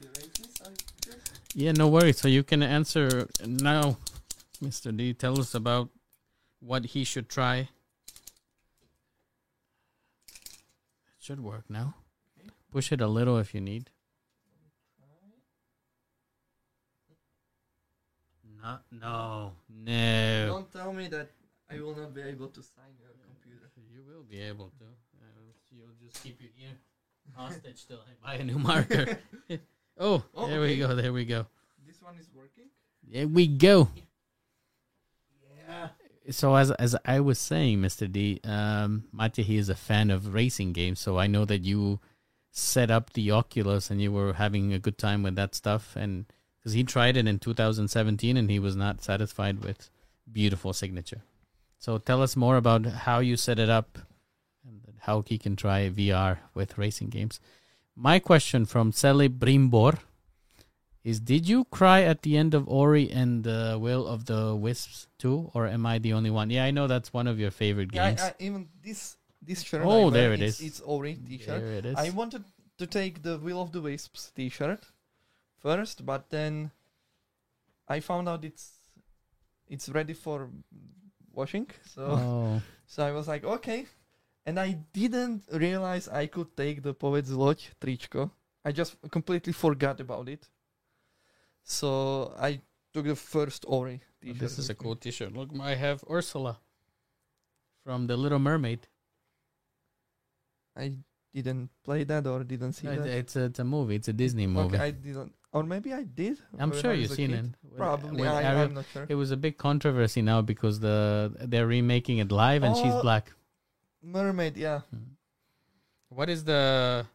erase 0.00 0.32
this, 0.40 0.54
I 0.66 0.70
guess. 1.04 1.20
Yeah, 1.54 1.72
no 1.72 1.86
worries. 1.86 2.18
So 2.18 2.28
you 2.28 2.42
can 2.42 2.62
answer 2.62 3.28
now, 3.46 3.98
Mr. 4.62 4.96
D. 4.96 5.12
Tell 5.12 5.38
us 5.38 5.54
about 5.54 5.90
what 6.60 6.86
he 6.86 7.04
should 7.04 7.28
try. 7.28 7.56
It 7.58 7.68
should 11.20 11.40
work 11.40 11.68
now. 11.68 11.94
Okay. 12.40 12.48
Push 12.72 12.90
it 12.90 13.02
a 13.02 13.06
little 13.06 13.36
if 13.36 13.54
you 13.54 13.60
need. 13.60 13.90
No, 18.62 18.78
no, 18.90 19.52
no. 19.68 20.46
Don't 20.46 20.72
tell 20.72 20.94
me 20.94 21.06
that 21.08 21.32
I 21.70 21.80
will 21.80 21.94
not 21.94 22.14
be 22.14 22.22
able 22.22 22.48
to 22.48 22.62
sign 22.62 22.96
your 22.98 23.10
computer. 23.10 23.68
You 23.92 24.04
will 24.08 24.22
be 24.22 24.40
able 24.40 24.72
to. 24.78 24.84
You'll 25.84 26.08
just 26.10 26.22
keep 26.24 26.40
your 26.40 26.50
ear 26.60 26.72
hostage 27.34 27.86
till 27.86 27.98
I 27.98 28.26
buy 28.26 28.34
a 28.40 28.44
new 28.44 28.58
marker. 28.58 29.18
oh, 29.98 30.22
Oh, 30.34 30.48
there 30.48 30.60
we 30.60 30.68
okay. 30.68 30.78
go. 30.78 30.94
There 30.94 31.12
we 31.12 31.24
go. 31.26 31.46
This 31.86 32.00
one 32.00 32.16
is 32.16 32.28
working? 32.34 32.64
There 33.10 33.28
we 33.28 33.46
go. 33.46 33.88
Yeah. 35.68 35.88
So 36.30 36.54
as 36.54 36.70
as 36.72 36.96
I 37.04 37.20
was 37.20 37.38
saying, 37.38 37.80
Mr. 37.80 38.10
D, 38.10 38.40
um, 38.44 39.04
Mate, 39.12 39.36
he 39.36 39.56
is 39.56 39.68
a 39.68 39.74
fan 39.74 40.10
of 40.10 40.32
racing 40.34 40.72
games. 40.72 41.00
So 41.00 41.18
I 41.18 41.26
know 41.26 41.44
that 41.44 41.64
you 41.64 42.00
set 42.50 42.90
up 42.90 43.12
the 43.12 43.30
Oculus 43.30 43.90
and 43.90 44.00
you 44.00 44.12
were 44.12 44.32
having 44.34 44.72
a 44.72 44.78
good 44.78 44.96
time 44.96 45.22
with 45.22 45.34
that 45.36 45.54
stuff, 45.54 45.96
and 45.96 46.24
because 46.58 46.72
he 46.72 46.84
tried 46.84 47.16
it 47.16 47.26
in 47.26 47.38
2017 47.38 48.36
and 48.36 48.48
he 48.50 48.58
was 48.58 48.74
not 48.76 49.02
satisfied 49.02 49.62
with 49.62 49.90
beautiful 50.32 50.72
signature. 50.72 51.22
So 51.78 51.98
tell 51.98 52.22
us 52.22 52.36
more 52.36 52.56
about 52.56 52.86
how 52.86 53.18
you 53.18 53.36
set 53.36 53.58
it 53.58 53.68
up 53.68 53.98
and 53.98 54.06
how 55.06 55.22
he 55.22 55.38
can 55.38 55.56
try 55.56 55.88
VR 55.88 56.38
with 56.54 56.78
racing 56.78 57.08
games. 57.08 57.40
My 57.94 58.18
question 58.18 58.66
from 58.66 58.92
Sally 58.92 59.28
Brimbor 59.28 59.98
is 61.04 61.20
Did 61.20 61.48
you 61.48 61.64
cry 61.66 62.02
at 62.02 62.22
the 62.22 62.36
end 62.36 62.54
of 62.54 62.66
Ori 62.68 63.10
and 63.10 63.44
the 63.44 63.78
Will 63.80 64.06
of 64.06 64.24
the 64.24 64.56
Wisps 64.56 65.06
too, 65.18 65.50
or 65.54 65.66
am 65.66 65.84
I 65.86 65.98
the 65.98 66.14
only 66.14 66.30
one? 66.30 66.50
Yeah, 66.50 66.64
I 66.64 66.70
know 66.70 66.86
that's 66.86 67.12
one 67.12 67.28
of 67.28 67.38
your 67.38 67.50
favorite 67.50 67.90
Yeah, 67.92 68.10
games. 68.10 68.22
I, 68.22 68.28
I, 68.28 68.34
even 68.40 68.68
this 68.82 69.16
this 69.42 69.62
shirt. 69.62 69.82
Oh, 69.84 70.10
there 70.10 70.32
it 70.32 70.40
it's, 70.40 70.60
is. 70.60 70.66
It's 70.66 70.80
Ori 70.80 71.18
t-shirt. 71.28 71.60
there 71.60 71.72
it 71.72 71.84
is. 71.84 71.96
I 71.96 72.10
wanted 72.10 72.44
to 72.78 72.86
take 72.86 73.22
the 73.22 73.38
Will 73.38 73.60
of 73.60 73.72
the 73.72 73.82
Wisps 73.82 74.32
t-shirt 74.34 74.86
first, 75.60 76.06
but 76.06 76.30
then 76.30 76.70
I 77.86 78.00
found 78.00 78.28
out 78.28 78.44
it's 78.44 78.72
it's 79.68 79.88
ready 79.90 80.14
for 80.14 80.48
washing. 81.32 81.68
So 81.94 82.02
oh, 82.02 82.62
so 82.86 83.04
I 83.04 83.12
was 83.12 83.28
like, 83.28 83.44
okay. 83.44 83.86
And 84.46 84.58
I 84.60 84.72
didn't 84.92 85.42
realize 85.52 86.08
I 86.08 86.26
could 86.26 86.54
take 86.56 86.82
the 86.82 86.92
Povedz 86.94 87.30
Loď 87.30 87.60
tričko. 87.80 88.30
I 88.64 88.72
just 88.72 88.96
completely 89.10 89.52
forgot 89.52 90.00
about 90.00 90.28
it. 90.28 90.48
So 91.62 92.34
I 92.38 92.60
took 92.92 93.06
the 93.06 93.16
first 93.16 93.64
Ori 93.66 94.00
t-shirt. 94.20 94.38
this 94.38 94.58
is 94.58 94.68
a 94.70 94.74
cool 94.74 94.96
T-shirt. 94.96 95.32
Look, 95.34 95.50
I 95.60 95.74
have 95.74 96.04
Ursula 96.10 96.58
from 97.84 98.06
The 98.06 98.16
Little 98.16 98.38
Mermaid. 98.38 98.86
I 100.76 100.92
didn't 101.34 101.70
play 101.84 102.04
that 102.04 102.26
or 102.26 102.44
didn't 102.44 102.72
see 102.74 102.86
No, 102.86 102.96
that. 102.96 103.06
it's 103.06 103.36
a, 103.36 103.44
it's 103.44 103.58
a 103.58 103.64
movie. 103.64 103.96
It's 103.96 104.08
a 104.08 104.12
Disney 104.12 104.46
movie. 104.46 104.76
Okay, 104.76 104.84
I 104.84 104.90
didn't, 104.90 105.32
or 105.52 105.62
maybe 105.62 105.92
I 105.92 106.02
did. 106.04 106.38
I'm 106.58 106.72
sure 106.72 106.92
you've 106.92 107.10
seen 107.12 107.30
kid. 107.30 107.44
it. 107.46 107.76
Probably, 107.76 108.20
With 108.20 108.28
I, 108.28 108.62
I'm 108.62 108.74
not 108.74 108.84
sure. 108.92 109.06
It 109.08 109.14
was 109.14 109.30
a 109.30 109.36
big 109.36 109.56
controversy 109.56 110.22
now 110.22 110.42
because 110.42 110.80
the 110.80 111.32
they're 111.40 111.66
remaking 111.66 112.18
it 112.18 112.30
live 112.30 112.62
and 112.62 112.76
she's 112.76 112.92
Oh. 112.92 113.02
black. 113.02 113.32
Mermaid, 114.04 114.56
yeah. 114.56 114.80
What 116.12 116.28
is 116.28 116.44
the 116.44 117.06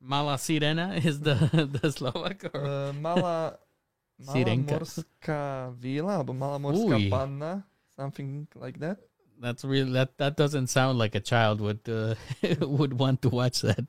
Mala 0.00 0.34
Sirena? 0.38 0.96
Is 1.04 1.20
the 1.20 1.34
the 1.82 1.90
Slovak 1.90 2.46
or 2.54 2.62
Uh, 2.64 2.92
mala, 2.94 3.58
mala 4.22 4.32
Sirenka. 4.32 4.78
morská 4.78 5.74
víla, 5.76 6.22
alebo 6.22 6.32
mala 6.32 6.56
morská 6.62 6.96
Uj. 6.96 7.10
panna, 7.10 7.66
something 7.98 8.46
like 8.54 8.78
that. 8.80 8.96
that's 9.40 9.64
real? 9.64 9.88
That 9.92 10.16
that 10.20 10.36
doesn't 10.36 10.68
sound 10.68 10.96
like 11.00 11.16
a 11.16 11.20
child 11.24 11.60
would 11.64 11.80
uh, 11.88 12.14
would 12.60 12.96
want 13.00 13.20
to 13.24 13.28
watch 13.32 13.60
that. 13.64 13.88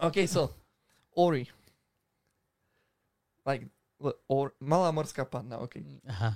Okay, 0.00 0.24
so 0.26 0.52
Ori, 1.12 1.44
like 3.44 3.68
l- 4.00 4.16
or 4.28 4.52
mala 4.60 4.92
morská 4.92 5.28
panna. 5.28 5.60
Okay, 5.68 5.84
uh-huh. 6.08 6.32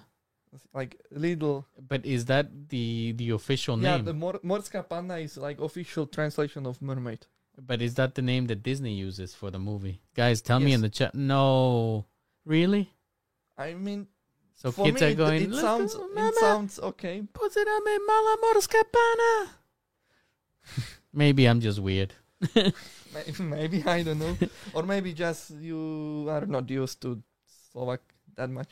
Like 0.74 1.00
little. 1.10 1.66
But 1.88 2.04
is 2.06 2.24
that 2.26 2.68
the 2.68 3.12
the 3.16 3.30
official 3.30 3.78
Yeah, 3.78 3.96
name? 3.96 4.04
the 4.04 4.14
mor- 4.14 4.40
morská 4.44 4.88
panna 4.88 5.18
is 5.18 5.36
like 5.36 5.60
official 5.60 6.06
translation 6.06 6.66
of 6.66 6.80
mermaid. 6.82 7.26
But 7.56 7.80
is 7.82 7.94
that 7.94 8.14
the 8.14 8.22
name 8.22 8.46
that 8.50 8.62
Disney 8.62 8.94
uses 8.94 9.34
for 9.34 9.50
the 9.50 9.58
movie? 9.62 10.00
Guys, 10.14 10.42
tell 10.42 10.58
me 10.58 10.72
in 10.74 10.80
the 10.82 10.90
chat. 10.90 11.14
No, 11.14 12.04
really? 12.44 12.90
I 13.56 13.74
mean, 13.74 14.08
So 14.54 14.70
for 14.74 14.86
kids 14.86 15.02
me, 15.02 15.06
are 15.12 15.14
going. 15.14 15.42
it 15.42 15.50
"Let's 15.50 15.62
sounds 15.62 15.94
go, 15.94 16.06
it 16.06 16.14
Mama, 16.14 16.40
sounds 16.40 16.78
okay. 16.94 17.22
Pozeramy 17.30 17.94
mala 18.06 18.34
morska 18.42 18.82
pana. 18.90 19.30
Maybe 21.12 21.46
I'm 21.46 21.60
just 21.60 21.78
weird. 21.78 22.14
Maybe 23.38 23.82
I 23.86 24.02
don't 24.02 24.18
know, 24.18 24.34
or 24.74 24.82
maybe 24.82 25.12
just 25.14 25.54
you 25.62 26.26
are 26.28 26.46
not 26.46 26.66
used 26.68 26.98
to 27.06 27.22
Slovak 27.70 28.02
that 28.34 28.50
much. 28.50 28.66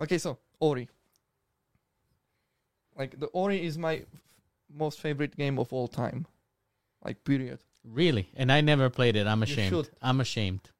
Okay, 0.00 0.16
so 0.16 0.38
Ori. 0.60 0.88
Like 2.98 3.18
the 3.20 3.26
Ori 3.26 3.64
is 3.64 3.76
my 3.78 3.96
f- 3.96 4.04
most 4.72 5.00
favorite 5.00 5.36
game 5.36 5.58
of 5.58 5.72
all 5.72 5.88
time, 5.88 6.26
like 7.04 7.22
period. 7.24 7.58
Really? 7.84 8.28
And 8.34 8.50
I 8.50 8.60
never 8.62 8.90
played 8.90 9.16
it. 9.16 9.26
I'm 9.26 9.42
ashamed. 9.42 9.70
should. 9.70 9.88
I'm 10.02 10.20
ashamed. 10.20 10.70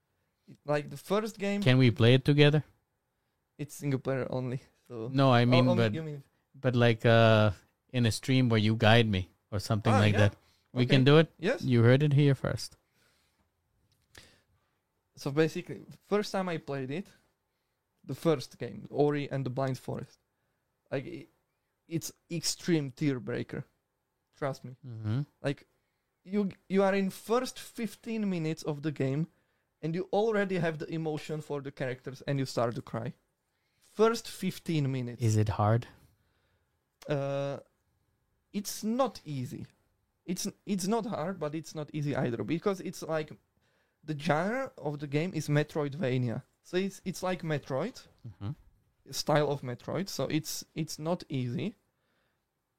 Like 0.64 0.90
the 0.90 0.96
first 0.96 1.38
game, 1.38 1.62
Can 1.62 1.78
we 1.78 1.90
play 1.90 2.14
it 2.14 2.24
together? 2.24 2.64
it's 3.58 3.74
single 3.74 3.98
player 4.00 4.26
only. 4.30 4.60
So 4.88 5.08
No, 5.12 5.30
I 5.30 5.42
Oh, 5.42 5.46
mean, 5.46 5.68
only- 5.68 5.84
but 5.84 5.94
you 5.94 6.02
mean 6.02 6.22
but 6.60 6.74
like 6.74 7.04
uh, 7.06 7.50
in 7.92 8.06
a 8.06 8.10
stream 8.12 8.48
where 8.48 8.60
you 8.60 8.74
guide 8.76 9.08
me 9.08 9.28
or 9.50 9.58
something 9.60 9.92
Ah, 9.92 9.98
like 10.00 10.12
yeah. 10.14 10.28
that. 10.28 10.36
We 10.72 10.82
Okay. 10.82 10.94
can 10.96 11.04
do 11.04 11.18
it. 11.18 11.28
yes. 11.38 11.62
You 11.62 11.82
heard 11.82 12.02
it 12.02 12.12
here 12.12 12.34
first. 12.34 12.76
So 15.16 15.30
basically, 15.30 15.80
first 16.08 16.32
time 16.32 16.48
I 16.48 16.58
played 16.58 16.90
it, 16.90 17.06
the 18.04 18.14
first 18.14 18.58
game, 18.58 18.86
Ori 18.90 19.28
and 19.30 19.44
the 19.46 19.50
Blind 19.50 19.78
Forest, 19.78 20.18
like 20.92 21.06
it, 21.06 21.28
it's 21.88 22.12
extreme 22.30 22.90
tear 22.90 23.20
breaker. 23.20 23.64
Trust 24.38 24.64
me. 24.64 24.76
Mm-hmm. 24.86 25.20
Like 25.42 25.66
you 26.24 26.50
you 26.68 26.82
are 26.82 26.94
in 26.94 27.10
first 27.10 27.58
15 27.58 28.28
minutes 28.28 28.62
of 28.64 28.82
the 28.82 28.92
game 28.92 29.26
and 29.82 29.94
you 29.94 30.08
already 30.12 30.58
have 30.58 30.78
the 30.78 30.92
emotion 30.92 31.40
for 31.40 31.60
the 31.62 31.70
characters 31.70 32.22
and 32.26 32.38
you 32.38 32.44
start 32.46 32.74
to 32.74 32.82
cry 32.82 33.12
first 33.94 34.28
15 34.28 34.90
minutes 34.90 35.22
Is 35.22 35.36
it 35.36 35.48
hard? 35.50 35.86
uh, 37.08 37.58
it's 38.52 38.82
not 38.82 39.20
easy 39.24 39.66
it's 40.24 40.48
it's 40.64 40.86
not 40.88 41.06
hard 41.06 41.38
but 41.38 41.54
it's 41.54 41.74
not 41.74 41.88
easy 41.92 42.16
either 42.16 42.42
because 42.42 42.80
it's 42.80 43.02
like 43.02 43.30
the 44.04 44.18
genre 44.18 44.72
of 44.78 44.98
the 44.98 45.06
game 45.06 45.30
is 45.34 45.48
metroidvania 45.48 46.42
so 46.64 46.76
it's 46.76 47.00
it's 47.04 47.22
like 47.22 47.42
metroid 47.42 48.00
hmm 48.40 48.50
style 49.10 49.50
of 49.50 49.62
metroid 49.62 50.08
so 50.08 50.24
it's 50.24 50.64
it's 50.74 50.98
not 50.98 51.24
easy 51.28 51.74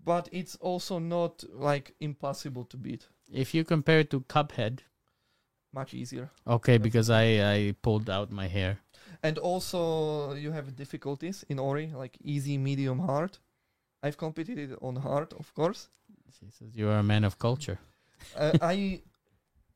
but 0.05 0.29
it's 0.31 0.55
also 0.61 0.99
not 0.99 1.43
like 1.53 1.93
impossible 1.99 2.63
to 2.65 2.77
beat. 2.77 3.07
If 3.33 3.53
you 3.53 3.65
compare 3.65 3.99
it 3.99 4.09
to 4.11 4.21
Cuphead, 4.21 4.79
much 5.73 5.93
easier. 5.93 6.29
Okay, 6.45 6.77
because 6.77 7.09
I 7.09 7.25
I 7.55 7.75
pulled 7.81 8.09
out 8.09 8.31
my 8.31 8.47
hair. 8.47 8.77
and 9.23 9.37
also 9.37 10.33
you 10.33 10.51
have 10.53 10.75
difficulties 10.75 11.43
in 11.49 11.59
ori 11.59 11.91
like 12.01 12.17
easy 12.21 12.57
medium 12.57 12.99
hard. 12.99 13.37
I've 14.03 14.17
competed 14.17 14.57
it 14.57 14.77
on 14.81 14.95
hard 14.97 15.33
of 15.33 15.53
course. 15.53 15.89
Jesus, 16.39 16.69
you 16.73 16.87
are 16.89 16.99
a 16.99 17.03
man 17.03 17.23
of 17.25 17.37
culture. 17.37 17.79
uh, 18.35 18.51
i 18.61 19.01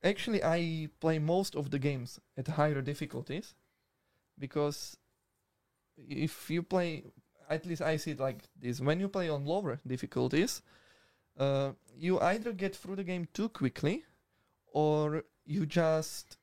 actually 0.03 0.41
i 0.43 0.87
play 0.99 1.19
most 1.19 1.55
of 1.55 1.69
the 1.69 1.79
games 1.79 2.19
at 2.37 2.47
higher 2.47 2.81
difficulties 2.81 3.55
because 4.39 4.97
if 6.09 6.49
you 6.49 6.63
play 6.63 7.03
at 7.49 7.65
least 7.65 7.81
i 7.81 7.97
see 7.97 8.11
it 8.11 8.19
like 8.19 8.43
this 8.61 8.79
when 8.81 8.99
you 8.99 9.07
play 9.07 9.29
on 9.29 9.45
lower 9.45 9.79
difficulties 9.85 10.61
uh, 11.39 11.71
you 11.97 12.19
either 12.19 12.51
get 12.53 12.75
through 12.75 12.95
the 12.95 13.03
game 13.03 13.27
too 13.33 13.49
quickly 13.49 14.03
or 14.73 15.23
you 15.45 15.65
just 15.65 16.37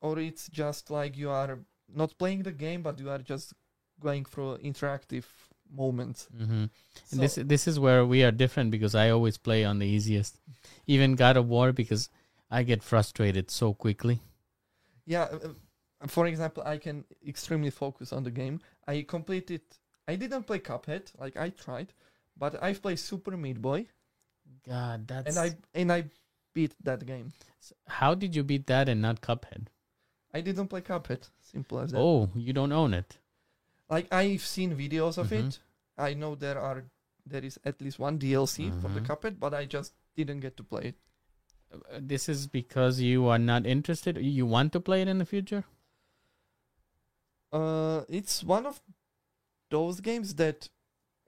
or 0.00 0.18
it's 0.18 0.48
just 0.48 0.90
like 0.90 1.16
you 1.16 1.30
are 1.30 1.58
not 1.94 2.16
playing 2.18 2.42
the 2.42 2.52
game 2.52 2.82
but 2.82 2.98
you 2.98 3.08
are 3.10 3.18
just 3.18 3.54
going 4.00 4.24
through 4.24 4.58
interactive 4.58 5.24
moments 5.74 6.28
hmm 6.36 6.64
So- 7.04 7.16
this 7.16 7.34
this 7.36 7.66
is 7.66 7.78
where 7.80 8.04
we 8.04 8.22
are 8.24 8.30
different 8.32 8.70
because 8.70 8.94
I 8.94 9.10
always 9.10 9.38
play 9.38 9.64
on 9.64 9.78
the 9.78 9.86
easiest. 9.86 10.36
Even 10.86 11.14
God 11.16 11.36
of 11.36 11.48
War 11.48 11.72
because 11.72 12.10
I 12.50 12.62
get 12.62 12.82
frustrated 12.82 13.50
so 13.50 13.72
quickly. 13.74 14.20
yeah 15.06 15.22
uh, 15.32 15.38
uh, 16.02 16.06
for 16.06 16.26
example 16.26 16.62
i 16.74 16.76
can 16.78 17.04
extremely 17.26 17.70
focus 17.70 18.12
on 18.12 18.22
the 18.24 18.30
game 18.30 18.60
i 18.86 19.02
completed 19.02 19.60
i 20.08 20.16
didn't 20.16 20.44
play 20.44 20.58
cuphead 20.58 21.10
like 21.18 21.36
i 21.36 21.48
tried 21.50 21.92
but 22.36 22.62
i've 22.62 22.80
played 22.82 22.98
super 22.98 23.36
meat 23.36 23.60
boy 23.60 23.86
God, 24.68 25.06
that's 25.08 25.36
and 25.36 25.38
i 25.38 25.56
and 25.80 25.92
i 25.92 26.04
beat 26.54 26.74
that 26.82 27.06
game 27.06 27.32
how 27.86 28.14
did 28.14 28.34
you 28.36 28.42
beat 28.42 28.66
that 28.66 28.88
and 28.88 29.00
not 29.00 29.20
Cuphead? 29.20 29.68
i 30.34 30.40
didn't 30.40 30.68
play 30.68 30.80
cuphead 30.80 31.28
simple 31.40 31.78
as 31.78 31.92
that 31.92 31.98
Oh, 32.00 32.28
you 32.34 32.52
don't 32.52 32.72
own 32.72 32.94
it. 32.94 33.18
like 33.88 34.12
i've 34.12 34.42
seen 34.44 34.74
videos 34.76 35.18
of 35.18 35.28
Mhm. 35.30 35.40
it 35.48 35.58
i 35.98 36.14
know 36.14 36.34
there 36.34 36.58
are 36.58 36.84
there 37.26 37.44
is 37.44 37.58
at 37.64 37.80
least 37.80 37.98
one 37.98 38.18
dlc 38.18 38.72
for 38.82 38.88
the 38.88 39.00
Mhm. 39.00 39.06
cuphead 39.06 39.38
but 39.38 39.54
i 39.54 39.64
just 39.64 39.94
didn't 40.16 40.40
get 40.40 40.56
to 40.56 40.64
play 40.64 40.84
it 40.92 40.96
Uh, 41.74 42.00
This 42.12 42.28
is 42.28 42.46
because 42.46 43.00
you 43.00 43.26
are 43.34 43.38
not 43.38 43.66
interested. 43.66 44.18
You 44.38 44.44
want 44.54 44.72
to 44.74 44.80
play 44.88 45.00
it 45.00 45.08
in 45.08 45.16
the 45.22 45.24
future. 45.24 45.64
Uh 47.52 48.02
it's 48.08 48.42
one 48.44 48.66
of 48.66 48.80
those 49.70 50.00
games 50.00 50.34
that 50.34 50.68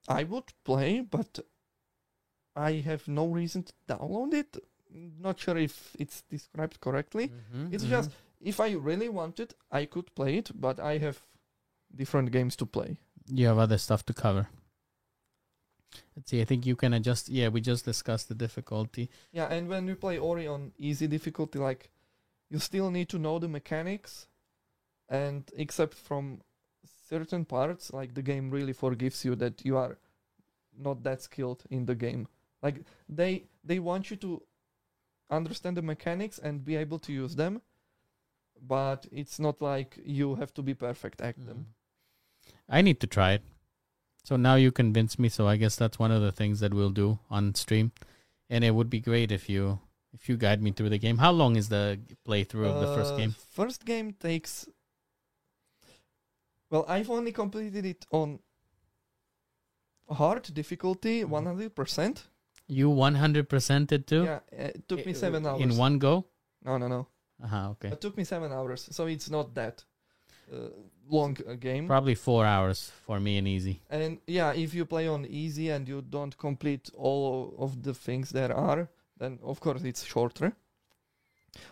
i 0.09 0.25
would 0.25 0.53
play 0.65 1.01
but 1.01 1.39
i 2.57 2.73
have 2.85 3.07
no 3.09 3.27
reason 3.27 3.63
to 3.63 3.73
download 3.89 4.33
it 4.35 4.57
not 5.21 5.39
sure 5.41 5.57
if 5.59 5.95
it's 5.99 6.23
described 6.31 6.81
correctly 6.81 7.29
Mhm, 7.29 7.73
It's 7.73 7.85
mhm. 7.85 7.91
just 7.91 8.11
if 8.41 8.61
i 8.61 8.71
really 8.73 9.09
wanted 9.09 9.55
i 9.71 9.87
could 9.87 10.15
play 10.15 10.37
it 10.39 10.51
but 10.55 10.79
i 10.81 10.99
have 10.99 11.19
different 11.95 12.31
games 12.33 12.57
to 12.57 12.67
play 12.67 12.97
you 13.29 13.47
have 13.47 13.57
other 13.59 13.79
stuff 13.79 14.05
to 14.07 14.13
cover. 14.13 14.47
Let's 16.15 16.31
see. 16.31 16.43
I 16.43 16.45
think 16.45 16.67
you 16.67 16.77
can 16.77 16.93
adjust. 16.93 17.29
Yeah, 17.31 17.49
we 17.49 17.61
just 17.63 17.85
discussed 17.87 18.29
the 18.29 18.35
difficulty. 18.35 19.09
yeah 19.33 19.47
and 19.51 19.69
when 19.69 19.89
you 19.89 19.97
play 19.97 20.19
ori 20.19 20.47
on 20.47 20.73
easy 20.77 21.07
difficulty 21.07 21.59
like 21.59 21.91
you 22.51 22.59
still 22.59 22.91
need 22.91 23.09
to 23.09 23.19
know 23.19 23.39
the 23.39 23.49
mechanics 23.49 24.27
and 25.09 25.51
except 25.57 25.95
from 25.95 26.41
certain 27.09 27.45
parts 27.45 27.93
like 27.93 28.15
the 28.15 28.23
game 28.23 28.51
really 28.51 28.73
forgives 28.73 29.25
you 29.25 29.35
that 29.35 29.65
you 29.65 29.77
are 29.77 29.99
not 30.79 31.03
that 31.03 31.23
skilled 31.23 31.63
in 31.71 31.87
the 31.87 31.95
game 31.95 32.27
like 32.63 32.81
they 33.09 33.45
they 33.63 33.79
want 33.79 34.11
you 34.11 34.17
to 34.17 34.43
understand 35.31 35.77
the 35.77 35.83
mechanics 35.83 36.39
and 36.39 36.65
be 36.65 36.77
able 36.77 36.99
to 36.99 37.13
use 37.13 37.37
them 37.37 37.61
but 38.67 39.07
it's 39.13 39.39
not 39.39 39.61
like 39.61 39.99
you 40.05 40.35
have 40.37 40.53
to 40.55 40.63
be 40.63 40.75
perfect 40.75 41.21
at 41.21 41.37
them 41.47 41.67
Mm. 41.67 41.75
I 42.69 42.83
need 42.83 43.01
to 43.01 43.07
try 43.07 43.33
it. 43.33 43.43
So 44.23 44.37
now 44.37 44.55
you 44.55 44.71
convince 44.73 45.19
me. 45.19 45.29
So 45.29 45.47
I 45.47 45.57
guess 45.57 45.77
that's 45.77 45.99
one 45.99 46.11
of 46.11 46.23
the 46.23 46.33
things 46.33 46.61
that 46.61 46.73
we'll 46.73 46.91
do 46.91 47.19
on 47.31 47.55
stream. 47.55 47.93
And 48.49 48.65
it 48.65 48.75
would 48.75 48.89
be 48.91 49.01
great 49.01 49.31
if 49.33 49.49
you 49.49 49.81
if 50.13 50.29
you 50.29 50.37
guide 50.37 50.63
me 50.63 50.71
through 50.73 50.91
the 50.91 50.99
game. 50.99 51.19
How 51.19 51.31
long 51.33 51.57
is 51.57 51.69
the 51.69 51.99
playthrough 52.27 52.67
of 52.67 52.81
the 52.81 52.95
first 52.95 53.15
Uh, 53.15 53.17
game? 53.17 53.35
First 53.51 53.85
game 53.85 54.13
takes. 54.13 54.67
Well, 56.75 56.85
I've 56.89 57.09
only 57.09 57.31
completed 57.31 57.87
it 57.87 58.05
on 58.11 58.41
hard 60.11 60.43
difficulty, 60.53 61.23
Mhm. 61.23 61.29
one 61.29 61.47
hundred 61.47 61.75
percent. 61.77 62.25
You 62.67 62.89
100% 62.91 63.93
it 63.93 64.07
too? 64.09 64.25
Yeah, 64.25 64.41
uh, 64.53 64.73
it 64.79 64.89
took 64.89 65.07
me 65.07 65.13
I- 65.13 65.21
seven 65.25 65.47
hours. 65.47 65.61
In 65.61 65.77
one 65.77 65.99
go? 65.99 66.25
No, 66.65 66.79
no, 66.79 66.89
no. 66.89 67.07
Uh-huh, 67.45 67.71
okay. 67.73 67.91
It 67.93 68.01
took 68.01 68.17
me 68.17 68.25
seven 68.25 68.51
hours, 68.53 68.89
so 68.91 69.07
it's 69.07 69.31
not 69.31 69.55
that 69.55 69.85
uh, 70.53 70.71
long 71.09 71.37
a 71.47 71.57
game. 71.57 71.87
Probably 71.87 72.15
four 72.17 72.45
hours 72.45 72.91
for 73.07 73.21
me 73.21 73.39
and 73.39 73.47
easy. 73.47 73.81
and 73.91 74.19
yeah, 74.27 74.53
if 74.53 74.75
you 74.75 74.85
play 74.87 75.07
on 75.07 75.27
easy 75.27 75.71
and 75.71 75.87
you 75.89 76.03
don't 76.03 76.37
complete 76.39 76.91
all 76.97 77.55
of 77.59 77.83
the 77.83 77.95
things 77.95 78.31
there 78.31 78.53
are, 78.57 78.89
then 79.19 79.39
of 79.43 79.61
course 79.61 79.85
it's 79.85 80.03
shorter. 80.05 80.57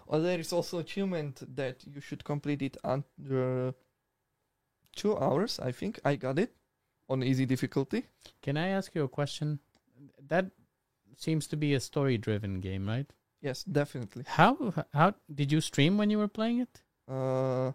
Or 0.06 0.20
there 0.20 0.38
is 0.40 0.52
also 0.52 0.78
achievement 0.78 1.42
that 1.56 1.76
you 1.92 2.00
should 2.00 2.22
complete 2.24 2.62
it 2.62 2.76
under 2.84 3.74
two 4.96 5.16
hours. 5.18 5.58
I 5.60 5.72
think 5.72 6.00
I 6.04 6.16
got 6.16 6.38
it 6.38 6.52
on 7.08 7.22
easy 7.22 7.46
difficulty. 7.46 8.04
Can 8.42 8.56
I 8.56 8.68
ask 8.68 8.94
you 8.94 9.04
a 9.04 9.08
question? 9.08 9.58
That 10.28 10.46
seems 11.16 11.46
to 11.48 11.56
be 11.56 11.74
a 11.74 11.80
story-driven 11.80 12.60
game, 12.60 12.88
right? 12.88 13.06
Yes, 13.40 13.64
definitely. 13.64 14.24
How 14.26 14.72
how 14.94 15.14
did 15.34 15.50
you 15.52 15.60
stream 15.60 15.98
when 15.98 16.10
you 16.10 16.18
were 16.18 16.28
playing 16.28 16.60
it? 16.60 16.82
Uh, 17.08 17.72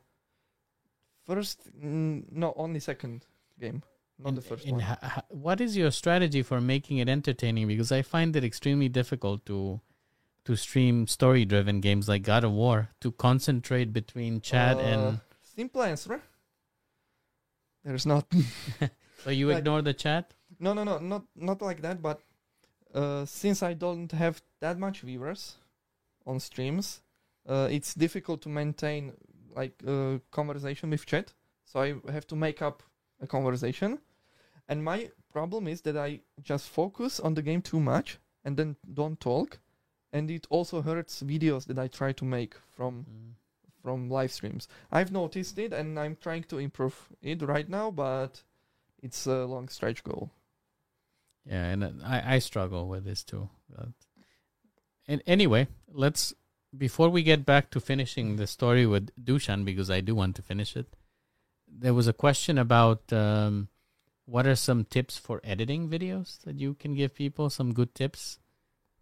first, 1.26 1.60
mm, 1.80 2.23
no, 2.31 2.53
only 2.56 2.80
second 2.80 3.26
game, 3.60 3.84
not 4.18 4.30
In- 4.30 4.35
the 4.35 4.41
first 4.41 4.69
one. 4.72 4.80
ho- 4.80 4.95
ho- 5.02 5.22
what 5.30 5.60
is 5.61 5.76
your 5.76 5.91
strategy 5.91 6.41
for 6.41 6.61
making 6.61 6.98
it 6.99 7.10
entertaining? 7.10 7.68
Because 7.68 7.91
I 7.91 8.02
find 8.02 8.35
it 8.35 8.44
extremely 8.44 8.89
difficult 8.89 9.45
to 9.48 9.81
to 10.45 10.56
stream 10.56 11.06
story-driven 11.07 11.81
games 11.81 12.07
like 12.07 12.23
God 12.23 12.45
of 12.45 12.53
War 12.53 12.88
to 13.02 13.11
concentrate 13.11 13.91
between 13.91 14.39
chat 14.39 14.77
and. 14.80 15.02
Uh, 15.02 15.14
simple 15.44 15.84
answer. 15.84 16.22
There's 17.88 18.05
not. 18.05 18.26
So 19.23 19.31
you 19.31 19.47
like- 19.47 19.59
ignore 19.59 19.81
the 19.81 19.93
chat. 19.93 20.34
No, 20.59 20.73
no, 20.73 20.84
no, 20.84 20.99
not 20.99 21.23
not 21.35 21.61
like 21.61 21.81
that. 21.81 22.01
But 22.01 22.19
uh, 22.93 23.26
since 23.26 23.64
I 23.64 23.73
don't 23.73 24.11
have 24.11 24.41
that 24.59 24.77
much 24.77 25.01
viewers 25.01 25.57
on 26.26 26.39
streams, 26.39 27.01
uh, 27.49 27.68
it's 27.72 27.95
difficult 27.95 28.41
to 28.43 28.49
maintain 28.49 29.14
like 29.55 29.73
uh, 29.88 30.19
conversation 30.31 30.89
with 30.91 31.05
chat. 31.05 31.34
So 31.65 31.80
I 31.81 32.11
have 32.11 32.27
to 32.27 32.35
make 32.35 32.61
up 32.61 32.84
a 33.22 33.27
conversation, 33.27 33.99
and 34.69 34.84
my 34.84 35.09
problem 35.34 35.68
is 35.68 35.81
that 35.81 35.97
I 35.97 36.22
just 36.43 36.69
focus 36.69 37.19
on 37.19 37.34
the 37.34 37.41
game 37.41 37.61
too 37.61 37.80
much 37.80 38.19
and 38.45 38.55
then 38.57 38.76
don't 38.93 39.19
talk, 39.19 39.59
and 40.14 40.30
it 40.30 40.45
also 40.49 40.81
hurts 40.81 41.23
videos 41.23 41.65
that 41.65 41.80
I 41.80 41.88
try 41.88 42.14
to 42.14 42.26
make 42.26 42.53
from 42.76 43.05
Mm. 43.05 43.34
From 43.81 44.09
live 44.09 44.31
streams. 44.31 44.67
I've 44.91 45.11
noticed 45.11 45.57
it, 45.59 45.73
and 45.73 45.99
I'm 45.99 46.17
trying 46.19 46.43
to 46.43 46.57
improve 46.57 47.09
it 47.21 47.41
right 47.41 47.69
now, 47.69 47.91
but 47.91 48.43
it's 49.01 49.25
a 49.27 49.45
long 49.45 49.69
stretch 49.69 50.03
goal. 50.03 50.31
Yeah, 51.45 51.63
and 51.65 51.83
uh, 51.83 51.89
I 52.03 52.35
I 52.35 52.39
struggle 52.39 52.87
with 52.87 53.05
this 53.05 53.23
too. 53.23 53.49
But, 53.69 53.89
and 55.07 55.21
anyway, 55.25 55.67
let's 55.91 56.33
before 56.77 57.09
we 57.09 57.23
get 57.23 57.45
back 57.45 57.71
to 57.71 57.79
finishing 57.79 58.35
the 58.35 58.47
story 58.47 58.85
with 58.85 59.09
Dushan 59.23 59.63
because 59.63 59.89
I 59.89 60.01
do 60.01 60.15
want 60.15 60.35
to 60.35 60.41
finish 60.41 60.75
it. 60.75 60.95
There 61.67 61.93
was 61.93 62.07
a 62.07 62.13
question 62.13 62.57
about 62.57 63.11
um, 63.13 63.69
what 64.25 64.45
are 64.45 64.55
some 64.55 64.83
tips 64.83 65.17
for 65.17 65.41
editing 65.43 65.89
videos 65.89 66.41
that 66.41 66.59
you 66.59 66.73
can 66.73 66.93
give 66.95 67.15
people 67.15 67.49
some 67.49 67.73
good 67.73 67.95
tips, 67.95 68.39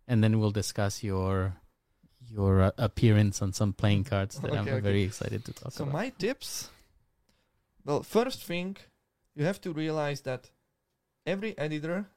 and 0.07 0.23
then 0.23 0.39
we'll 0.39 0.51
discuss 0.51 1.03
your 1.03 1.57
your 2.29 2.61
uh, 2.61 2.71
appearance 2.77 3.41
on 3.41 3.53
some 3.53 3.73
playing 3.73 4.03
cards 4.05 4.39
that 4.39 4.51
I'm 4.55 4.63
Okay, 4.63 4.71
okay. 4.73 4.81
very 4.81 5.03
excited 5.03 5.43
to 5.45 5.53
talk 5.53 5.71
So 5.71 5.83
about. 5.83 5.91
So 5.91 5.97
my 5.97 6.09
tips. 6.09 6.69
Well, 7.85 8.03
first 8.03 8.43
thing, 8.43 8.77
you 9.35 9.45
have 9.45 9.61
to 9.61 9.71
realize 9.71 10.21
that 10.21 10.49
every 11.25 11.57
editor 11.57 12.07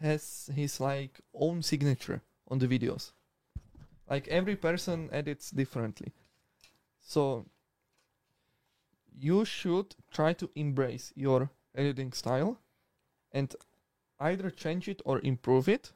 has 0.00 0.50
his 0.54 0.80
like 0.80 1.20
own 1.34 1.62
signature 1.62 2.22
on 2.48 2.58
the 2.58 2.66
videos. 2.68 3.12
Like 4.08 4.28
every 4.28 4.56
person 4.56 5.08
edits 5.12 5.50
differently. 5.50 6.12
So 7.00 7.46
you 9.18 9.44
should 9.44 9.94
try 10.10 10.32
to 10.34 10.50
embrace 10.54 11.12
your 11.14 11.50
editing 11.74 12.12
style 12.12 12.58
and 13.32 13.54
either 14.18 14.50
change 14.50 14.88
it 14.88 15.00
or 15.04 15.20
improve 15.20 15.68
it 15.68 15.92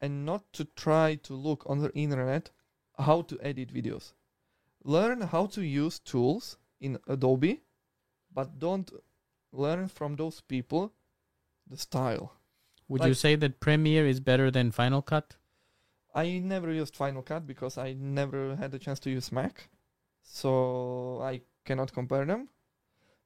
and 0.00 0.24
not 0.24 0.52
to 0.52 0.64
try 0.64 1.14
to 1.16 1.34
look 1.34 1.64
on 1.66 1.78
the 1.80 1.92
internet 1.92 2.50
how 2.98 3.22
to 3.22 3.38
edit 3.40 3.72
videos. 3.72 4.12
Learn 4.84 5.20
how 5.20 5.46
to 5.46 5.62
use 5.62 5.98
tools 5.98 6.56
in 6.80 6.98
Adobe, 7.06 7.62
but 8.32 8.58
don't 8.58 8.90
learn 9.52 9.88
from 9.88 10.16
those 10.16 10.40
people 10.40 10.92
the 11.68 11.76
style. 11.76 12.32
Would 12.88 13.04
you 13.04 13.14
say 13.14 13.36
that 13.36 13.60
Premiere 13.60 14.06
is 14.06 14.20
better 14.20 14.50
than 14.50 14.72
Final 14.72 15.02
Cut? 15.02 15.36
I 16.12 16.38
never 16.38 16.72
used 16.72 16.96
Final 16.96 17.22
Cut 17.22 17.46
because 17.46 17.78
I 17.78 17.92
never 17.92 18.56
had 18.56 18.72
the 18.72 18.80
chance 18.80 18.98
to 19.00 19.10
use 19.10 19.30
Mac, 19.30 19.68
so 20.22 21.20
I 21.22 21.42
cannot 21.64 21.92
compare 21.92 22.24
them. 22.24 22.48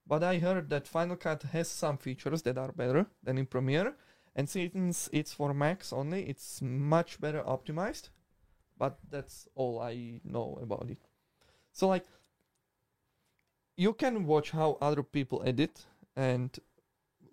But 0.05 0.23
I 0.23 0.37
heard 0.37 0.69
that 0.69 0.87
Final 0.87 1.15
Cut 1.15 1.41
has 1.43 1.67
some 1.67 1.97
features 1.97 2.43
that 2.43 2.59
are 2.59 2.71
better 2.71 3.07
than 3.23 3.39
in 3.39 3.47
Premiere, 3.47 3.95
and 4.35 4.49
since 4.49 5.09
it's 5.13 5.33
for 5.33 5.53
Macs 5.53 5.93
only, 5.93 6.23
it's 6.23 6.61
much 6.61 7.21
better 7.21 7.41
optimized. 7.43 8.09
But 8.77 8.99
that's 9.09 9.47
all 9.55 9.79
I 9.79 10.19
know 10.25 10.59
about 10.61 10.89
it. 10.89 11.07
So 11.71 11.87
like, 11.87 12.05
you 13.77 13.93
can 13.93 14.25
watch 14.25 14.51
how 14.51 14.77
other 14.81 15.03
people 15.03 15.41
edit 15.45 15.85
and 16.15 16.57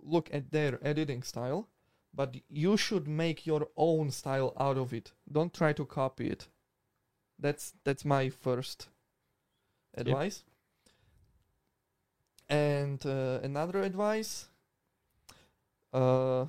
look 0.03 0.29
at 0.33 0.51
their 0.51 0.79
editing 0.87 1.23
style, 1.23 1.69
but 2.15 2.37
you 2.49 2.77
should 2.77 3.09
make 3.09 3.47
your 3.47 3.69
own 3.77 4.11
style 4.11 4.53
out 4.59 4.77
of 4.77 4.93
it. 4.93 5.13
Don't 5.31 5.53
try 5.53 5.73
to 5.73 5.85
copy 5.85 6.29
it. 6.29 6.49
That's 7.39 7.75
that's 7.85 8.05
my 8.05 8.29
first 8.29 8.89
advice. 9.97 10.45
And 12.49 13.05
uh, 13.07 13.41
another 13.43 13.81
advice, 13.83 14.47
uh, 15.93 16.47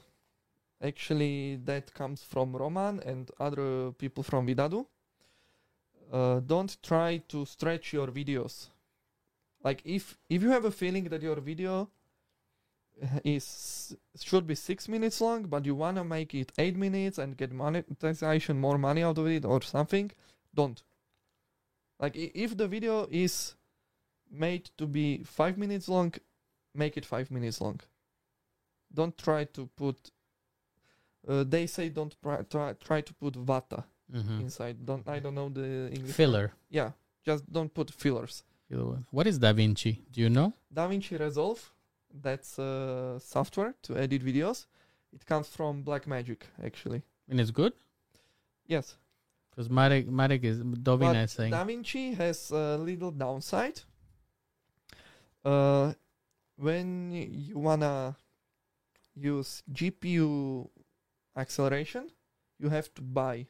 actually, 0.84 1.58
that 1.66 1.94
comes 1.94 2.24
from 2.24 2.56
Roman 2.56 3.00
and 3.00 3.32
other 3.40 3.92
people 3.92 4.24
from 4.24 4.48
Vidadu. 4.48 4.86
Uh, 6.12 6.40
don't 6.42 6.78
try 6.84 7.18
to 7.30 7.46
stretch 7.46 7.94
your 7.94 8.08
videos. 8.08 8.70
Like 9.64 9.82
if 9.86 10.18
if 10.30 10.44
you 10.44 10.50
have 10.50 10.66
a 10.66 10.72
feeling 10.72 11.06
that 11.06 11.22
your 11.22 11.40
video 11.40 11.90
is 13.24 13.96
should 14.22 14.46
be 14.46 14.56
six 14.56 14.88
minutes 14.88 15.22
long, 15.22 15.44
but 15.44 15.66
you 15.66 15.74
wanna 15.74 16.04
make 16.04 16.36
it 16.36 16.52
eight 16.58 16.76
minutes 16.76 17.18
and 17.18 17.38
get 17.38 17.52
monetization, 17.52 18.60
more 18.60 18.78
money 18.78 19.02
out 19.02 19.18
of 19.18 19.28
it, 19.28 19.46
or 19.46 19.62
something, 19.62 20.12
don't. 20.54 20.84
Like 22.00 22.16
if 22.16 22.58
the 22.58 22.68
video 22.68 23.08
is 23.10 23.56
made 24.30 24.70
to 24.78 24.86
be 24.86 25.24
five 25.24 25.58
minutes 25.58 25.88
long, 25.88 26.14
make 26.76 26.98
it 26.98 27.06
five 27.06 27.32
minutes 27.32 27.62
long. 27.62 27.80
Don't 28.94 29.18
try 29.18 29.46
to 29.46 29.70
put. 29.78 30.12
Uh, 31.28 31.44
they 31.44 31.68
say 31.68 31.90
don't 31.90 32.16
try, 32.22 32.42
try 32.44 32.74
try 32.74 33.02
to 33.02 33.14
put 33.14 33.34
vata 33.34 33.84
Mm-hmm. 34.14 34.42
inside. 34.42 34.86
Don't 34.86 35.08
I 35.08 35.20
don't 35.20 35.34
know 35.34 35.50
the 35.50 35.88
English. 35.90 36.02
word. 36.10 36.16
Filler. 36.16 36.52
Yeah, 36.70 36.92
just 37.26 37.52
don't 37.52 37.74
put 37.74 37.90
fillers. 37.92 38.44
Filler. 38.70 39.00
What 39.12 39.26
is 39.28 39.40
DaVinci? 39.40 40.02
Do 40.12 40.22
you 40.22 40.30
know? 40.30 40.54
DaVinci 40.74 41.20
Resolve, 41.20 41.72
that's 42.22 42.60
uh, 42.60 43.18
software 43.20 43.74
to 43.84 43.98
edit 43.98 44.24
videos. 44.24 44.68
It 45.14 45.26
comes 45.26 45.48
from 45.48 45.84
Blackmagic, 45.84 46.42
actually. 46.64 47.02
And 47.30 47.40
it's 47.40 47.50
good? 47.52 47.74
Yes. 48.68 48.96
Because 49.50 49.70
Marek, 49.70 50.08
Marek 50.10 50.44
is, 50.44 50.60
Dovina 50.60 51.00
But 51.14 51.16
is 51.18 51.32
saying. 51.32 51.54
DaVinci 51.54 52.16
has 52.16 52.52
a 52.52 52.78
little 52.78 53.12
downside. 53.12 53.82
Uh, 55.44 55.94
when 56.58 57.12
you 57.12 57.58
wanna 57.58 58.16
use 59.16 59.64
GPU 59.72 60.70
acceleration, 61.36 62.10
you 62.60 62.70
have 62.70 62.94
to 62.96 63.02
buy 63.02 63.48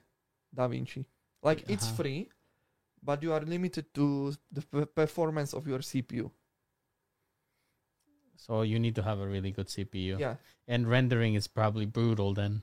DaVinci. 0.55 1.05
Like 1.41 1.63
it's 1.67 1.85
Uh-huh. 1.87 1.95
free, 2.03 2.29
but 3.03 3.21
you 3.23 3.33
are 3.33 3.41
limited 3.41 3.93
to 3.93 4.33
the 4.51 4.61
p- 4.61 4.85
performance 4.85 5.53
of 5.53 5.67
your 5.67 5.79
CPU. 5.79 6.31
So 8.37 8.61
you 8.63 8.79
need 8.79 8.95
to 8.95 9.03
have 9.03 9.19
a 9.19 9.27
really 9.27 9.51
good 9.51 9.67
CPU. 9.67 10.19
Yeah. 10.19 10.35
And 10.67 10.87
rendering 10.89 11.33
is 11.35 11.47
probably 11.47 11.85
brutal 11.85 12.33
then. 12.33 12.61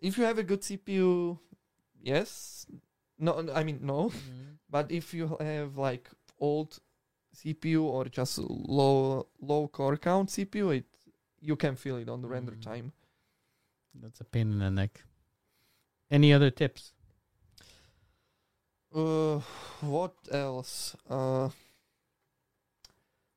If 0.00 0.18
you 0.18 0.24
have 0.24 0.38
a 0.38 0.42
good 0.42 0.60
CPU, 0.62 1.38
yes. 2.00 2.66
No, 3.18 3.46
I 3.54 3.64
mean 3.64 3.80
no. 3.82 4.12
But 4.70 4.90
if 4.90 5.14
you 5.14 5.36
have 5.40 5.76
like 5.78 6.10
old 6.40 6.78
CPU 7.36 7.82
or 7.84 8.06
just 8.06 8.38
low 8.38 9.26
low 9.40 9.68
core 9.68 9.96
count 9.96 10.30
CPU, 10.30 10.76
it 10.76 10.84
you 11.40 11.56
can 11.56 11.76
feel 11.76 11.96
it 11.96 12.08
on 12.08 12.22
the 12.22 12.28
render 12.28 12.52
Mm. 12.56 12.62
time. 12.62 12.92
That's 14.00 14.20
a 14.20 14.24
pain 14.24 14.52
in 14.52 14.58
the 14.58 14.70
neck. 14.70 15.04
Any 16.10 16.32
other 16.32 16.50
tips? 16.50 16.92
Uh, 18.94 19.40
what 19.80 20.14
else? 20.30 20.96
Uh, 21.08 21.48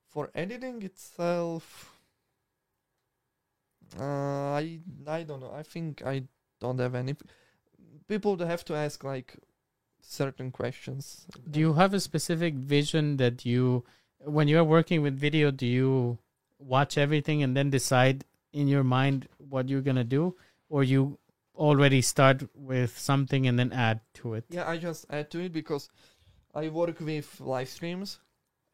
for 0.07 0.29
editing 0.35 0.81
itself, 0.83 1.91
uh, 3.99 4.03
I 4.03 4.79
I 5.07 5.23
don't 5.23 5.41
know. 5.41 5.51
I 5.53 5.63
think 5.63 6.03
I 6.05 6.23
don't 6.59 6.79
have 6.79 6.95
any. 6.95 7.15
People 8.07 8.37
have 8.37 8.65
to 8.65 8.75
ask 8.75 9.03
like 9.03 9.37
certain 10.01 10.51
questions. 10.51 11.25
Do 11.49 11.59
you 11.59 11.73
have 11.73 11.93
a 11.93 11.99
specific 11.99 12.53
vision 12.55 13.17
that 13.17 13.45
you, 13.45 13.83
when 14.19 14.47
you're 14.47 14.63
working 14.63 15.01
with 15.01 15.17
video, 15.17 15.51
do 15.51 15.65
you 15.65 16.17
watch 16.59 16.97
everything 16.97 17.43
and 17.43 17.55
then 17.55 17.69
decide 17.69 18.23
in 18.53 18.67
your 18.67 18.83
mind 18.83 19.27
what 19.37 19.69
you're 19.69 19.81
going 19.81 19.97
to 19.97 20.03
do? 20.03 20.35
Or 20.69 20.83
you 20.83 21.19
already 21.55 22.01
start 22.01 22.43
with 22.55 22.97
something 22.97 23.47
and 23.47 23.57
then 23.57 23.71
add 23.73 24.01
to 24.15 24.33
it? 24.35 24.45
Yeah, 24.49 24.67
I 24.69 24.77
just 24.77 25.05
add 25.09 25.31
to 25.31 25.39
it 25.39 25.53
because 25.53 25.89
I 26.53 26.69
work 26.69 26.99
with 26.99 27.39
live 27.39 27.69
streams, 27.69 28.19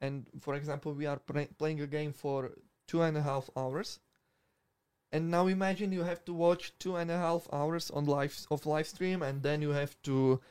and 0.01 0.25
for 0.39 0.55
example, 0.55 0.93
we 0.93 1.05
are 1.05 1.19
play- 1.19 1.49
playing 1.57 1.81
a 1.81 1.87
game 1.87 2.13
for 2.13 2.51
two 2.87 3.01
and 3.01 3.17
a 3.17 3.21
half 3.21 3.49
hours. 3.55 3.99
And 5.11 5.29
now 5.29 5.45
imagine 5.47 5.91
you 5.91 6.03
have 6.03 6.25
to 6.25 6.33
watch 6.33 6.73
two 6.79 6.95
and 6.95 7.11
a 7.11 7.17
half 7.17 7.47
hours 7.53 7.91
on 7.91 8.05
live 8.05 8.35
of 8.49 8.65
live 8.65 8.87
stream, 8.87 9.21
and 9.21 9.43
then 9.43 9.61
you 9.61 9.69
have 9.69 9.95
to 10.03 10.41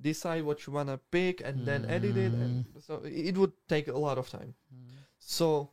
decide 0.00 0.44
what 0.44 0.66
you 0.66 0.72
wanna 0.72 0.98
pick, 1.10 1.40
and 1.44 1.66
then 1.66 1.84
edit 1.86 2.16
it, 2.16 2.32
and 2.32 2.64
so 2.80 3.02
it 3.04 3.36
would 3.36 3.52
take 3.68 3.88
a 3.88 3.98
lot 3.98 4.18
of 4.18 4.30
time. 4.30 4.54
So, 5.18 5.70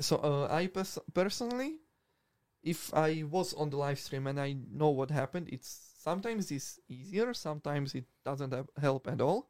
so 0.00 0.16
uh, 0.16 0.48
I 0.50 0.66
pers- 0.66 0.98
personally, 1.12 1.78
if 2.64 2.92
I 2.94 3.24
was 3.30 3.52
on 3.54 3.70
the 3.70 3.76
live 3.76 3.98
stream 4.00 4.26
and 4.26 4.40
I 4.40 4.56
know 4.72 4.88
what 4.90 5.10
happened, 5.10 5.48
it's 5.52 5.70
sometimes 5.98 6.50
it's 6.50 6.80
easier, 6.88 7.34
sometimes 7.34 7.94
it 7.94 8.06
doesn't 8.24 8.54
help 8.80 9.06
at 9.06 9.20
all. 9.20 9.48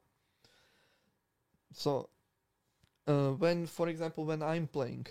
So, 1.73 2.09
uh, 3.07 3.31
when, 3.31 3.67
for 3.67 3.89
example, 3.89 4.25
when 4.25 4.43
I'm 4.43 4.67
playing, 4.67 5.07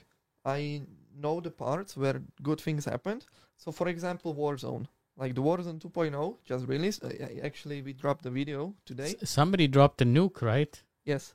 I 0.45 0.83
know 1.15 1.39
the 1.39 1.51
parts 1.51 1.95
where 1.95 2.21
good 2.41 2.59
things 2.59 2.85
happened. 2.85 3.25
So, 3.57 3.71
for 3.71 3.87
example, 3.87 4.35
Warzone, 4.35 4.87
like 5.15 5.35
the 5.35 5.41
Warzone 5.41 5.79
2.0 5.79 6.37
just 6.45 6.67
released. 6.67 7.03
Uh, 7.03 7.07
I- 7.07 7.39
actually, 7.43 7.81
we 7.81 7.93
dropped 7.93 8.23
the 8.23 8.31
video 8.31 8.75
today. 8.85 9.15
S- 9.21 9.29
somebody 9.29 9.67
dropped 9.67 10.01
a 10.01 10.05
nuke, 10.05 10.41
right? 10.41 10.81
Yes. 11.05 11.33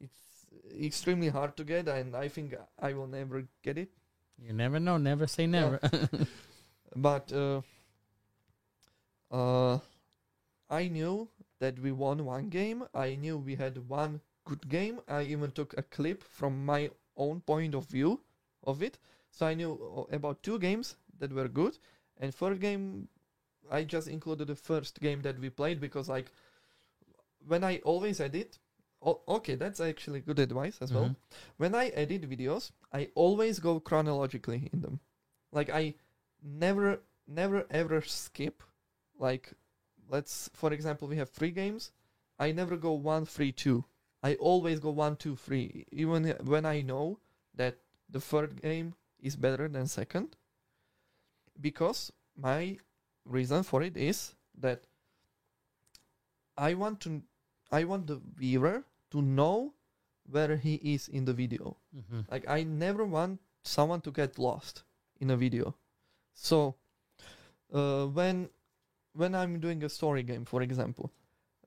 It's 0.00 0.46
extremely 0.80 1.28
hard 1.28 1.56
to 1.56 1.64
get, 1.64 1.88
and 1.88 2.16
I 2.16 2.28
think 2.28 2.54
I 2.78 2.94
will 2.94 3.06
never 3.06 3.46
get 3.62 3.78
it. 3.78 3.90
You 4.44 4.52
never 4.52 4.80
know. 4.80 4.96
Never 4.96 5.26
say 5.26 5.46
never. 5.46 5.78
But 6.94 7.32
uh, 7.32 7.62
uh, 9.30 9.78
I 10.68 10.88
knew 10.88 11.28
that 11.58 11.78
we 11.78 11.90
won 11.92 12.24
one 12.24 12.48
game. 12.50 12.84
I 12.94 13.14
knew 13.14 13.38
we 13.38 13.54
had 13.54 13.88
one 13.88 14.20
good 14.44 14.68
game. 14.68 15.00
I 15.08 15.22
even 15.22 15.52
took 15.52 15.74
a 15.78 15.82
clip 15.82 16.22
from 16.22 16.66
my 16.66 16.90
own 17.16 17.40
point 17.40 17.74
of 17.74 17.86
view 17.86 18.20
of 18.64 18.82
it. 18.82 18.98
So 19.30 19.46
I 19.46 19.54
knew 19.54 19.72
uh, 20.10 20.14
about 20.14 20.42
two 20.42 20.58
games 20.58 20.96
that 21.18 21.32
were 21.32 21.48
good. 21.48 21.78
And 22.18 22.34
third 22.34 22.60
game, 22.60 23.08
I 23.70 23.84
just 23.84 24.08
included 24.08 24.48
the 24.48 24.56
first 24.56 25.00
game 25.00 25.22
that 25.22 25.38
we 25.38 25.48
played 25.48 25.80
because, 25.80 26.08
like, 26.08 26.30
when 27.46 27.64
I 27.64 27.78
always 27.84 28.20
edit, 28.20 28.58
o- 29.02 29.20
okay, 29.28 29.54
that's 29.56 29.80
actually 29.80 30.20
good 30.20 30.38
advice 30.38 30.78
as 30.80 30.92
well 30.92 31.06
Mhm. 31.08 31.16
when 31.56 31.74
I 31.74 31.88
edit 31.88 32.28
videos, 32.28 32.70
I 32.92 33.10
always 33.14 33.58
go 33.58 33.80
chronologically 33.80 34.68
in 34.72 34.80
them. 34.82 35.00
Like 35.52 35.70
I 35.70 35.94
never, 36.42 37.00
never 37.26 37.66
ever 37.70 38.00
skip. 38.02 38.62
Like, 39.18 39.52
let's 40.08 40.50
for 40.54 40.72
example, 40.72 41.08
we 41.08 41.16
have 41.16 41.30
three 41.30 41.50
games. 41.50 41.92
I 42.38 42.52
never 42.52 42.76
go 42.76 42.92
one, 42.92 43.26
three, 43.26 43.52
two. 43.52 43.84
I 44.22 44.34
always 44.36 44.78
go 44.80 44.90
one, 44.90 45.16
two, 45.16 45.36
three, 45.36 45.86
even 45.90 46.24
when 46.44 46.64
I 46.64 46.80
know 46.82 47.18
that 47.54 47.78
the 48.08 48.20
third 48.20 48.60
game 48.62 48.94
is 49.20 49.36
better 49.36 49.68
than 49.68 49.86
second. 49.86 50.36
Because 51.60 52.12
my 52.36 52.78
reason 53.24 53.62
for 53.62 53.82
it 53.82 53.96
is 53.96 54.34
that 54.58 54.86
I 56.56 56.74
want 56.74 57.00
to 57.00 57.22
I 57.70 57.84
want 57.84 58.06
the 58.06 58.16
viewer 58.16 58.84
to 59.12 59.22
know 59.22 59.74
where 60.30 60.56
he 60.56 60.74
is 60.94 61.08
in 61.08 61.24
the 61.24 61.32
video. 61.32 61.76
Mhm. 61.94 62.30
Like 62.30 62.48
I 62.48 62.64
never 62.64 63.04
want 63.04 63.40
someone 63.62 64.00
to 64.02 64.10
get 64.10 64.38
lost 64.38 64.84
in 65.20 65.30
a 65.30 65.36
video. 65.36 65.74
So 66.34 66.76
uh, 67.72 68.06
when 68.06 68.48
when 69.14 69.34
I'm 69.34 69.60
doing 69.60 69.84
a 69.84 69.88
story 69.88 70.22
game, 70.22 70.44
for 70.44 70.62
example, 70.62 71.10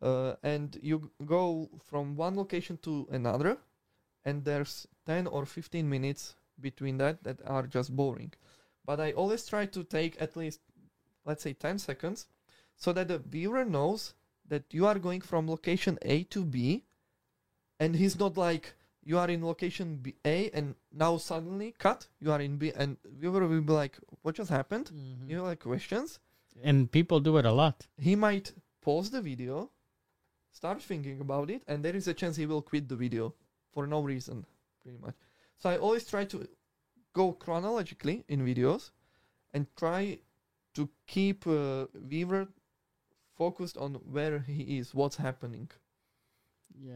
uh, 0.02 0.36
and 0.44 0.78
you 0.82 1.12
go 1.26 1.70
from 1.84 2.16
one 2.18 2.36
location 2.36 2.78
to 2.82 3.08
another, 3.12 3.58
and 4.24 4.44
there's 4.44 4.88
ten 5.06 5.28
or 5.28 5.46
fifteen 5.46 5.90
minutes 5.90 6.36
between 6.60 6.98
that 6.98 7.24
that 7.24 7.40
are 7.46 7.68
just 7.68 7.96
boring. 7.96 8.34
But 8.86 9.00
I 9.00 9.12
always 9.14 9.46
try 9.46 9.66
to 9.68 9.84
take 9.84 10.22
at 10.22 10.36
least, 10.36 10.60
let's 11.26 11.44
say, 11.44 11.54
ten 11.54 11.78
seconds, 11.80 12.28
so 12.76 12.94
that 12.94 13.08
the 13.08 13.20
viewer 13.20 13.66
knows 13.66 14.14
that 14.48 14.74
you 14.74 14.86
are 14.88 15.00
going 15.00 15.22
from 15.22 15.48
location 15.50 15.98
A 16.02 16.24
to 16.26 16.46
B, 16.46 16.84
and 17.80 17.95
he's 17.95 18.18
not 18.19 18.38
like 18.38 18.73
you 19.03 19.18
are 19.19 19.30
in 19.30 19.45
location 19.45 19.97
B, 19.97 20.15
A 20.26 20.49
and 20.52 20.76
now 20.91 21.18
suddenly 21.18 21.73
cut 21.77 22.07
you 22.19 22.31
are 22.31 22.41
in 22.41 22.57
B 22.57 22.72
and 22.76 22.97
viewer 23.06 23.47
will 23.47 23.61
be 23.61 23.73
like 23.73 23.97
what 24.23 24.35
just 24.35 24.49
happened 24.49 24.91
Mhm. 24.93 25.30
you 25.30 25.35
know 25.38 25.43
like 25.43 25.60
questions 25.60 26.19
And 26.64 26.89
people 26.89 27.19
do 27.19 27.38
it 27.38 27.45
a 27.45 27.52
lot. 27.52 27.88
he 27.97 28.15
might 28.15 28.53
pause 28.81 29.10
the 29.11 29.22
video 29.22 29.69
start 30.52 30.81
thinking 30.81 31.19
about 31.22 31.49
it 31.49 31.61
and 31.68 31.84
there 31.84 31.95
is 31.95 32.07
a 32.07 32.14
chance 32.14 32.38
he 32.38 32.45
will 32.45 32.61
quit 32.61 32.88
the 32.88 32.95
video 32.95 33.34
for 33.73 33.85
no 33.88 34.02
reason 34.02 34.45
pretty 34.81 34.97
much 34.97 35.15
so 35.57 35.69
I 35.69 35.77
always 35.77 36.06
try 36.07 36.23
to 36.26 36.47
go 37.14 37.34
chronologically 37.34 38.23
in 38.27 38.39
videos 38.45 38.91
and 39.53 39.68
try 39.76 40.19
to 40.76 40.89
keep 41.07 41.45
uh, 41.47 41.85
viewer 41.93 42.47
focused 43.38 43.77
on 43.77 43.95
where 44.15 44.39
he 44.39 44.77
is 44.80 44.93
what's 44.93 45.18
happening 45.18 45.69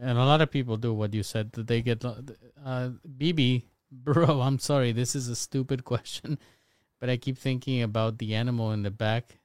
and 0.00 0.18
a 0.18 0.24
lot 0.24 0.40
of 0.40 0.50
people 0.50 0.76
do 0.76 0.92
what 0.92 1.14
you 1.14 1.22
said. 1.22 1.52
That 1.52 1.66
they 1.66 1.82
get 1.82 2.04
uh, 2.04 2.90
BB, 3.18 3.64
bro. 3.92 4.40
I'm 4.40 4.58
sorry, 4.58 4.92
this 4.92 5.14
is 5.14 5.28
a 5.28 5.36
stupid 5.36 5.84
question, 5.84 6.38
but 7.00 7.10
I 7.10 7.16
keep 7.16 7.38
thinking 7.38 7.82
about 7.82 8.18
the 8.18 8.34
animal 8.34 8.72
in 8.72 8.82
the 8.82 8.90
back, 8.90 9.38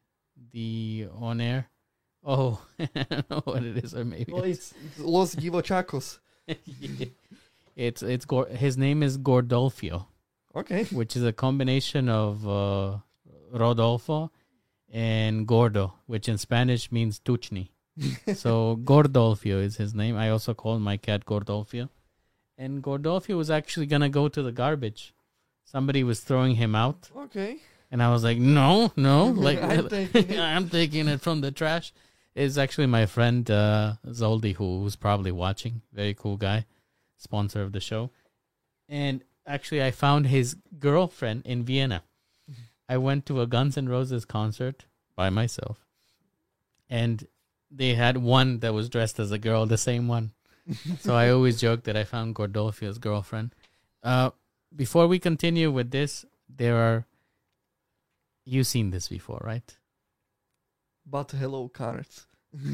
the 0.52 1.08
on 1.14 1.42
air. 1.42 1.70
Oh, 2.24 2.62
I 2.80 3.06
don't 3.10 3.30
know 3.30 3.42
what 3.44 3.64
it 3.64 3.78
is, 3.84 3.94
or 3.94 4.04
maybe 4.04 4.34
well 4.34 4.44
it's, 4.44 4.74
it's 4.84 5.00
Los 5.00 5.36
Divochacos 5.36 6.20
it's 7.76 8.02
it's 8.02 8.26
Gor- 8.26 8.48
his 8.48 8.78
name 8.78 9.04
is 9.04 9.18
Gordolfio, 9.18 10.06
okay 10.56 10.86
which 10.86 11.16
is 11.16 11.24
a 11.24 11.34
combination 11.34 12.10
of 12.10 12.48
uh, 12.48 12.98
Rodolfo 13.52 14.32
and 14.92 15.48
Gordo, 15.48 15.94
which 16.06 16.30
in 16.30 16.38
Spanish 16.38 16.92
means 16.92 17.20
tuchni. 17.20 17.70
so 18.36 18.78
Gordolfio 18.84 19.62
is 19.62 19.78
his 19.78 19.94
name. 19.94 20.18
I 20.18 20.30
also 20.30 20.54
call 20.54 20.80
my 20.80 20.98
cat 20.98 21.26
Gordolfio. 21.26 21.90
And 22.58 22.82
Gordolfio 22.84 23.38
was 23.38 23.50
actually 23.50 23.86
gonna 23.86 24.10
go 24.10 24.28
to 24.28 24.42
the 24.42 24.52
garbage. 24.52 25.14
Somebody 25.64 26.04
was 26.04 26.22
throwing 26.22 26.56
him 26.56 26.76
out, 26.76 27.10
okay 27.16 27.60
and 27.92 28.02
I 28.02 28.12
was 28.12 28.24
like, 28.24 28.38
"No, 28.38 28.92
no!" 28.96 29.28
Like 29.48 29.62
I'm 29.62 29.88
taking 29.98 30.30
it. 30.30 30.40
I'm 30.40 30.70
taking 30.70 31.08
it 31.08 31.22
from 31.22 31.42
the 31.42 31.52
trash. 31.52 31.94
It's 32.34 32.58
actually 32.58 32.88
my 32.88 33.06
friend 33.06 33.50
uh, 33.50 33.94
Zoldi, 34.08 34.56
who's 34.56 34.96
probably 34.98 35.32
watching. 35.32 35.82
Very 35.94 36.14
cool 36.14 36.36
guy, 36.36 36.66
sponsor 37.18 37.62
of 37.62 37.72
the 37.72 37.80
show. 37.80 38.12
And 38.90 39.24
actually, 39.48 39.82
I 39.82 39.92
found 39.92 40.28
his 40.28 40.58
girlfriend 40.78 41.44
in 41.46 41.64
Vienna. 41.64 42.04
I 42.90 42.98
went 42.98 43.26
to 43.28 43.42
a 43.42 43.48
Guns 43.48 43.78
N' 43.78 43.88
Roses 43.88 44.26
concert 44.26 44.86
by 45.16 45.30
myself, 45.30 45.86
and 46.90 47.26
they 47.76 47.94
had 47.96 48.18
one 48.18 48.60
that 48.60 48.74
was 48.74 48.90
dressed 48.90 49.20
as 49.20 49.32
a 49.32 49.38
girl, 49.38 49.66
the 49.66 49.78
same 49.78 50.08
one. 50.08 50.32
so 51.00 51.16
I 51.16 51.30
always 51.30 51.60
joke 51.60 51.84
that 51.84 51.96
I 51.98 52.04
found 52.04 52.36
Gordolfio's 52.36 52.98
girlfriend. 52.98 53.54
Uh, 54.02 54.32
before 54.76 55.08
we 55.08 55.20
continue 55.20 55.72
with 55.72 55.92
this, 55.92 56.26
there 56.50 56.78
are. 56.78 57.06
You've 58.46 58.68
seen 58.68 58.92
this 58.92 59.08
before, 59.08 59.42
right? 59.44 59.78
but 61.06 61.32
hello 61.32 61.68
cards 61.70 62.28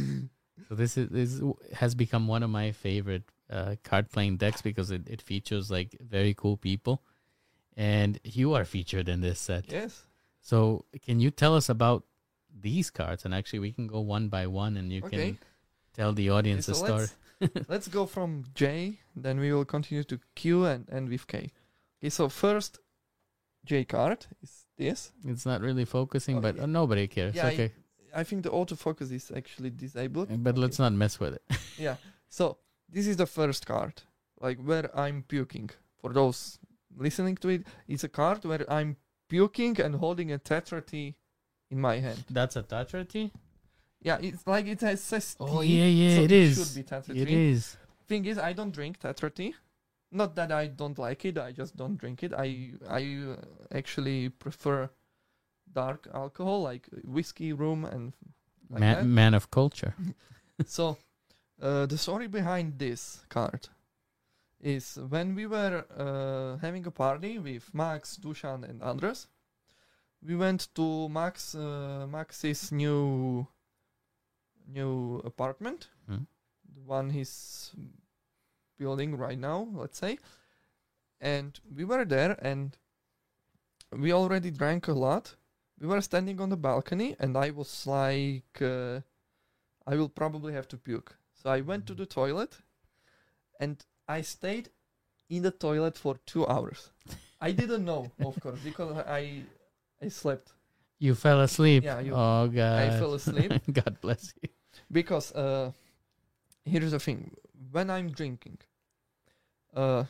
So 0.69 0.75
this 0.75 0.95
is 0.97 1.09
this 1.09 1.41
has 1.73 1.95
become 1.95 2.27
one 2.27 2.43
of 2.43 2.49
my 2.49 2.71
favorite 2.71 3.23
uh, 3.49 3.75
card 3.83 4.11
playing 4.11 4.37
decks 4.37 4.61
because 4.61 4.91
it, 4.91 5.01
it 5.07 5.21
features 5.21 5.71
like 5.71 5.97
very 5.99 6.33
cool 6.33 6.55
people, 6.55 7.01
and 7.75 8.19
you 8.23 8.53
are 8.53 8.63
featured 8.63 9.09
in 9.09 9.21
this 9.21 9.39
set. 9.39 9.65
yes 9.71 10.05
So 10.39 10.85
can 11.03 11.19
you 11.19 11.31
tell 11.31 11.55
us 11.55 11.67
about 11.67 12.05
these 12.59 12.89
cards? 12.89 13.25
And 13.25 13.33
actually, 13.33 13.59
we 13.59 13.71
can 13.71 13.87
go 13.87 13.99
one 13.99 14.29
by 14.29 14.47
one, 14.47 14.77
and 14.77 14.91
you 14.91 15.01
okay 15.05 15.17
can 15.17 15.37
tell 15.93 16.13
the 16.13 16.29
audience 16.29 16.67
Okay, 16.69 16.77
a 16.77 16.79
so 16.79 16.85
story. 16.85 17.07
let's, 17.41 17.69
let's 17.69 17.87
go 17.87 18.05
from 18.05 18.45
J, 18.53 18.99
then 19.15 19.39
we 19.39 19.51
will 19.53 19.65
continue 19.65 20.03
to 20.05 20.19
Q 20.35 20.65
and 20.65 20.89
end 20.89 21.09
with 21.09 21.27
K. 21.27 21.51
Okay, 21.99 22.09
so 22.09 22.29
first 22.29 22.79
J 23.65 23.83
card 23.85 24.25
is 24.41 24.65
this. 24.77 25.11
It's 25.25 25.45
not 25.45 25.61
really 25.61 25.85
focusing, 25.85 26.37
Oh, 26.37 26.41
but 26.41 26.59
uh, 26.59 26.65
nobody 26.65 27.07
cares. 27.07 27.35
Yeah, 27.35 27.47
okay, 27.47 27.71
I 28.15 28.23
think 28.23 28.43
the 28.43 28.49
autofocus 28.49 29.11
is 29.11 29.31
actually 29.35 29.69
disabled. 29.69 30.29
but 30.43 30.57
let's 30.57 30.79
not 30.79 30.93
mess 30.93 31.19
with 31.19 31.33
it. 31.35 31.43
Yeah. 31.77 31.95
So 32.29 32.57
this 32.89 33.07
is 33.07 33.17
the 33.17 33.25
first 33.25 33.65
card, 33.65 34.01
like 34.39 34.59
where 34.63 34.89
I'm 34.97 35.23
puking. 35.27 35.69
For 36.01 36.11
those 36.13 36.59
listening 36.97 37.37
to 37.37 37.49
it, 37.49 37.67
it's 37.87 38.03
a 38.03 38.09
card 38.09 38.43
where 38.45 38.65
I'm 38.71 38.97
puking 39.29 39.79
and 39.81 39.95
holding 39.95 40.31
a 40.31 40.39
Tatra 40.39 40.85
Tea 40.85 41.15
in 41.71 41.79
my 41.81 41.97
hand. 41.99 42.23
That's 42.29 42.55
a 42.55 42.63
Tatra 42.63 43.07
Tea. 43.07 43.31
Yeah, 44.03 44.17
it's 44.21 44.45
like 44.45 44.67
it 44.67 44.81
has 44.81 45.01
says 45.01 45.35
Oh 45.39 45.61
yeah, 45.61 45.85
yeah, 45.85 46.15
so 46.17 46.21
it 46.23 46.31
it 46.31 46.41
is. 46.43 46.55
should 46.57 46.75
be 46.75 46.83
Tatra 46.89 47.15
It 47.15 47.29
is. 47.29 47.77
thing 48.07 48.25
is 48.25 48.37
i 48.37 48.51
don't 48.51 48.73
drink 48.77 48.99
tatra 48.99 49.29
tea 49.33 49.55
not 50.11 50.35
that 50.35 50.51
i 50.51 50.67
don't 50.79 50.97
like 50.99 51.23
it 51.29 51.37
i 51.37 51.49
just 51.59 51.77
don't 51.81 51.97
drink 52.01 52.23
it 52.27 52.33
i 52.45 52.71
i 52.89 53.01
actually 53.79 54.27
prefer 54.27 54.89
dark 55.71 56.09
alcohol 56.13 56.61
like 56.63 56.89
whiskey 57.05 57.53
rum 57.53 57.85
and 57.85 58.11
like 58.69 58.81
man, 58.81 59.13
man 59.13 59.33
of 59.33 59.49
culture. 59.49 59.93
so 60.65 60.97
uh, 61.61 61.85
the 61.85 61.97
story 61.97 62.27
behind 62.27 62.77
this 62.79 63.23
card 63.29 63.69
is 64.59 64.99
when 65.13 65.33
we 65.35 65.45
were 65.47 65.85
uh, 66.05 66.57
having 66.65 66.85
a 66.85 66.91
party 66.91 67.39
with 67.39 67.73
max 67.73 68.17
dushan 68.17 68.67
and 68.69 68.83
andres 68.83 69.27
we 70.25 70.35
went 70.35 70.67
to 70.75 71.09
max 71.09 71.55
uh, 71.55 72.05
max's 72.09 72.71
new 72.71 73.47
new 74.67 75.21
apartment. 75.25 75.89
Hmm. 76.07 76.23
the 76.73 76.81
one 76.81 77.09
he's 77.09 77.71
building 78.77 79.17
right 79.17 79.39
now 79.39 79.67
let's 79.73 79.99
say. 79.99 80.17
And 81.19 81.59
we 81.75 81.85
were 81.85 82.05
there 82.05 82.35
and 82.41 82.77
we 83.91 84.11
already 84.11 84.49
drank 84.49 84.87
a 84.87 84.93
lot. 84.93 85.35
We 85.79 85.87
were 85.87 86.01
standing 86.01 86.39
on 86.39 86.49
the 86.49 86.57
balcony 86.57 87.15
and 87.19 87.37
i 87.37 87.49
was 87.49 87.87
like 87.87 88.61
uh, 88.61 89.01
i 89.87 89.95
will 89.95 90.09
probably 90.09 90.53
have 90.53 90.67
to 90.69 90.77
puke. 90.77 91.15
So 91.33 91.49
i 91.49 91.61
went 91.61 91.87
to 91.87 91.95
the 91.95 92.05
toilet 92.05 92.57
and 93.59 93.83
i 94.07 94.21
stayed 94.21 94.69
in 95.29 95.41
the 95.43 95.51
toilet 95.51 95.97
for 95.97 96.17
two 96.25 96.45
hours. 96.47 96.89
I 97.41 97.51
didn't 97.51 97.85
know 97.85 98.11
of 98.23 98.39
course 98.39 98.59
because 98.63 98.97
i 99.07 99.43
i 100.01 100.07
slept 100.09 100.53
You 100.99 101.15
fell 101.15 101.41
asleep. 101.41 101.83
Yeah, 101.83 101.99
you- 101.99 102.13
oh 102.13 102.47
god. 102.47 102.79
i 102.81 102.89
fell 102.99 103.13
asleep 103.13 103.51
God 103.79 103.97
bless 104.01 104.33
you. 104.41 104.49
because 104.91 105.31
uh 105.33 105.71
here's 106.65 106.91
the 106.91 106.99
thing 106.99 107.35
when 107.71 107.89
i'm 107.89 108.09
drinking 108.11 108.57
uh 109.73 110.03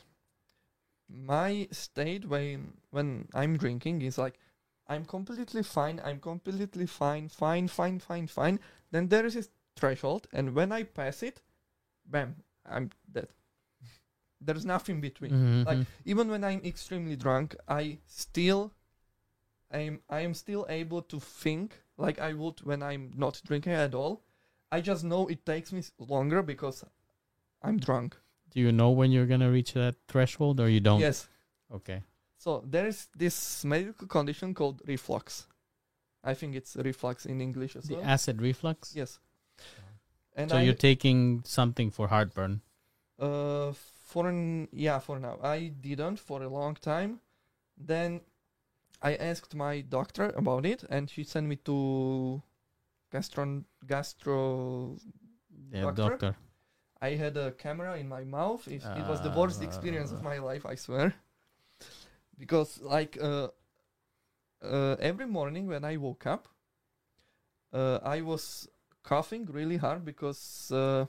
my 1.10 1.68
state 1.72 2.26
when 2.28 2.74
when 2.92 3.28
i'm 3.34 3.58
drinking 3.58 4.02
is 4.02 4.18
like 4.18 4.40
i'm 4.88 5.06
completely 5.06 5.64
fine 5.64 6.00
i'm 6.06 6.20
completely 6.20 6.86
fine 6.86 7.28
fine 7.28 7.68
fine 7.68 8.00
fine 8.00 8.28
fine 8.28 8.60
then 8.92 9.08
there 9.10 9.26
is 9.26 9.34
this 9.36 9.50
threshold 9.76 10.28
and 10.34 10.54
when 10.56 10.72
i 10.72 10.84
pass 10.84 11.22
it 11.24 11.42
bam 12.06 12.36
i'm 12.66 12.90
dead 13.12 13.28
there's 14.42 14.66
nothing 14.66 15.02
between 15.02 15.32
Mhm. 15.32 15.66
Like, 15.66 15.88
even 16.06 16.30
when 16.30 16.44
i'm 16.44 16.62
extremely 16.64 17.16
drunk 17.16 17.56
i 17.68 17.98
still 18.06 18.72
i'm 19.74 20.00
i 20.10 20.20
am 20.22 20.34
still 20.34 20.66
able 20.70 21.02
to 21.02 21.20
think 21.20 21.82
like 21.98 22.20
i 22.20 22.34
would 22.34 22.60
when 22.64 22.82
i'm 22.84 23.12
not 23.16 23.42
drinking 23.46 23.74
at 23.74 23.94
all 23.96 24.22
i 24.72 24.82
just 24.82 25.04
know 25.04 25.28
it 25.28 25.46
takes 25.46 25.72
me 25.72 25.82
longer 26.00 26.42
because 26.42 26.84
i'm 27.62 27.78
drunk 27.78 28.18
Do 28.54 28.60
you 28.60 28.72
know 28.72 28.92
when 28.92 29.12
you're 29.12 29.28
gonna 29.28 29.50
reach 29.52 29.74
that 29.74 29.96
threshold, 30.08 30.60
or 30.60 30.68
you 30.70 30.80
don't? 30.82 31.00
yes 31.00 31.28
Okay. 31.74 32.04
so 32.38 32.64
there 32.68 32.88
is 32.88 33.08
this 33.18 33.64
medical 33.64 34.08
condition 34.08 34.54
called 34.54 34.82
reflux 34.88 35.48
i 36.24 36.34
think 36.34 36.56
it's 36.56 36.76
reflux 36.76 37.26
in 37.26 37.40
english 37.42 37.76
as 37.78 37.86
The 37.86 37.96
well 37.96 38.04
acid 38.04 38.42
reflux. 38.42 38.94
yes 38.96 39.20
and 40.36 40.50
so 40.52 40.58
I, 40.58 40.62
you're 40.64 40.74
taking 40.92 41.44
something 41.46 41.92
for 41.92 42.08
heartburn. 42.08 42.62
Uh, 43.20 43.74
for 44.04 44.28
an, 44.30 44.68
yeah, 44.72 44.98
for 45.00 45.20
now. 45.20 45.38
I 45.44 45.68
didn't 45.82 46.18
for 46.20 46.42
a 46.42 46.48
long 46.50 46.76
time. 46.76 47.20
Then 47.78 48.22
I 49.02 49.16
asked 49.16 49.56
my 49.56 49.82
doctor 49.82 50.32
about 50.36 50.66
it, 50.66 50.84
and 50.90 51.10
she 51.10 51.24
sent 51.24 51.48
me 51.48 51.56
to 51.66 52.42
gastro 53.12 53.64
gastro 53.88 54.98
Yeah, 55.72 55.82
Doctor? 55.82 56.10
doctor. 56.10 56.36
I 57.02 57.16
had 57.16 57.36
a 57.38 57.52
camera 57.52 57.98
in 57.98 58.08
my 58.08 58.24
mouth. 58.24 58.68
It, 58.68 58.84
it 58.86 59.08
was 59.08 59.22
the 59.22 59.32
worst 59.32 59.62
experience 59.64 60.12
of 60.12 60.20
Ah. 60.20 60.24
my 60.30 60.38
life, 60.38 60.66
I 60.66 60.76
swear. 60.76 61.14
Because 62.38 62.80
like 62.82 63.18
uh, 63.22 63.48
uh, 64.62 64.96
every 65.00 65.26
morning 65.26 65.68
when 65.68 65.84
I 65.84 65.98
woke 65.98 66.26
up, 66.28 66.48
uh, 67.74 68.00
I 68.04 68.22
was 68.22 68.68
coughing 69.04 69.46
really 69.46 69.78
hard 69.78 70.06
because 70.06 70.72
uh, 70.72 71.06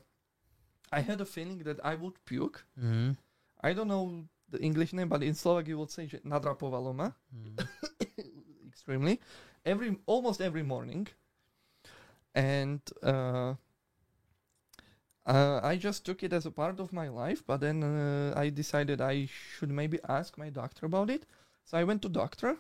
I 0.91 1.01
had 1.01 1.21
a 1.21 1.25
feeling 1.27 1.59
that 1.65 1.79
I 1.85 1.95
would 1.95 2.25
puke. 2.25 2.65
Mm-hmm. 2.79 3.13
I 3.61 3.73
don't 3.75 3.89
know 3.89 4.25
the 4.53 4.61
English 4.61 4.93
name, 4.93 5.09
but 5.09 5.23
in 5.25 5.35
Slovak 5.35 5.67
you 5.67 5.79
would 5.81 5.91
say 5.91 6.07
že 6.07 6.21
nadrapovalo 6.23 6.93
ma 6.95 7.09
Mm-hmm. 7.33 7.57
extremely 8.69 9.19
every 9.65 9.97
almost 10.07 10.41
every 10.41 10.63
morning, 10.63 11.09
and 12.35 12.81
uh, 13.03 13.55
uh, 15.27 15.61
I 15.63 15.77
just 15.77 16.05
took 16.05 16.23
it 16.23 16.33
as 16.33 16.47
a 16.47 16.51
part 16.51 16.81
of 16.81 16.93
my 16.93 17.09
life. 17.09 17.45
But 17.47 17.61
then 17.61 17.83
uh, 17.83 18.33
I 18.37 18.51
decided 18.51 19.01
I 19.01 19.29
should 19.29 19.71
maybe 19.71 19.99
ask 20.09 20.37
my 20.39 20.51
doctor 20.51 20.87
about 20.87 21.11
it. 21.11 21.27
So 21.65 21.79
I 21.79 21.85
went 21.85 22.03
to 22.03 22.09
doctor. 22.09 22.57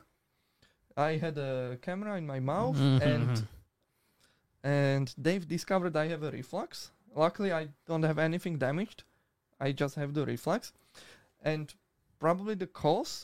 I 0.96 1.16
had 1.16 1.38
a 1.38 1.78
camera 1.80 2.16
in 2.18 2.26
my 2.26 2.40
mouth, 2.40 2.78
and 3.00 3.28
Mhm. 3.28 3.46
and 4.62 5.14
they've 5.18 5.46
discovered 5.46 5.96
I 5.96 6.08
have 6.08 6.22
a 6.22 6.30
reflux. 6.30 6.92
Luckily, 7.14 7.52
I 7.52 7.68
don't 7.86 8.04
have 8.04 8.18
anything 8.18 8.58
damaged. 8.58 9.04
I 9.60 9.72
just 9.72 9.96
have 9.96 10.12
the 10.14 10.24
reflux, 10.24 10.72
and 11.42 11.74
probably 12.22 12.54
the 12.54 12.68
cause 12.84 13.14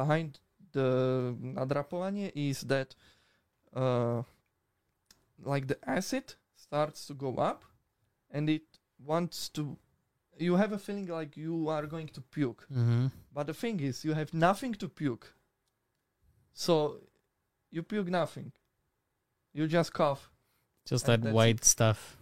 behind 0.00 0.40
the 0.72 1.36
nadrapovanie 1.56 2.32
is 2.34 2.58
that, 2.62 2.94
uh, 3.82 4.22
like 5.52 5.66
the 5.72 5.78
acid 5.98 6.26
starts 6.56 7.06
to 7.08 7.14
go 7.14 7.30
up, 7.50 7.60
and 8.30 8.48
it 8.48 8.66
wants 8.98 9.48
to. 9.56 9.76
You 10.38 10.56
have 10.56 10.72
a 10.72 10.78
feeling 10.78 11.08
like 11.18 11.36
you 11.36 11.68
are 11.68 11.86
going 11.94 12.08
to 12.16 12.20
puke, 12.36 12.62
Mhm. 12.70 13.10
but 13.34 13.44
the 13.46 13.54
thing 13.62 13.80
is, 13.80 14.02
you 14.06 14.14
have 14.14 14.32
nothing 14.48 14.72
to 14.82 14.88
puke. 14.88 15.26
So, 16.54 16.74
you 17.70 17.82
puke 17.82 18.08
nothing. 18.08 18.52
You 19.52 19.66
just 19.68 19.92
cough. 19.92 20.30
Just 20.90 21.04
that 21.06 21.20
white 21.20 21.64
stuff. 21.64 22.16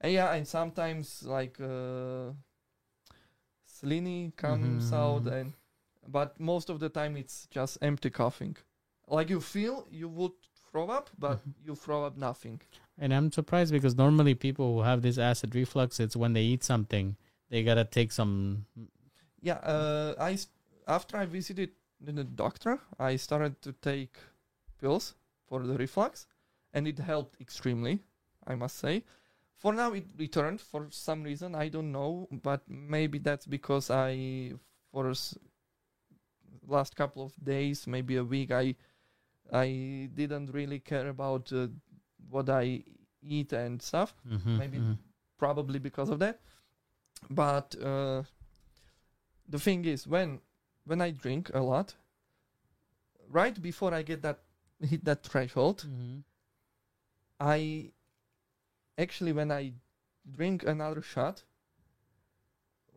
And 0.00 0.12
yeah, 0.12 0.32
and 0.36 0.46
sometimes 0.46 1.06
like 1.24 1.56
uh, 1.60 2.32
sliny 3.80 4.34
comes 4.36 4.92
out, 4.92 5.24
Mhm. 5.24 5.40
and 5.40 5.52
but 6.08 6.38
most 6.38 6.70
of 6.70 6.78
the 6.78 6.88
time 6.88 7.16
it's 7.16 7.46
just 7.50 7.78
empty 7.82 8.10
coughing. 8.10 8.56
Like 9.08 9.30
you 9.30 9.40
feel 9.40 9.86
you 9.90 10.08
would 10.08 10.32
throw 10.70 10.88
up, 10.88 11.10
but 11.18 11.38
Mhm. 11.38 11.54
you 11.66 11.74
throw 11.74 12.04
up 12.06 12.16
nothing. 12.16 12.60
And 12.98 13.12
I'm 13.12 13.30
surprised 13.32 13.72
because 13.72 13.96
normally 13.96 14.34
people 14.34 14.66
who 14.74 14.82
have 14.82 15.02
this 15.02 15.18
acid 15.18 15.54
reflux, 15.54 16.00
it's 16.00 16.16
when 16.16 16.32
they 16.32 16.42
eat 16.42 16.64
something, 16.64 17.16
they 17.50 17.62
gotta 17.64 17.84
take 17.84 18.12
some. 18.12 18.66
Yeah, 19.42 19.58
uh, 19.74 20.14
I 20.18 20.38
after 20.86 21.16
I 21.16 21.26
visited 21.26 21.70
the 22.00 22.24
doctor, 22.24 22.80
I 22.98 23.16
started 23.16 23.60
to 23.62 23.72
take 23.72 24.14
pills 24.80 25.14
for 25.48 25.66
the 25.66 25.76
reflux, 25.76 26.26
and 26.72 26.86
it 26.86 26.98
helped 26.98 27.40
extremely. 27.40 28.02
I 28.46 28.54
must 28.54 28.76
say. 28.78 29.04
For 29.66 29.72
now, 29.72 29.94
it 29.94 30.06
returned 30.16 30.60
for 30.60 30.86
some 30.92 31.24
reason 31.24 31.56
I 31.56 31.68
don't 31.68 31.90
know, 31.90 32.28
but 32.30 32.62
maybe 32.68 33.18
that's 33.18 33.46
because 33.46 33.90
I 33.90 34.52
for 34.92 35.10
s- 35.10 35.36
last 36.68 36.94
couple 36.94 37.24
of 37.24 37.32
days, 37.42 37.84
maybe 37.88 38.14
a 38.14 38.22
week, 38.22 38.52
I 38.52 38.76
I 39.52 40.08
didn't 40.14 40.52
really 40.52 40.78
care 40.78 41.08
about 41.08 41.52
uh, 41.52 41.66
what 42.30 42.48
I 42.48 42.84
eat 43.22 43.52
and 43.52 43.82
stuff. 43.82 44.14
Mhm, 44.24 44.56
Maybe 44.58 44.78
mhm. 44.78 44.98
probably 45.36 45.80
because 45.80 46.10
of 46.10 46.20
that. 46.20 46.38
But 47.28 47.74
uh, 47.82 48.22
the 49.48 49.58
thing 49.58 49.84
is, 49.84 50.06
when 50.06 50.40
when 50.84 51.00
I 51.00 51.10
drink 51.10 51.50
a 51.54 51.60
lot, 51.60 51.96
right 53.28 53.60
before 53.60 53.92
I 53.92 54.02
get 54.02 54.22
that 54.22 54.38
hit 54.80 55.04
that 55.06 55.24
threshold, 55.24 55.84
Mhm. 55.88 56.22
I 57.40 57.92
actually 58.98 59.32
when 59.32 59.50
I 59.52 59.72
drink 60.30 60.64
another 60.64 61.02
shot, 61.02 61.44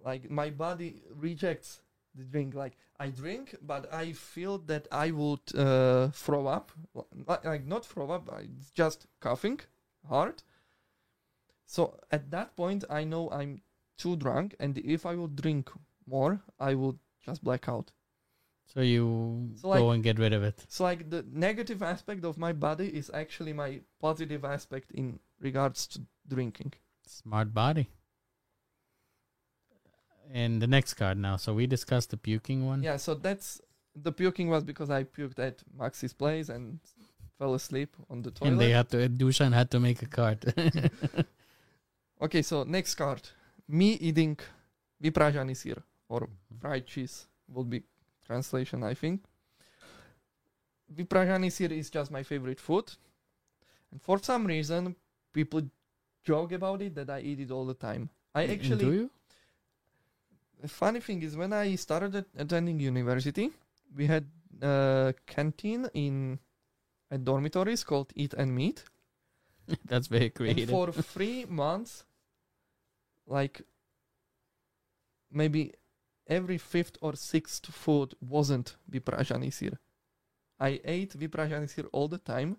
like 0.04 0.30
my 0.30 0.50
body 0.50 1.02
rejects 1.16 1.82
the 2.16 2.24
drink. 2.24 2.54
Like 2.56 2.78
I 3.00 3.10
drink, 3.10 3.56
but 3.62 3.94
I 3.94 4.14
feel 4.14 4.58
that 4.60 4.88
I 4.92 5.12
would 5.12 5.56
uh, 5.56 6.10
throw 6.10 6.48
up. 6.48 6.72
Like, 7.28 7.46
like 7.46 7.66
not 7.66 7.86
throw 7.86 8.12
up, 8.12 8.30
I- 8.32 8.48
it's 8.58 8.72
just 8.72 9.08
coughing 9.20 9.60
hard. 10.08 10.44
So 11.66 12.00
at 12.12 12.32
that 12.32 12.56
point, 12.56 12.84
I 12.90 13.04
know 13.04 13.30
I'm 13.30 13.62
too 13.98 14.16
drunk, 14.16 14.56
and 14.60 14.78
if 14.78 15.06
I 15.06 15.16
would 15.16 15.36
drink 15.36 15.70
more, 16.08 16.42
I 16.60 16.74
would 16.74 16.98
just 17.26 17.44
black 17.44 17.68
out. 17.70 17.92
So 18.74 18.82
you 18.82 19.52
So, 19.56 19.70
like- 19.70 19.80
go 19.80 19.92
and 19.92 20.04
get 20.04 20.18
rid 20.20 20.34
of 20.34 20.44
it. 20.44 20.66
So 20.70 20.84
like 20.84 21.10
the 21.10 21.26
negative 21.32 21.84
aspect 21.84 22.24
of 22.24 22.38
my 22.38 22.54
body 22.54 22.88
is 22.88 23.12
actually 23.14 23.54
my 23.54 23.82
positive 24.00 24.46
aspect 24.46 24.92
in 24.92 25.20
regards 25.40 25.88
to 25.88 26.02
drinking. 26.28 26.74
Smart 27.07 27.53
body. 27.53 27.90
And 30.32 30.61
the 30.61 30.68
next 30.68 30.94
card 30.94 31.18
now. 31.18 31.38
So 31.38 31.53
we 31.53 31.66
discussed 31.66 32.11
the 32.11 32.18
puking 32.18 32.66
one. 32.66 32.84
Yeah, 32.84 32.98
so 32.98 33.16
that's 33.16 33.61
the 33.95 34.11
puking 34.11 34.49
was 34.49 34.64
because 34.64 34.90
I 34.90 35.03
puked 35.03 35.40
at 35.40 35.64
Maxi's 35.76 36.14
place 36.14 36.49
and 36.49 36.80
fell 37.38 37.56
asleep 37.56 37.95
on 38.10 38.22
the 38.22 38.32
toilet. 38.32 38.52
And 38.52 38.60
they 38.60 38.70
had 38.70 38.90
to. 38.90 39.10
Dushan 39.10 39.53
had 39.53 39.72
to 39.72 39.80
make 39.80 40.02
a 40.02 40.06
card. 40.06 40.53
okay, 42.22 42.41
so 42.41 42.64
next 42.64 42.95
card. 42.95 43.22
Me 43.68 43.94
eating 43.94 44.38
vypražaný 45.02 45.56
sír 45.56 45.82
or 46.10 46.30
fried 46.60 46.86
cheese 46.86 47.28
would 47.48 47.70
be 47.70 47.84
translation, 48.26 48.84
I 48.84 48.94
think. 48.94 49.22
Vypražaný 50.94 51.49
sír 51.49 51.72
is 51.72 51.90
just 51.90 52.11
my 52.11 52.24
favorite 52.24 52.60
food. 52.60 52.91
And 53.91 54.02
for 54.02 54.20
some 54.20 54.45
reason, 54.45 54.95
people 55.34 55.61
joke 56.23 56.51
about 56.51 56.81
it 56.81 56.95
that 56.95 57.10
I 57.10 57.19
eat 57.22 57.39
it 57.39 57.51
all 57.51 57.65
the 57.65 57.73
time. 57.73 58.10
I 58.35 58.45
Do 58.47 58.53
actually 58.53 58.85
you? 58.85 59.10
the 60.61 60.68
funny 60.68 60.99
thing 60.99 61.23
is 61.23 61.35
when 61.38 61.53
I 61.53 61.76
started 61.76 62.15
at- 62.15 62.27
attending 62.38 62.80
university, 62.80 63.51
we 63.95 64.06
had 64.07 64.26
a 64.61 65.14
canteen 65.26 65.88
in 65.93 66.39
at 67.11 67.23
dormitories 67.23 67.84
called 67.84 68.11
Eat 68.15 68.34
and 68.34 68.53
Meet. 68.53 68.84
That's 69.85 70.07
very 70.07 70.26
And 70.26 70.35
creative. 70.35 70.69
for 70.69 70.91
three 71.14 71.45
months, 71.45 72.03
like 73.26 73.61
maybe 75.31 75.73
every 76.27 76.57
fifth 76.57 76.97
or 77.01 77.15
sixth 77.15 77.65
food 77.68 78.14
wasn't 78.22 78.76
vypražaný 78.91 79.49
sír. 79.51 79.77
I 80.60 80.81
ate 80.84 81.15
vypražaný 81.18 81.68
sír 81.69 81.88
all 81.93 82.07
the 82.10 82.18
time, 82.19 82.57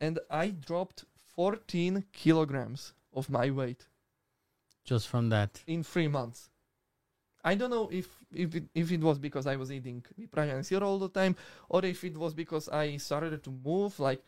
and 0.00 0.20
I 0.30 0.50
dropped 0.50 1.04
14 1.36 2.04
kilograms 2.12 2.94
of 3.12 3.28
my 3.30 3.50
weight 3.50 3.86
Just 4.84 5.08
from 5.08 5.28
that. 5.30 5.62
in 5.66 5.82
three 5.82 6.08
months. 6.08 6.50
I 7.44 7.54
don't 7.56 7.70
know 7.70 7.88
if 7.90 8.06
if 8.32 8.54
it, 8.54 8.64
if 8.74 8.92
it 8.92 9.00
was 9.00 9.18
because 9.18 9.46
I 9.46 9.56
was 9.56 9.70
eating 9.72 10.04
vypražaný 10.18 10.62
sír 10.62 10.82
all 10.82 10.98
the 10.98 11.08
time, 11.08 11.34
or 11.68 11.84
if 11.84 12.04
it 12.04 12.16
was 12.16 12.34
because 12.34 12.68
I 12.68 12.98
started 12.98 13.42
to 13.42 13.50
move. 13.50 13.98
Like 13.98 14.22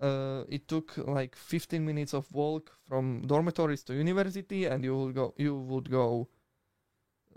uh, 0.00 0.44
it 0.48 0.68
took 0.68 0.96
like 0.98 1.34
15 1.36 1.84
minutes 1.84 2.14
of 2.14 2.30
walk 2.32 2.70
from 2.88 3.22
dormitories 3.26 3.82
to 3.84 3.92
university, 3.94 4.66
and 4.66 4.84
you 4.84 4.94
will 4.94 5.12
go 5.12 5.34
you 5.36 5.56
would 5.56 5.90
go 5.90 6.28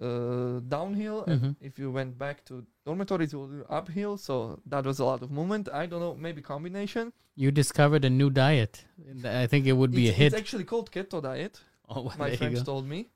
uh, 0.02 0.60
downhill, 0.68 1.24
and 1.26 1.42
Mhm. 1.42 1.56
if 1.62 1.78
you 1.80 1.92
went 1.92 2.18
back 2.18 2.44
to 2.46 2.66
dormitories, 2.86 3.34
you 3.34 3.40
would 3.40 3.66
uphill. 3.70 4.18
So 4.18 4.60
that 4.66 4.86
was 4.86 5.00
a 5.00 5.06
lot 5.06 5.22
of 5.22 5.32
movement. 5.32 5.70
I 5.70 5.86
don't 5.86 6.00
know, 6.00 6.16
maybe 6.16 6.42
combination. 6.42 7.14
You 7.36 7.52
discovered 7.52 8.06
a 8.06 8.10
new 8.10 8.30
diet. 8.30 8.86
I 9.24 9.48
think 9.48 9.66
it 9.66 9.74
would 9.74 9.92
be 9.92 10.08
it's, 10.08 10.16
a 10.16 10.18
hit. 10.18 10.26
it's 10.34 10.36
actually 10.36 10.64
called 10.64 10.92
keto 10.92 11.22
diet. 11.22 11.62
oh, 11.90 12.02
well, 12.06 12.16
my 12.18 12.36
friends 12.36 12.64
told 12.64 12.86
me 12.88 13.10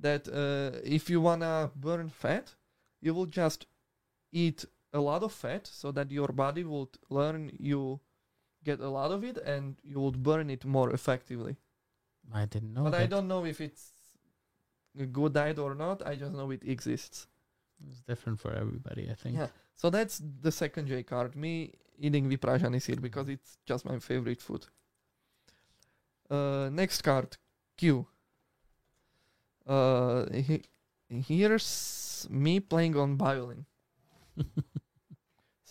that 0.00 0.28
uh, 0.28 0.78
if 0.84 1.10
you 1.10 1.20
wanna 1.20 1.70
burn 1.74 2.08
fat, 2.08 2.54
you 3.00 3.14
will 3.14 3.26
just 3.26 3.66
eat 4.32 4.64
a 4.92 5.00
lot 5.00 5.22
of 5.22 5.32
fat 5.32 5.66
so 5.66 5.90
that 5.92 6.10
your 6.10 6.28
body 6.28 6.64
would 6.64 6.88
learn 7.10 7.50
you 7.58 8.00
get 8.64 8.80
a 8.80 8.88
lot 8.88 9.10
of 9.10 9.24
it 9.24 9.38
and 9.38 9.76
you 9.82 10.00
would 10.00 10.22
burn 10.22 10.50
it 10.50 10.64
more 10.64 10.90
effectively. 10.90 11.56
I 12.32 12.44
didn't 12.46 12.72
know 12.74 12.84
but 12.84 12.94
I 12.94 13.06
don't 13.06 13.26
know 13.26 13.44
if 13.44 13.60
it's 13.60 13.92
good 15.12 15.32
diet 15.32 15.58
or 15.58 15.74
not. 15.74 16.06
I 16.06 16.14
just 16.14 16.32
know 16.32 16.50
it 16.50 16.62
exists. 16.64 17.26
It's 17.88 18.00
different 18.00 18.40
for 18.40 18.52
everybody, 18.52 19.10
I 19.10 19.14
think. 19.14 19.36
Yeah. 19.36 19.48
So 19.74 19.90
that's 19.90 20.20
the 20.40 20.52
second 20.52 20.86
J 20.86 21.02
card. 21.02 21.34
Me 21.34 21.72
eating 21.98 22.28
vypražaný 22.28 22.78
sír 22.80 23.00
because 23.00 23.28
it's 23.28 23.58
just 23.66 23.84
my 23.84 23.98
favorite 23.98 24.40
food. 24.40 24.66
Uh, 26.30 26.70
next 26.72 27.02
card, 27.02 27.36
Q. 27.76 28.06
Uh, 29.66 30.26
he, 30.32 30.62
here's 31.08 32.26
me 32.30 32.60
playing 32.60 32.96
on 32.96 33.16
violin. 33.16 33.66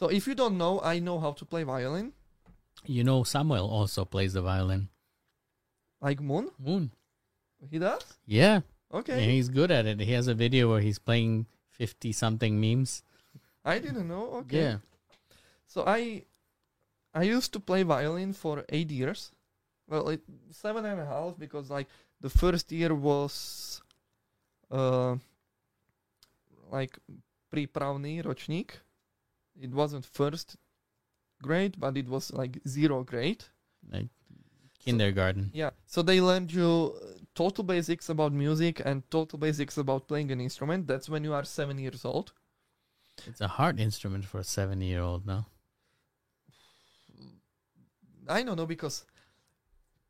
So 0.02 0.08
if 0.08 0.26
you 0.26 0.34
don't 0.34 0.58
know, 0.58 0.82
I 0.82 0.98
know 0.98 1.20
how 1.20 1.34
to 1.34 1.46
play 1.46 1.62
violin. 1.62 2.14
You 2.86 3.04
know, 3.04 3.22
Samuel 3.22 3.70
also 3.70 4.04
plays 4.04 4.34
the 4.34 4.42
violin. 4.42 4.90
Like 6.02 6.20
Moon? 6.20 6.50
Moon. 6.58 6.90
He 7.70 7.78
does? 7.78 8.02
Yeah. 8.26 8.62
Okay. 8.94 9.14
And 9.14 9.32
he's 9.32 9.50
good 9.50 9.72
at 9.72 9.86
it. 9.86 10.00
He 10.00 10.12
has 10.14 10.28
a 10.28 10.34
video 10.34 10.70
where 10.70 10.82
he's 10.82 11.00
playing 11.00 11.46
50 11.72 12.12
something 12.12 12.60
memes. 12.60 13.04
I 13.64 13.80
didn't 13.80 14.08
know. 14.08 14.44
Okay. 14.44 14.62
Yeah. 14.62 14.78
So 15.68 15.84
I 15.88 16.26
I 17.14 17.24
used 17.24 17.54
to 17.54 17.60
play 17.60 17.84
violin 17.84 18.34
for 18.34 18.66
eight 18.70 18.92
years. 18.92 19.32
Well, 19.88 20.10
it, 20.10 20.22
seven 20.52 20.86
and 20.86 21.00
a 21.00 21.06
half 21.06 21.38
because 21.38 21.70
like 21.70 21.88
the 22.20 22.30
first 22.30 22.72
year 22.72 22.94
was 22.96 23.82
uh 24.72 25.16
like 26.72 26.98
prípravný 27.54 28.24
ročník. 28.24 28.82
It 29.60 29.72
wasn't 29.72 30.06
first 30.06 30.58
grade, 31.44 31.76
but 31.78 31.98
it 31.98 32.08
was 32.08 32.32
like 32.32 32.60
zero 32.68 33.04
grade. 33.04 33.46
Like 33.92 34.08
kindergarten. 34.80 35.52
Yeah. 35.54 35.72
So 35.86 36.02
they 36.02 36.22
learned 36.22 36.52
you 36.52 36.96
total 37.36 37.64
basics 37.64 38.10
about 38.10 38.34
music 38.34 38.82
and 38.84 39.10
total 39.10 39.40
basics 39.40 39.78
about 39.78 40.08
playing 40.08 40.32
an 40.32 40.42
instrument. 40.42 40.88
That's 40.88 41.10
when 41.10 41.24
you 41.24 41.34
are 41.34 41.44
seven 41.44 41.78
years 41.78 42.06
old. 42.06 42.34
It's 43.28 43.42
a 43.42 43.48
hard 43.48 43.80
instrument 43.80 44.26
for 44.26 44.40
a 44.40 44.44
seven 44.44 44.82
year 44.82 45.02
old, 45.02 45.26
no? 45.26 45.46
I 48.28 48.44
don't 48.44 48.58
know 48.58 48.66
because 48.66 49.06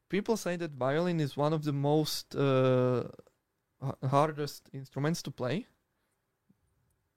people 0.09 0.37
say 0.37 0.55
that 0.57 0.71
violin 0.71 1.19
is 1.19 1.37
one 1.37 1.53
of 1.53 1.63
the 1.63 1.73
most 1.73 2.35
uh, 2.35 3.03
hardest 4.07 4.69
instruments 4.73 5.21
to 5.23 5.31
play, 5.31 5.65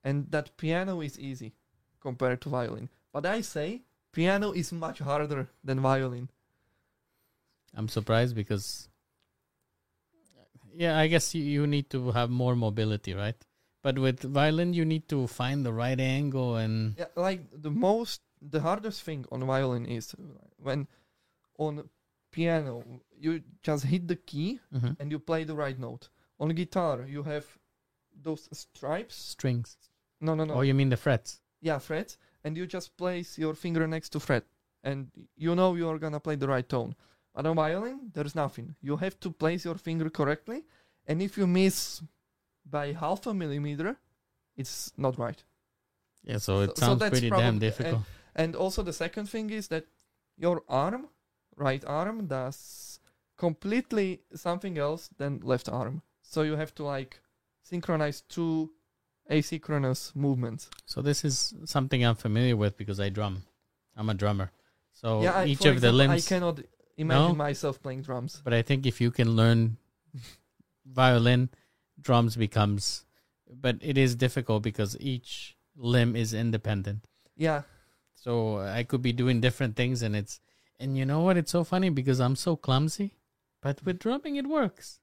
and 0.03 0.31
that 0.31 0.57
piano 0.57 1.01
is 1.01 1.19
easy 1.19 1.55
compared 2.01 2.41
to 2.43 2.49
violin. 2.49 2.89
But 3.13 3.27
I 3.27 3.41
say 3.43 3.83
piano 4.13 4.53
is 4.53 4.73
much 4.73 5.01
harder 5.01 5.49
than 5.63 5.81
violin. 5.81 6.31
I'm 7.77 7.89
surprised 7.89 8.35
because, 8.37 8.89
yeah, 10.77 10.99
I 10.99 11.07
guess 11.07 11.35
you, 11.35 11.43
you 11.43 11.67
need 11.67 11.91
to 11.91 12.11
have 12.13 12.31
more 12.31 12.55
mobility, 12.57 13.15
right? 13.15 13.37
But 13.83 13.99
with 13.99 14.21
violin, 14.23 14.73
you 14.75 14.85
need 14.85 15.09
to 15.09 15.27
find 15.27 15.65
the 15.65 15.73
right 15.73 16.01
angle 16.01 16.57
and 16.57 16.95
Yeah, 16.99 17.07
like 17.17 17.41
the 17.53 17.71
most, 17.71 18.23
the 18.41 18.61
hardest 18.61 19.03
thing 19.03 19.25
on 19.31 19.45
violin 19.45 19.87
is 19.87 20.15
when 20.59 20.87
on 21.59 21.89
piano 22.33 22.83
you 23.17 23.43
just 23.63 23.85
hit 23.85 24.09
the 24.09 24.17
key 24.17 24.59
Mhm. 24.73 24.97
and 24.99 25.11
you 25.13 25.19
play 25.19 25.45
the 25.45 25.55
right 25.55 25.79
note. 25.79 26.09
On 26.41 26.49
guitar 26.49 27.05
you 27.07 27.23
have 27.23 27.47
those 28.23 28.49
stripes. 28.53 29.15
strings. 29.15 29.77
No, 30.21 30.35
no, 30.35 30.45
no. 30.45 30.55
Oh, 30.55 30.61
you 30.63 30.75
mean 30.75 30.89
the 30.89 30.97
frets? 30.97 31.41
yeah, 31.61 31.79
frets, 31.79 32.19
and 32.45 32.57
you 32.57 32.67
just 32.67 32.97
place 32.97 33.39
your 33.39 33.55
finger 33.55 33.87
next 33.87 34.11
to 34.11 34.21
fret, 34.21 34.45
and 34.83 35.11
you 35.37 35.55
know 35.55 35.75
you're 35.75 35.99
gonna 35.99 36.21
play 36.21 36.37
the 36.37 36.49
right 36.49 36.69
tone. 36.69 36.95
But 37.35 37.47
on 37.47 37.57
violin, 37.57 38.11
there's 38.13 38.35
nothing. 38.35 38.77
You 38.81 38.97
have 38.97 39.19
to 39.21 39.31
place 39.31 39.65
your 39.65 39.75
finger 39.77 40.09
correctly, 40.11 40.65
and 41.07 41.21
if 41.21 41.37
you 41.37 41.47
miss 41.47 42.03
by 42.65 42.93
half 42.93 43.27
a 43.27 43.35
millimeter, 43.35 43.97
it's 44.57 44.93
not 44.97 45.19
right. 45.19 45.43
Yeah, 46.23 46.39
so 46.39 46.61
it 46.61 46.69
So- 46.69 46.75
so 46.75 46.87
sounds 46.87 47.01
that's 47.01 47.11
pretty 47.11 47.31
damn 47.31 47.59
difficult. 47.59 48.03
And 48.35 48.57
also 48.57 48.83
the 48.83 48.93
second 48.93 49.27
thing 49.29 49.51
is 49.51 49.69
that 49.69 49.85
your 50.37 50.63
arm, 50.69 51.09
right 51.57 51.85
arm, 51.85 52.27
does 52.27 53.01
completely 53.37 54.23
something 54.35 54.79
else 54.79 55.09
than 55.19 55.41
left 55.41 55.69
arm. 55.69 56.03
So 56.23 56.43
you 56.43 56.57
have 56.57 56.75
to 56.77 56.85
like 56.85 57.21
synchronize 57.63 58.23
two 58.23 58.71
asynchronous 59.31 60.15
movements. 60.15 60.71
So 60.87 61.03
this 61.03 61.25
is 61.25 61.55
something 61.65 62.05
I'm 62.05 62.15
familiar 62.17 62.57
with 62.57 62.77
because 62.77 63.01
I 63.01 63.09
drum. 63.09 63.43
I'm 63.97 64.09
a 64.09 64.15
drummer. 64.15 64.51
So 64.93 65.23
yeah, 65.23 65.45
each 65.45 65.59
of 65.61 65.81
the 65.81 65.89
example, 65.89 65.99
limbs. 65.99 66.27
I 66.27 66.29
cannot 66.29 66.61
imagine 66.97 67.29
No? 67.29 67.35
myself 67.35 67.83
playing 67.83 68.03
drums. 68.03 68.41
But 68.45 68.55
I 68.55 68.63
think 68.63 68.87
if 68.87 69.01
you 69.01 69.11
can 69.11 69.31
learn 69.37 69.77
violin, 70.87 71.51
drums 72.01 72.37
becomes. 72.37 73.05
But 73.51 73.77
it 73.81 73.97
is 73.99 74.15
difficult 74.17 74.63
because 74.63 74.97
each 75.01 75.57
limb 75.77 76.17
is 76.17 76.35
independent. 76.35 77.07
Yeah, 77.37 77.63
So 78.15 78.59
I 78.59 78.85
could 78.85 79.03
be 79.03 79.13
doing 79.13 79.41
different 79.41 79.77
things, 79.77 80.03
and 80.03 80.15
it's. 80.17 80.41
And 80.81 80.97
you 80.99 81.05
know 81.05 81.21
what? 81.21 81.37
It's 81.37 81.53
so 81.53 81.63
funny 81.63 81.89
because 81.91 82.21
I'm 82.21 82.37
so 82.37 82.57
clumsy, 82.57 83.15
but 83.63 83.85
with 83.85 83.99
drumming 84.01 84.37
it 84.37 84.47
works. 84.49 84.99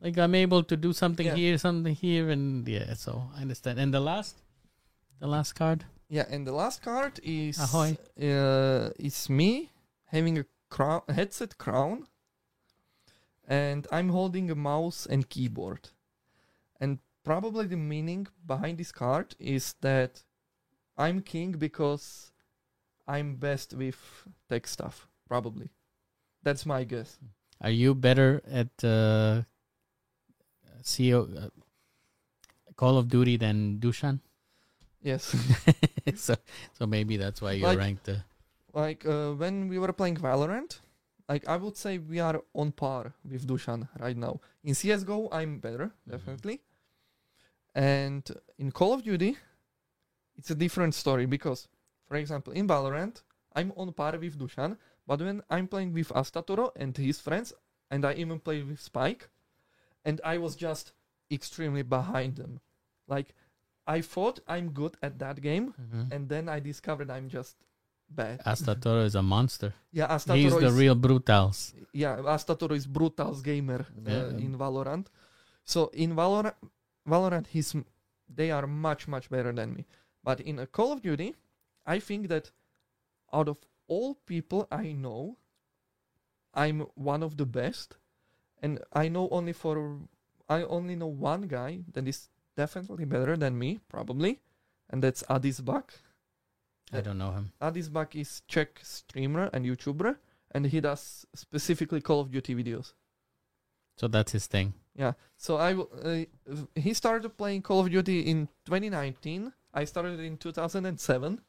Like 0.00 0.18
I'm 0.18 0.34
able 0.34 0.62
to 0.64 0.76
do 0.76 0.92
something 0.92 1.26
Yeah. 1.26 1.34
here, 1.36 1.58
something 1.58 1.94
here, 1.94 2.30
and 2.30 2.66
yeah. 2.68 2.94
So 2.94 3.30
I 3.36 3.40
understand. 3.42 3.78
And 3.78 3.92
the 3.94 4.00
last, 4.00 4.36
the 5.20 5.26
last 5.28 5.52
card. 5.54 5.84
yeah. 6.08 6.26
And 6.28 6.46
the 6.46 6.52
last 6.52 6.82
card 6.82 7.20
is 7.22 7.58
Ahoy. 7.58 7.96
Uh, 8.20 8.90
it's 8.98 9.30
me 9.30 9.70
having 10.06 10.38
a 10.38 10.44
crown, 10.72 11.02
headset 11.14 11.58
crown, 11.58 12.06
and 13.46 13.86
I'm 13.92 14.08
holding 14.08 14.50
a 14.50 14.54
mouse 14.54 15.06
and 15.06 15.28
keyboard. 15.28 15.90
And 16.80 16.98
probably 17.24 17.66
the 17.66 17.76
meaning 17.76 18.26
behind 18.46 18.78
this 18.78 18.90
card 18.90 19.36
is 19.38 19.74
that 19.82 20.24
I'm 20.96 21.20
king 21.20 21.52
because 21.52 22.32
I'm 23.06 23.36
best 23.36 23.74
with 23.74 23.98
tech 24.48 24.66
stuff. 24.66 25.08
Probably, 25.28 25.68
that's 26.42 26.64
my 26.64 26.84
guess. 26.84 27.18
Are 27.60 27.70
you 27.70 27.94
better 27.94 28.40
at 28.50 28.72
uh, 28.82 29.42
CO, 30.84 31.28
uh, 31.36 31.48
Call 32.76 32.96
of 32.96 33.08
Duty 33.08 33.36
than 33.36 33.78
Dushan? 33.78 34.20
Yes. 35.02 35.36
so, 36.16 36.34
so 36.78 36.86
maybe 36.86 37.16
that's 37.18 37.42
why 37.42 37.52
you're 37.52 37.68
Like- 37.68 37.78
ranked. 37.78 38.08
Uh, 38.08 38.16
like 38.72 39.04
uh, 39.06 39.32
when 39.32 39.68
we 39.68 39.78
were 39.78 39.92
playing 39.92 40.16
Valorant, 40.16 40.80
like 41.28 41.46
I 41.48 41.56
would 41.56 41.76
say 41.76 41.98
we 41.98 42.20
are 42.20 42.42
on 42.54 42.72
par 42.72 43.14
with 43.24 43.46
Dushan 43.46 43.88
right 43.98 44.16
now. 44.16 44.40
In 44.64 44.74
CS:GO, 44.74 45.28
I'm 45.32 45.58
better 45.58 45.86
Mhm. 45.88 46.10
definitely, 46.12 46.60
and 47.74 48.24
in 48.58 48.70
Call 48.72 48.92
of 48.92 49.02
Duty, 49.02 49.36
it's 50.36 50.50
a 50.50 50.54
different 50.54 50.94
story 50.94 51.26
because, 51.26 51.68
for 52.06 52.16
example, 52.16 52.52
in 52.52 52.66
Valorant, 52.66 53.22
I'm 53.54 53.72
on 53.76 53.92
par 53.92 54.18
with 54.18 54.38
Dushan, 54.38 54.76
but 55.06 55.20
when 55.20 55.42
I'm 55.50 55.68
playing 55.68 55.92
with 55.92 56.08
Astatoro 56.08 56.70
and 56.76 56.96
his 56.96 57.20
friends, 57.20 57.52
and 57.90 58.04
I 58.04 58.14
even 58.14 58.40
play 58.40 58.62
with 58.62 58.80
Spike, 58.80 59.28
and 60.04 60.20
I 60.24 60.38
was 60.38 60.56
just 60.56 60.92
extremely 61.30 61.82
behind 61.82 62.36
them, 62.36 62.60
like. 63.06 63.34
I 63.84 64.00
thought 64.00 64.38
I'm 64.46 64.70
good 64.70 64.96
at 65.02 65.18
that 65.18 65.40
game, 65.42 65.74
mhm. 65.74 66.12
and 66.12 66.28
then 66.28 66.48
I 66.48 66.60
discovered 66.60 67.10
I'm 67.10 67.28
just 67.28 67.56
bad. 68.14 68.40
Astatoro 68.44 69.04
is 69.04 69.14
a 69.14 69.22
monster. 69.22 69.72
Yeah, 69.92 70.08
Astatoro 70.08 70.36
He's 70.36 70.54
the 70.54 70.66
is 70.66 70.74
real 70.74 70.94
brutals. 70.94 71.74
yeah, 71.92 72.16
Astatoro 72.16 72.72
is 72.72 72.86
Brutals 72.86 73.42
gamer 73.42 73.86
Yeah. 74.06 74.22
uh, 74.24 74.28
in 74.46 74.56
Valorant. 74.56 75.06
So 75.64 75.88
in 75.94 76.14
Valorant, 76.14 76.54
Valorant, 77.08 77.46
he's 77.48 77.74
they 78.28 78.50
are 78.50 78.66
much 78.66 79.06
much 79.08 79.28
better 79.30 79.52
than 79.52 79.74
me. 79.74 79.86
But 80.24 80.40
in 80.40 80.58
a 80.58 80.66
Call 80.66 80.92
of 80.92 81.02
Duty, 81.02 81.34
I 81.86 81.98
think 81.98 82.28
that 82.28 82.50
out 83.32 83.48
of 83.48 83.58
all 83.88 84.14
people 84.26 84.66
I 84.70 84.92
know, 84.92 85.36
I'm 86.54 86.86
one 86.94 87.22
of 87.22 87.36
the 87.36 87.46
best, 87.46 87.96
and 88.62 88.78
I 88.92 89.08
know 89.08 89.28
only 89.30 89.52
for 89.52 89.98
I 90.48 90.62
only 90.64 90.96
know 90.96 91.06
one 91.06 91.42
guy 91.48 91.80
that 91.92 92.06
is 92.06 92.28
definitely 92.56 93.04
better 93.06 93.36
than 93.36 93.58
me, 93.58 93.80
probably, 93.88 94.40
and 94.90 95.02
that's 95.02 95.22
Adis 95.28 95.60
Bak. 95.64 95.92
I 96.92 97.00
don't 97.00 97.18
know 97.18 97.30
him. 97.32 97.52
Adis 97.60 97.88
Bak 97.88 98.14
is 98.16 98.42
Czech 98.48 98.80
streamer 98.82 99.48
and 99.52 99.64
YouTuber, 99.64 100.16
and 100.50 100.66
he 100.66 100.80
does 100.80 101.26
specifically 101.34 102.00
Call 102.00 102.20
of 102.20 102.30
Duty 102.30 102.54
videos. 102.54 102.92
So 103.96 104.08
that's 104.08 104.32
his 104.32 104.46
thing. 104.46 104.74
Yeah. 104.94 105.12
So 105.36 105.56
I 105.56 105.74
uh, 105.74 106.24
he 106.74 106.92
started 106.94 107.36
playing 107.36 107.62
Call 107.62 107.80
of 107.80 107.90
Duty 107.90 108.20
in 108.20 108.48
2019. 108.66 109.52
I 109.74 109.84
started 109.86 110.20
in 110.20 110.36
2007, 110.36 111.40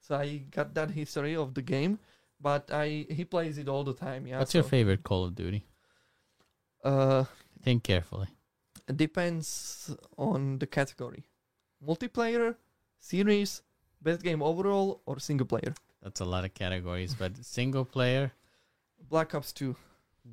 so 0.00 0.14
I 0.16 0.38
got 0.50 0.74
that 0.74 0.90
history 0.92 1.34
of 1.36 1.54
the 1.54 1.62
game. 1.62 1.98
But 2.40 2.70
I 2.72 3.06
he 3.10 3.24
plays 3.24 3.58
it 3.58 3.68
all 3.68 3.84
the 3.84 3.94
time. 3.94 4.26
Yeah. 4.26 4.38
What's 4.38 4.54
your 4.54 4.62
favorite 4.64 5.02
Call 5.02 5.24
of 5.24 5.34
Duty? 5.34 5.66
Uh, 6.84 7.24
Think 7.62 7.84
carefully. 7.84 8.26
it 8.88 8.96
depends 8.96 9.94
on 10.18 10.58
the 10.58 10.66
category: 10.66 11.24
multiplayer, 11.86 12.56
series, 12.98 13.62
best 14.02 14.22
game 14.22 14.42
overall, 14.42 15.00
or 15.06 15.18
single 15.18 15.46
player. 15.46 15.74
That's 16.02 16.20
a 16.20 16.24
lot 16.24 16.44
of 16.44 16.52
categories, 16.54 17.14
but 17.14 17.36
single 17.44 17.84
player. 17.84 18.32
Black 19.08 19.34
Ops 19.34 19.52
2, 19.52 19.76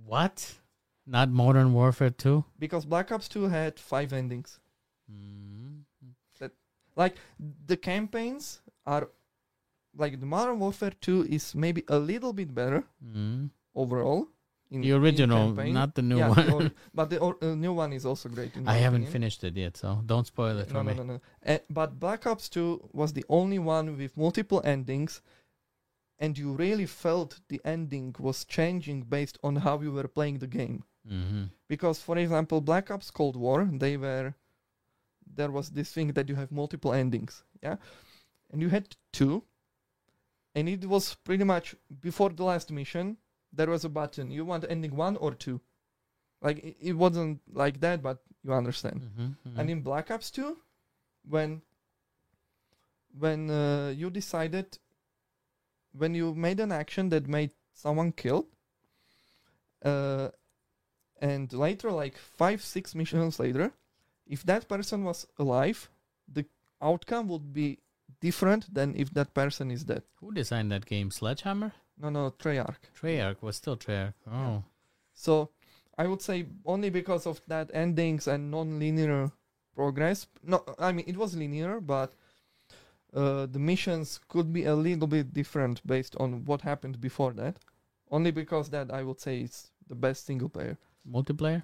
What? 0.05 0.55
Not 1.05 1.29
Modern 1.29 1.73
Warfare 1.73 2.09
2? 2.11 2.43
because 2.59 2.85
Black 2.85 3.11
Ops 3.11 3.27
2 3.27 3.43
had 3.49 3.79
five 3.79 4.13
endings. 4.13 4.59
Mm. 5.11 5.83
like 6.95 7.15
the 7.65 7.77
campaigns 7.77 8.59
are 8.85 9.09
like 9.95 10.19
the 10.19 10.25
modern 10.25 10.59
warfare 10.59 10.91
2 11.01 11.25
is 11.29 11.55
maybe 11.55 11.83
a 11.87 11.97
little 11.97 12.33
bit 12.33 12.53
better 12.53 12.83
Mm. 13.03 13.49
overall 13.73 14.27
in 14.71 14.81
The 14.81 14.91
original, 14.91 15.51
not 15.53 15.95
the 15.95 16.01
new 16.01 16.17
Yeah, 16.17 16.29
one. 16.29 16.45
the 16.47 16.71
but 16.93 17.09
the 17.09 17.17
or, 17.19 17.37
uh, 17.41 17.55
new 17.55 17.73
one 17.73 17.91
is 17.93 18.05
also 18.05 18.29
great 18.29 18.51
I 18.65 18.75
haven't 18.75 19.03
opinion. 19.03 19.11
finished 19.11 19.43
it 19.43 19.55
yet, 19.57 19.77
so 19.77 20.03
don't 20.05 20.27
spoil 20.27 20.57
it 20.59 20.67
no, 20.67 20.73
for 20.73 20.83
no, 20.83 20.91
me. 20.91 20.93
no, 20.97 21.03
no. 21.03 21.21
Uh, 21.45 21.57
but 21.69 21.99
Black 21.99 22.27
Ops 22.27 22.49
2 22.49 22.89
was 22.93 23.13
the 23.13 23.25
only 23.29 23.57
one 23.59 23.97
with 23.97 24.15
multiple 24.15 24.61
endings, 24.63 25.21
and 26.19 26.37
you 26.37 26.53
really 26.53 26.85
felt 26.85 27.39
the 27.49 27.61
ending 27.65 28.15
was 28.19 28.45
changing 28.45 29.03
based 29.03 29.37
on 29.43 29.55
how 29.57 29.79
you 29.81 29.91
were 29.91 30.07
playing 30.07 30.37
the 30.39 30.47
game. 30.47 30.83
Mm-hmm. 31.09 31.43
Because, 31.67 31.99
for 32.01 32.17
example, 32.17 32.61
Black 32.61 32.91
Ops 32.91 33.09
Cold 33.09 33.35
War, 33.35 33.67
they 33.71 33.97
were 33.97 34.35
there 35.35 35.51
was 35.51 35.69
this 35.69 35.91
thing 35.91 36.13
that 36.13 36.27
you 36.27 36.35
have 36.35 36.51
multiple 36.51 36.91
endings, 36.93 37.43
yeah, 37.63 37.77
and 38.51 38.61
you 38.61 38.69
had 38.69 38.95
two, 39.13 39.43
and 40.55 40.67
it 40.67 40.85
was 40.85 41.15
pretty 41.23 41.43
much 41.43 41.75
before 42.01 42.29
the 42.29 42.43
last 42.43 42.71
mission. 42.71 43.17
There 43.53 43.69
was 43.69 43.85
a 43.85 43.89
button. 43.89 44.31
You 44.31 44.45
want 44.45 44.65
ending 44.69 44.95
one 44.95 45.17
or 45.17 45.33
two, 45.33 45.59
like 46.41 46.59
it, 46.59 46.77
it 46.79 46.93
wasn't 46.93 47.41
like 47.51 47.79
that, 47.81 48.01
but 48.01 48.19
you 48.43 48.53
understand. 48.53 49.01
Mm-hmm. 49.01 49.59
And 49.59 49.69
in 49.69 49.81
Black 49.81 50.11
Ops 50.11 50.31
2, 50.31 50.57
when 51.27 51.61
when 53.17 53.49
uh, 53.49 53.93
you 53.95 54.09
decided 54.09 54.77
when 55.97 56.13
you 56.13 56.35
made 56.35 56.59
an 56.59 56.71
action 56.71 57.09
that 57.09 57.27
made 57.27 57.51
someone 57.73 58.11
killed, 58.11 58.45
uh, 59.83 60.29
and 61.19 61.51
later, 61.51 61.91
like 61.91 62.17
five 62.17 62.61
six 62.61 62.95
missions 62.95 63.39
later, 63.39 63.71
if 64.27 64.43
that 64.43 64.67
person 64.67 65.03
was 65.03 65.27
alive, 65.37 65.89
the 66.31 66.45
outcome 66.81 67.27
would 67.27 67.51
be 67.51 67.79
different 68.21 68.73
than 68.73 68.95
if 68.95 69.13
that 69.13 69.33
person 69.33 69.71
is 69.71 69.83
dead. 69.83 70.03
Who 70.19 70.31
designed 70.31 70.71
that 70.71 70.85
game? 70.85 71.11
Sledgehammer? 71.11 71.73
No, 71.99 72.09
no, 72.09 72.31
Treyarch. 72.31 72.77
Treyarch 72.99 73.41
was 73.41 73.55
still 73.57 73.75
Treyarch. 73.77 74.13
Oh. 74.31 74.63
So 75.13 75.49
I 75.97 76.07
would 76.07 76.21
say 76.21 76.45
only 76.65 76.89
because 76.89 77.27
of 77.27 77.41
that 77.47 77.69
endings 77.73 78.27
and 78.27 78.49
non-linear 78.51 79.31
progress. 79.75 80.27
No, 80.43 80.63
I 80.77 80.91
mean 80.93 81.05
it 81.07 81.17
was 81.17 81.35
linear, 81.35 81.79
but 81.81 82.13
uh, 83.13 83.45
the 83.47 83.59
missions 83.59 84.19
could 84.29 84.53
be 84.53 84.63
a 84.65 84.75
little 84.75 85.07
bit 85.07 85.33
different 85.33 85.85
based 85.85 86.15
on 86.17 86.45
what 86.45 86.61
happened 86.61 87.01
before 87.01 87.33
that. 87.33 87.57
Only 88.11 88.31
because 88.31 88.69
that 88.69 88.91
I 88.93 89.03
would 89.03 89.19
say 89.19 89.41
it's 89.41 89.71
the 89.87 89.95
best 89.95 90.25
single 90.25 90.49
player. 90.49 90.77
Multiplayer? 91.05 91.63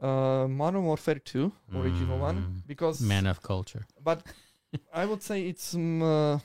Uh, 0.00 0.46
Modern 0.48 0.84
Warfare 0.84 1.18
2, 1.18 1.52
original 1.74 2.18
one, 2.18 2.36
Mm. 2.36 2.66
because 2.66 3.02
Man 3.02 3.26
of 3.26 3.42
culture. 3.42 3.86
but 4.02 4.22
I 4.94 5.04
would 5.04 5.22
say 5.22 5.46
it's 5.46 5.74
um, 5.74 6.02
uh, 6.02 6.38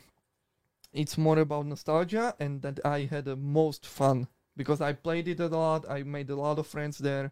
it's 0.95 1.17
more 1.17 1.37
about 1.39 1.65
nostalgia 1.65 2.33
and 2.39 2.61
that 2.61 2.79
I 2.85 3.01
had 3.11 3.25
the 3.25 3.35
most 3.35 3.85
fun 3.85 4.27
because 4.55 4.79
I 4.79 4.93
played 4.93 5.27
it 5.27 5.39
a 5.41 5.47
lot. 5.47 5.89
I 5.89 6.03
made 6.03 6.29
a 6.29 6.35
lot 6.35 6.57
of 6.57 6.67
friends 6.67 6.97
there. 6.97 7.31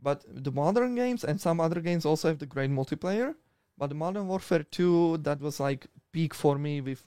But 0.00 0.24
the 0.26 0.52
modern 0.52 0.94
games 0.94 1.22
and 1.22 1.40
some 1.40 1.60
other 1.60 1.80
games 1.80 2.06
also 2.06 2.28
have 2.28 2.38
the 2.38 2.46
great 2.46 2.70
multiplayer. 2.70 3.34
But 3.76 3.94
Modern 3.94 4.26
Warfare 4.26 4.62
2 4.62 5.18
that 5.18 5.40
was 5.40 5.60
like 5.60 5.86
peak 6.12 6.34
for 6.34 6.58
me 6.58 6.80
with 6.80 7.02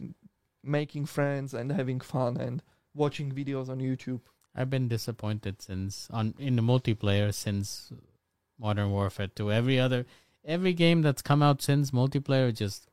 making 0.63 1.07
friends 1.07 1.53
and 1.53 1.71
having 1.71 1.99
fun 1.99 2.37
and 2.37 2.61
watching 2.93 3.31
videos 3.31 3.67
on 3.67 3.79
YouTube. 3.79 4.21
I've 4.55 4.69
been 4.69 4.87
disappointed 4.87 5.61
since 5.61 6.07
on 6.11 6.35
in 6.37 6.55
the 6.57 6.61
multiplayer 6.61 7.33
since 7.33 7.91
Modern 8.59 8.91
Warfare 8.91 9.27
2. 9.27 9.51
Every 9.51 9.79
other 9.79 10.05
every 10.45 10.73
game 10.73 11.01
that's 11.01 11.21
come 11.21 11.41
out 11.41 11.61
since 11.61 11.91
multiplayer 11.91 12.53
just 12.53 12.87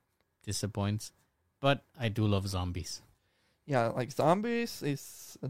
disappoints. 0.44 1.12
But 1.60 1.84
I 1.98 2.08
do 2.08 2.26
love 2.26 2.46
zombies. 2.48 3.02
Yeah, 3.66 3.88
like 3.88 4.10
zombies 4.12 4.82
is 4.82 5.36
uh, 5.42 5.48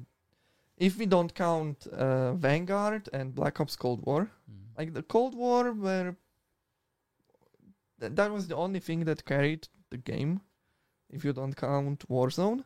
if 0.77 0.99
we 0.99 1.07
don't 1.07 1.35
count 1.35 1.87
uh, 1.87 2.33
Vanguard 2.35 3.09
and 3.13 3.35
Black 3.35 3.61
Ops 3.61 3.77
Cold 3.77 4.01
War, 4.07 4.31
Mm. 4.51 4.79
like 4.79 4.95
the 4.95 5.03
Cold 5.03 5.35
War 5.35 5.73
where 5.73 6.17
th- 8.01 8.13
that 8.15 8.31
was 8.33 8.49
the 8.49 8.57
only 8.57 8.81
thing 8.81 9.05
that 9.05 9.25
carried 9.25 9.69
the 9.91 9.99
game 9.99 10.41
if 11.11 11.25
you 11.25 11.33
don't 11.33 11.55
count 11.57 12.05
Warzone. 12.09 12.65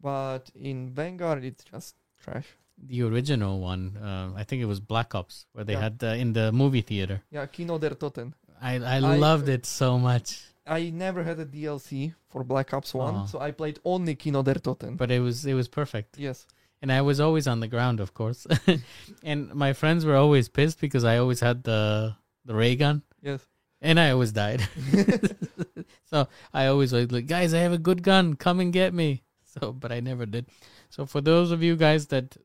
But 0.00 0.50
in 0.54 0.90
Vanguard 0.94 1.44
it's 1.44 1.64
just 1.64 1.94
trash. 2.22 2.46
The 2.80 3.02
original 3.02 3.58
one, 3.60 3.96
uh, 3.96 4.30
I 4.36 4.44
think 4.44 4.62
it 4.62 4.66
was 4.66 4.78
Black 4.78 5.14
Ops, 5.14 5.46
where 5.52 5.64
they 5.64 5.72
Yeah. 5.72 5.80
had 5.80 6.04
uh, 6.04 6.06
in 6.22 6.32
the 6.32 6.52
movie 6.52 6.82
theater. 6.82 7.22
Yeah, 7.30 7.46
Kino 7.46 7.78
der 7.78 7.94
Toten. 7.96 8.34
I 8.60 8.74
I, 8.76 8.96
I- 8.96 9.16
loved 9.18 9.48
it 9.48 9.66
so 9.66 9.98
much, 9.98 10.40
I 10.68 10.90
never 10.90 11.22
had 11.24 11.38
a 11.40 11.46
DLC 11.46 12.14
for 12.28 12.44
Black 12.44 12.72
Ops 12.74 12.92
1, 12.94 13.14
Oh. 13.14 13.26
so 13.26 13.40
I 13.40 13.50
played 13.52 13.78
only 13.84 14.14
Kino 14.14 14.42
der 14.42 14.54
Toten. 14.60 14.96
but 14.96 15.10
it 15.10 15.20
was 15.20 15.44
it 15.46 15.54
was 15.54 15.68
perfect. 15.68 16.18
yes. 16.18 16.46
and 16.82 16.92
I 16.92 17.00
was 17.02 17.18
always 17.20 17.46
on 17.48 17.60
the 17.60 17.68
ground, 17.68 17.98
of 18.00 18.12
course. 18.14 18.46
and 19.24 19.52
my 19.54 19.72
friends 19.72 20.04
were 20.04 20.14
always 20.16 20.48
pissed 20.48 20.80
because 20.80 21.04
I 21.04 21.16
always 21.18 21.40
had 21.40 21.64
the 21.64 22.14
the 22.44 22.54
ray 22.54 22.76
gun, 22.76 23.02
Yes. 23.22 23.40
and 23.80 23.98
I 23.98 24.10
always 24.10 24.32
died. 24.32 24.60
so 26.10 26.28
I 26.52 26.66
always 26.66 26.92
was 26.92 27.10
like, 27.10 27.26
guys, 27.26 27.52
I 27.54 27.58
have 27.66 27.72
a 27.72 27.78
good 27.88 28.02
gun, 28.02 28.34
come 28.36 28.60
and 28.60 28.72
get 28.72 28.92
me. 28.94 29.22
So, 29.44 29.72
but 29.72 29.90
I 29.90 30.00
never 30.00 30.26
did. 30.26 30.46
So 30.90 31.04
for 31.06 31.20
those 31.20 31.50
of 31.50 31.62
you 31.62 31.74
guys 31.76 32.06
that 32.08 32.36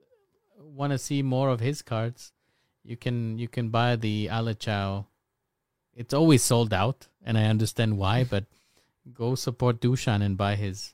want 0.58 0.92
to 0.94 0.98
see 0.98 1.22
more 1.22 1.50
of 1.50 1.60
his 1.60 1.82
cards, 1.82 2.32
you 2.84 2.98
can 2.98 3.38
you 3.38 3.48
can 3.48 3.70
buy 3.70 3.96
the 3.96 4.30
Alachao. 4.32 5.06
It's 5.96 6.14
always 6.14 6.42
sold 6.44 6.74
out, 6.74 7.08
and 7.26 7.38
I 7.38 7.46
understand 7.46 7.98
why. 7.98 8.24
But 8.24 8.46
go 9.14 9.36
support 9.36 9.80
Dushan 9.82 10.22
and 10.24 10.38
buy 10.38 10.56
his 10.56 10.94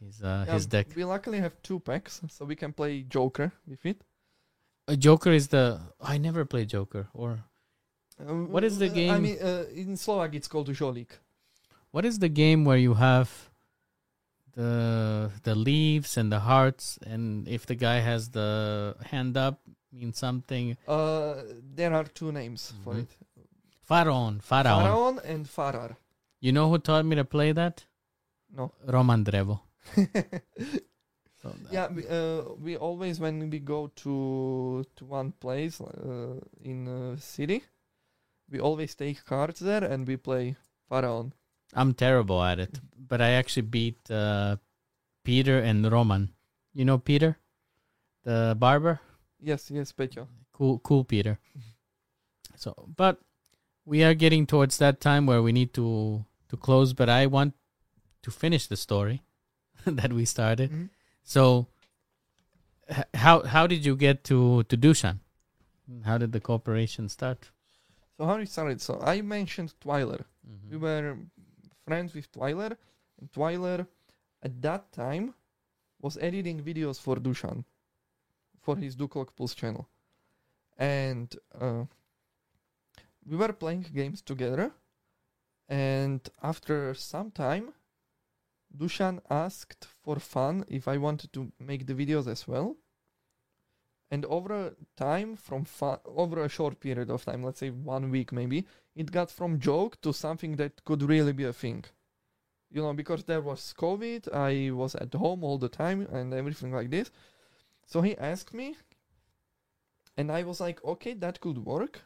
his 0.00 0.22
uh, 0.22 0.44
Yeah, 0.46 0.54
his 0.54 0.66
deck. 0.66 0.88
We 0.96 1.04
luckily 1.04 1.40
have 1.40 1.54
two 1.62 1.80
packs, 1.80 2.20
so 2.28 2.44
we 2.44 2.56
can 2.56 2.72
play 2.72 3.02
Joker 3.02 3.52
with 3.66 3.84
it. 3.86 4.02
A 4.88 4.96
Joker 4.96 5.30
is 5.30 5.48
the 5.48 5.80
I 6.00 6.18
never 6.18 6.44
play 6.44 6.64
Joker 6.66 7.08
or 7.14 7.44
Uh, 8.20 8.46
What 8.54 8.62
is 8.62 8.78
the 8.78 8.86
uh, 8.86 8.92
I 8.92 8.94
game? 8.94 9.22
mean, 9.24 9.38
uh, 9.42 9.64
in 9.74 9.96
Slovak 9.96 10.34
it's 10.34 10.46
called 10.46 10.68
Jolik. 10.70 11.18
what 11.90 12.04
is 12.04 12.18
the 12.20 12.28
game 12.28 12.64
where 12.64 12.78
you 12.78 12.94
have 12.94 13.28
the 14.54 15.30
the 15.42 15.54
leaves 15.54 16.16
and 16.16 16.30
the 16.30 16.40
hearts 16.40 16.98
and 17.06 17.48
if 17.48 17.64
the 17.66 17.74
guy 17.74 18.00
has 18.00 18.30
the 18.30 18.94
hand 19.12 19.36
up 19.36 19.60
means 19.92 20.18
something 20.18 20.76
Uh, 20.86 21.42
there 21.74 21.92
are 21.92 22.04
two 22.04 22.30
names 22.32 22.72
for 22.84 22.94
Mhm. 22.94 23.00
it. 23.02 23.10
Pharaon 23.82 24.40
Pharaon. 24.40 24.82
Pharaon 24.82 25.20
and 25.24 25.46
Farar. 25.46 25.96
You 26.40 26.52
know 26.52 26.68
who 26.70 26.78
taught 26.78 27.04
me 27.04 27.16
to 27.16 27.24
play 27.24 27.52
that? 27.52 27.84
No. 28.54 28.72
Roman 28.86 29.24
Drevo. 29.24 29.60
So, 31.42 31.52
yeah, 31.72 31.88
we, 31.90 32.06
uh, 32.06 32.54
we 32.62 32.76
always 32.76 33.18
when 33.18 33.50
we 33.50 33.58
go 33.58 33.90
to 33.96 34.84
to 34.94 35.04
one 35.04 35.32
place 35.32 35.80
uh, 35.80 36.38
in 36.62 36.86
a 36.86 37.18
city, 37.18 37.64
we 38.48 38.60
always 38.60 38.94
take 38.94 39.24
cards 39.24 39.58
there 39.58 39.82
and 39.82 40.06
we 40.06 40.16
play 40.16 40.54
Pharaon. 40.88 41.32
I'm 41.74 41.94
terrible 41.94 42.40
at 42.44 42.60
it, 42.60 42.78
but 42.96 43.20
I 43.20 43.30
actually 43.30 43.66
beat 43.66 44.08
uh, 44.08 44.58
Peter 45.24 45.58
and 45.58 45.90
Roman. 45.90 46.30
You 46.74 46.84
know 46.84 46.98
Peter, 46.98 47.38
the 48.22 48.54
barber. 48.56 49.00
Yes, 49.40 49.68
yes, 49.68 49.90
Peťo. 49.90 50.28
cool 50.52 50.78
cool 50.78 51.02
peter 51.02 51.38
so 52.56 52.74
but 52.96 53.18
we 53.84 54.02
are 54.04 54.14
getting 54.14 54.46
towards 54.46 54.78
that 54.78 55.00
time 55.00 55.26
where 55.26 55.42
we 55.42 55.52
need 55.52 55.72
to 55.74 56.24
to 56.48 56.56
close 56.56 56.92
but 56.92 57.08
i 57.08 57.26
want 57.26 57.54
to 58.22 58.30
finish 58.30 58.66
the 58.66 58.76
story 58.76 59.22
that 59.86 60.12
we 60.12 60.24
started 60.24 60.70
Mhm. 60.70 60.88
so 61.24 61.66
h- 62.88 63.04
how 63.14 63.42
how 63.42 63.66
did 63.66 63.84
you 63.84 63.96
get 63.96 64.22
to 64.24 64.62
to 64.64 64.76
dushan 64.76 65.18
how 66.04 66.18
did 66.18 66.32
the 66.32 66.40
cooperation 66.40 67.08
start 67.08 67.50
So 68.18 68.26
how 68.26 68.36
it 68.36 68.48
started? 68.48 68.80
So 68.80 69.00
I 69.12 69.20
mentioned 69.22 69.70
Twiler. 69.84 70.20
We 70.70 70.76
Mhm. 70.76 70.80
were 70.84 71.06
friends 71.86 72.14
with 72.16 72.26
Twiler, 72.36 72.76
and 73.18 73.32
Twiler 73.36 73.86
at 74.46 74.52
that 74.66 74.82
time 74.92 75.24
was 76.04 76.18
editing 76.28 76.60
videos 76.68 77.00
for 77.04 77.16
Dushan 77.26 77.64
for 78.66 78.76
his 78.82 78.94
Duklok 79.00 79.34
Plus 79.36 79.54
channel. 79.60 79.84
And 80.78 81.34
uh, 81.64 81.84
we 83.26 83.36
were 83.36 83.52
playing 83.52 83.86
games 83.94 84.22
together. 84.22 84.72
And 85.68 86.20
after 86.42 86.94
some 86.94 87.30
time, 87.30 87.72
Dushan 88.76 89.20
asked 89.30 89.86
for 90.02 90.16
fun 90.18 90.64
if 90.68 90.88
I 90.88 90.96
wanted 90.96 91.32
to 91.34 91.52
make 91.58 91.86
the 91.86 91.94
videos 91.94 92.26
as 92.26 92.48
well. 92.48 92.76
And 94.10 94.26
over 94.26 94.76
time, 94.96 95.36
from 95.36 95.66
over 96.04 96.42
a 96.42 96.48
short 96.48 96.80
period 96.80 97.10
of 97.10 97.24
time, 97.24 97.42
let's 97.42 97.60
say 97.60 97.70
one 97.70 98.10
week 98.10 98.32
maybe, 98.32 98.66
it 98.94 99.10
got 99.10 99.30
from 99.30 99.58
joke 99.58 100.00
to 100.02 100.12
something 100.12 100.56
that 100.56 100.84
could 100.84 101.02
really 101.02 101.32
be 101.32 101.44
a 101.44 101.52
thing. 101.52 101.84
You 102.70 102.82
know, 102.82 102.92
because 102.92 103.24
there 103.24 103.40
was 103.40 103.74
COVID, 103.78 104.34
I 104.34 104.70
was 104.70 104.94
at 104.94 105.14
home 105.14 105.44
all 105.44 105.58
the 105.58 105.68
time 105.68 106.06
and 106.12 106.34
everything 106.34 106.72
like 106.72 106.90
this. 106.90 107.10
So 107.86 108.02
he 108.02 108.16
asked 108.18 108.52
me, 108.52 108.76
and 110.16 110.30
I 110.30 110.42
was 110.42 110.60
like, 110.60 110.84
okay, 110.84 111.14
that 111.14 111.40
could 111.40 111.58
work. 111.64 112.02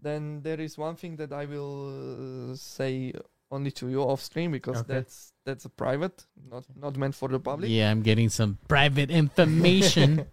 Then 0.00 0.42
there 0.42 0.60
is 0.60 0.78
one 0.78 0.96
thing 0.96 1.16
that 1.16 1.32
I 1.32 1.44
will 1.46 2.50
uh, 2.52 2.54
say 2.56 3.12
only 3.50 3.70
to 3.72 3.88
you 3.88 4.02
off 4.02 4.20
screen 4.20 4.50
because 4.52 4.78
Okay. 4.78 4.94
that's 4.94 5.32
that's 5.44 5.64
a 5.64 5.70
private, 5.70 6.26
not 6.50 6.64
not 6.76 6.96
meant 6.96 7.14
for 7.14 7.28
the 7.30 7.40
public. 7.40 7.70
yeah 7.70 7.90
i'm 7.90 8.02
getting 8.02 8.28
some 8.28 8.58
private 8.68 9.10
information 9.10 10.26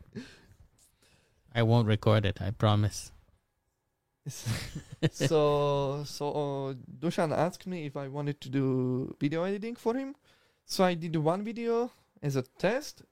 i 1.56 1.64
won't 1.64 1.88
record 1.88 2.26
it 2.26 2.42
i 2.42 2.52
promise 2.52 3.12
so 5.12 6.04
so 6.06 6.30
uh, 6.30 6.74
Dushan 7.00 7.32
asked 7.32 7.68
me 7.68 7.86
if 7.86 7.96
I 7.96 8.08
wanted 8.08 8.42
to 8.42 8.50
do 8.50 9.16
video 9.20 9.44
editing 9.44 9.76
for 9.76 9.94
him. 9.94 10.16
So 10.66 10.84
I 10.84 10.96
did 10.96 11.16
one 11.16 11.44
video 11.44 11.92
as 12.24 12.36
a 12.36 12.42
test, 12.58 13.04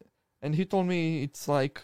and 0.42 0.56
he 0.56 0.66
told 0.66 0.88
me 0.88 1.22
it's 1.24 1.48
like 1.48 1.82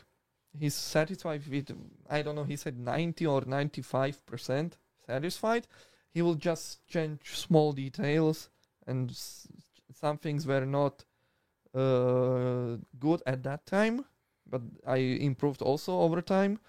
he's 0.57 0.75
satisfied 0.75 1.45
with. 1.47 1.71
I 2.09 2.21
don't 2.21 2.35
know. 2.35 2.43
He 2.43 2.55
said 2.55 2.77
ninety 2.79 3.25
or 3.25 3.43
ninety-five 3.45 4.25
percent 4.25 4.77
satisfied. 5.05 5.67
He 6.11 6.21
will 6.21 6.35
just 6.35 6.85
change 6.87 7.35
small 7.35 7.71
details, 7.73 8.49
and 8.87 9.11
s- 9.11 9.47
some 9.93 10.17
things 10.17 10.45
were 10.47 10.65
not 10.65 11.05
uh, 11.75 12.77
good 12.99 13.21
at 13.25 13.43
that 13.43 13.65
time, 13.65 14.05
but 14.49 14.61
I 14.87 14.97
improved 14.97 15.61
also 15.61 15.99
over 15.99 16.21
time. 16.21 16.59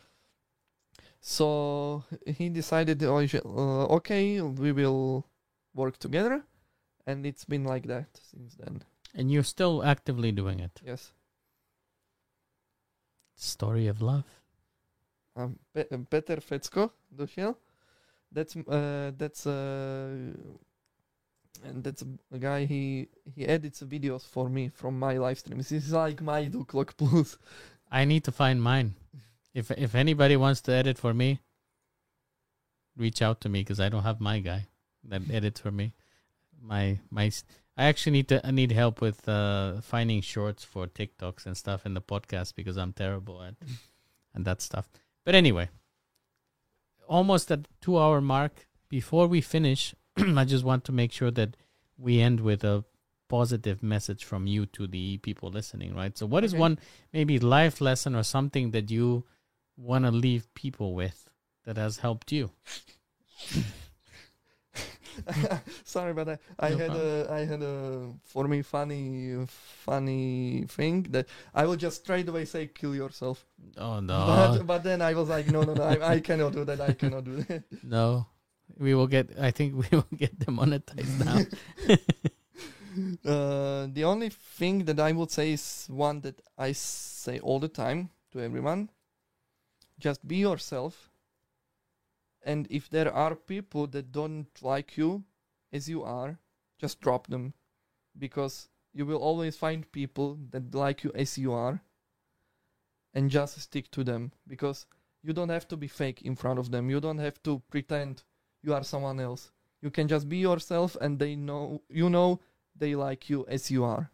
So 1.22 2.04
he 2.26 2.48
decided, 2.48 3.02
oh, 3.02 3.18
uh, 3.18 3.86
okay, 3.96 4.40
we 4.40 4.72
will 4.72 5.26
work 5.74 5.98
together, 5.98 6.44
and 7.06 7.26
it's 7.26 7.44
been 7.44 7.64
like 7.64 7.86
that 7.88 8.08
since 8.30 8.54
then. 8.54 8.82
And 9.14 9.30
you're 9.30 9.42
still 9.42 9.82
actively 9.84 10.32
doing 10.32 10.60
it. 10.60 10.80
Yes. 10.84 11.12
Story 13.40 13.86
of 13.86 14.02
love. 14.02 14.24
Um, 15.34 15.58
Pe- 15.72 15.86
Peter 16.10 16.36
Fecko 16.36 16.90
došiel. 17.16 17.56
That's 18.30 18.54
uh, 18.54 19.12
that's 19.16 19.46
uh, 19.46 20.08
and 21.64 21.82
that's 21.82 22.04
a 22.30 22.38
guy. 22.38 22.66
He 22.66 23.08
he 23.34 23.46
edits 23.46 23.82
videos 23.82 24.26
for 24.26 24.50
me 24.50 24.68
from 24.68 24.98
my 24.98 25.16
live 25.16 25.38
streams. 25.38 25.70
He's 25.70 25.90
like 25.90 26.20
my 26.20 26.50
Clock 26.66 26.96
Plus. 26.98 27.38
I 27.90 28.04
need 28.04 28.24
to 28.24 28.32
find 28.32 28.62
mine. 28.62 28.94
If 29.54 29.70
if 29.70 29.94
anybody 29.94 30.36
wants 30.36 30.60
to 30.62 30.72
edit 30.72 30.98
for 30.98 31.14
me, 31.14 31.40
reach 32.94 33.22
out 33.22 33.40
to 33.40 33.48
me 33.48 33.60
because 33.62 33.80
I 33.80 33.88
don't 33.88 34.02
have 34.02 34.20
my 34.20 34.40
guy 34.40 34.66
that 35.04 35.22
edits 35.30 35.60
for 35.60 35.70
me. 35.70 35.94
My 36.60 36.98
my 37.10 37.30
I 37.76 37.84
actually 37.84 38.12
need 38.12 38.28
to 38.28 38.46
I 38.46 38.50
need 38.50 38.72
help 38.72 39.00
with 39.00 39.26
uh, 39.28 39.80
finding 39.80 40.20
shorts 40.20 40.64
for 40.64 40.86
TikToks 40.86 41.46
and 41.46 41.56
stuff 41.56 41.86
in 41.86 41.94
the 41.94 42.00
podcast 42.02 42.54
because 42.54 42.76
I'm 42.76 42.92
terrible 42.92 43.42
at 43.42 43.54
and 44.34 44.44
that 44.44 44.60
stuff. 44.60 44.88
But 45.24 45.34
anyway, 45.34 45.68
almost 47.08 47.50
at 47.50 47.68
two 47.80 47.98
hour 47.98 48.20
mark. 48.20 48.66
Before 48.88 49.26
we 49.28 49.40
finish, 49.40 49.94
I 50.16 50.44
just 50.44 50.64
want 50.64 50.84
to 50.84 50.92
make 50.92 51.12
sure 51.12 51.30
that 51.30 51.56
we 51.96 52.20
end 52.20 52.40
with 52.40 52.64
a 52.64 52.84
positive 53.28 53.82
message 53.82 54.24
from 54.24 54.46
you 54.48 54.66
to 54.66 54.86
the 54.88 55.18
people 55.18 55.48
listening, 55.50 55.94
right? 55.94 56.18
So, 56.18 56.26
what 56.26 56.42
is 56.44 56.52
Okay. 56.52 56.60
one 56.60 56.78
maybe 57.12 57.38
life 57.38 57.80
lesson 57.80 58.14
or 58.16 58.24
something 58.24 58.72
that 58.72 58.90
you 58.90 59.24
want 59.76 60.04
to 60.04 60.10
leave 60.10 60.52
people 60.54 60.94
with 60.94 61.30
that 61.64 61.76
has 61.76 61.98
helped 61.98 62.32
you? 62.32 62.50
Sorry, 65.84 66.12
but 66.12 66.28
I, 66.28 66.38
I 66.58 66.70
No 66.70 66.78
had 66.78 66.90
a 66.90 67.26
I 67.30 67.44
had 67.44 67.62
a 67.62 68.12
for 68.24 68.48
me 68.48 68.62
funny 68.62 69.46
funny 69.46 70.64
thing 70.68 71.02
that 71.10 71.26
I 71.54 71.66
will 71.66 71.76
just 71.76 72.02
straight 72.02 72.28
away 72.28 72.44
say 72.44 72.66
kill 72.68 72.94
yourself. 72.94 73.44
Oh 73.76 74.00
no, 74.00 74.26
But 74.26 74.66
but 74.66 74.84
then 74.84 75.02
I 75.02 75.14
was 75.14 75.28
like 75.28 75.48
no 75.50 75.62
no 75.62 75.74
no 75.74 75.82
I, 75.82 76.14
I 76.14 76.20
cannot 76.20 76.52
do 76.52 76.64
that 76.64 76.80
I 76.80 76.92
cannot 76.92 77.24
do 77.24 77.42
that. 77.42 77.64
no. 77.82 78.26
We 78.78 78.94
will 78.94 79.08
get. 79.08 79.38
I 79.38 79.50
think 79.50 79.74
we 79.74 79.86
will 79.90 80.06
get 80.16 80.38
demonetized 80.38 81.22
now. 81.22 81.36
uh, 83.26 83.86
the 83.92 84.04
only 84.04 84.30
thing 84.30 84.84
that 84.84 84.98
I 84.98 85.12
would 85.12 85.30
say 85.30 85.52
is 85.52 85.86
one 85.90 86.20
that 86.22 86.40
I 86.56 86.72
say 86.72 87.40
all 87.40 87.58
the 87.58 87.68
time 87.68 88.10
to 88.32 88.40
everyone. 88.40 88.90
Just 89.98 90.26
be 90.26 90.36
yourself. 90.36 91.09
And 92.42 92.66
if 92.70 92.88
there 92.88 93.12
are 93.12 93.34
people 93.34 93.86
that 93.88 94.12
don't 94.12 94.48
like 94.62 94.96
you 94.96 95.24
as 95.72 95.88
you 95.88 96.02
are, 96.02 96.38
just 96.78 97.00
drop 97.00 97.26
them. 97.26 97.54
Because 98.18 98.68
you 98.92 99.06
will 99.06 99.18
always 99.18 99.56
find 99.56 99.90
people 99.92 100.38
that 100.50 100.74
like 100.74 101.04
you 101.04 101.12
as 101.14 101.38
you 101.38 101.52
are. 101.52 101.82
And 103.12 103.30
just 103.30 103.60
stick 103.60 103.90
to 103.92 104.04
them. 104.04 104.32
Because 104.46 104.86
you 105.22 105.32
don't 105.32 105.48
have 105.48 105.68
to 105.68 105.76
be 105.76 105.88
fake 105.88 106.22
in 106.22 106.36
front 106.36 106.58
of 106.58 106.70
them. 106.70 106.90
You 106.90 107.00
don't 107.00 107.18
have 107.18 107.42
to 107.42 107.62
pretend 107.70 108.22
you 108.62 108.74
are 108.74 108.84
someone 108.84 109.20
else. 109.20 109.52
You 109.82 109.90
can 109.90 110.08
just 110.08 110.28
be 110.28 110.38
yourself 110.38 110.96
and 111.00 111.18
they 111.18 111.36
know 111.36 111.82
you 111.88 112.10
know 112.10 112.40
they 112.76 112.94
like 112.94 113.28
you 113.28 113.46
as 113.48 113.70
you 113.70 113.84
are. 113.84 114.10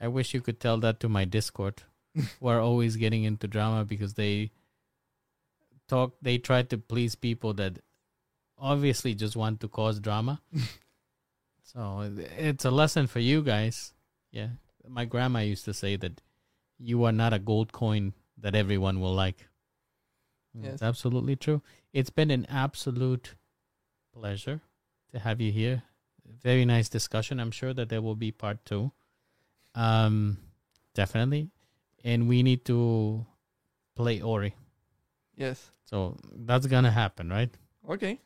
I 0.00 0.08
wish 0.08 0.34
you 0.34 0.40
could 0.40 0.60
tell 0.60 0.78
that 0.78 1.00
to 1.00 1.08
my 1.08 1.24
Discord, 1.24 1.82
who 2.40 2.46
are 2.46 2.60
always 2.60 2.96
getting 2.96 3.24
into 3.24 3.46
drama 3.46 3.84
because 3.84 4.14
they 4.14 4.50
talk. 5.88 6.14
They 6.22 6.38
try 6.38 6.62
to 6.62 6.78
please 6.78 7.14
people 7.14 7.54
that 7.54 7.78
obviously 8.58 9.14
just 9.14 9.36
want 9.36 9.60
to 9.60 9.68
cause 9.68 10.00
drama. 10.00 10.40
so 11.62 12.10
it's 12.38 12.64
a 12.64 12.70
lesson 12.70 13.06
for 13.06 13.20
you 13.20 13.42
guys. 13.42 13.92
Yeah, 14.30 14.48
my 14.88 15.04
grandma 15.04 15.40
used 15.40 15.64
to 15.66 15.74
say 15.74 15.96
that 15.96 16.20
you 16.78 17.04
are 17.04 17.12
not 17.12 17.32
a 17.32 17.38
gold 17.38 17.72
coin 17.72 18.12
that 18.38 18.54
everyone 18.54 19.00
will 19.00 19.14
like. 19.14 19.46
Yes. 20.54 20.74
It's 20.74 20.82
absolutely 20.82 21.36
true. 21.36 21.62
It's 21.92 22.10
been 22.10 22.30
an 22.30 22.46
absolute 22.48 23.34
pleasure 24.12 24.60
to 25.12 25.18
have 25.18 25.40
you 25.40 25.50
here. 25.50 25.82
Very 26.42 26.64
nice 26.64 26.88
discussion. 26.88 27.40
I'm 27.40 27.50
sure 27.50 27.74
that 27.74 27.88
there 27.88 28.02
will 28.02 28.14
be 28.14 28.30
part 28.30 28.64
two. 28.64 28.92
Um, 29.74 30.38
definitely, 30.94 31.50
and 32.04 32.28
we 32.28 32.42
need 32.42 32.64
to 32.66 33.26
play 33.96 34.20
Ori. 34.20 34.54
Yes. 35.36 35.70
So 35.84 36.16
that's 36.32 36.66
gonna 36.66 36.90
happen, 36.90 37.28
right? 37.30 37.50
Okay. 37.88 38.20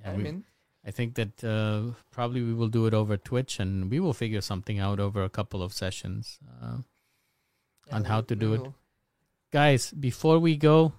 Yeah, 0.00 0.12
I 0.12 0.16
we- 0.16 0.22
mean, 0.22 0.44
I 0.84 0.90
think 0.90 1.14
that 1.14 1.44
uh, 1.44 1.94
probably 2.10 2.42
we 2.42 2.54
will 2.54 2.68
do 2.68 2.86
it 2.86 2.94
over 2.94 3.16
Twitch, 3.16 3.60
and 3.60 3.90
we 3.90 4.00
will 4.00 4.12
figure 4.12 4.40
something 4.40 4.80
out 4.80 4.98
over 4.98 5.22
a 5.22 5.28
couple 5.30 5.62
of 5.62 5.72
sessions. 5.72 6.38
Uh, 6.62 6.78
on 7.90 8.04
how 8.04 8.20
to 8.22 8.34
do 8.34 8.54
it. 8.54 8.72
guys, 9.50 9.92
before 9.92 10.38
we 10.38 10.56
go, 10.56 10.92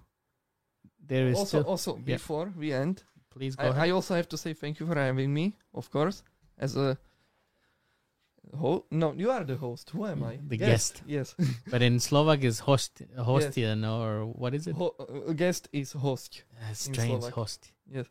there 0.99 1.27
is 1.27 1.37
Also, 1.37 1.63
also 1.63 1.95
yeah. 1.97 2.15
before 2.15 2.53
we 2.55 2.71
end, 2.71 3.03
Please 3.29 3.55
go 3.55 3.69
ahead. 3.69 3.81
I, 3.81 3.87
I 3.87 3.89
also 3.91 4.15
have 4.15 4.29
to 4.29 4.37
say 4.37 4.53
thank 4.53 4.79
you 4.79 4.85
for 4.85 4.95
having 4.95 5.33
me, 5.33 5.55
of 5.73 5.89
course, 5.89 6.23
as 6.57 6.75
a 6.77 6.97
ho- 8.57 8.85
No, 8.91 9.13
you 9.13 9.31
are 9.31 9.43
the 9.43 9.55
host. 9.57 9.89
Who 9.91 10.05
am 10.05 10.23
I? 10.23 10.39
The 10.47 10.57
guest. 10.57 11.01
Yes. 11.05 11.35
but 11.71 11.81
in 11.81 11.99
Slovak 11.99 12.43
is 12.43 12.59
host, 12.59 13.01
hostia, 13.17 13.75
no, 13.75 14.01
or 14.01 14.25
what 14.25 14.53
is 14.53 14.67
it? 14.67 14.75
Ho- 14.75 14.95
uh, 14.99 15.33
guest 15.33 15.69
is 15.71 15.93
host. 15.93 16.43
Uh, 16.59 16.73
strange 16.73 17.23
host. 17.33 17.71
Yes. 17.89 18.05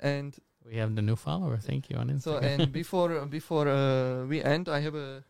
And 0.00 0.36
We 0.68 0.76
have 0.76 0.94
the 0.94 1.02
new 1.02 1.16
follower. 1.16 1.56
Thank 1.56 1.88
you 1.90 1.96
on 1.96 2.08
Instagram. 2.10 2.22
so 2.22 2.36
and 2.38 2.72
before 2.80 3.24
before 3.26 3.68
uh, 3.68 4.26
we 4.28 4.42
end, 4.42 4.68
I 4.68 4.80
have 4.80 4.94
a 4.94 5.24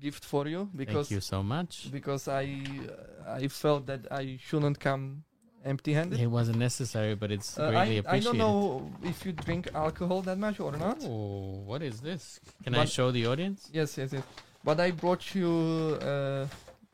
gift 0.00 0.24
for 0.24 0.48
you 0.48 0.70
because 0.74 1.08
Thank 1.08 1.10
you 1.10 1.20
so 1.20 1.42
much. 1.42 1.90
because 1.92 2.28
I 2.28 2.64
uh, 2.88 3.36
I 3.42 3.48
felt 3.48 3.86
that 3.86 4.06
I 4.10 4.38
shouldn't 4.40 4.80
come 4.80 5.24
empty-handed. 5.64 6.20
It 6.20 6.26
wasn't 6.26 6.58
necessary, 6.58 7.14
but 7.14 7.30
it's 7.30 7.58
Uh, 7.58 7.70
greatly 7.70 8.06
I, 8.06 8.16
I 8.16 8.20
don't 8.20 8.38
know 8.38 8.90
if 9.02 9.24
you 9.26 9.32
drink 9.32 9.68
alcohol 9.74 10.22
that 10.22 10.38
much 10.38 10.60
or 10.60 10.72
not. 10.72 10.98
Oh, 11.02 11.62
what 11.66 11.82
is 11.82 12.00
this? 12.00 12.40
Can 12.64 12.74
I 12.74 12.84
show 12.84 13.10
the 13.10 13.26
audience? 13.26 13.68
Yes, 13.72 13.96
yes, 13.98 14.12
yes. 14.12 14.22
But 14.64 14.80
I 14.80 14.90
brought 14.90 15.34
you 15.34 15.98
uh, 16.00 16.46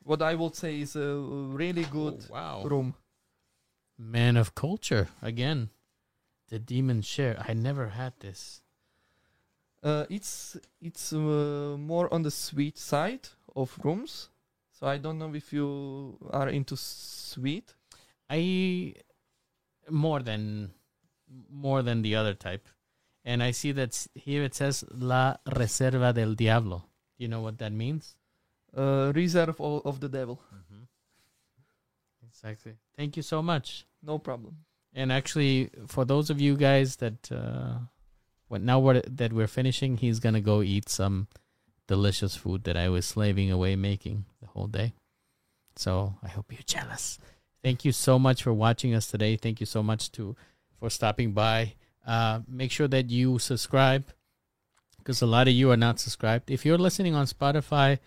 what 0.02 0.22
I 0.22 0.34
would 0.34 0.54
say 0.54 0.80
is 0.80 0.96
a 0.96 1.16
really 1.16 1.84
good 1.84 2.26
Oh, 2.30 2.32
wow. 2.32 2.62
room. 2.64 2.94
Man 3.98 4.36
of 4.36 4.54
culture 4.54 5.08
again. 5.22 5.70
The 6.48 6.58
Demon's 6.58 7.06
Share. 7.06 7.36
I 7.48 7.54
never 7.54 7.88
had 7.88 8.12
this. 8.20 8.60
Uh, 9.82 10.04
it's 10.08 10.56
it's 10.80 11.12
uh, 11.12 11.76
more 11.78 12.12
on 12.12 12.22
the 12.22 12.30
sweet 12.30 12.78
side 12.78 13.28
of 13.56 13.78
rooms. 13.82 14.28
So 14.72 14.86
I 14.86 14.98
don't 14.98 15.18
know 15.18 15.32
if 15.34 15.52
you 15.52 16.18
are 16.32 16.48
into 16.48 16.76
sweet. 16.76 17.74
I 18.28 18.94
more 19.90 20.20
than 20.20 20.72
more 21.50 21.82
than 21.82 22.02
the 22.02 22.16
other 22.16 22.34
type. 22.34 22.68
And 23.24 23.42
I 23.42 23.52
see 23.52 23.72
that 23.72 24.06
here 24.14 24.42
it 24.42 24.54
says 24.54 24.84
La 24.90 25.36
Reserva 25.46 26.12
del 26.14 26.34
Diablo. 26.34 26.84
Do 27.16 27.24
you 27.24 27.28
know 27.28 27.40
what 27.40 27.58
that 27.58 27.72
means? 27.72 28.16
Uh, 28.76 29.12
reserve 29.14 29.60
of, 29.60 29.86
of 29.86 30.00
the 30.00 30.08
devil. 30.08 30.40
Mm-hmm. 30.54 30.82
Exactly. 32.28 32.74
Thank 32.96 33.16
you 33.16 33.22
so 33.22 33.42
much. 33.42 33.86
No 34.02 34.18
problem. 34.18 34.56
And 34.92 35.10
actually, 35.10 35.70
for 35.86 36.04
those 36.04 36.28
of 36.28 36.40
you 36.40 36.56
guys 36.56 36.96
that 36.96 37.30
uh, 37.32 37.78
what 38.48 38.60
now 38.60 38.78
we're, 38.78 39.00
that 39.02 39.32
we're 39.32 39.46
finishing, 39.46 39.96
he's 39.96 40.20
gonna 40.20 40.40
go 40.40 40.60
eat 40.60 40.88
some 40.88 41.28
delicious 41.86 42.36
food 42.36 42.64
that 42.64 42.76
I 42.76 42.88
was 42.88 43.06
slaving 43.06 43.50
away 43.50 43.76
making 43.76 44.26
the 44.40 44.48
whole 44.48 44.66
day. 44.66 44.92
So 45.76 46.16
I 46.22 46.28
hope 46.28 46.52
you're 46.52 46.62
jealous. 46.66 47.18
Thank 47.64 47.86
you 47.86 47.92
so 47.92 48.18
much 48.18 48.42
for 48.42 48.52
watching 48.52 48.94
us 48.94 49.06
today. 49.06 49.36
Thank 49.36 49.58
you 49.58 49.64
so 49.64 49.82
much 49.82 50.12
to 50.12 50.36
for 50.78 50.90
stopping 50.90 51.32
by. 51.32 51.72
Uh, 52.06 52.40
make 52.46 52.70
sure 52.70 52.88
that 52.88 53.08
you 53.08 53.38
subscribe 53.38 54.04
because 54.98 55.22
a 55.22 55.26
lot 55.26 55.48
of 55.48 55.54
you 55.54 55.70
are 55.70 55.76
not 55.76 55.98
subscribed. 55.98 56.50
If 56.50 56.66
you're 56.66 56.76
listening 56.76 57.14
on 57.14 57.24
Spotify, 57.24 58.00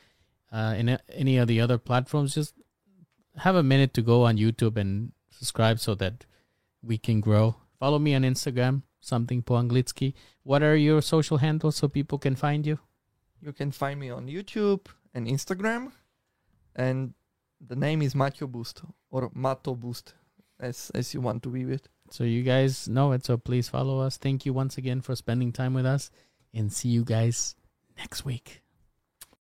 uh, 0.51 0.75
and 0.77 0.99
any 1.09 1.37
of 1.37 1.47
the 1.47 1.59
other 1.59 1.79
platforms, 1.79 2.35
just 2.35 2.53
have 3.37 3.55
a 3.55 3.63
minute 3.63 3.95
to 3.95 4.03
go 4.03 4.25
on 4.25 4.37
YouTube 4.37 4.77
and 4.77 5.11
subscribe 5.31 5.79
so 5.79 5.95
that 5.95 6.27
we 6.83 6.99
can 6.99 7.19
grow. 7.19 7.55
Follow 7.79 7.97
me 7.97 8.13
on 8.13 8.21
Instagram, 8.21 8.83
something 9.01 9.41
po 9.41 9.55
anglitsky. 9.55 10.13
What 10.43 10.61
are 10.61 10.75
your 10.75 11.01
social 11.01 11.37
handles 11.37 11.77
so 11.77 11.87
people 11.87 12.19
can 12.19 12.35
find 12.35 12.65
you? 12.65 12.77
You 13.41 13.53
can 13.53 13.71
find 13.71 13.99
me 13.99 14.11
on 14.11 14.27
YouTube 14.27 14.85
and 15.15 15.27
Instagram, 15.27 15.93
and 16.75 17.15
the 17.59 17.75
name 17.75 18.03
is 18.03 18.13
Matoboost 18.13 18.85
or 19.17 19.31
Mato 19.33 19.75
Boost, 19.75 20.13
as 20.59 20.91
as 20.93 21.13
you 21.13 21.21
want 21.21 21.41
to 21.43 21.49
be 21.49 21.65
with. 21.65 21.87
So 22.09 22.23
you 22.23 22.43
guys 22.43 22.87
know 22.87 23.11
it. 23.11 23.25
So 23.25 23.37
please 23.37 23.67
follow 23.67 23.99
us. 23.99 24.17
Thank 24.17 24.45
you 24.45 24.53
once 24.53 24.77
again 24.77 25.01
for 25.01 25.15
spending 25.15 25.51
time 25.51 25.73
with 25.73 25.85
us, 25.85 26.11
and 26.53 26.71
see 26.71 26.89
you 26.89 27.03
guys 27.03 27.55
next 27.97 28.25
week. 28.25 28.61